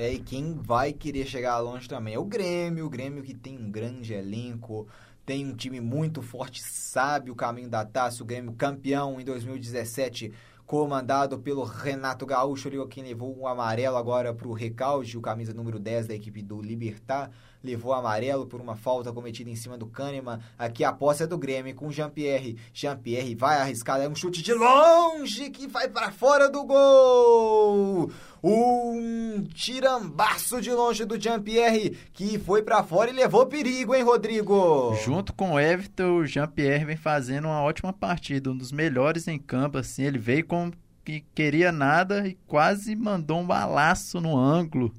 É, 0.02 0.11
e 0.14 0.18
quem 0.18 0.56
vai 0.56 0.91
querer 0.91 1.28
chegar 1.28 1.60
longe 1.60 1.88
também 1.88 2.15
é 2.15 2.18
o 2.18 2.26
Grêmio, 2.26 2.88
o 2.88 2.90
Grêmio 2.90 3.22
que 3.22 3.36
tem 3.36 3.56
um 3.56 3.69
grande 3.69 4.15
elenco, 4.15 4.88
tem 5.23 5.45
um 5.45 5.56
time 5.56 5.80
muito 5.80 6.23
forte, 6.23 6.60
sabe 6.64 7.30
o 7.30 7.36
caminho 7.36 7.69
da 7.69 7.86
taça, 7.86 8.23
o 8.23 8.26
Grêmio 8.26 8.52
campeão 8.53 9.22
em 9.22 9.23
2017, 9.23 10.34
comandado 10.65 11.38
pelo 11.38 11.64
Renato 11.64 12.26
Gaúcho, 12.26 12.68
ali, 12.68 12.78
quem 12.88 13.03
levou 13.03 13.38
o 13.38 13.48
amarelo 13.48 13.95
agora 13.95 14.34
para 14.34 14.48
o 14.48 14.53
recalde, 14.53 15.19
o 15.19 15.22
camisa 15.22 15.53
número 15.53 15.78
10 15.78 16.07
da 16.07 16.15
equipe 16.15 16.41
do 16.41 16.60
Libertar, 16.61 17.30
levou 17.64 17.94
amarelo 17.94 18.48
por 18.48 18.60
uma 18.60 18.76
falta 18.76 19.11
cometida 19.11 19.49
em 19.49 19.56
cima 19.56 19.78
do 19.78 19.86
Kahneman. 19.86 20.40
Aqui 20.57 20.84
a 20.84 20.91
posse 20.91 21.23
é 21.23 21.28
do 21.28 21.38
Grêmio 21.38 21.76
com 21.76 21.88
o 21.88 21.91
Jean-Pierre. 21.91 22.57
Jean-Pierre 22.73 23.36
vai 23.36 23.60
arriscar, 23.60 24.02
é 24.02 24.07
um 24.07 24.15
chute 24.15 24.41
de 24.41 24.53
longe 24.53 25.49
que 25.49 25.68
vai 25.68 25.88
para 25.88 26.11
fora 26.11 26.49
do 26.49 26.64
gol. 26.64 28.10
Um 28.43 29.43
tirambaço 29.53 30.59
de 30.59 30.72
longe 30.72 31.05
do 31.05 31.19
Jean-Pierre 31.19 31.95
que 32.11 32.39
foi 32.39 32.63
para 32.63 32.84
fora 32.84 33.11
e 33.11 33.13
levou 33.13 33.45
perigo, 33.45 33.93
hein, 33.93 34.03
Rodrigo? 34.03 34.95
Junto 35.03 35.31
com 35.34 35.51
o 35.51 35.59
Everton, 35.59 36.18
o 36.18 36.26
Jean-Pierre 36.26 36.85
vem 36.85 36.97
fazendo 36.97 37.45
uma 37.45 37.61
ótima 37.61 37.93
partida, 37.93 38.49
um 38.49 38.57
dos 38.57 38.72
melhores 38.72 39.27
em 39.27 39.38
campo, 39.38 39.77
assim, 39.77 40.03
ele 40.03 40.18
veio 40.18 40.45
com 40.45 40.72
que 41.03 41.23
queria 41.35 41.72
nada 41.72 42.27
e 42.27 42.38
quase 42.47 42.95
mandou 42.95 43.39
um 43.39 43.45
balaço 43.45 44.19
no 44.19 44.38
ângulo 44.38 44.93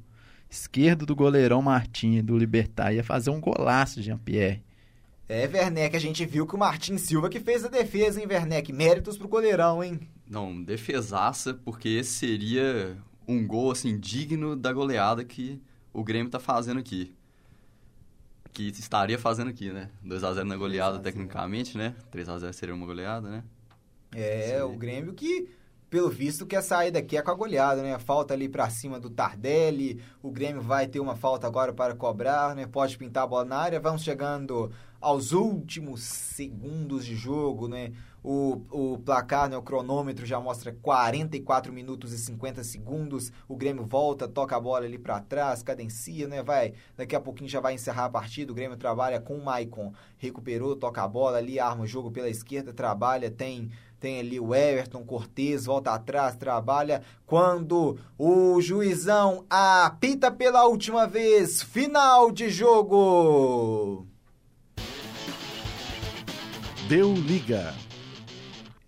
esquerdo 0.51 1.07
do 1.07 1.17
goleirão 1.17 1.63
Martim, 1.63 2.23
do 2.23 2.37
Libertar. 2.37 2.93
Ia 2.93 3.03
fazer 3.03 3.31
um 3.31 3.41
golaço, 3.41 4.03
Jean-Pierre. 4.03 4.63
É, 5.29 5.47
Werneck, 5.47 5.97
a 5.97 6.01
gente 6.01 6.27
viu 6.27 6.47
que 6.47 6.55
o 6.55 6.59
Martin 6.59 6.99
Silva 6.99 7.31
que 7.31 7.41
fez 7.41 7.65
a 7.65 7.69
defesa, 7.69 8.21
hein, 8.21 8.27
Werneck? 8.29 8.73
Méritos 8.73 9.17
pro 9.17 9.29
goleirão, 9.29 9.83
hein? 9.83 10.01
Não, 10.29 10.63
defesaça, 10.63 11.55
porque 11.55 11.89
esse 11.89 12.11
seria 12.11 12.97
um 13.27 13.47
gol, 13.47 13.71
assim, 13.71 13.99
digno 13.99 14.57
da 14.57 14.73
goleada 14.73 15.25
que 15.25 15.61
o 15.93 16.03
Grêmio 16.03 16.31
tá 16.31 16.39
fazendo 16.39 16.81
aqui. 16.81 17.15
Que 18.53 18.69
estaria 18.69 19.19
fazendo 19.19 19.49
aqui, 19.49 19.71
né? 19.73 19.91
2x0 20.05 20.45
na 20.45 20.57
goleada, 20.57 20.99
2 20.99 21.01
a 21.01 21.03
0. 21.03 21.03
tecnicamente, 21.03 21.79
né? 21.79 21.95
3x0 22.13 22.53
seria 22.53 22.75
uma 22.75 22.87
goleada, 22.87 23.29
né? 23.31 23.45
É, 24.15 24.57
Sim. 24.59 24.63
o 24.63 24.77
Grêmio 24.77 25.15
que, 25.15 25.49
pelo 25.89 26.11
visto, 26.11 26.45
quer 26.45 26.63
sair 26.63 26.91
daqui 26.91 27.17
é 27.17 27.23
com 27.23 27.31
a 27.31 27.35
goleada, 27.35 27.83
né? 27.83 27.99
Falta 27.99 28.35
ali 28.35 28.49
pra 28.49 28.69
cima 28.69 29.01
do 29.01 29.09
Tardelli. 29.09 30.03
O 30.23 30.31
Grêmio 30.31 30.61
vai 30.61 30.87
ter 30.87 31.01
uma 31.01 31.17
falta 31.17 31.47
agora 31.47 31.73
para 31.73 31.95
cobrar, 31.95 32.55
né? 32.55 32.67
Pode 32.67 32.99
pintar 32.99 33.25
a 33.25 33.27
bola 33.27 33.45
na 33.47 33.57
área. 33.57 33.81
Vamos 33.81 34.03
chegando 34.03 34.71
aos 35.03 35.33
últimos 35.33 36.01
segundos 36.03 37.05
de 37.05 37.15
jogo, 37.15 37.69
né? 37.69 37.93
O, 38.25 38.63
o 38.71 38.99
placar, 38.99 39.51
né, 39.51 39.57
o 39.57 39.63
cronômetro 39.63 40.25
já 40.25 40.39
mostra 40.39 40.73
44 40.81 41.73
minutos 41.73 42.13
e 42.13 42.19
50 42.19 42.63
segundos. 42.63 43.33
O 43.49 43.57
Grêmio 43.57 43.85
volta, 43.85 44.29
toca 44.29 44.57
a 44.57 44.61
bola 44.61 44.87
ali 44.87 44.97
pra 44.97 45.21
trás, 45.21 45.61
cadencia, 45.61 46.29
né? 46.29 46.41
Vai, 46.41 46.75
daqui 46.97 47.17
a 47.17 47.21
pouquinho 47.21 47.51
já 47.51 47.59
vai 47.59 47.75
encerrar 47.75 48.05
a 48.05 48.11
partida. 48.11 48.53
O 48.53 48.55
Grêmio 48.55 48.77
trabalha 48.77 49.21
com 49.21 49.35
o 49.35 49.45
Maicon. 49.45 49.93
Recuperou, 50.17 50.77
toca 50.77 51.03
a 51.03 51.09
bola 51.09 51.39
ali, 51.39 51.59
arma 51.59 51.83
o 51.83 51.87
jogo 51.87 52.13
pela 52.13 52.31
esquerda, 52.31 52.73
trabalha, 52.73 53.31
tem 53.31 53.71
tem 53.99 54.19
ali 54.19 54.41
o 54.41 54.53
Everton, 54.53 55.05
Cortez, 55.05 55.65
volta 55.65 55.93
atrás, 55.93 56.35
trabalha. 56.35 57.03
Quando 57.25 57.97
o 58.19 58.61
juizão 58.61 59.47
apita 59.49 60.29
pela 60.29 60.67
última 60.67 61.07
vez, 61.07 61.63
final 61.63 62.33
de 62.33 62.51
jogo. 62.51 64.12
Deu 66.93 67.15
liga. 67.15 67.73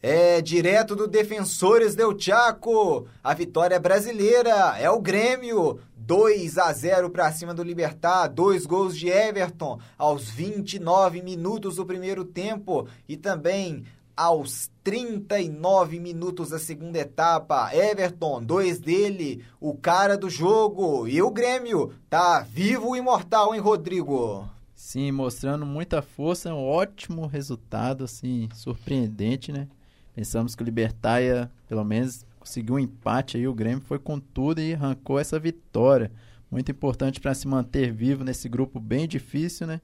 É 0.03 0.43
direto 0.43 0.95
do 0.95 1.09
Defensores 1.09 1.95
del 1.95 2.15
Chaco. 2.21 3.07
A 3.23 3.33
vitória 3.33 3.81
brasileira 3.81 4.77
é 4.79 4.91
o 4.91 5.01
Grêmio. 5.01 5.81
2 5.97 6.59
a 6.59 6.71
0 6.71 7.09
para 7.09 7.33
cima 7.33 7.55
do 7.55 7.63
Libertar, 7.63 8.29
dois 8.29 8.67
gols 8.67 8.95
de 8.95 9.09
Everton 9.09 9.81
aos 9.97 10.29
29 10.29 11.23
minutos 11.23 11.77
do 11.77 11.87
primeiro 11.87 12.27
tempo 12.27 12.87
e 13.09 13.17
também 13.17 13.87
aos 14.15 14.71
39 14.83 15.99
minutos 15.99 16.51
da 16.51 16.59
segunda 16.59 16.99
etapa. 16.99 17.75
Everton, 17.75 18.43
dois 18.43 18.79
dele, 18.79 19.43
o 19.59 19.73
cara 19.75 20.19
do 20.19 20.29
jogo. 20.29 21.09
E 21.09 21.23
o 21.23 21.31
Grêmio 21.31 21.95
tá 22.11 22.41
vivo 22.47 22.95
e 22.95 22.99
imortal, 22.99 23.55
hein, 23.55 23.63
Rodrigo? 23.63 24.47
Sim, 24.87 25.11
mostrando 25.13 25.65
muita 25.65 26.03
força, 26.03 26.55
um 26.55 26.63
ótimo 26.63 27.27
resultado, 27.27 28.05
assim, 28.05 28.51
surpreendente, 28.53 29.51
né? 29.51 29.67
Pensamos 30.15 30.55
que 30.55 30.63
o 30.63 30.65
Libertar 30.65 31.23
ia, 31.23 31.51
pelo 31.67 31.83
menos, 31.83 32.27
conseguir 32.39 32.71
um 32.71 32.79
empate 32.79 33.39
aí, 33.39 33.49
o 33.49 33.55
Grêmio 33.55 33.81
foi 33.81 33.99
com 33.99 34.21
tudo 34.21 34.61
e 34.61 34.75
arrancou 34.75 35.19
essa 35.19 35.39
vitória. 35.39 36.13
Muito 36.51 36.71
importante 36.71 37.19
para 37.19 37.33
se 37.33 37.49
manter 37.49 37.91
vivo 37.95 38.25
nesse 38.25 38.47
grupo 38.47 38.79
bem 38.79 39.09
difícil, 39.09 39.67
né? 39.67 39.81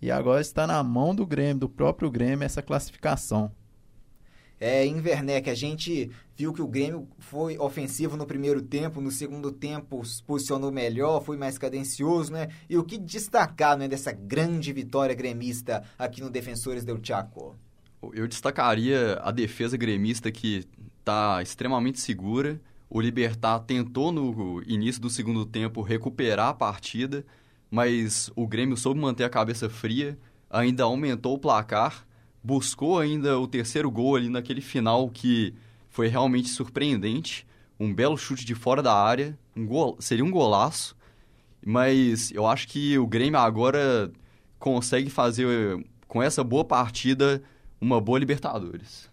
E 0.00 0.12
agora 0.12 0.40
está 0.40 0.64
na 0.64 0.80
mão 0.80 1.12
do 1.12 1.26
Grêmio, 1.26 1.58
do 1.58 1.68
próprio 1.68 2.08
Grêmio, 2.08 2.44
essa 2.44 2.62
classificação. 2.62 3.50
É, 4.58 4.86
em 4.86 5.00
Werneck, 5.00 5.50
a 5.50 5.54
gente 5.54 6.10
viu 6.34 6.52
que 6.52 6.62
o 6.62 6.66
Grêmio 6.66 7.06
foi 7.18 7.58
ofensivo 7.58 8.16
no 8.16 8.26
primeiro 8.26 8.62
tempo, 8.62 9.00
no 9.00 9.10
segundo 9.10 9.52
tempo 9.52 10.04
se 10.04 10.22
posicionou 10.22 10.72
melhor, 10.72 11.22
foi 11.22 11.36
mais 11.36 11.58
cadencioso, 11.58 12.32
né? 12.32 12.48
E 12.68 12.76
o 12.76 12.84
que 12.84 12.96
destacar 12.96 13.76
né, 13.76 13.86
dessa 13.86 14.12
grande 14.12 14.72
vitória 14.72 15.14
gremista 15.14 15.84
aqui 15.98 16.22
no 16.22 16.30
Defensores 16.30 16.84
del 16.84 16.98
Chaco? 17.02 17.54
Eu 18.14 18.26
destacaria 18.26 19.18
a 19.22 19.30
defesa 19.30 19.76
gremista 19.76 20.30
que 20.30 20.66
está 21.00 21.42
extremamente 21.42 22.00
segura. 22.00 22.60
O 22.88 23.00
Libertar 23.00 23.60
tentou 23.60 24.12
no 24.12 24.62
início 24.66 25.02
do 25.02 25.10
segundo 25.10 25.44
tempo 25.44 25.82
recuperar 25.82 26.48
a 26.48 26.54
partida, 26.54 27.26
mas 27.70 28.30
o 28.36 28.46
Grêmio 28.46 28.76
soube 28.76 29.00
manter 29.00 29.24
a 29.24 29.30
cabeça 29.30 29.68
fria, 29.68 30.18
ainda 30.48 30.84
aumentou 30.84 31.34
o 31.34 31.38
placar, 31.38 32.06
buscou 32.46 33.00
ainda 33.00 33.36
o 33.40 33.46
terceiro 33.48 33.90
gol 33.90 34.14
ali 34.14 34.28
naquele 34.28 34.60
final 34.60 35.10
que 35.10 35.52
foi 35.88 36.06
realmente 36.06 36.48
surpreendente. 36.48 37.44
Um 37.78 37.92
belo 37.92 38.16
chute 38.16 38.44
de 38.44 38.54
fora 38.54 38.80
da 38.80 38.94
área, 38.94 39.36
um 39.56 39.66
gol, 39.66 39.96
seria 39.98 40.24
um 40.24 40.30
golaço, 40.30 40.96
mas 41.64 42.30
eu 42.30 42.46
acho 42.46 42.68
que 42.68 42.96
o 42.98 43.06
Grêmio 43.06 43.40
agora 43.40 44.12
consegue 44.60 45.10
fazer 45.10 45.84
com 46.06 46.22
essa 46.22 46.44
boa 46.44 46.64
partida 46.64 47.42
uma 47.80 48.00
boa 48.00 48.18
Libertadores. 48.18 49.10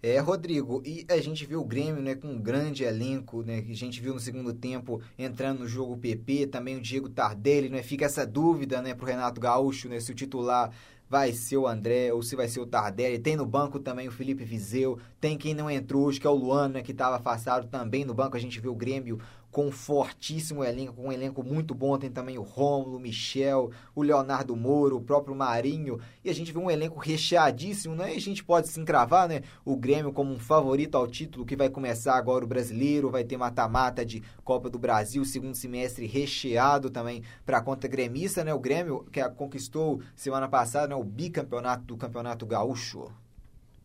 É, 0.00 0.20
Rodrigo, 0.20 0.80
e 0.86 1.04
a 1.10 1.20
gente 1.20 1.44
viu 1.44 1.60
o 1.60 1.64
Grêmio 1.64 2.00
né, 2.00 2.14
com 2.14 2.28
um 2.28 2.40
grande 2.40 2.84
elenco, 2.84 3.42
né? 3.42 3.60
Que 3.62 3.72
a 3.72 3.76
gente 3.76 4.00
viu 4.00 4.14
no 4.14 4.20
segundo 4.20 4.52
tempo 4.54 5.02
entrando 5.18 5.58
no 5.58 5.66
jogo 5.66 5.94
o 5.94 5.98
PP, 5.98 6.46
também 6.46 6.76
o 6.76 6.80
Diego 6.80 7.08
Tardelli, 7.08 7.68
né? 7.68 7.82
Fica 7.82 8.04
essa 8.04 8.24
dúvida, 8.24 8.80
né, 8.80 8.94
pro 8.94 9.06
Renato 9.06 9.40
Gaúcho, 9.40 9.88
né, 9.88 9.98
se 9.98 10.12
o 10.12 10.14
titular 10.14 10.70
vai 11.08 11.32
ser 11.32 11.56
o 11.56 11.66
André 11.66 12.12
ou 12.12 12.22
se 12.22 12.36
vai 12.36 12.48
ser 12.48 12.60
o 12.60 12.66
Tardelli. 12.66 13.18
Tem 13.18 13.36
no 13.36 13.46
banco 13.46 13.78
também 13.78 14.08
o 14.08 14.12
Felipe 14.12 14.44
Vizeu, 14.44 14.98
tem 15.20 15.38
quem 15.38 15.54
não 15.54 15.70
entrou 15.70 16.06
hoje, 16.06 16.20
que 16.20 16.26
é 16.26 16.30
o 16.30 16.34
Luan, 16.34 16.68
né, 16.68 16.82
que 16.82 16.92
estava 16.92 17.16
afastado 17.16 17.68
também 17.68 18.04
no 18.04 18.14
banco. 18.14 18.36
A 18.36 18.40
gente 18.40 18.60
viu 18.60 18.72
o 18.72 18.76
Grêmio 18.76 19.18
com 19.50 19.66
um 19.66 19.70
fortíssimo 19.70 20.64
elenco, 20.64 20.94
com 20.94 21.08
um 21.08 21.12
elenco 21.12 21.42
muito 21.42 21.74
bom. 21.74 21.96
Tem 21.98 22.10
também 22.10 22.38
o 22.38 22.42
Rômulo, 22.42 22.96
o 22.96 23.00
Michel, 23.00 23.70
o 23.94 24.02
Leonardo 24.02 24.54
Moro, 24.56 24.96
o 24.96 25.00
próprio 25.00 25.34
Marinho. 25.34 26.00
E 26.24 26.30
a 26.30 26.34
gente 26.34 26.52
vê 26.52 26.58
um 26.58 26.70
elenco 26.70 26.98
recheadíssimo, 26.98 27.94
né? 27.94 28.14
E 28.14 28.16
a 28.16 28.20
gente 28.20 28.44
pode 28.44 28.68
se 28.68 28.80
encravar, 28.80 29.28
né? 29.28 29.42
O 29.64 29.76
Grêmio 29.76 30.12
como 30.12 30.32
um 30.32 30.38
favorito 30.38 30.96
ao 30.96 31.06
título 31.06 31.46
que 31.46 31.56
vai 31.56 31.68
começar 31.68 32.16
agora 32.16 32.44
o 32.44 32.48
brasileiro, 32.48 33.10
vai 33.10 33.24
ter 33.24 33.36
mata-mata 33.36 34.04
de 34.04 34.22
Copa 34.44 34.68
do 34.68 34.78
Brasil, 34.78 35.24
segundo 35.24 35.54
semestre 35.54 36.06
recheado 36.06 36.90
também 36.90 37.22
para 37.44 37.58
a 37.58 37.62
conta 37.62 37.88
gremista, 37.88 38.44
né? 38.44 38.52
O 38.52 38.58
Grêmio 38.58 39.06
que 39.10 39.26
conquistou 39.30 40.00
semana 40.14 40.48
passada 40.48 40.88
né, 40.88 40.94
o 40.94 41.04
bicampeonato 41.04 41.84
do 41.84 41.96
Campeonato 41.96 42.46
Gaúcho. 42.46 43.10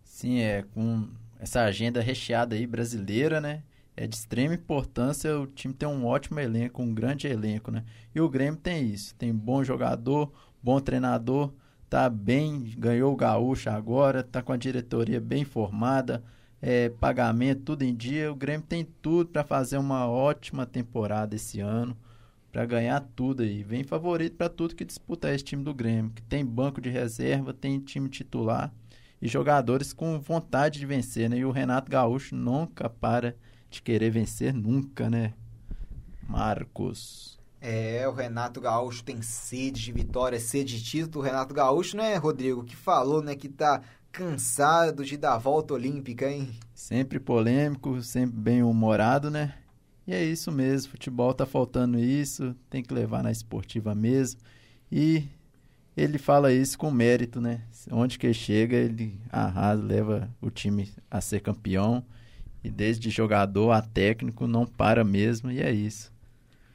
Sim, 0.03 0.39
é 0.39 0.63
com 0.73 1.07
essa 1.39 1.63
agenda 1.63 2.01
recheada 2.01 2.55
aí 2.55 2.65
brasileira, 2.65 3.41
né? 3.41 3.63
É 3.95 4.07
de 4.07 4.15
extrema 4.15 4.55
importância 4.55 5.39
o 5.39 5.45
time 5.45 5.73
ter 5.73 5.85
um 5.85 6.05
ótimo 6.05 6.39
elenco, 6.39 6.81
um 6.81 6.93
grande 6.93 7.27
elenco, 7.27 7.69
né? 7.69 7.83
E 8.13 8.19
o 8.19 8.29
Grêmio 8.29 8.59
tem 8.59 8.87
isso, 8.87 9.13
tem 9.15 9.33
bom 9.33 9.63
jogador, 9.63 10.31
bom 10.61 10.79
treinador, 10.79 11.53
tá 11.89 12.09
bem, 12.09 12.73
ganhou 12.77 13.13
o 13.13 13.15
Gaúcho 13.15 13.69
agora, 13.69 14.23
tá 14.23 14.41
com 14.41 14.51
a 14.51 14.57
diretoria 14.57 15.21
bem 15.21 15.45
formada, 15.45 16.23
é, 16.59 16.89
pagamento 16.89 17.61
tudo 17.61 17.83
em 17.83 17.95
dia. 17.95 18.31
O 18.31 18.35
Grêmio 18.35 18.65
tem 18.65 18.83
tudo 19.01 19.29
para 19.29 19.43
fazer 19.43 19.77
uma 19.77 20.07
ótima 20.07 20.65
temporada 20.65 21.35
esse 21.35 21.59
ano, 21.59 21.95
para 22.51 22.65
ganhar 22.65 22.99
tudo 23.15 23.43
aí. 23.43 23.61
Vem 23.61 23.83
favorito 23.83 24.37
para 24.37 24.49
tudo 24.49 24.75
que 24.75 24.85
disputa 24.85 25.31
esse 25.31 25.43
time 25.43 25.63
do 25.63 25.73
Grêmio, 25.73 26.11
que 26.11 26.21
tem 26.23 26.43
banco 26.43 26.81
de 26.81 26.89
reserva, 26.89 27.53
tem 27.53 27.79
time 27.79 28.09
titular 28.09 28.73
e 29.21 29.27
jogadores 29.27 29.93
com 29.93 30.19
vontade 30.19 30.79
de 30.79 30.85
vencer, 30.85 31.29
né? 31.29 31.37
E 31.37 31.45
o 31.45 31.51
Renato 31.51 31.89
Gaúcho 31.89 32.35
nunca 32.35 32.89
para 32.89 33.35
querer 33.81 34.09
vencer 34.09 34.53
nunca, 34.53 35.09
né? 35.09 35.33
Marcos. 36.27 37.39
É, 37.61 38.05
o 38.07 38.11
Renato 38.11 38.59
Gaúcho 38.59 39.03
tem 39.03 39.21
sede 39.21 39.81
de 39.81 39.91
vitória, 39.91 40.39
sede 40.39 40.77
de 40.77 40.83
título. 40.83 41.23
O 41.23 41.25
Renato 41.25 41.53
Gaúcho, 41.53 41.95
né, 41.95 42.15
Rodrigo, 42.17 42.63
que 42.63 42.75
falou, 42.75 43.21
né, 43.21 43.35
que 43.35 43.47
tá 43.47 43.81
cansado 44.11 45.03
de 45.03 45.17
dar 45.17 45.35
a 45.35 45.37
volta 45.37 45.73
olímpica, 45.73 46.29
hein? 46.29 46.53
Sempre 46.75 47.19
polêmico, 47.19 48.01
sempre 48.01 48.37
bem 48.37 48.61
humorado, 48.61 49.31
né? 49.31 49.55
E 50.05 50.13
é 50.13 50.23
isso 50.23 50.51
mesmo, 50.51 50.91
futebol 50.91 51.33
tá 51.33 51.45
faltando 51.45 51.97
isso, 51.97 52.53
tem 52.69 52.83
que 52.83 52.93
levar 52.93 53.23
na 53.23 53.31
esportiva 53.31 53.95
mesmo. 53.95 54.41
E 54.91 55.27
ele 55.95 56.17
fala 56.17 56.51
isso 56.51 56.77
com 56.77 56.91
mérito, 56.91 57.39
né? 57.39 57.61
Onde 57.89 58.19
que 58.19 58.27
ele 58.27 58.33
chega, 58.33 58.75
ele 58.75 59.19
arrasa, 59.31 59.81
leva 59.81 60.29
o 60.41 60.49
time 60.49 60.91
a 61.09 61.21
ser 61.21 61.39
campeão. 61.39 62.03
E 62.63 62.69
desde 62.69 63.09
jogador 63.09 63.71
a 63.71 63.81
técnico 63.81 64.47
não 64.47 64.65
para 64.65 65.03
mesmo, 65.03 65.51
e 65.51 65.61
é 65.61 65.71
isso. 65.71 66.11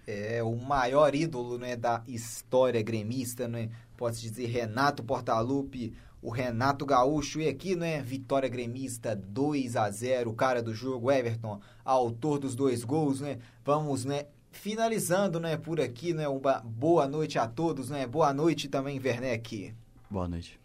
É 0.07 0.43
o 0.43 0.57
maior 0.57 1.15
ídolo 1.15 1.59
né, 1.59 1.77
da 1.77 2.03
história 2.07 2.83
gremista, 2.83 3.47
né? 3.47 3.69
Pode-se 3.97 4.23
dizer 4.23 4.47
Renato 4.47 5.03
Portaluppi, 5.03 5.93
o 6.23 6.31
Renato 6.31 6.87
Gaúcho. 6.87 7.41
E 7.41 7.49
aqui, 7.49 7.77
né? 7.77 8.01
Vitória 8.01 8.49
gremista 8.49 9.15
2 9.15 9.77
a 9.77 9.91
0 9.91 10.31
o 10.31 10.35
cara 10.35 10.63
do 10.63 10.75
jogo, 10.75 11.11
Everton, 11.11 11.61
autor 11.85 12.39
dos 12.39 12.55
dois 12.55 12.85
gols, 12.85 13.21
né? 13.21 13.39
Vamos, 13.65 14.05
né? 14.05 14.27
Finalizando, 14.51 15.39
né, 15.39 15.59
por 15.59 15.79
aqui, 15.79 16.15
né, 16.15 16.27
uma 16.27 16.61
boa 16.61 17.07
noite 17.07 17.39
a 17.39 17.47
todos, 17.47 17.91
né, 17.91 18.07
boa 18.07 18.33
noite 18.33 18.67
também, 18.67 18.99
Werneck. 18.99 19.75
Boa 20.11 20.27
noite. 20.27 20.59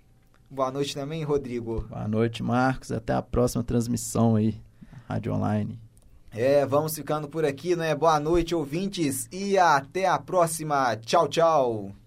Boa 0.50 0.72
noite 0.72 0.96
também, 0.96 1.22
Rodrigo. 1.24 1.82
Boa 1.90 2.08
noite, 2.08 2.42
Marcos. 2.42 2.92
Até 2.92 3.14
a 3.14 3.22
próxima 3.22 3.64
transmissão 3.64 4.36
aí, 4.36 4.62
Rádio 5.08 5.34
Online. 5.34 5.80
É, 6.32 6.66
vamos 6.66 6.96
ficando 6.96 7.28
por 7.28 7.46
aqui, 7.46 7.76
né? 7.76 7.94
Boa 7.94 8.20
noite, 8.20 8.56
ouvintes, 8.56 9.28
e 9.32 9.58
até 9.58 10.08
a 10.08 10.18
próxima. 10.18 10.96
Tchau, 10.98 11.28
tchau. 11.28 12.03